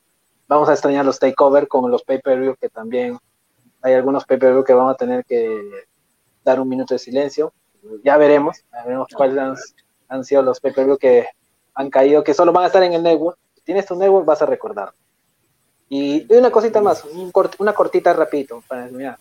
vamos 0.47 0.67
a 0.67 0.73
extrañar 0.73 1.05
los 1.05 1.19
takeover 1.19 1.67
con 1.67 1.89
los 1.91 2.03
pay-per-view 2.03 2.55
que 2.55 2.69
también 2.69 3.17
hay 3.81 3.93
algunos 3.93 4.25
pay-per-view 4.25 4.63
que 4.63 4.73
vamos 4.73 4.93
a 4.95 4.97
tener 4.97 5.23
que 5.23 5.69
dar 6.43 6.59
un 6.59 6.67
minuto 6.67 6.93
de 6.93 6.99
silencio. 6.99 7.53
Ya 8.03 8.17
veremos 8.17 8.57
ya 8.73 8.83
veremos 8.83 9.07
cuáles 9.15 9.37
han, 9.37 9.55
han 10.09 10.25
sido 10.25 10.41
los 10.41 10.59
pay-per-view 10.59 10.97
que 10.97 11.27
han 11.75 11.89
caído, 11.89 12.23
que 12.23 12.33
solo 12.33 12.51
van 12.51 12.63
a 12.63 12.67
estar 12.67 12.83
en 12.83 12.93
el 12.93 13.03
network. 13.03 13.37
Tienes 13.63 13.85
tu 13.85 13.95
network, 13.95 14.25
vas 14.25 14.41
a 14.41 14.45
recordar. 14.45 14.91
Y, 15.89 16.25
y 16.31 16.37
una 16.37 16.51
cosita 16.51 16.81
más, 16.81 17.03
un 17.05 17.31
cort- 17.31 17.55
una 17.59 17.73
cortita 17.73 18.13
rapidito, 18.13 18.63
para 18.67 18.85
terminar. 18.85 19.17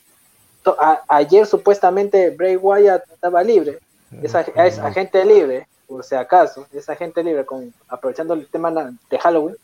A- 0.79 1.03
ayer 1.09 1.47
supuestamente 1.47 2.31
Bray 2.31 2.57
Wyatt 2.57 3.05
estaba 3.11 3.43
libre, 3.43 3.79
es, 4.23 4.35
es 4.55 4.79
agente 4.79 5.25
libre, 5.25 5.67
por 5.87 6.05
si 6.05 6.15
acaso, 6.15 6.67
es 6.73 6.89
agente 6.91 7.23
libre, 7.23 7.47
con, 7.47 7.73
aprovechando 7.89 8.35
el 8.35 8.47
tema 8.49 8.71
de 9.09 9.19
Halloween. 9.19 9.57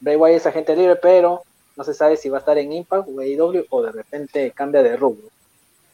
Bray 0.00 0.16
Wyatt 0.16 0.36
es 0.36 0.46
agente 0.46 0.76
libre, 0.76 0.96
pero 0.96 1.42
no 1.76 1.84
se 1.84 1.94
sabe 1.94 2.16
si 2.18 2.28
va 2.28 2.36
a 2.38 2.40
estar 2.40 2.58
en 2.58 2.72
Impact 2.72 3.08
o 3.08 3.20
AEW 3.20 3.64
o 3.70 3.82
de 3.82 3.92
repente 3.92 4.50
cambia 4.50 4.82
de 4.82 4.96
rubro. 4.96 5.28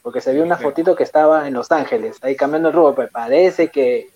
Porque 0.03 0.19
se 0.19 0.33
vio 0.33 0.43
una 0.43 0.57
fotito 0.57 0.95
que 0.95 1.03
estaba 1.03 1.47
en 1.47 1.53
Los 1.53 1.71
Ángeles, 1.71 2.17
ahí 2.21 2.35
cambiando 2.35 2.69
el 2.69 2.75
rubro, 2.75 2.95
pues 2.95 3.11
parece 3.11 3.69
que 3.69 4.09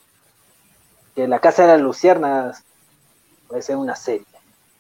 que 1.16 1.28
la 1.28 1.40
casa 1.40 1.64
de 1.64 1.70
las 1.70 1.82
luciérnagas 1.82 2.64
puede 3.48 3.62
ser 3.62 3.78
una 3.78 3.96
serie, 3.96 4.26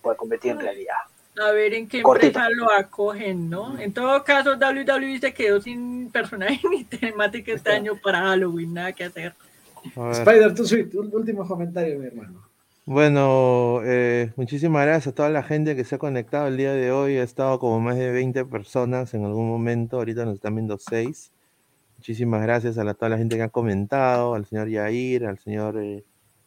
puede 0.01 0.17
convertir 0.17 0.51
en 0.51 0.59
realidad. 0.59 0.95
A 1.41 1.51
ver 1.51 1.73
en 1.73 1.87
qué 1.87 2.01
Cortita. 2.01 2.27
empresa 2.47 2.49
lo 2.51 2.71
acogen, 2.71 3.49
¿no? 3.49 3.77
En 3.79 3.93
todo 3.93 4.23
caso, 4.23 4.55
WWE 4.55 5.19
se 5.19 5.33
quedó 5.33 5.59
sin 5.61 6.09
personaje 6.11 6.59
ni 6.69 6.83
temática 6.85 7.51
este 7.53 7.71
año 7.71 7.93
para 8.01 8.19
Halloween, 8.21 8.73
nada 8.73 8.93
que 8.93 9.03
hacer. 9.05 9.33
Spider, 10.11 10.53
tu 10.55 10.65
suite, 10.65 10.97
último 10.97 11.47
comentario, 11.47 11.99
mi 11.99 12.07
hermano. 12.07 12.43
Bueno, 12.87 13.81
eh, 13.83 14.31
muchísimas 14.35 14.85
gracias 14.85 15.07
a 15.11 15.15
toda 15.15 15.29
la 15.29 15.43
gente 15.43 15.75
que 15.75 15.83
se 15.83 15.95
ha 15.95 15.97
conectado 15.97 16.47
el 16.47 16.55
día 16.57 16.71
de 16.73 16.91
hoy. 16.91 17.17
Ha 17.17 17.23
estado 17.23 17.59
como 17.59 17.79
más 17.79 17.97
de 17.97 18.11
20 18.11 18.45
personas 18.45 19.13
en 19.13 19.25
algún 19.25 19.49
momento. 19.49 19.97
Ahorita 19.97 20.23
nos 20.23 20.35
están 20.35 20.55
viendo 20.55 20.77
6. 20.77 21.31
Muchísimas 21.97 22.41
gracias 22.43 22.77
a 22.77 22.83
la- 22.83 22.93
toda 22.93 23.09
la 23.09 23.17
gente 23.17 23.35
que 23.37 23.41
ha 23.43 23.49
comentado, 23.49 24.35
al 24.35 24.45
señor 24.45 24.69
Yair, 24.69 25.25
al 25.25 25.39
señor 25.39 25.77
eh, 25.81 26.03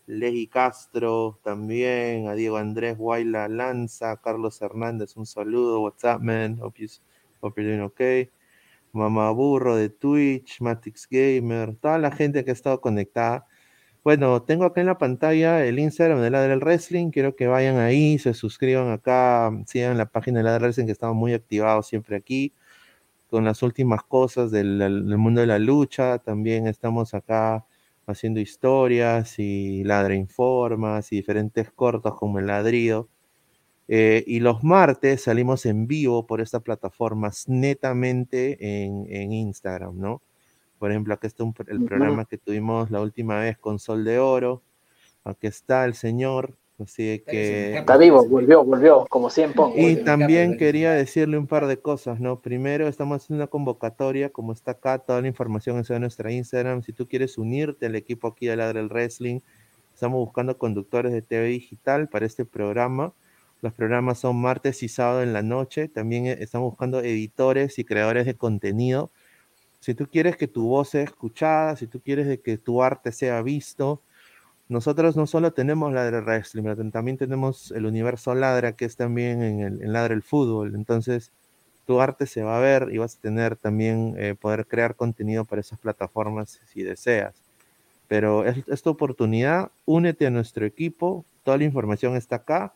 Legi 0.09 0.47
Castro 0.47 1.39
también, 1.44 2.28
a 2.28 2.35
Diego 2.35 2.56
Andrés 2.56 2.97
Guayla 2.97 3.47
Lanza, 3.47 4.16
Carlos 4.16 4.60
Hernández, 4.62 5.18
un 5.18 5.26
saludo. 5.26 5.82
What's 5.82 6.02
up, 6.05 6.22
man? 6.22 6.59
Hope, 6.62 6.80
you, 6.80 6.89
you're 7.43 7.62
doing 7.62 7.82
okay. 7.82 8.30
Mamá 8.93 9.30
Burro 9.32 9.76
de 9.76 9.90
Twitch, 9.90 10.62
Matix 10.62 11.06
Gamer, 11.10 11.76
toda 11.76 11.98
la 11.98 12.10
gente 12.10 12.43
que 12.43 12.51
ha 12.51 12.55
estado 12.55 12.80
conectada. 12.80 13.47
Bueno, 14.02 14.43
tengo 14.43 14.64
acá 14.64 14.80
en 14.80 14.86
la 14.86 14.97
pantalla 14.97 15.62
el 15.66 15.78
Instagram 15.78 16.22
de 16.22 16.30
Ladre 16.30 16.51
del 16.51 16.60
Wrestling. 16.60 17.10
Quiero 17.10 17.36
que 17.36 17.47
vayan 17.47 17.76
ahí, 17.76 18.18
se 18.18 18.32
suscriban 18.32 18.90
acá, 18.90 19.52
sigan 19.66 19.98
la 19.98 20.06
página 20.06 20.39
de 20.39 20.44
Ladre 20.44 20.60
del 20.60 20.62
Wrestling 20.68 20.86
que 20.86 20.93
estamos 20.93 21.16
muy 21.16 21.35
activados 21.35 21.86
siempre 21.86 22.16
aquí 22.16 22.55
con 23.28 23.44
las 23.44 23.62
últimas 23.62 24.02
cosas 24.05 24.51
del 24.51 25.18
mundo 25.18 25.43
de 25.43 25.48
la 25.48 25.59
lucha. 25.59 26.18
También 26.18 26.66
estamos 26.66 27.12
acá 27.12 27.66
haciendo 28.09 28.40
historias 28.40 29.39
y 29.39 29.85
Ladre 29.85 30.16
Informas 30.16 31.12
y 31.12 31.16
diferentes 31.16 31.70
cortos 31.72 32.14
como 32.16 32.39
el 32.39 32.47
ladrido. 32.47 33.09
Eh, 33.89 34.22
y 34.26 34.40
los 34.40 34.62
martes 34.64 35.22
salimos 35.22 35.64
en 35.66 35.86
vivo 35.86 36.26
por 36.26 36.40
estas 36.43 36.62
plataformas 36.62 37.48
netamente 37.48 38.85
en, 38.85 39.06
en 39.09 39.32
Instagram, 39.32 39.98
¿no? 39.98 40.22
Por 40.78 40.90
ejemplo, 40.90 41.14
aquí 41.14 41.26
está 41.26 41.44
un- 41.44 41.55
el 41.68 41.78
programa 41.86 42.24
que 42.26 42.39
tuvimos 42.39 42.90
la 42.90 43.01
última 43.01 43.40
vez 43.40 43.59
con 43.59 43.78
Sol 43.78 44.05
de 44.05 44.18
Oro. 44.18 44.62
Aquí 45.24 45.47
está 45.48 45.85
el 45.86 45.94
señor. 45.94 46.56
Así 46.78 47.22
que. 47.26 47.76
Está 47.76 47.96
vivo, 47.96 48.24
volvió, 48.24 48.64
volvió, 48.64 49.05
como 49.10 49.30
100 49.30 49.52
Pong. 49.52 49.72
Y 49.76 49.96
también 49.96 50.56
quería 50.56 50.92
decirle 50.92 51.36
un 51.36 51.48
par 51.48 51.66
de 51.66 51.78
cosas, 51.78 52.20
¿no? 52.20 52.40
Primero, 52.40 52.86
estamos 52.86 53.22
haciendo 53.22 53.42
una 53.42 53.50
convocatoria, 53.50 54.30
como 54.30 54.52
está 54.52 54.72
acá, 54.72 54.98
toda 54.98 55.20
la 55.20 55.26
información 55.26 55.78
está 55.78 55.96
en 55.96 56.02
nuestra 56.02 56.30
Instagram. 56.30 56.82
Si 56.82 56.92
tú 56.92 57.09
quieres 57.09 57.36
unirte 57.36 57.86
al 57.86 57.96
equipo 57.96 58.28
aquí 58.28 58.46
de 58.46 58.56
Ladre 58.56 58.80
el 58.80 58.88
Wrestling, 58.88 59.40
estamos 59.92 60.20
buscando 60.20 60.56
conductores 60.56 61.12
de 61.12 61.20
TV 61.20 61.46
digital 61.46 62.09
para 62.09 62.26
este 62.26 62.44
programa. 62.44 63.12
Los 63.60 63.72
programas 63.72 64.20
son 64.20 64.40
martes 64.40 64.84
y 64.84 64.88
sábado 64.88 65.22
en 65.24 65.32
la 65.32 65.42
noche. 65.42 65.88
También 65.88 66.26
eh, 66.26 66.36
estamos 66.40 66.70
buscando 66.70 67.00
editores 67.00 67.80
y 67.80 67.84
creadores 67.84 68.24
de 68.24 68.34
contenido. 68.34 69.10
Si 69.80 69.94
tú 69.94 70.06
quieres 70.06 70.36
que 70.36 70.46
tu 70.46 70.68
voz 70.68 70.90
sea 70.90 71.02
escuchada, 71.02 71.74
si 71.74 71.88
tú 71.88 72.00
quieres 72.00 72.28
de 72.28 72.40
que 72.40 72.56
tu 72.56 72.82
arte 72.84 73.10
sea 73.10 73.42
visto, 73.42 74.00
nosotros 74.69 75.16
no 75.16 75.27
solo 75.27 75.53
tenemos 75.53 75.93
Ladre 75.93 76.20
Wrestling, 76.20 76.62
pero 76.62 76.90
también 76.90 77.16
tenemos 77.16 77.70
el 77.70 77.86
universo 77.86 78.35
Ladra, 78.35 78.73
que 78.73 78.85
es 78.85 78.97
también 78.97 79.43
en, 79.43 79.61
el, 79.61 79.82
en 79.82 79.93
Ladra 79.93 80.15
el 80.15 80.23
Fútbol. 80.23 80.74
Entonces, 80.74 81.32
tu 81.86 82.01
arte 82.03 82.27
se 82.27 82.43
va 82.43 82.59
a 82.59 82.61
ver 82.61 82.89
y 82.93 82.99
vas 82.99 83.16
a 83.16 83.20
tener 83.20 83.57
también 83.57 84.15
eh, 84.19 84.35
poder 84.39 84.66
crear 84.66 84.95
contenido 84.95 85.47
para 85.47 85.61
esas 85.62 85.78
plataformas 85.78 86.61
si 86.66 86.82
deseas. 86.82 87.35
Pero 88.09 88.45
es, 88.45 88.62
es 88.69 88.82
tu 88.82 88.90
oportunidad, 88.90 89.70
únete 89.86 90.27
a 90.27 90.31
nuestro 90.31 90.66
equipo, 90.66 91.24
toda 91.45 91.57
la 91.57 91.65
información 91.65 92.15
está 92.16 92.36
acá. 92.36 92.74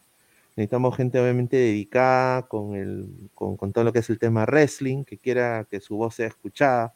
Necesitamos 0.57 0.97
gente 0.97 1.21
obviamente 1.21 1.57
dedicada 1.57 2.43
con, 2.43 2.75
el, 2.75 3.07
con, 3.35 3.57
con 3.59 3.73
todo 3.73 3.85
lo 3.85 3.93
que 3.93 3.99
es 4.01 4.09
el 4.11 4.19
tema 4.19 4.45
wrestling, 4.45 5.05
que 5.05 5.19
quiera 5.19 5.67
que 5.71 5.81
su 5.81 5.97
voz 5.97 6.15
sea 6.15 6.29
escuchada. 6.29 6.95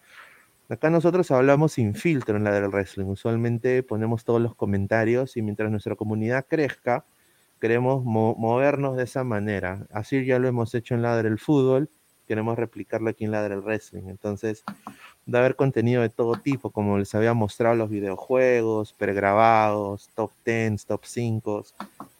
Acá 0.68 0.90
nosotros 0.90 1.30
hablamos 1.30 1.72
sin 1.72 1.94
filtro 1.94 2.36
en 2.36 2.44
la 2.44 2.52
del 2.52 2.68
wrestling. 2.68 3.06
Usualmente 3.06 3.84
ponemos 3.84 4.24
todos 4.24 4.40
los 4.40 4.56
comentarios 4.56 5.36
y 5.36 5.42
mientras 5.42 5.70
nuestra 5.70 5.94
comunidad 5.94 6.44
crezca, 6.48 7.04
queremos 7.60 8.04
mo 8.04 8.34
movernos 8.34 8.96
de 8.96 9.04
esa 9.04 9.22
manera. 9.22 9.86
Así 9.92 10.24
ya 10.24 10.40
lo 10.40 10.48
hemos 10.48 10.74
hecho 10.74 10.94
en 10.94 11.02
la 11.02 11.22
del 11.22 11.38
fútbol, 11.38 11.88
queremos 12.26 12.58
replicarlo 12.58 13.10
aquí 13.10 13.24
en 13.24 13.30
la 13.30 13.48
del 13.48 13.60
wrestling. 13.60 14.08
Entonces, 14.08 14.64
va 15.32 15.38
a 15.38 15.42
haber 15.42 15.54
contenido 15.54 16.02
de 16.02 16.08
todo 16.08 16.34
tipo, 16.34 16.70
como 16.70 16.98
les 16.98 17.14
había 17.14 17.32
mostrado 17.32 17.76
los 17.76 17.88
videojuegos, 17.88 18.92
pregrabados, 18.92 20.10
top 20.16 20.32
10, 20.44 20.84
top 20.84 21.04
5. 21.04 21.64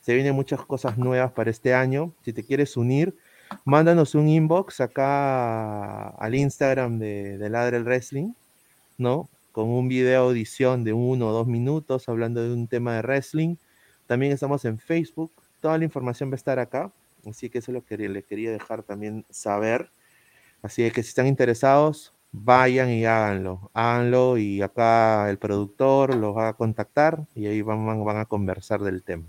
Se 0.03 0.15
vienen 0.15 0.37
muchas 0.37 0.61
cosas 0.61 0.99
nuevas 0.99 1.33
para 1.33 1.51
este 1.51 1.75
año. 1.75 2.13
Si 2.23 2.33
te 2.33 2.45
quieres 2.45 2.77
unir, 2.77 3.17
mándanos 3.65 4.15
un 4.15 4.29
inbox 4.29 4.81
acá 4.81 6.09
al 6.11 6.35
Instagram 6.35 6.99
de, 6.99 7.39
de 7.39 7.51
Ladre 7.51 7.79
el 7.79 7.85
Wrestling, 7.85 8.33
¿no? 8.99 9.29
Con 9.53 9.69
un 9.69 9.89
video 9.89 10.25
audición 10.25 10.85
de 10.85 10.93
uno 10.93 11.29
o 11.29 11.33
dos 11.33 11.47
minutos 11.47 12.09
hablando 12.09 12.43
de 12.43 12.53
un 12.53 12.69
tema 12.69 12.95
de 12.95 13.03
wrestling. 13.03 13.57
También 14.07 14.33
estamos 14.33 14.65
en 14.65 14.79
Facebook. 14.79 15.33
Toda 15.61 15.79
la 15.79 15.85
información 15.85 16.31
va 16.31 16.35
a 16.35 16.37
estar 16.37 16.59
acá. 16.59 16.93
Así 17.29 17.51
que 17.51 17.59
eso 17.59 17.73
es 17.73 17.75
lo 17.75 17.85
que 17.85 17.97
le 17.97 18.23
quería 18.23 18.53
dejar 18.53 18.83
también 18.83 19.25
saber. 19.31 19.91
Así 20.63 20.89
que 20.91 21.03
si 21.03 21.09
están 21.09 21.27
interesados, 21.27 22.13
vayan 22.33 22.91
y 22.91 23.05
háganlo. 23.07 23.71
Háganlo 23.75 24.39
y 24.39 24.63
acá 24.63 25.29
el 25.31 25.39
productor 25.39 26.15
los 26.15 26.37
va 26.37 26.49
a 26.49 26.53
contactar 26.55 27.27
y 27.35 27.47
ahí 27.47 27.63
van, 27.63 28.05
van 28.05 28.19
a 28.19 28.27
conversar 28.27 28.81
del 28.83 29.03
tema. 29.03 29.25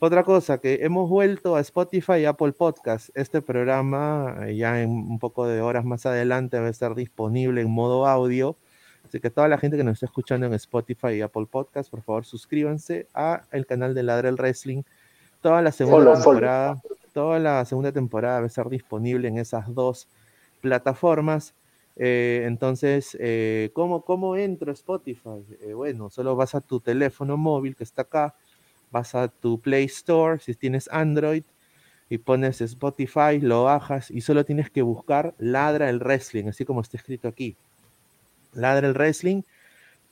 Otra 0.00 0.22
cosa, 0.22 0.58
que 0.58 0.78
hemos 0.82 1.10
vuelto 1.10 1.56
a 1.56 1.60
Spotify 1.60 2.18
y 2.20 2.24
Apple 2.24 2.52
Podcast. 2.52 3.08
Este 3.14 3.42
programa, 3.42 4.36
eh, 4.46 4.54
ya 4.54 4.80
en 4.80 4.90
un 4.90 5.18
poco 5.18 5.44
de 5.48 5.60
horas 5.60 5.84
más 5.84 6.06
adelante, 6.06 6.56
va 6.60 6.68
a 6.68 6.70
estar 6.70 6.94
disponible 6.94 7.62
en 7.62 7.68
modo 7.68 8.06
audio. 8.06 8.56
Así 9.04 9.18
que 9.18 9.28
toda 9.28 9.48
la 9.48 9.58
gente 9.58 9.76
que 9.76 9.82
nos 9.82 9.94
está 9.94 10.06
escuchando 10.06 10.46
en 10.46 10.54
Spotify 10.54 11.14
y 11.14 11.20
Apple 11.22 11.46
Podcast, 11.50 11.90
por 11.90 12.02
favor 12.02 12.24
suscríbanse 12.24 13.08
a 13.12 13.42
el 13.50 13.66
canal 13.66 13.92
de 13.92 14.04
Ladre 14.04 14.28
el 14.28 14.36
Wrestling. 14.36 14.84
Toda 15.40 15.62
la 15.62 15.72
segunda 15.72 16.14
temporada, 16.14 16.80
toda 17.12 17.40
la 17.40 17.64
segunda 17.64 17.90
temporada 17.90 18.38
va 18.38 18.44
a 18.44 18.46
estar 18.46 18.68
disponible 18.68 19.26
en 19.26 19.38
esas 19.38 19.74
dos 19.74 20.06
plataformas. 20.60 21.54
Eh, 21.96 22.44
entonces, 22.46 23.16
eh, 23.18 23.70
¿cómo, 23.72 24.02
¿cómo 24.02 24.36
entro 24.36 24.70
a 24.70 24.74
Spotify? 24.74 25.44
Eh, 25.60 25.74
bueno, 25.74 26.08
solo 26.08 26.36
vas 26.36 26.54
a 26.54 26.60
tu 26.60 26.78
teléfono 26.78 27.36
móvil 27.36 27.74
que 27.74 27.82
está 27.82 28.02
acá, 28.02 28.36
vas 28.90 29.14
a 29.14 29.28
tu 29.28 29.60
Play 29.60 29.84
Store, 29.84 30.40
si 30.40 30.54
tienes 30.54 30.88
Android, 30.92 31.44
y 32.10 32.18
pones 32.18 32.60
Spotify, 32.60 33.38
lo 33.40 33.64
bajas 33.64 34.10
y 34.10 34.22
solo 34.22 34.44
tienes 34.44 34.70
que 34.70 34.82
buscar 34.82 35.34
Ladra 35.38 35.90
el 35.90 35.98
Wrestling, 35.98 36.48
así 36.48 36.64
como 36.64 36.80
está 36.80 36.96
escrito 36.96 37.28
aquí. 37.28 37.56
Ladra 38.54 38.88
el 38.88 38.94
Wrestling, 38.94 39.42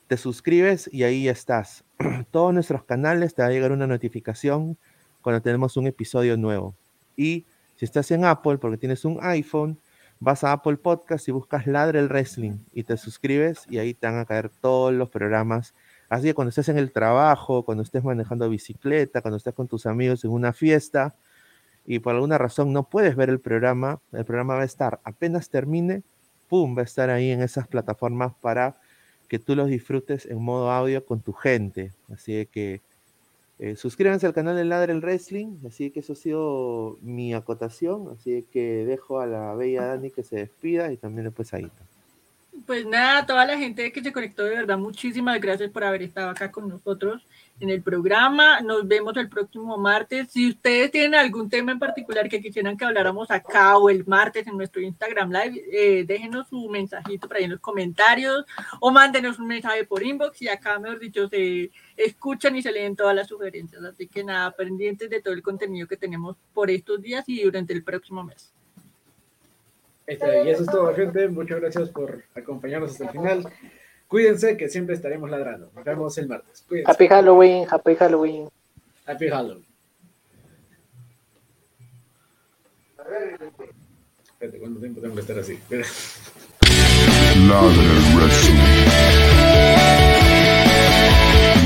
te 0.07 0.17
suscribes 0.17 0.89
y 0.91 1.03
ahí 1.03 1.27
estás. 1.27 1.83
Todos 2.31 2.53
nuestros 2.53 2.83
canales 2.83 3.33
te 3.33 3.41
va 3.41 3.47
a 3.47 3.51
llegar 3.51 3.71
una 3.71 3.87
notificación 3.87 4.77
cuando 5.21 5.41
tenemos 5.41 5.75
un 5.75 5.87
episodio 5.87 6.37
nuevo. 6.37 6.75
Y 7.15 7.45
si 7.75 7.85
estás 7.85 8.11
en 8.11 8.25
Apple, 8.25 8.59
porque 8.59 8.77
tienes 8.77 9.03
un 9.03 9.17
iPhone, 9.21 9.79
vas 10.19 10.43
a 10.43 10.51
Apple 10.51 10.77
Podcast 10.77 11.27
y 11.27 11.31
buscas 11.31 11.65
Ladra 11.65 11.99
el 11.99 12.09
Wrestling 12.09 12.59
y 12.73 12.83
te 12.83 12.95
suscribes 12.97 13.65
y 13.69 13.79
ahí 13.79 13.93
te 13.93 14.07
van 14.07 14.19
a 14.19 14.25
caer 14.25 14.49
todos 14.49 14.93
los 14.93 15.09
programas. 15.09 15.73
Así 16.09 16.27
que 16.27 16.33
cuando 16.33 16.49
estés 16.49 16.69
en 16.69 16.77
el 16.77 16.91
trabajo, 16.91 17.63
cuando 17.63 17.83
estés 17.83 18.03
manejando 18.03 18.49
bicicleta, 18.49 19.21
cuando 19.21 19.37
estés 19.37 19.53
con 19.53 19.67
tus 19.67 19.85
amigos 19.85 20.23
en 20.23 20.31
una 20.31 20.53
fiesta 20.53 21.15
y 21.85 21.99
por 21.99 22.15
alguna 22.15 22.37
razón 22.37 22.73
no 22.73 22.83
puedes 22.83 23.15
ver 23.15 23.29
el 23.29 23.39
programa, 23.39 23.99
el 24.13 24.25
programa 24.25 24.55
va 24.55 24.61
a 24.61 24.65
estar 24.65 24.99
apenas 25.03 25.49
termine, 25.49 26.03
pum, 26.49 26.77
va 26.77 26.81
a 26.81 26.85
estar 26.85 27.09
ahí 27.09 27.31
en 27.31 27.41
esas 27.41 27.67
plataformas 27.67 28.33
para 28.41 28.75
que 29.27 29.39
tú 29.39 29.55
los 29.55 29.67
disfrutes 29.67 30.25
en 30.25 30.41
modo 30.41 30.71
audio 30.71 31.05
con 31.05 31.19
tu 31.21 31.33
gente. 31.33 31.91
Así 32.13 32.45
que 32.45 32.81
eh, 33.59 33.75
suscríbanse 33.75 34.27
al 34.27 34.33
canal 34.33 34.55
de 34.55 34.65
Ladre 34.65 34.93
el 34.93 35.01
Wrestling. 35.01 35.57
Así 35.67 35.91
que 35.91 35.99
eso 36.01 36.13
ha 36.13 36.15
sido 36.15 36.97
mi 37.01 37.33
acotación. 37.33 38.09
Así 38.17 38.45
que 38.51 38.85
dejo 38.85 39.19
a 39.19 39.25
la 39.25 39.53
bella 39.55 39.85
Dani 39.85 40.11
que 40.11 40.23
se 40.23 40.37
despida 40.37 40.91
y 40.91 40.97
también 40.97 41.25
después 41.25 41.53
ahí. 41.53 41.69
Pues 42.65 42.85
nada, 42.85 43.25
toda 43.25 43.45
la 43.45 43.57
gente 43.57 43.91
que 43.91 44.01
se 44.01 44.11
conectó, 44.11 44.43
de 44.43 44.55
verdad, 44.55 44.77
muchísimas 44.77 45.39
gracias 45.39 45.69
por 45.69 45.83
haber 45.83 46.01
estado 46.01 46.29
acá 46.29 46.51
con 46.51 46.67
nosotros 46.67 47.23
en 47.59 47.69
el 47.69 47.81
programa. 47.81 48.61
Nos 48.61 48.87
vemos 48.87 49.15
el 49.17 49.29
próximo 49.29 49.77
martes. 49.77 50.31
Si 50.31 50.49
ustedes 50.49 50.91
tienen 50.91 51.15
algún 51.15 51.49
tema 51.49 51.71
en 51.71 51.79
particular 51.79 52.27
que 52.27 52.41
quisieran 52.41 52.75
que 52.75 52.85
habláramos 52.85 53.29
acá 53.31 53.77
o 53.77 53.89
el 53.89 54.05
martes 54.05 54.47
en 54.47 54.57
nuestro 54.57 54.81
Instagram 54.81 55.31
Live, 55.31 55.63
eh, 55.71 56.03
déjenos 56.05 56.47
su 56.47 56.67
mensajito 56.67 57.27
por 57.27 57.37
ahí 57.37 57.43
en 57.43 57.51
los 57.51 57.59
comentarios 57.59 58.45
o 58.79 58.91
mándenos 58.91 59.39
un 59.39 59.47
mensaje 59.47 59.83
por 59.85 60.03
inbox 60.03 60.41
y 60.41 60.49
acá, 60.49 60.79
mejor 60.79 60.99
dicho, 60.99 61.29
se 61.29 61.71
escuchan 61.95 62.55
y 62.55 62.61
se 62.61 62.71
leen 62.71 62.95
todas 62.95 63.15
las 63.15 63.27
sugerencias. 63.27 63.83
Así 63.83 64.07
que 64.07 64.23
nada, 64.23 64.51
pendientes 64.51 65.09
de 65.09 65.21
todo 65.21 65.33
el 65.33 65.43
contenido 65.43 65.87
que 65.87 65.97
tenemos 65.97 66.35
por 66.53 66.71
estos 66.71 67.01
días 67.01 67.23
y 67.27 67.43
durante 67.43 67.73
el 67.73 67.83
próximo 67.83 68.23
mes. 68.23 68.56
Este, 70.07 70.45
y 70.45 70.49
eso 70.49 70.63
es 70.63 70.69
todo, 70.69 70.95
gente. 70.95 71.27
Muchas 71.27 71.59
gracias 71.59 71.89
por 71.89 72.23
acompañarnos 72.33 72.91
hasta 72.91 73.03
el 73.03 73.09
final. 73.11 73.51
Cuídense 74.07 74.55
que 74.55 74.69
siempre 74.69 74.95
estaremos 74.95 75.29
ladrando. 75.29 75.69
Nos 75.75 75.83
vemos 75.83 76.17
el 76.17 76.29
martes. 76.29 76.63
Cuídense. 76.67 76.89
Happy 76.89 77.07
Halloween, 77.07 77.67
Happy 77.69 77.93
Halloween. 77.95 78.49
Happy 79.05 79.29
Halloween. 79.29 79.65
Espérate, 84.23 84.59
¿cuánto 84.59 84.79
tiempo 84.79 85.01
tengo 85.01 85.15
que 85.15 85.21
estar 85.21 85.39
así? 85.39 85.59
El 85.69 85.83
Wrestling. 88.15 88.55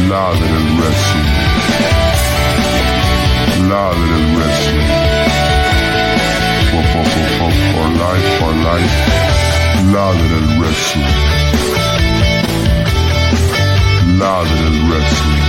Ladre 0.10 0.48
el 0.48 0.54
Wrestling. 4.38 4.92
Life, 8.02 8.40
for 8.40 8.54
life, 8.70 8.98
ladre 9.94 10.36
el 10.40 10.48
wrestling. 10.60 11.14
Ladre 14.18 14.66
el 14.70 14.78
wrestling. 14.90 15.41